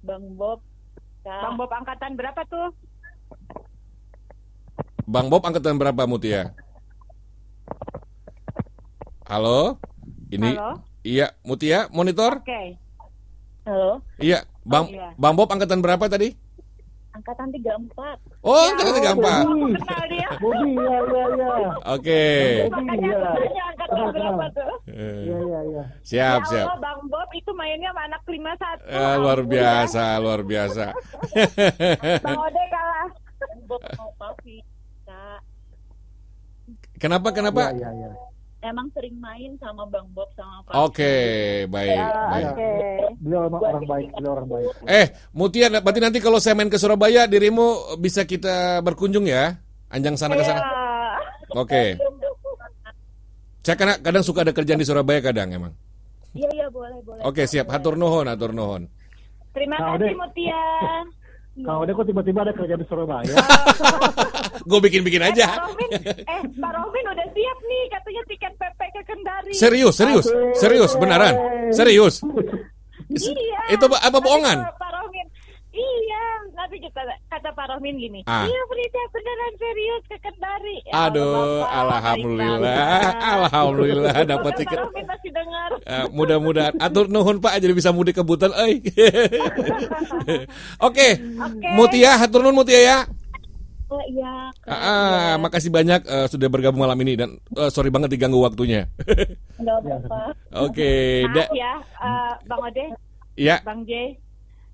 Bang 0.05 0.37
Bob 0.37 0.61
Kak. 1.25 1.41
Bang 1.41 1.57
Bob 1.57 1.73
angkatan 1.73 2.13
berapa 2.21 2.41
tuh? 2.45 2.69
Bang 5.09 5.33
Bob 5.33 5.41
angkatan 5.49 5.81
berapa 5.81 6.05
Mutia? 6.05 6.53
Halo? 9.25 9.81
Ini 10.29 10.53
Halo? 10.53 10.85
Iya, 11.01 11.33
Mutia 11.45 11.89
monitor? 11.93 12.45
Oke. 12.45 12.77
halo 13.65 14.05
Iya, 14.21 14.45
Bang 14.69 14.89
Oh, 14.89 14.93
iya. 14.93 15.17
Bang 15.17 15.33
Bob 15.37 15.49
angkatan 15.49 15.81
berapa 15.81 16.05
tadi? 16.13 16.37
Angkatan 17.15 17.47
34 17.55 18.19
Oh, 18.45 18.59
angkatan 18.69 18.93
tiga 18.99 19.11
empat. 19.15 19.45
Kenal 19.47 20.05
dia. 20.11 20.29
Bobby 20.43 20.71
ya 20.75 20.99
ya 21.01 21.25
ya 21.39 21.53
Oke. 21.95 22.25
Bobby 22.69 22.97
ya 23.01 23.19
Tanya 23.23 23.63
angkatan 23.71 23.99
berapa 24.13 24.45
tuh? 24.53 24.75
Eh, 24.91 25.19
ya 25.25 25.39
ya 25.41 25.61
ya 25.71 25.83
Siap, 26.03 26.41
ya 26.43 26.49
siap. 26.51 26.67
Allah, 26.69 26.79
Bang 26.83 27.01
Bob 27.07 27.29
itu 27.33 27.51
mainnya 27.55 27.91
sama 27.95 28.03
anak 28.11 28.23
51. 28.27 28.83
Eh, 28.85 29.15
luar 29.23 29.41
biasa, 29.47 30.05
luar 30.19 30.41
biasa. 30.43 30.85
Bang 32.27 32.41
Ode 32.43 32.65
kalah. 32.69 33.09
Bob 33.65 33.83
mau 33.97 34.11
kenapa, 36.99 37.29
kenapa? 37.31 37.63
ya 37.77 37.89
ya 37.93 38.11
emang 38.65 38.89
sering 38.91 39.17
main 39.21 39.55
sama 39.61 39.85
Bang 39.87 40.09
Bob 40.11 40.27
sama 40.33 40.65
Pak 40.65 40.73
Oke, 40.81 41.15
baik, 41.69 41.93
Ya, 41.93 42.09
baik. 42.27 42.47
oke. 42.51 42.71
beliau 43.21 43.43
emang 43.45 43.61
orang 43.63 43.85
baik 43.85 44.09
beliau 44.17 44.33
orang 44.35 44.49
baik 44.49 44.69
Eh, 44.85 45.07
Mutia, 45.31 45.69
berarti 45.69 46.01
nanti 46.01 46.19
kalau 46.19 46.41
saya 46.41 46.57
main 46.57 46.73
ke 46.73 46.81
Surabaya, 46.81 47.29
dirimu 47.29 47.67
bisa 47.97 48.25
kita 48.25 48.81
berkunjung 48.81 49.29
ya? 49.29 49.61
Anjang 49.89 50.17
sana 50.17 50.35
ke 50.35 50.43
sana. 50.43 50.61
Oke. 51.55 51.95
Saya 53.61 53.77
kadang, 53.79 53.99
kadang 54.03 54.25
suka 54.25 54.43
ada 54.43 54.53
kerjaan 54.53 54.77
di 54.77 54.85
Surabaya 54.85 55.21
kadang 55.23 55.49
emang. 55.49 55.73
Iya 56.35 56.51
iya 56.53 56.67
boleh 56.67 56.99
boleh. 57.01 57.23
Oke, 57.23 57.47
siap. 57.47 57.71
Hatur 57.71 57.95
nuhun, 57.95 58.27
hatur 58.27 58.51
nuhun. 58.51 58.91
Terima 59.55 59.79
Kak 59.79 60.03
kasih. 60.03 60.19
Mutia. 60.19 60.63
Kalau 61.57 61.87
ada 61.87 61.93
kok 61.93 62.03
tiba-tiba 62.05 62.41
ada 62.43 62.53
kerja 62.53 62.75
di 62.75 62.85
Surabaya 62.85 63.31
Gue 64.65 64.81
bikin-bikin 64.81 65.21
aja. 65.21 65.45
Pak 65.51 65.61
Romin, 65.61 65.91
eh 66.25 66.43
Pak 66.57 66.73
Romin 66.73 67.05
udah 67.05 67.27
siap 67.37 67.59
nih 67.61 67.83
katanya 67.91 68.23
tiket 68.25 68.53
PP 68.57 68.81
ke 68.81 69.03
Kendari. 69.05 69.53
Serius, 69.53 69.95
serius, 69.95 70.27
serius, 70.57 70.93
beneran, 70.97 71.35
serius. 71.69 72.25
Iya. 73.13 73.77
Itu 73.77 73.85
apa- 73.87 74.25
bohongan? 74.25 74.65
Pak 74.65 74.91
iya. 75.77 76.25
Nanti 76.55 76.79
kita 76.79 77.03
kata 77.27 77.51
Pak 77.51 77.67
Romin 77.69 77.95
gini, 77.95 78.21
Ah. 78.25 78.43
iya 78.43 78.61
Frida 78.65 79.03
beneran 79.11 79.53
serius 79.55 80.03
ke 80.07 80.17
Kendari. 80.19 80.77
Ya 80.85 80.93
Aduh, 81.05 81.27
Allah, 81.29 81.45
Bapak, 81.61 81.75
alhamdulillah, 81.77 82.59
banget. 82.79 83.15
alhamdulillah 83.21 84.17
dapat 84.25 84.53
tiket. 84.57 84.77
Pak 84.77 84.87
Romin 84.87 85.05
masih 85.05 85.31
dengar. 85.31 85.71
Eh, 85.85 86.05
mudah-mudahan 86.09 86.75
atur 86.79 87.07
nuhun 87.07 87.37
Pak 87.39 87.59
jadi 87.59 87.73
bisa 87.73 87.91
mudik 87.91 88.15
ke 88.15 88.23
Buton 88.23 88.55
euy. 88.55 88.79
Oke. 90.81 91.09
Mutia 91.75 92.17
hatur 92.17 92.41
nuhun 92.41 92.57
Mutia 92.57 92.81
ya. 92.81 92.99
Oh 93.87 94.01
iya. 94.09 94.49
Ah, 94.65 94.75
ah, 94.75 95.31
makasih 95.37 95.69
banyak 95.69 96.03
eh, 96.03 96.27
sudah 96.27 96.49
bergabung 96.49 96.81
malam 96.81 96.97
ini 96.99 97.15
dan 97.15 97.37
eh, 97.53 97.69
sorry 97.69 97.91
banget 97.91 98.11
diganggu 98.11 98.41
waktunya. 98.41 98.89
Enggak 99.55 99.77
apa-apa. 99.77 100.21
Oke, 100.67 101.23
Maaf 101.29 101.53
ya, 101.53 101.73
eh, 102.01 102.33
Bang 102.45 102.63
Ode, 102.65 102.87
Iya. 103.35 103.57
Bang 103.61 103.83
J. 103.85 104.17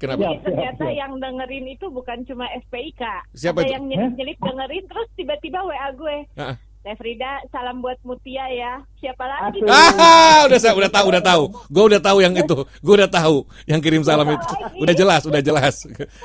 Kenapa? 0.01 0.25
Jadi 0.25 0.37
ternyata 0.43 0.85
yang 0.89 1.13
dengerin 1.21 1.67
itu 1.69 1.87
bukan 1.87 2.25
cuma 2.25 2.49
SPIK. 2.65 3.03
Siapa 3.37 3.61
Ada 3.61 3.69
itu? 3.69 3.73
yang 3.77 3.85
nyelip-nyelip 3.85 4.39
dengerin 4.41 4.85
terus 4.89 5.09
tiba-tiba 5.13 5.61
WA 5.61 5.89
gue. 5.93 6.17
Ah. 6.35 6.57
Teh 6.81 6.97
Frida, 6.97 7.45
salam 7.53 7.85
buat 7.85 8.01
Mutia 8.01 8.49
ya. 8.49 8.81
Siapa 8.97 9.21
lagi? 9.21 9.61
Ah, 9.69 10.49
udah 10.49 10.57
sa- 10.57 10.73
udah 10.73 10.89
tahu, 10.89 11.13
udah 11.13 11.21
tahu. 11.21 11.43
Gue 11.69 11.85
udah 11.93 12.01
tahu 12.01 12.25
yang 12.25 12.33
itu. 12.33 12.57
Gue 12.81 12.95
udah 12.97 13.11
tahu 13.13 13.45
yang 13.69 13.85
kirim 13.85 14.01
salam 14.01 14.25
itu. 14.33 14.47
Udah 14.81 14.95
jelas, 14.97 15.29
udah 15.29 15.45
jelas. 15.45 15.77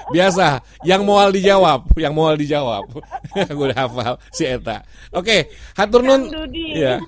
Biasa, 0.08 0.64
yang 0.88 1.04
mual 1.04 1.36
dijawab, 1.36 1.92
yang 2.00 2.16
mual 2.16 2.40
dijawab. 2.40 2.88
Gue 3.52 3.66
udah 3.68 3.84
hafal 3.84 4.16
si 4.32 4.48
Eta. 4.48 4.88
Oke, 5.12 5.52
hatur 5.76 6.00
nun. 6.00 6.32
Iya. 6.56 7.04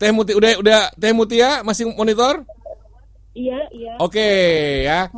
Teh 0.00 0.08
Mutia 0.08 0.32
udah 0.40 0.50
udah 0.56 0.80
Teh 0.96 1.12
Mutia 1.12 1.60
masih 1.60 1.92
monitor? 1.92 2.40
Iya 3.32 3.58
iya. 3.72 3.92
Oke 3.96 4.28
ya. 4.84 5.08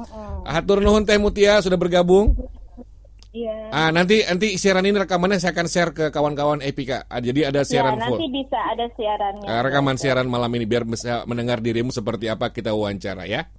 Hatur 0.46 0.78
nuhun 0.78 1.02
Teh 1.02 1.18
Mutia 1.18 1.58
sudah 1.58 1.74
bergabung. 1.74 2.34
Iya. 3.34 3.50
Ah, 3.74 3.90
nanti 3.90 4.22
nanti 4.22 4.54
siaran 4.54 4.86
ini 4.86 4.94
rekamannya 4.94 5.42
saya 5.42 5.50
akan 5.50 5.66
share 5.66 5.90
ke 5.90 6.14
kawan-kawan 6.14 6.62
Epika. 6.62 7.02
Ah, 7.10 7.18
jadi 7.18 7.50
ada 7.50 7.66
siaran 7.66 7.98
ya, 7.98 8.06
full. 8.06 8.22
nanti 8.22 8.30
bisa 8.30 8.58
ada 8.62 8.86
siarannya. 8.94 9.46
Eh, 9.50 9.60
rekaman 9.66 9.98
siaran 9.98 10.30
malam 10.30 10.54
ini 10.54 10.62
biar 10.62 10.86
bisa 10.86 11.26
mendengar 11.26 11.58
dirimu 11.58 11.90
seperti 11.90 12.30
apa 12.30 12.54
kita 12.54 12.70
wawancara 12.70 13.26
ya. 13.26 13.50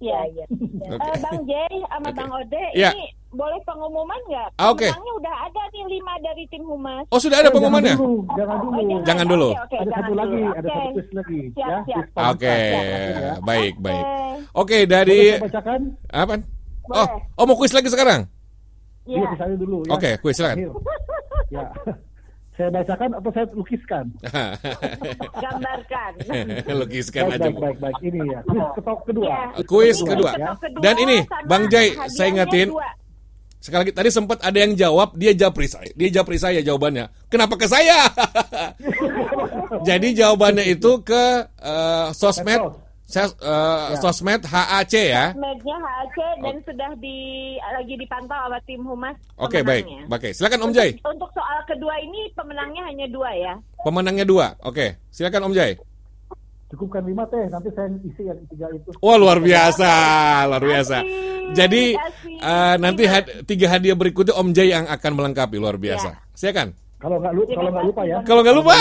Iya, 0.00 0.20
iya. 0.32 0.44
Oke. 0.88 0.96
Eh, 0.96 1.16
Bang 1.20 1.44
Jay 1.44 1.72
sama 1.92 2.08
Bang 2.10 2.32
Ode, 2.32 2.64
Iya. 2.72 2.90
ini 2.96 3.06
boleh 3.32 3.60
pengumuman 3.64 4.20
nggak? 4.28 4.48
Ah, 4.56 4.68
oke. 4.70 4.84
Pemenangnya 4.84 5.12
udah 5.16 5.34
ada 5.42 5.62
nih 5.68 5.84
lima 5.88 6.12
dari 6.20 6.44
tim 6.46 6.62
humas. 6.62 7.04
Oh, 7.08 7.16
sudah 7.16 7.40
ada 7.40 7.48
pengumumannya? 7.48 7.96
jangan 8.32 8.56
dulu 8.60 8.78
Jangan 9.02 9.26
dulu. 9.26 9.48
Oke, 9.50 9.58
oke, 9.58 9.76
ada 9.76 9.82
jangan 9.82 9.96
satu 9.98 10.12
lagi 10.14 10.36
dulu. 10.36 10.52
ada 10.52 10.60
Oke. 10.62 10.72
satu 10.72 10.90
quiz 10.92 11.08
lagi 11.12 11.40
Siap, 11.48 11.64
ya 11.64 11.76
siap. 11.82 12.04
quiz 12.04 12.28
Oke, 12.28 12.52
cepat, 12.52 12.84
ya. 13.16 13.32
baik, 13.40 13.74
baik. 13.78 14.04
Oke, 14.52 14.76
Boleh 14.78 14.84
dari 14.84 15.20
bacakan 15.38 15.80
apa? 16.08 16.34
Oh, 16.84 17.08
oh 17.38 17.44
mau 17.44 17.56
kuis 17.56 17.72
lagi 17.72 17.88
sekarang? 17.88 18.20
Iya, 19.02 19.26
saya 19.34 19.54
dulu 19.56 19.82
ya. 19.82 19.90
Oke, 19.92 20.10
kuis 20.18 20.36
silakan. 20.36 20.56
Akhir. 20.58 20.70
Ya. 21.50 21.64
Saya 22.52 22.68
bacakan 22.68 23.16
atau 23.16 23.32
saya 23.32 23.48
lukiskan? 23.56 24.12
Gambarkan. 25.42 26.12
Lukiskan 26.84 27.22
baik, 27.24 27.34
aja, 27.34 27.48
baik, 27.48 27.56
baik, 27.56 27.76
baik. 27.80 27.96
Ini 28.04 28.20
ya. 28.28 28.40
Kuis 28.44 28.68
ketok 28.76 28.98
kedua. 29.08 29.24
Iya. 29.24 29.40
Kuis 29.64 29.96
Kedua, 29.96 30.10
kedua. 30.12 30.30
ya. 30.36 30.46
Dan 30.84 30.94
ini, 31.00 31.18
Bang 31.48 31.64
Jai, 31.72 31.96
saya 32.12 32.28
ingetin. 32.28 32.68
Sekali 33.62 33.86
lagi 33.86 33.94
tadi 33.94 34.10
sempat 34.10 34.42
ada 34.42 34.58
yang 34.58 34.74
jawab, 34.74 35.14
dia 35.14 35.30
japri 35.32 35.70
saya. 35.70 35.86
Dia 35.94 36.10
japri 36.10 36.34
saya 36.34 36.58
jawabannya. 36.60 37.06
Kenapa 37.30 37.54
ke 37.54 37.70
saya? 37.70 38.10
Jadi 39.88 40.18
jawabannya 40.18 40.66
itu 40.66 40.98
ke 41.00 41.24
eh, 41.46 42.08
sosmed 42.10 42.58
ses- 43.06 43.38
Ya. 43.38 43.96
sosmed 44.00 44.42
HAC 44.42 44.94
ya. 44.98 45.24
Mednya 45.36 45.76
HAC 45.78 46.16
dan 46.42 46.56
sudah 46.64 46.90
di 46.98 47.16
lagi 47.60 47.94
dipantau 47.94 48.34
sama 48.34 48.58
tim 48.66 48.82
humas. 48.82 49.14
Oke, 49.38 49.62
baik. 49.62 49.86
pemenangnya. 49.86 50.10
Oke, 50.10 50.28
silakan 50.32 50.60
Om 50.66 50.72
Jai. 50.74 50.90
Untuk 50.98 51.30
soal 51.30 51.58
kedua 51.64 51.94
ini 52.02 52.20
pemenangnya 52.34 52.82
hanya 52.82 53.06
dua 53.08 53.30
ya. 53.30 53.54
Pemenangnya 53.86 54.26
dua. 54.26 54.46
Oke, 54.64 54.98
silakan 55.08 55.50
Om 55.50 55.54
Jai. 55.54 55.78
Cukupkan 56.72 57.04
lima 57.04 57.28
teh, 57.28 57.52
nanti 57.52 57.68
saya 57.76 57.92
isi 58.00 58.24
yang 58.24 58.40
tiga 58.48 58.64
itu. 58.72 58.96
Wah 59.04 59.20
luar 59.20 59.44
biasa, 59.44 59.92
luar 60.48 60.64
biasa. 60.64 61.04
Jadi 61.52 61.92
eh, 62.24 62.74
nanti 62.80 63.04
had- 63.04 63.44
tiga 63.44 63.76
hadiah 63.76 63.92
berikutnya 63.92 64.32
Om 64.32 64.56
Jai 64.56 64.72
yang 64.72 64.88
akan 64.88 65.12
melengkapi 65.12 65.60
luar 65.60 65.76
biasa. 65.76 66.32
Silakan. 66.32 66.72
Kalau 66.96 67.20
nggak 67.20 67.32
lu, 67.36 67.44
kalau 67.52 67.68
nggak 67.74 67.86
lupa 67.92 68.02
ya. 68.08 68.18
Kalau 68.24 68.40
nggak 68.40 68.56
lupa. 68.56 68.72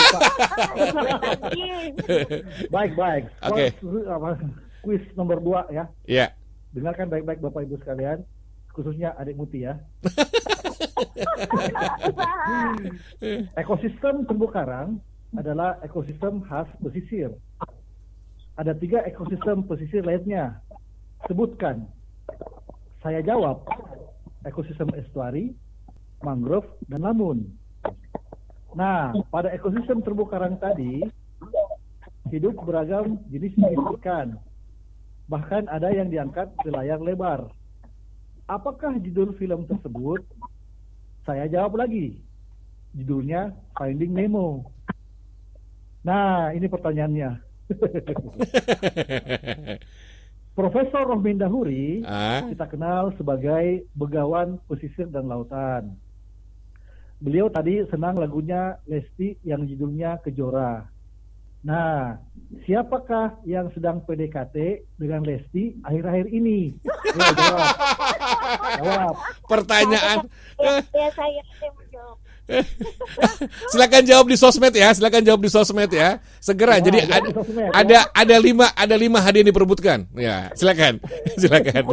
baik 2.72 2.92
baik. 2.96 3.24
Oke. 3.50 3.66
Apa, 4.08 4.30
Kuis 4.88 5.04
nomor 5.20 5.44
dua 5.44 5.68
ya. 5.68 5.84
Iya. 6.08 6.32
Dengarkan 6.72 7.12
baik-baik 7.12 7.44
Bapak 7.44 7.68
Ibu 7.68 7.76
sekalian, 7.84 8.24
khususnya 8.72 9.12
adik 9.20 9.36
Muti 9.36 9.68
ya. 9.68 9.76
ekosistem 13.60 14.24
terumbu 14.24 14.48
karang 14.48 14.96
adalah 15.36 15.76
ekosistem 15.84 16.40
khas 16.48 16.72
pesisir. 16.80 17.36
Ada 18.62 18.78
tiga 18.78 19.02
ekosistem 19.10 19.66
pesisir 19.66 20.06
lainnya. 20.06 20.62
Sebutkan. 21.26 21.90
Saya 23.02 23.26
jawab. 23.26 23.66
Ekosistem 24.46 24.94
estuari, 25.02 25.50
mangrove, 26.22 26.70
dan 26.86 27.02
lamun. 27.02 27.50
Nah, 28.78 29.18
pada 29.34 29.50
ekosistem 29.50 30.06
terumbu 30.06 30.30
karang 30.30 30.62
tadi 30.62 31.02
hidup 32.30 32.62
beragam 32.62 33.18
jenis-jenis 33.34 33.82
ikan. 33.98 34.38
Bahkan 35.26 35.66
ada 35.66 35.90
yang 35.90 36.14
diangkat 36.14 36.54
ke 36.62 36.70
layar 36.70 37.02
lebar. 37.02 37.50
Apakah 38.46 38.94
judul 39.02 39.34
film 39.42 39.66
tersebut? 39.66 40.22
Saya 41.26 41.50
jawab 41.50 41.82
lagi. 41.82 42.22
Judulnya 42.94 43.58
Finding 43.74 44.14
Nemo. 44.14 44.70
Nah, 46.06 46.54
ini 46.54 46.70
pertanyaannya. 46.70 47.51
Profesor 50.52 51.08
Rohmin 51.08 51.40
Dahuri 51.40 52.04
Ah. 52.04 52.44
kita 52.52 52.68
kenal 52.68 53.16
sebagai 53.16 53.88
begawan 53.96 54.60
pesisir 54.68 55.08
dan 55.08 55.32
lautan. 55.32 55.96
Beliau 57.22 57.48
tadi 57.48 57.86
senang 57.88 58.18
lagunya 58.18 58.82
Lesti 58.90 59.38
yang 59.46 59.64
judulnya 59.64 60.20
Kejora. 60.26 60.90
Nah, 61.62 62.18
siapakah 62.66 63.38
yang 63.46 63.70
sedang 63.78 64.02
PDKT 64.02 64.82
dengan 64.98 65.22
Lesti 65.22 65.78
akhir-akhir 65.86 66.34
ini? 66.34 66.74
Jawab. 67.38 67.70
Jawab. 68.82 69.14
Pertanyaan. 69.46 70.26
Ya 70.58 71.08
saya. 71.14 71.42
silakan 73.72 74.04
jawab 74.04 74.26
di 74.28 74.38
sosmed 74.38 74.74
ya, 74.74 74.90
silakan 74.92 75.22
jawab 75.24 75.42
di 75.42 75.50
sosmed 75.50 75.92
ya. 75.92 76.20
Segera. 76.42 76.82
Ya, 76.82 76.90
Jadi 76.90 76.98
ada, 77.06 77.30
ya. 77.30 77.70
ada 77.70 77.98
ada 78.18 78.36
lima 78.42 78.66
ada 78.74 78.96
lima 78.98 79.22
hadiah 79.22 79.46
yang 79.46 79.50
diperebutkan. 79.54 80.10
Ya, 80.18 80.50
silakan. 80.58 80.98
Silakan. 81.42 81.84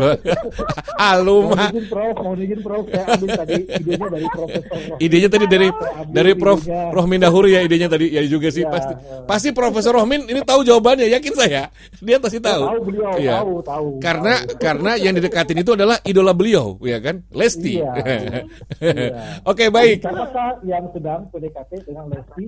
Aluma. 1.12 1.68
Mohon 1.68 1.76
izin 1.76 1.86
Prof, 1.88 2.14
mohon 2.20 2.38
izin 2.42 2.60
Prof, 2.64 2.84
saya 2.88 3.04
ambil 3.12 3.28
tadi 3.36 3.54
idenya 3.68 4.08
dari 4.08 4.26
Profesor. 4.32 4.78
Idenya 4.98 5.28
tadi 5.28 5.46
dari 5.46 5.68
dari 6.10 6.32
Prof 6.34 6.60
idenya. 6.64 6.90
Rohmin 6.96 7.20
Dahuri 7.20 7.50
ya 7.54 7.60
idenya 7.62 7.88
tadi 7.92 8.06
ya 8.12 8.22
juga 8.24 8.48
sih 8.50 8.64
Ya, 8.68 8.72
pasti 8.74 8.92
ya. 8.92 9.24
pasti 9.24 9.48
Profesor 9.54 9.92
Rohmin 9.94 10.26
ini 10.26 10.40
tahu 10.44 10.60
jawabannya 10.66 11.06
yakin 11.08 11.32
saya 11.38 11.70
dia 12.02 12.16
pasti 12.18 12.42
tahu. 12.42 12.62
Tahu 12.66 12.80
beliau, 12.84 13.14
tahu, 13.16 13.54
tahu. 13.64 13.88
Karena 14.02 14.34
karena 14.58 14.92
yang 14.98 15.14
didekatin 15.14 15.62
itu 15.62 15.72
adalah 15.78 15.96
idola 16.04 16.32
beliau 16.34 16.76
ya 16.82 16.98
kan 16.98 17.22
Lesti. 17.30 17.78
Iya. 17.80 17.92
Iya. 18.82 19.20
Oke 19.46 19.70
baik. 19.70 20.02
Yang 20.64 20.84
sedang 20.96 21.20
PDKT 21.30 21.72
dengan 21.86 22.04
Lesti 22.12 22.44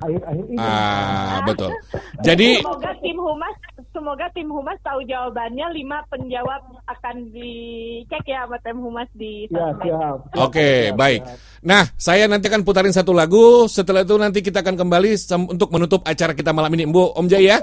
akhir-akhir 0.00 0.44
ini? 0.48 0.58
Ah 0.58 1.44
betul. 1.44 1.70
Jadi 2.26 2.64
semoga 2.64 2.90
tim 3.00 3.18
humas 3.20 3.54
semoga 3.92 4.26
tim 4.32 4.48
humas 4.48 4.78
tahu 4.80 5.00
jawabannya 5.04 5.66
lima 5.76 5.98
penjawab 6.08 6.62
akan 6.88 7.16
dicek 7.30 8.24
ya 8.24 8.48
sama 8.48 8.56
tim 8.64 8.78
humas 8.80 9.08
di 9.14 9.46
Ya, 9.52 9.70
siap. 9.78 10.18
Oke, 10.40 10.90
baik. 10.96 11.20
Nah, 11.62 11.84
saya 12.00 12.26
nanti 12.26 12.48
akan 12.48 12.64
putarin 12.66 12.92
satu 12.96 13.12
lagu. 13.14 13.68
Setelah 13.70 14.02
itu 14.02 14.16
nanti 14.16 14.40
kita 14.40 14.64
akan 14.64 14.74
kembali 14.74 15.10
sem- 15.14 15.48
untuk 15.48 15.70
menutup 15.70 16.02
acara 16.04 16.32
kita 16.32 16.50
malam 16.50 16.72
ini, 16.74 16.88
Bu 16.88 17.12
Om 17.14 17.28
Jaya. 17.28 17.60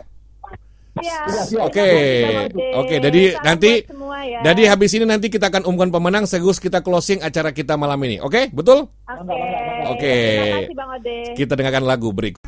Oke, 1.64 1.90
oke. 2.76 2.96
Jadi 3.00 3.24
nanti, 3.40 3.72
ya. 4.28 4.40
jadi 4.44 4.62
habis 4.76 4.92
ini 4.92 5.08
nanti 5.08 5.32
kita 5.32 5.48
akan 5.48 5.64
umumkan 5.64 5.88
pemenang. 5.88 6.28
Segus 6.28 6.60
kita 6.60 6.84
closing 6.84 7.24
acara 7.24 7.56
kita 7.56 7.80
malam 7.80 7.98
ini. 8.04 8.20
Oke, 8.20 8.52
betul? 8.52 8.92
Oke. 9.08 9.40
Oke. 9.90 10.14
Terima 10.14 10.58
kasih 10.62 10.78
Bang 10.78 10.92
Ode. 10.94 11.18
Kita 11.34 11.54
dengarkan 11.58 11.84
lagu 11.88 12.10
berikut. 12.14 12.42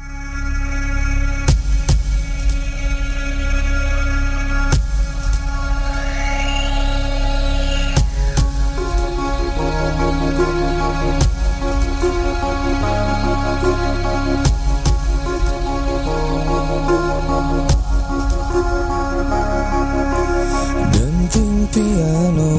Piano 21.74 22.54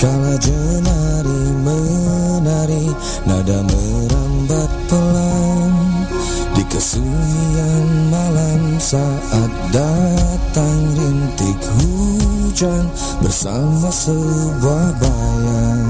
Kala 0.00 0.32
jenari 0.40 1.40
Nada 3.40 3.64
merambat 3.64 4.68
pelan 4.84 5.72
Di 6.52 6.60
kesunyian 6.68 8.12
malam 8.12 8.76
Saat 8.76 9.48
datang 9.72 10.80
rintik 10.92 11.56
hujan 11.80 12.84
Bersama 13.24 13.88
sebuah 13.88 14.92
bayang 15.00 15.88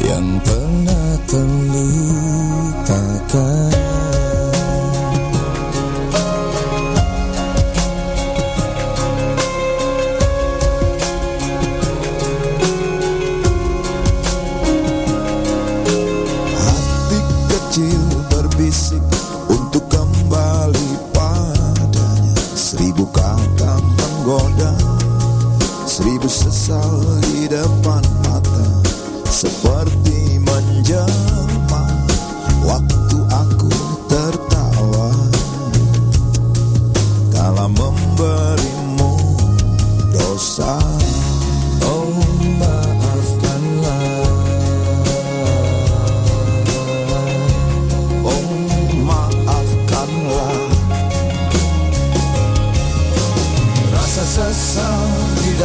Yang 0.00 0.28
pernah 0.48 1.08
terlupakan 1.28 2.69
Gordon, 24.30 24.78
sleep 25.88 26.22
with 26.22 26.44
the 26.44 26.52
soul. 26.52 27.09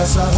Di 0.05 0.13
dasar 0.13 0.34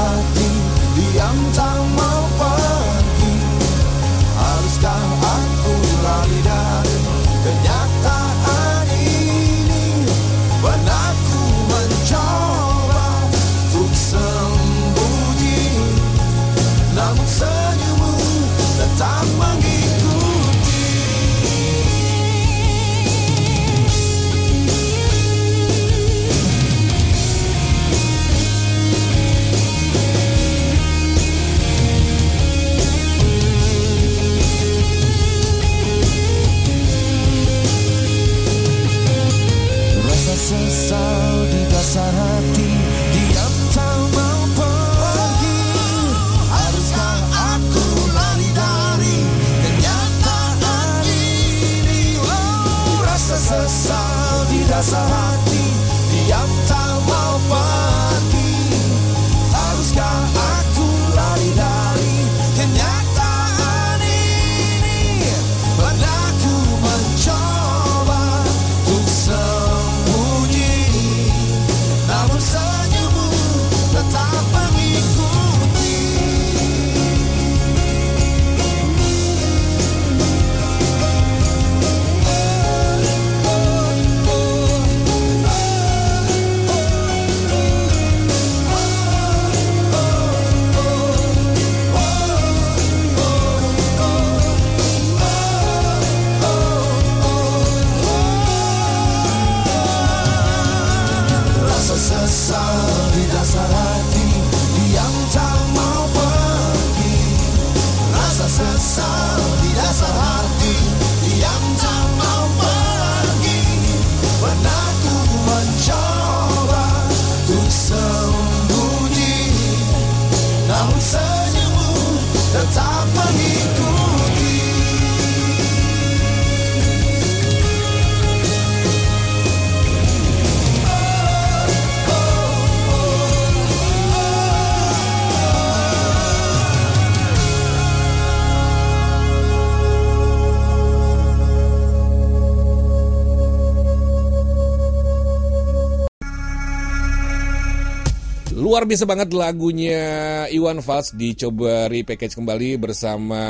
Biasa 148.87 149.03
banget 149.03 149.35
lagunya 149.35 149.99
Iwan 150.47 150.79
Fals 150.79 151.11
dicoba 151.11 151.91
repackage 151.91 152.39
kembali 152.39 152.79
bersama 152.79 153.43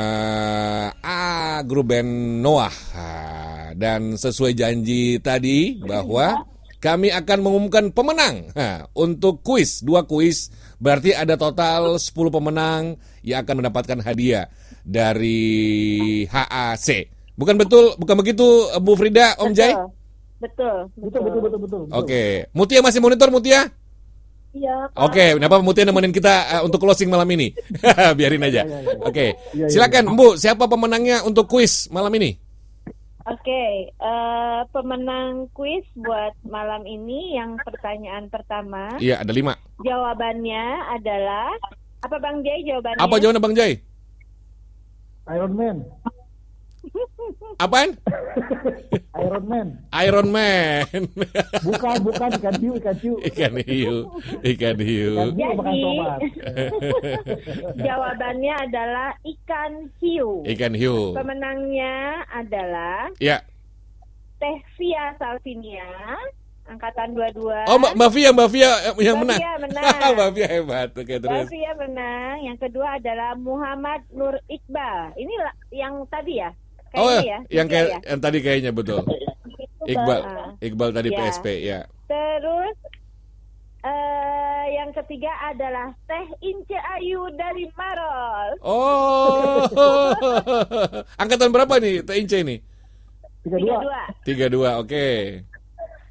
A 0.98 1.62
grup 1.62 1.94
band 1.94 2.42
Noah. 2.42 2.74
Ah, 2.90 3.70
Dan 3.78 4.18
sesuai 4.18 4.58
janji 4.58 5.22
tadi 5.22 5.78
bahwa 5.78 6.42
kami 6.82 7.14
akan 7.14 7.38
mengumumkan 7.38 7.94
pemenang 7.94 8.50
Ha, 8.58 8.90
untuk 8.98 9.46
kuis, 9.46 9.86
dua 9.86 10.10
kuis. 10.10 10.50
Berarti 10.82 11.14
ada 11.14 11.38
total 11.38 12.02
10 12.02 12.34
pemenang 12.34 12.98
yang 13.22 13.46
akan 13.46 13.62
mendapatkan 13.62 14.02
hadiah 14.02 14.50
dari 14.82 16.26
HAC. 16.26 17.14
Bukan 17.38 17.54
betul, 17.54 17.94
bukan 17.94 18.18
begitu 18.18 18.74
Bu 18.82 18.98
Frida, 18.98 19.38
Om 19.38 19.54
Jai? 19.54 19.70
Betul. 20.42 20.90
Betul, 20.98 21.20
betul, 21.30 21.40
betul, 21.46 21.58
betul. 21.62 21.80
Oke, 21.94 22.50
Mutia 22.50 22.82
masih 22.82 22.98
monitor 22.98 23.30
Mutia? 23.30 23.70
Iya. 24.58 24.76
Oke, 24.98 25.38
kenapa 25.38 25.62
Mutia 25.62 25.86
nemenin 25.86 26.10
kita 26.10 26.58
eh, 26.58 26.62
untuk 26.66 26.82
closing 26.82 27.06
malam 27.06 27.28
ini? 27.30 27.54
Biarin 28.18 28.42
aja. 28.42 28.66
Oke, 29.06 29.38
Iya, 29.54 29.66
iya, 29.66 29.66
silakan 29.70 30.18
Bu, 30.18 30.34
siapa 30.34 30.66
pemenangnya 30.66 31.22
untuk 31.22 31.46
kuis 31.46 31.86
malam 31.94 32.10
ini? 32.18 32.34
Oke, 33.28 33.92
eh, 33.92 34.60
pemenang 34.72 35.52
kuis 35.52 35.84
buat 35.94 36.32
malam 36.48 36.88
ini 36.88 37.36
yang 37.36 37.60
pertanyaan 37.60 38.26
pertama. 38.32 38.96
Iya, 38.98 39.20
ada 39.22 39.30
lima. 39.30 39.54
Jawabannya 39.84 40.64
adalah 40.98 41.52
apa 42.02 42.16
Bang 42.18 42.40
Jay 42.42 42.64
jawabannya? 42.66 42.98
Apa 43.04 43.14
jawabannya 43.20 43.42
Bang 43.44 43.54
Jai? 43.54 43.72
Iron 45.28 45.52
Man. 45.54 45.78
Apaan? 47.58 47.98
Iron 49.18 49.44
Man. 49.50 49.68
Iron 49.90 50.28
Man. 50.30 50.86
Bukan, 51.66 51.96
bukan 52.06 52.28
ikan 52.38 52.54
hiu, 52.62 52.72
ikan 52.78 52.96
hiu. 52.96 53.14
Ikan 53.26 53.54
hiu, 53.58 53.96
ikan 54.46 54.78
hiu. 54.78 55.12
Ikan 55.18 55.34
hiu 55.34 55.50
makan 55.58 55.74
Jadi-. 55.74 56.22
Jawabannya 57.82 58.54
adalah 58.62 59.10
ikan 59.26 59.72
hiu. 59.98 60.46
Ikan 60.46 60.74
hiu. 60.78 61.12
Pemenangnya 61.18 62.22
adalah 62.30 63.10
Ya. 63.18 63.42
Teh 64.38 64.62
Via 64.78 65.18
Salvinia, 65.18 66.14
angkatan 66.70 67.10
22. 67.10 67.66
Oh, 67.66 67.74
Mbak 67.74 67.92
Mbak 67.98 68.10
Via, 68.14 68.30
Mbak 68.30 68.48
Via 68.54 68.70
eh, 68.70 68.94
yang 69.02 69.18
Mbak 69.18 69.34
menang. 69.34 69.40
Menang. 69.66 70.10
Mbak 70.14 70.30
Via 70.30 70.46
hebat. 70.46 70.88
Oke, 70.94 71.14
Mbak 71.18 71.22
terus. 71.26 71.46
Via 71.50 71.72
menang. 71.74 72.36
Yang 72.46 72.58
kedua 72.62 73.02
adalah 73.02 73.34
Muhammad 73.34 74.06
Nur 74.14 74.38
Iqbal. 74.46 75.18
Ini 75.18 75.34
yang 75.74 76.06
tadi 76.06 76.38
ya? 76.38 76.54
Oh, 76.96 77.04
Kayaknya 77.04 77.24
ya. 77.24 77.38
yang 77.52 77.66
kayak 77.68 77.86
ya? 77.88 77.98
yang 78.08 78.20
tadi 78.20 78.38
kayaknya 78.40 78.72
betul. 78.72 79.00
Iqbal, 79.84 80.20
Ah. 80.20 80.50
Iqbal 80.58 80.90
tadi 80.90 81.08
Ya. 81.08 81.16
PSP, 81.18 81.46
ya. 81.62 81.80
Terus 82.04 82.76
eh 83.78 84.64
yang 84.74 84.90
ketiga 84.92 85.30
adalah 85.46 85.94
Teh 86.04 86.26
Ince 86.42 86.76
Ayu 86.96 87.28
dari 87.34 87.64
Maros. 87.72 88.56
Oh. 88.60 89.62
Angkatan 91.22 91.48
berapa 91.48 91.78
nih 91.78 92.02
Teh 92.02 92.16
Ince 92.16 92.40
ini? 92.40 92.56
Tiga 93.44 93.56
dua. 93.58 94.02
Tiga 94.24 94.46
dua, 94.48 94.70
oke. 94.76 95.08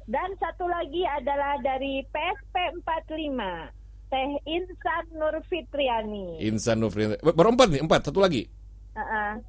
Dan 0.08 0.30
satu 0.40 0.64
lagi 0.64 1.04
adalah 1.04 1.60
dari 1.60 2.00
PSP 2.08 2.54
45. 2.80 3.68
Teh 4.08 4.30
Insan 4.48 5.04
Nur 5.12 5.36
Fitriani. 5.44 6.40
Insan 6.40 6.80
Nufri. 6.80 7.12
Baru 7.20 7.52
empat 7.52 7.68
nih, 7.68 7.84
empat. 7.84 8.08
Satu 8.08 8.24
lagi. 8.24 8.48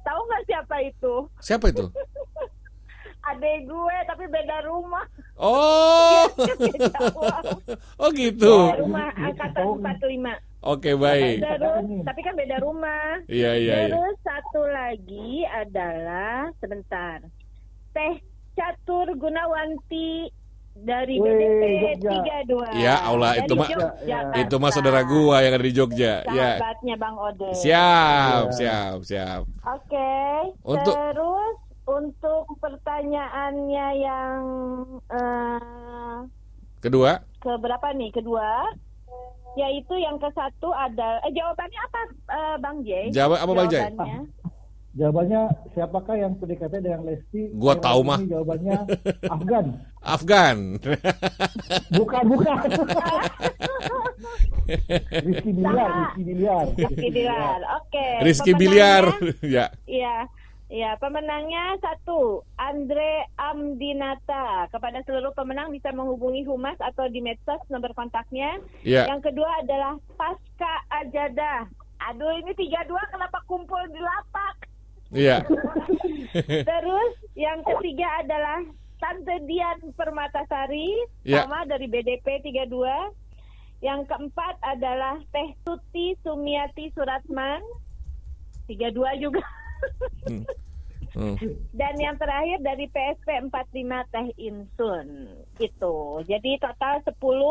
Tahu 0.06 0.20
nggak 0.28 0.44
siapa 0.46 0.76
itu? 0.84 1.14
Siapa 1.40 1.66
itu? 1.70 1.86
Adek 3.30 3.68
gue 3.68 3.96
tapi 4.08 4.24
beda 4.32 4.64
rumah. 4.64 5.04
Oh. 5.36 6.24
Oh 8.00 8.08
gitu. 8.16 8.72
Beda 8.72 8.80
rumah 8.80 9.08
angkatan 9.12 9.64
45. 9.76 10.40
Oke, 10.60 10.92
baik. 10.92 11.40
Terus, 11.40 11.84
tapi 12.04 12.20
kan 12.20 12.34
beda 12.36 12.56
rumah. 12.60 13.20
Iya, 13.28 13.56
iya, 13.56 13.74
iya. 13.88 13.92
Terus 13.92 14.16
satu 14.24 14.60
lagi 14.68 15.44
adalah 15.48 16.52
sebentar. 16.60 17.20
Teh 17.96 18.20
Catur 18.56 19.08
Gunawanti 19.16 20.28
dari 20.80 21.14
BDP 21.16 21.62
Jogja. 21.98 22.42
32. 22.46 22.80
Ya 22.80 22.94
Allah, 23.02 23.30
itu 23.36 23.52
mah 23.52 23.68
itu 24.34 24.54
mah 24.56 24.70
saudara 24.70 25.00
gua 25.02 25.40
yang 25.40 25.52
ada 25.52 25.64
di 25.64 25.72
Jogja. 25.72 26.24
Ya. 26.26 26.56
Sahabatnya 26.56 26.94
Bang 26.96 27.16
Ode. 27.16 27.50
Siap, 27.52 28.42
Iya. 28.46 28.54
siap, 28.54 28.96
siap. 29.02 29.42
Oke. 29.62 30.12
Untuk- 30.62 30.96
Terus 30.96 31.56
untuk 31.84 32.44
pertanyaannya 32.58 33.86
yang 33.98 34.40
eh, 35.08 36.18
Kedua, 36.80 37.12
ke 37.38 37.52
berapa 37.56 37.92
nih? 37.92 38.08
Kedua, 38.10 38.64
yaitu 39.52 39.92
yang 39.94 40.16
ke 40.16 40.30
satu 40.30 40.70
ada 40.70 41.20
eh, 41.20 41.32
jawabannya 41.34 41.80
apa 41.82 42.00
eh, 42.30 42.56
Bang 42.56 42.78
J? 42.80 43.10
Jawab 43.10 43.36
apa, 43.38 43.52
Bang 43.52 43.68
Jay? 43.68 43.82
Jawabannya. 44.90 45.42
Siapakah 45.70 46.16
yang 46.18 46.32
PDKT 46.34 46.82
dengan 46.82 47.06
Lesti? 47.06 47.54
Gua 47.54 47.78
Yang 47.78 47.84
tahu 47.86 48.00
mah. 48.02 48.18
Jawabannya 48.26 48.76
Afgan. 49.30 49.66
Afgan. 50.14 50.56
Bukan, 51.94 52.22
bukan. 52.26 52.58
Rizky 55.26 55.50
Biliar, 55.54 55.90
Rizky 55.90 56.22
Biliar. 56.26 56.66
Rizky 56.74 57.08
Bilar. 57.10 57.60
Oke. 57.78 58.06
Rizky 58.22 58.52
Biliar. 58.58 59.04
ya. 59.56 59.66
Iya. 59.86 60.16
Iya, 60.70 60.94
pemenangnya 61.02 61.74
satu, 61.82 62.46
Andre 62.54 63.26
Amdinata. 63.34 64.70
Kepada 64.70 65.02
seluruh 65.02 65.34
pemenang 65.34 65.74
bisa 65.74 65.90
menghubungi 65.90 66.46
Humas 66.46 66.78
atau 66.78 67.10
di 67.10 67.18
medsos 67.18 67.58
nomor 67.66 67.90
kontaknya. 67.98 68.62
Iya. 68.86 69.10
Yang 69.10 69.34
kedua 69.34 69.50
adalah 69.66 69.98
Pasca 70.14 70.74
Ajada. 70.94 71.66
Aduh, 72.06 72.30
ini 72.38 72.54
tiga 72.54 72.86
dua 72.86 73.02
kenapa 73.10 73.42
kumpul 73.50 73.82
di 73.90 73.98
lapak? 73.98 74.70
Iya. 75.10 75.42
Terus 76.70 77.12
yang 77.34 77.60
ketiga 77.66 78.06
adalah 78.22 78.62
Tante 79.00 79.36
Dian 79.48 79.80
Permatasari, 79.96 80.94
Ya. 81.24 81.42
sama 81.42 81.66
dari 81.66 81.88
BDP 81.88 82.44
32. 82.44 83.10
Yang 83.80 84.00
keempat 84.06 84.60
adalah 84.60 85.16
Teh 85.32 85.56
Tuti 85.64 86.12
Sumiati 86.20 86.92
Suratman, 86.92 87.64
32 88.68 89.18
juga. 89.18 89.44
Hmm. 90.26 90.44
Hmm. 91.10 91.34
Dan 91.74 91.98
yang 91.98 92.14
terakhir 92.22 92.62
dari 92.62 92.86
PSP 92.86 93.50
45 93.50 94.14
Teh 94.14 94.30
Insun. 94.38 95.26
Itu. 95.58 96.22
Jadi 96.22 96.54
total 96.62 97.02
10 97.02 97.10
eh 97.10 97.50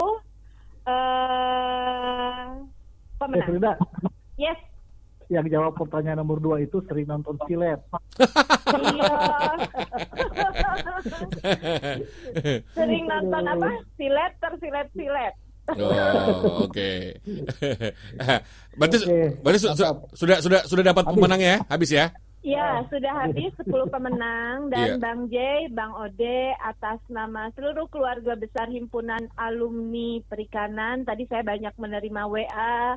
Eh, 0.88 2.48
pemenang. 3.20 3.48
Frida, 3.52 3.74
Yes. 4.40 4.56
Yang 5.30 5.46
jawab 5.46 5.78
pertanyaan 5.78 6.20
nomor 6.20 6.42
dua 6.42 6.58
itu 6.58 6.82
sering 6.86 7.06
nonton 7.06 7.38
silet. 7.46 7.78
Iya. 8.70 9.14
Sering 12.74 13.04
nonton 13.06 13.44
apa? 13.46 13.70
Silet 13.96 14.34
tersilet 14.42 14.88
silet. 14.94 15.34
Oh, 15.70 16.66
oke. 16.66 16.92
berarti 18.80 18.98
berarti 19.46 19.60
su- 19.62 19.74
su- 19.78 20.02
sudah 20.18 20.38
sudah 20.42 20.62
sudah 20.66 20.84
dapat 20.84 21.06
pemenangnya 21.06 21.50
ya? 21.50 21.60
Habis 21.70 21.92
ya? 21.94 22.06
Ya, 22.40 22.80
sudah 22.88 23.28
habis 23.28 23.52
10 23.60 23.68
pemenang 23.92 24.72
dan 24.72 24.96
Iya. 24.96 24.98
Bang 24.98 25.28
J, 25.28 25.36
Bang 25.76 25.92
Ode 25.92 26.56
atas 26.64 27.04
nama 27.12 27.52
seluruh 27.52 27.92
keluarga 27.92 28.40
besar 28.40 28.72
Himpunan 28.72 29.28
Alumni 29.36 30.24
Perikanan. 30.24 31.04
Tadi 31.04 31.28
saya 31.28 31.44
banyak 31.44 31.76
menerima 31.76 32.22
WA, 32.32 32.96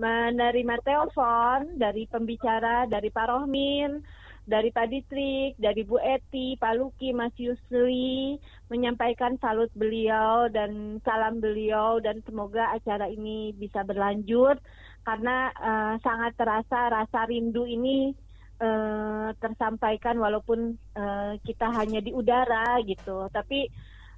menerima 0.00 0.80
telepon 0.80 1.76
dari 1.76 2.08
pembicara, 2.08 2.88
dari 2.88 3.12
Pak 3.12 3.26
Rohmin, 3.28 4.00
dari 4.48 4.72
Pak 4.72 4.88
Ditrik, 4.88 5.60
dari 5.60 5.84
Bu 5.84 6.00
Eti, 6.00 6.56
Pak 6.56 6.74
Luki, 6.74 7.12
Mas 7.12 7.36
Yusli, 7.36 8.40
menyampaikan 8.72 9.36
salut 9.38 9.68
beliau 9.76 10.48
dan 10.48 10.98
salam 11.04 11.38
beliau 11.38 12.00
dan 12.00 12.24
semoga 12.24 12.72
acara 12.72 13.06
ini 13.12 13.52
bisa 13.52 13.84
berlanjut 13.84 14.56
karena 15.04 15.52
eh, 15.52 15.94
sangat 16.00 16.32
terasa 16.34 16.88
rasa 16.88 17.28
rindu 17.28 17.68
ini 17.68 18.16
eh, 18.58 19.28
tersampaikan 19.36 20.16
walaupun 20.16 20.74
eh, 20.96 21.32
kita 21.44 21.70
hanya 21.76 22.00
di 22.00 22.10
udara 22.16 22.80
gitu. 22.88 23.28
Tapi 23.28 23.68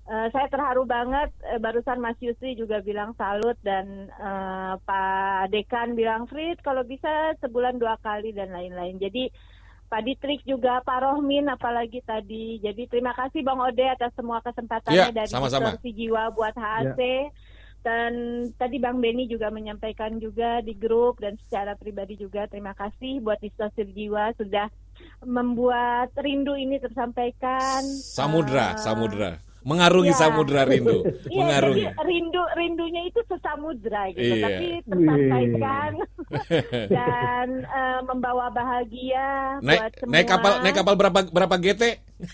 eh, 0.04 0.28
saya 0.30 0.46
terharu 0.48 0.82
banget 0.82 1.30
eh, 1.46 1.58
barusan 1.58 2.02
Mas 2.02 2.18
Yusri 2.18 2.54
juga 2.54 2.80
bilang 2.80 3.14
salut 3.14 3.54
dan 3.62 4.08
eh, 4.08 4.74
Pak 4.82 5.50
Dekan 5.50 5.94
bilang 5.94 6.26
Frit 6.26 6.58
kalau 6.62 6.82
bisa 6.82 7.36
sebulan 7.38 7.78
dua 7.78 7.98
kali 8.00 8.34
dan 8.34 8.50
lain-lain. 8.50 8.98
Jadi 8.98 9.30
Pak 9.92 10.08
Ditrik 10.08 10.40
juga 10.48 10.80
Pak 10.80 11.04
Rohmin 11.04 11.52
apalagi 11.52 12.00
tadi. 12.00 12.56
Jadi 12.64 12.88
terima 12.88 13.12
kasih 13.12 13.44
Bang 13.44 13.60
Ode 13.60 13.84
atas 13.84 14.08
semua 14.16 14.40
kesempatannya 14.40 15.12
Iya, 15.12 15.12
dari 15.12 15.28
sama-sama. 15.28 15.76
Jiwa 15.84 16.32
buat 16.32 16.56
HAC. 16.56 17.00
Dan 17.82 18.12
tadi 18.56 18.78
Bang 18.78 19.02
Beni 19.02 19.26
juga 19.26 19.50
menyampaikan 19.50 20.16
juga 20.16 20.62
di 20.62 20.72
grup 20.78 21.18
dan 21.18 21.34
secara 21.44 21.74
pribadi 21.74 22.14
juga 22.14 22.46
terima 22.46 22.72
kasih 22.78 23.18
buat 23.18 23.42
Distorsi 23.42 23.82
Jiwa 23.90 24.30
sudah 24.38 24.70
membuat 25.26 26.14
rindu 26.14 26.54
ini 26.54 26.78
tersampaikan. 26.78 27.82
Samudra, 27.84 28.72
Eh, 28.72 28.80
samudra. 28.80 29.30
Mengarungi 29.62 30.08
Iya. 30.08 30.18
samudra 30.18 30.62
rindu. 30.62 31.02
Iya, 31.24 31.38
mengarungi. 31.38 31.84
jadi 31.84 32.02
rindu 32.02 32.42
rindunya 32.52 33.02
itu 33.04 33.20
sesamudra 33.24 34.08
gitu, 34.10 34.20
Iya. 34.28 34.42
tapi 34.42 34.66
tersampaikan 34.84 35.90
dan 36.90 37.46
eh, 37.62 37.98
membawa 38.04 38.48
bahagia 38.48 39.56
Naik 39.60 39.80
buat 39.80 39.92
semua. 39.96 40.10
naik 40.10 40.26
kapal 40.26 40.60
naik 40.60 40.74
kapal 40.74 40.94
berapa 40.94 41.18
berapa 41.26 41.54
GT? 41.56 41.82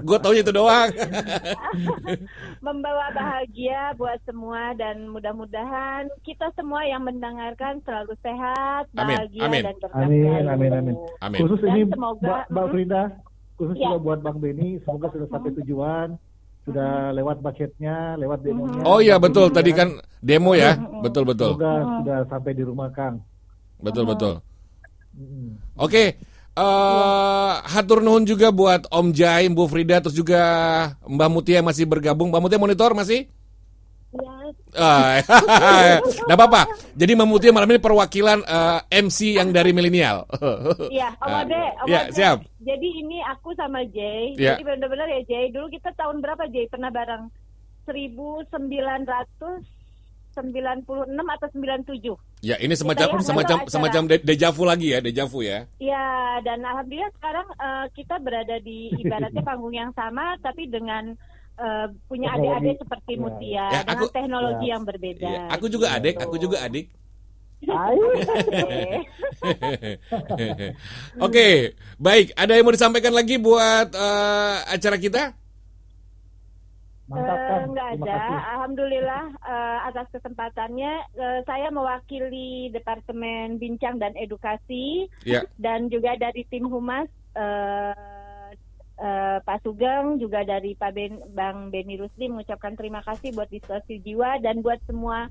Gue 0.00 0.16
taunya 0.18 0.40
itu 0.40 0.50
doang. 0.50 0.88
membawa 2.60 3.10
bahagia 3.10 3.92
buat 3.94 4.18
semua 4.22 4.72
dan 4.74 5.08
mudah-mudahan 5.08 6.06
kita 6.22 6.52
semua 6.52 6.84
yang 6.84 7.02
mendengarkan 7.02 7.80
selalu 7.80 8.14
sehat, 8.20 8.86
Amin, 8.92 9.16
bahagia 9.16 9.42
amin. 9.44 9.62
dan 9.64 9.74
berkah 9.76 10.00
Amin, 10.00 10.44
amin, 10.44 10.70
amin. 10.72 10.94
Amin. 11.20 11.38
Khusus 11.38 11.60
Dan 11.60 11.72
ini 11.72 11.82
semoga- 11.88 12.22
Mbak, 12.22 12.42
Mbak 12.48 12.60
Mm. 12.60 12.70
Frida, 12.70 13.02
khusus 13.58 13.76
Ya. 13.76 13.90
juga 13.90 13.98
buat 14.00 14.18
Bang 14.22 14.38
Beni, 14.38 14.78
semoga 14.86 15.10
sudah 15.10 15.26
sampai 15.28 15.50
tujuan, 15.58 16.08
sudah 16.62 17.10
lewat 17.12 17.42
budgetnya, 17.42 18.14
lewat 18.16 18.46
demonya. 18.46 18.86
Oh 18.86 19.02
iya 19.02 19.18
betul 19.18 19.50
tadi 19.50 19.74
kan 19.74 19.98
demo 20.22 20.54
ya. 20.54 20.78
Betul 21.02 21.26
betul. 21.26 21.58
Semoga 21.58 21.74
sudah 22.00 22.18
sampai 22.30 22.52
di 22.54 22.62
rumah 22.62 22.88
Kang. 22.94 23.18
Betul 23.82 24.06
betul. 24.06 24.38
Oke, 25.74 26.14
eh 26.54 27.52
hatur 27.66 27.98
nuhun 28.02 28.22
juga 28.22 28.54
buat 28.54 28.86
Om 28.86 29.10
Jai, 29.10 29.50
Bu 29.50 29.66
Frida, 29.66 29.98
terus 29.98 30.14
juga 30.14 30.40
Mbak 31.02 31.28
Mutia 31.34 31.58
yang 31.58 31.66
masih 31.66 31.86
bergabung. 31.90 32.30
Mbak 32.30 32.42
Mutia 32.46 32.58
monitor 32.62 32.94
masih? 32.94 33.26
Nggak 34.70 36.36
apa-apa. 36.36 36.62
Jadi 36.92 37.12
Mbak 37.12 37.26
Mutia 37.26 37.50
malam 37.50 37.68
ini 37.68 37.78
perwakilan 37.78 38.38
eh, 38.40 38.78
MC 39.00 39.36
yang 39.36 39.48
dari 39.48 39.70
milenial. 39.70 40.26
Iya, 40.88 41.14
Om 41.16 41.32
Ode, 41.38 41.62
Om 41.78 41.86
Iya, 41.86 42.00
Ode. 42.02 42.12
siap. 42.12 42.38
Jadi 42.58 42.88
ini 42.98 43.18
aku 43.24 43.54
sama 43.54 43.80
Jay. 43.86 44.34
Iya. 44.34 44.54
Jadi 44.54 44.64
benar-benar 44.64 45.08
ya 45.08 45.22
Jay. 45.24 45.48
Dulu 45.48 45.68
kita 45.68 45.94
tahun 45.94 46.18
berapa 46.18 46.44
Jay? 46.48 46.66
Pernah 46.66 46.90
bareng 46.90 47.30
1996 47.86 49.64
atau 51.26 51.48
97. 51.50 52.14
Ya, 52.38 52.54
ini 52.56 52.70
semacam 52.72 53.02
Kita 53.02 53.14
yang 53.16 53.24
semacam 53.24 53.56
semacam 53.66 54.02
de- 54.06 54.22
deja 54.22 54.48
vu 54.48 54.62
lagi 54.62 54.92
ya, 54.92 55.00
deja 55.00 55.26
vu 55.26 55.42
ya. 55.42 55.66
Ya, 55.78 56.06
dan 56.40 56.62
alhamdulillah 56.62 57.10
sekarang 57.12 57.46
eh, 57.50 57.86
kita 57.92 58.14
berada 58.18 58.56
di 58.60 58.94
ibaratnya 58.94 59.42
panggung 59.42 59.72
yang 59.72 59.90
sama, 59.90 60.38
tapi 60.38 60.70
dengan 60.70 61.18
eh, 61.58 61.86
punya 62.06 62.28
adik-adik 62.32 62.76
seperti 62.78 63.12
Mutia 63.16 63.66
Ya, 63.68 63.82
dengan 63.82 63.98
aku- 63.98 64.10
teknologi 64.10 64.64
ya. 64.64 64.72
yang 64.72 64.82
berbeda. 64.82 65.26
Iya, 65.26 65.42
aku 65.50 65.66
juga 65.66 65.86
adik, 65.92 66.14
aku 66.16 66.36
juga 66.38 66.58
adik. 66.60 66.86
Oke, 71.18 71.48
baik. 71.98 72.26
Ada 72.34 72.52
yang 72.54 72.64
mau 72.64 72.70
disampaikan 72.70 73.10
lagi 73.10 73.34
buat 73.36 73.90
eh, 73.90 74.56
acara 74.70 74.96
kita? 74.96 75.22
Eh, 77.08 77.62
nggak 77.66 77.88
ada. 77.98 78.20
Alhamdulillah 78.54 79.24
eh, 79.40 79.78
atas 79.88 80.06
kesempatannya 80.12 80.92
eh, 81.16 81.40
saya 81.42 81.72
mewakili 81.72 82.68
Departemen 82.68 83.56
Bincang 83.56 83.96
dan 83.96 84.12
Edukasi 84.14 85.08
Ya. 85.24 85.40
dan 85.56 85.88
juga 85.88 86.14
dari 86.14 86.44
tim 86.46 86.68
Humas 86.68 87.08
eh, 87.32 87.94
eh, 88.98 89.38
Pak 89.42 89.58
Sugeng 89.62 90.18
juga 90.18 90.42
dari 90.42 90.74
Pak 90.74 90.90
ben, 90.92 91.22
Bang 91.32 91.70
Beni 91.70 91.96
Rusdi 91.98 92.26
mengucapkan 92.26 92.74
terima 92.74 93.00
kasih 93.06 93.32
buat 93.32 93.48
distorsi 93.48 94.02
jiwa 94.02 94.42
dan 94.42 94.60
buat 94.60 94.82
semua 94.84 95.30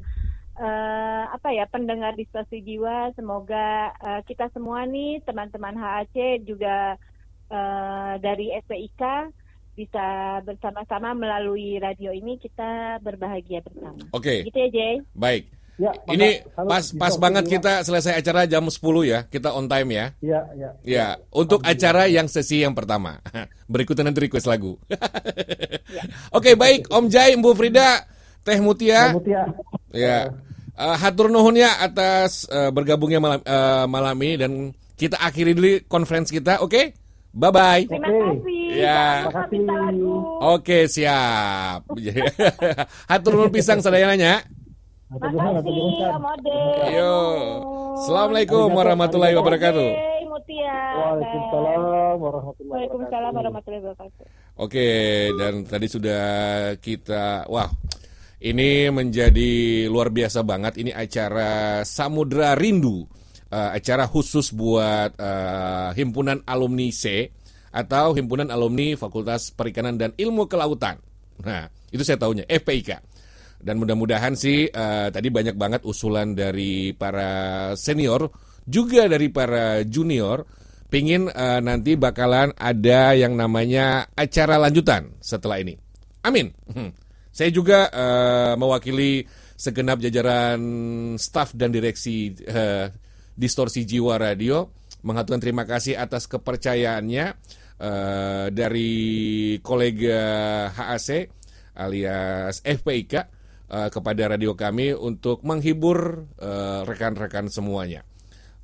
eh, 0.57 1.23
apa 1.27 1.51
ya 1.53 1.67
pendengar 1.67 2.15
distorsi 2.15 2.63
jiwa. 2.63 3.11
Semoga 3.13 3.91
eh, 3.99 4.21
kita 4.25 4.49
semua 4.55 4.87
nih 4.87 5.21
teman-teman 5.27 5.75
HAC 5.75 6.47
juga 6.47 6.95
eh, 7.51 8.13
dari 8.23 8.55
SPIK 8.63 9.03
bisa 9.77 10.41
bersama-sama 10.41 11.13
melalui 11.13 11.77
radio 11.77 12.09
ini 12.09 12.41
kita 12.41 12.97
berbahagia 13.05 13.61
bersama. 13.61 14.01
Oke. 14.09 14.41
Gitu 14.41 14.57
ya 14.57 14.69
Jay. 14.73 14.95
Baik. 15.13 15.56
Ya, 15.77 15.93
Ini 16.09 16.41
pas 16.57 16.89
pas 16.97 17.13
banget 17.21 17.45
juga- 17.45 17.53
kita 17.61 17.73
selesai 17.85 18.17
acara 18.17 18.49
jam 18.49 18.65
10 18.65 19.05
ya. 19.05 19.29
Kita 19.29 19.53
on 19.53 19.69
time 19.69 19.89
ya. 19.93 20.05
Iya, 20.25 20.41
iya. 20.57 20.69
Ya, 20.81 21.07
untuk 21.29 21.61
acara 21.61 22.09
yang 22.09 22.25
sesi 22.25 22.65
yang 22.65 22.73
pertama. 22.73 23.21
Berikutnya 23.71 24.09
nanti 24.09 24.25
request 24.25 24.49
lagu. 24.49 24.81
Oke, 26.37 26.57
baik 26.57 26.89
Om 26.89 27.13
Jai, 27.13 27.37
Bu 27.37 27.53
Frida, 27.53 28.01
Teh 28.41 28.57
Mutia. 28.57 29.13
Ya. 29.93 30.33
Eh, 30.77 30.95
hatur 30.97 31.29
nuhun 31.29 31.57
ya 31.57 31.77
atas 31.77 32.45
eh, 32.49 32.69
bergabungnya 32.73 33.21
malam 33.21 33.41
eh, 33.41 33.85
malam 33.85 34.17
ini 34.21 34.33
dan 34.37 34.51
kita 34.97 35.17
akhiri 35.21 35.53
dulu 35.53 35.85
conference 35.85 36.33
kita, 36.33 36.57
oke? 36.57 36.93
Bye 37.37 37.53
bye. 37.53 37.83
Terima 37.85 38.09
kasih. 38.09 38.61
Ya. 38.81 39.29
Oke, 40.41 40.89
siap. 40.89 41.85
hatur 43.13 43.31
nuhun 43.37 43.53
pisang 43.53 43.77
sadayananya. 43.77 44.56
Makasih 45.07 45.39
Om 45.39 46.23
Ode. 46.27 46.59
Yo. 46.91 47.15
Assalamualaikum 47.97 48.67
warahmatullahi 48.75 49.33
wabarakatuh. 49.39 49.89
Jay, 49.95 50.23
Mutia. 50.27 50.75
Waalaikumsalam 50.99 52.15
warahmatullahi 52.19 52.71
Waalaikumsalam 52.71 53.31
warahmatullahi 53.31 53.81
wabarakatuh. 53.87 54.25
Oke, 54.59 54.87
dan 55.39 55.53
tadi 55.63 55.87
sudah 55.87 56.25
kita, 56.83 57.47
wah, 57.47 57.71
ini 58.43 58.91
menjadi 58.91 59.87
luar 59.87 60.11
biasa 60.11 60.43
banget. 60.43 60.75
Ini 60.83 60.91
acara 60.91 61.81
Samudra 61.87 62.53
Rindu, 62.59 63.07
Eh, 63.47 63.69
acara 63.79 64.03
khusus 64.11 64.51
buat 64.51 65.15
eh, 65.15 65.89
himpunan 65.95 66.43
alumni 66.43 66.91
C 66.91 67.31
atau 67.71 68.11
himpunan 68.11 68.51
alumni 68.51 68.91
Fakultas 68.99 69.55
Perikanan 69.55 69.95
dan 69.95 70.11
Ilmu 70.19 70.51
Kelautan. 70.51 70.99
Nah, 71.47 71.71
itu 71.87 72.03
saya 72.03 72.19
tahunya 72.19 72.43
FPIK. 72.43 72.99
Dan 73.57 73.81
mudah-mudahan 73.81 74.37
sih 74.37 74.69
eh, 74.69 75.07
tadi 75.09 75.27
banyak 75.33 75.57
banget 75.57 75.81
usulan 75.83 76.37
dari 76.37 76.93
para 76.93 77.73
senior, 77.73 78.29
juga 78.63 79.09
dari 79.09 79.33
para 79.33 79.81
junior 79.83 80.45
pingin 80.87 81.27
eh, 81.27 81.59
nanti 81.59 81.97
bakalan 81.99 82.53
ada 82.55 83.17
yang 83.17 83.35
namanya 83.35 84.07
acara 84.13 84.61
lanjutan 84.61 85.17
setelah 85.19 85.59
ini. 85.59 85.75
Amin. 86.23 86.53
Hmm. 86.69 86.91
Saya 87.33 87.49
juga 87.53 87.89
eh, 87.91 88.53
mewakili 88.57 89.25
segenap 89.57 89.97
jajaran 90.01 90.61
staf 91.17 91.57
dan 91.57 91.73
direksi 91.73 92.33
eh, 92.45 92.93
Distorsi 93.37 93.85
Jiwa 93.85 94.17
Radio 94.17 94.73
mengatakan 95.05 95.41
terima 95.41 95.65
kasih 95.65 95.97
atas 95.97 96.25
kepercayaannya 96.25 97.25
eh, 97.77 98.45
dari 98.49 98.93
kolega 99.61 100.21
HAC 100.73 101.29
alias 101.77 102.65
FPIK 102.65 103.36
eh, 103.71 103.89
kepada 103.91 104.35
radio 104.35 104.55
kami 104.55 104.95
untuk 104.95 105.43
menghibur 105.43 106.27
eh, 106.39 106.81
rekan-rekan 106.87 107.51
semuanya. 107.51 108.03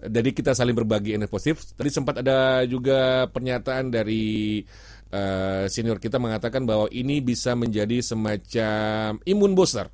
Jadi 0.04 0.36
kita 0.36 0.52
saling 0.52 0.76
berbagi 0.76 1.16
energi 1.16 1.32
positif. 1.32 1.64
Tadi 1.80 1.88
sempat 1.88 2.20
ada 2.20 2.68
juga 2.68 3.32
pernyataan 3.32 3.88
dari 3.88 4.60
eh, 5.14 5.66
senior 5.72 6.00
kita 6.00 6.20
mengatakan 6.20 6.68
bahwa 6.68 6.92
ini 6.92 7.24
bisa 7.24 7.56
menjadi 7.56 8.04
semacam 8.04 9.24
imun 9.24 9.56
booster 9.56 9.88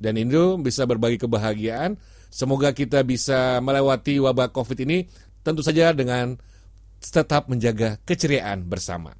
dan 0.00 0.16
itu 0.16 0.56
bisa 0.56 0.88
berbagi 0.88 1.20
kebahagiaan. 1.20 2.00
Semoga 2.32 2.72
kita 2.72 3.04
bisa 3.04 3.60
melewati 3.60 4.16
wabah 4.16 4.48
COVID 4.54 4.78
ini 4.88 5.04
tentu 5.44 5.60
saja 5.60 5.92
dengan 5.92 6.40
tetap 7.00 7.52
menjaga 7.52 8.00
keceriaan 8.08 8.64
bersama. 8.64 9.12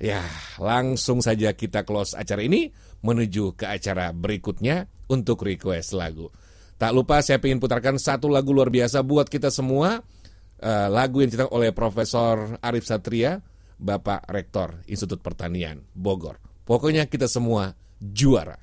Ya, 0.00 0.24
langsung 0.60 1.20
saja 1.24 1.52
kita 1.56 1.84
close 1.86 2.16
acara 2.16 2.44
ini 2.44 2.72
menuju 3.04 3.52
ke 3.54 3.68
acara 3.68 4.10
berikutnya 4.16 4.88
untuk 5.12 5.44
request 5.44 5.92
lagu. 5.92 6.32
Tak 6.80 6.90
lupa 6.90 7.20
saya 7.20 7.38
ingin 7.38 7.60
putarkan 7.60 8.00
satu 8.00 8.26
lagu 8.26 8.50
luar 8.50 8.72
biasa 8.72 9.04
buat 9.04 9.28
kita 9.28 9.52
semua. 9.52 10.00
Eh, 10.58 10.88
lagu 10.88 11.20
yang 11.20 11.28
diciptakan 11.28 11.52
oleh 11.52 11.70
Profesor 11.76 12.56
Arif 12.64 12.88
Satria, 12.88 13.36
Bapak 13.76 14.24
Rektor 14.32 14.80
Institut 14.88 15.20
Pertanian 15.20 15.84
Bogor. 15.92 16.40
Pokoknya 16.64 17.04
kita 17.04 17.28
semua 17.28 17.76
juara. 18.00 18.56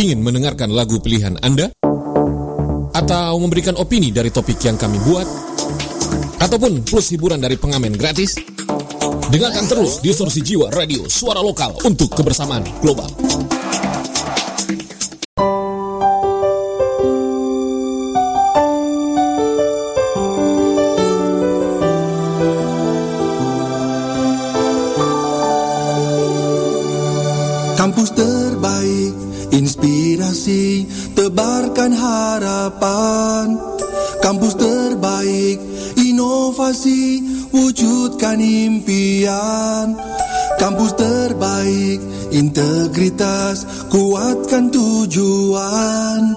Ingin 0.00 0.24
mendengarkan 0.24 0.72
lagu 0.72 0.96
pilihan 0.96 1.36
Anda? 1.44 1.68
Atau 2.96 3.36
memberikan 3.36 3.76
opini 3.76 4.08
dari 4.08 4.32
topik 4.32 4.56
yang 4.64 4.80
kami 4.80 4.96
buat? 5.04 5.28
Ataupun 6.40 6.88
plus 6.88 7.12
hiburan 7.12 7.38
dari 7.38 7.60
pengamen 7.60 7.92
gratis? 7.94 8.40
Dengarkan 9.30 9.70
terus 9.70 10.02
Distorsi 10.02 10.42
Jiwa 10.42 10.74
Radio 10.74 11.06
Suara 11.06 11.38
Lokal 11.38 11.70
untuk 11.86 12.10
kebersamaan 12.18 12.66
global. 12.82 13.06
Kampus 27.78 28.10
terbaik, 28.18 29.14
inspirasi, 29.54 30.90
tebarkan 31.14 31.94
harapan. 31.94 33.54
Kampus 34.18 34.58
terbaik, 34.58 35.69
inovasi, 36.50 37.22
wujudkan 37.54 38.42
impian. 38.42 39.94
Kampus 40.58 40.98
terbaik, 40.98 42.02
integritas, 42.34 43.62
kuatkan 43.86 44.66
tujuan. 44.74 46.34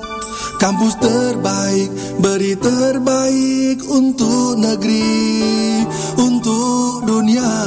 Kampus 0.62 0.94
terbaik, 1.02 1.90
beri 2.22 2.54
terbaik 2.62 3.82
untuk 3.90 4.62
negeri, 4.62 5.82
untuk 6.16 7.10
dunia, 7.10 7.58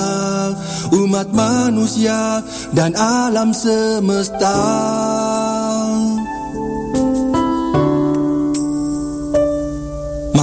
umat 0.95 1.29
manusia 1.35 2.47
dan 2.73 2.95
alam 2.95 3.51
semesta. 3.51 4.55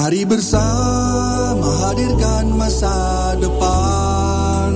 Mari 0.04 0.28
bersama 0.28 1.88
hadirkan 1.88 2.52
masa 2.60 2.92
depan. 3.40 4.76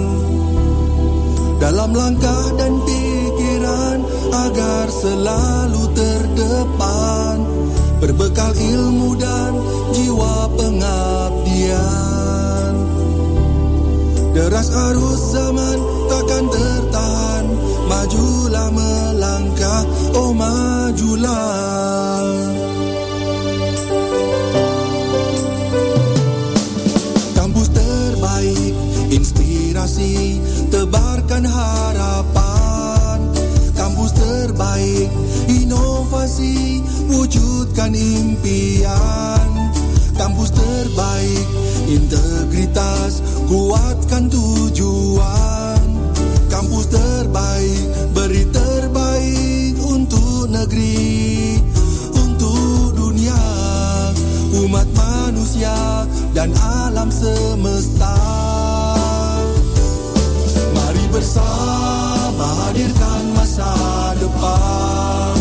Dalam 1.59 1.91
langkah 1.91 2.55
dan 2.55 2.79
pikiran 2.87 4.07
agar 4.31 4.87
selalu 4.87 5.83
terdepan. 5.91 7.43
Berbekal 7.99 8.55
ilmu 8.55 9.19
dan 9.19 9.51
jiwa 9.99 10.47
pengabdian. 10.55 11.75
Deras 14.31 14.71
arus 14.71 15.35
zaman 15.35 15.77
takkan 16.07 16.47
tertahan. 16.47 17.51
Majulah 17.91 18.71
melangkah 18.71 19.83
oh 20.15 20.31
majulah 20.31 21.67
inspirasi 29.87 30.43
tebarkan 30.67 31.47
harapan. 31.47 33.19
Kampus 33.71 34.11
terbaik 34.19 35.07
inovasi 35.47 36.83
wujudkan 37.07 37.95
impian. 37.95 39.47
Kampus 40.19 40.51
terbaik 40.51 41.45
integritas 41.87 43.23
kuatkan 43.47 44.27
tujuan. 44.27 45.79
Kampus 46.51 46.91
terbaik 46.91 47.83
beri 48.11 48.43
terbaik 48.51 49.73
untuk 49.87 50.51
negeri 50.51 51.63
untuk 52.11 52.91
dunia. 52.91 53.39
Umat 54.67 54.89
manusia 54.97 56.03
dan 56.35 56.51
alam 56.59 57.07
semesta 57.07 58.46
bersama 61.17 62.45
hadirkan 62.61 63.33
masa 63.33 63.73
depan. 64.21 65.33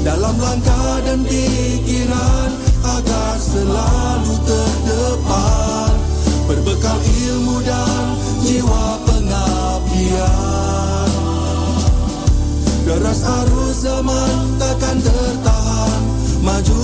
Dalam 0.00 0.32
langkah 0.40 1.04
dan 1.04 1.20
pikiran 1.28 2.50
agar 2.88 3.36
selalu 3.36 4.32
terdepan. 4.48 5.92
Berbekal 6.48 6.96
ilmu 7.04 7.60
dan 7.60 8.16
jiwa 8.48 8.96
pengabdian. 9.04 11.12
Deras 12.88 13.20
arus 13.20 13.84
zaman 13.84 14.56
takkan 14.56 14.96
tertahan. 15.04 16.00
Majulah 16.40 16.77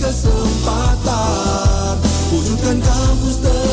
kesempatan. 0.00 1.94
Wujudkan 2.32 2.78
kampus 2.82 3.36
terbaik 3.40 3.65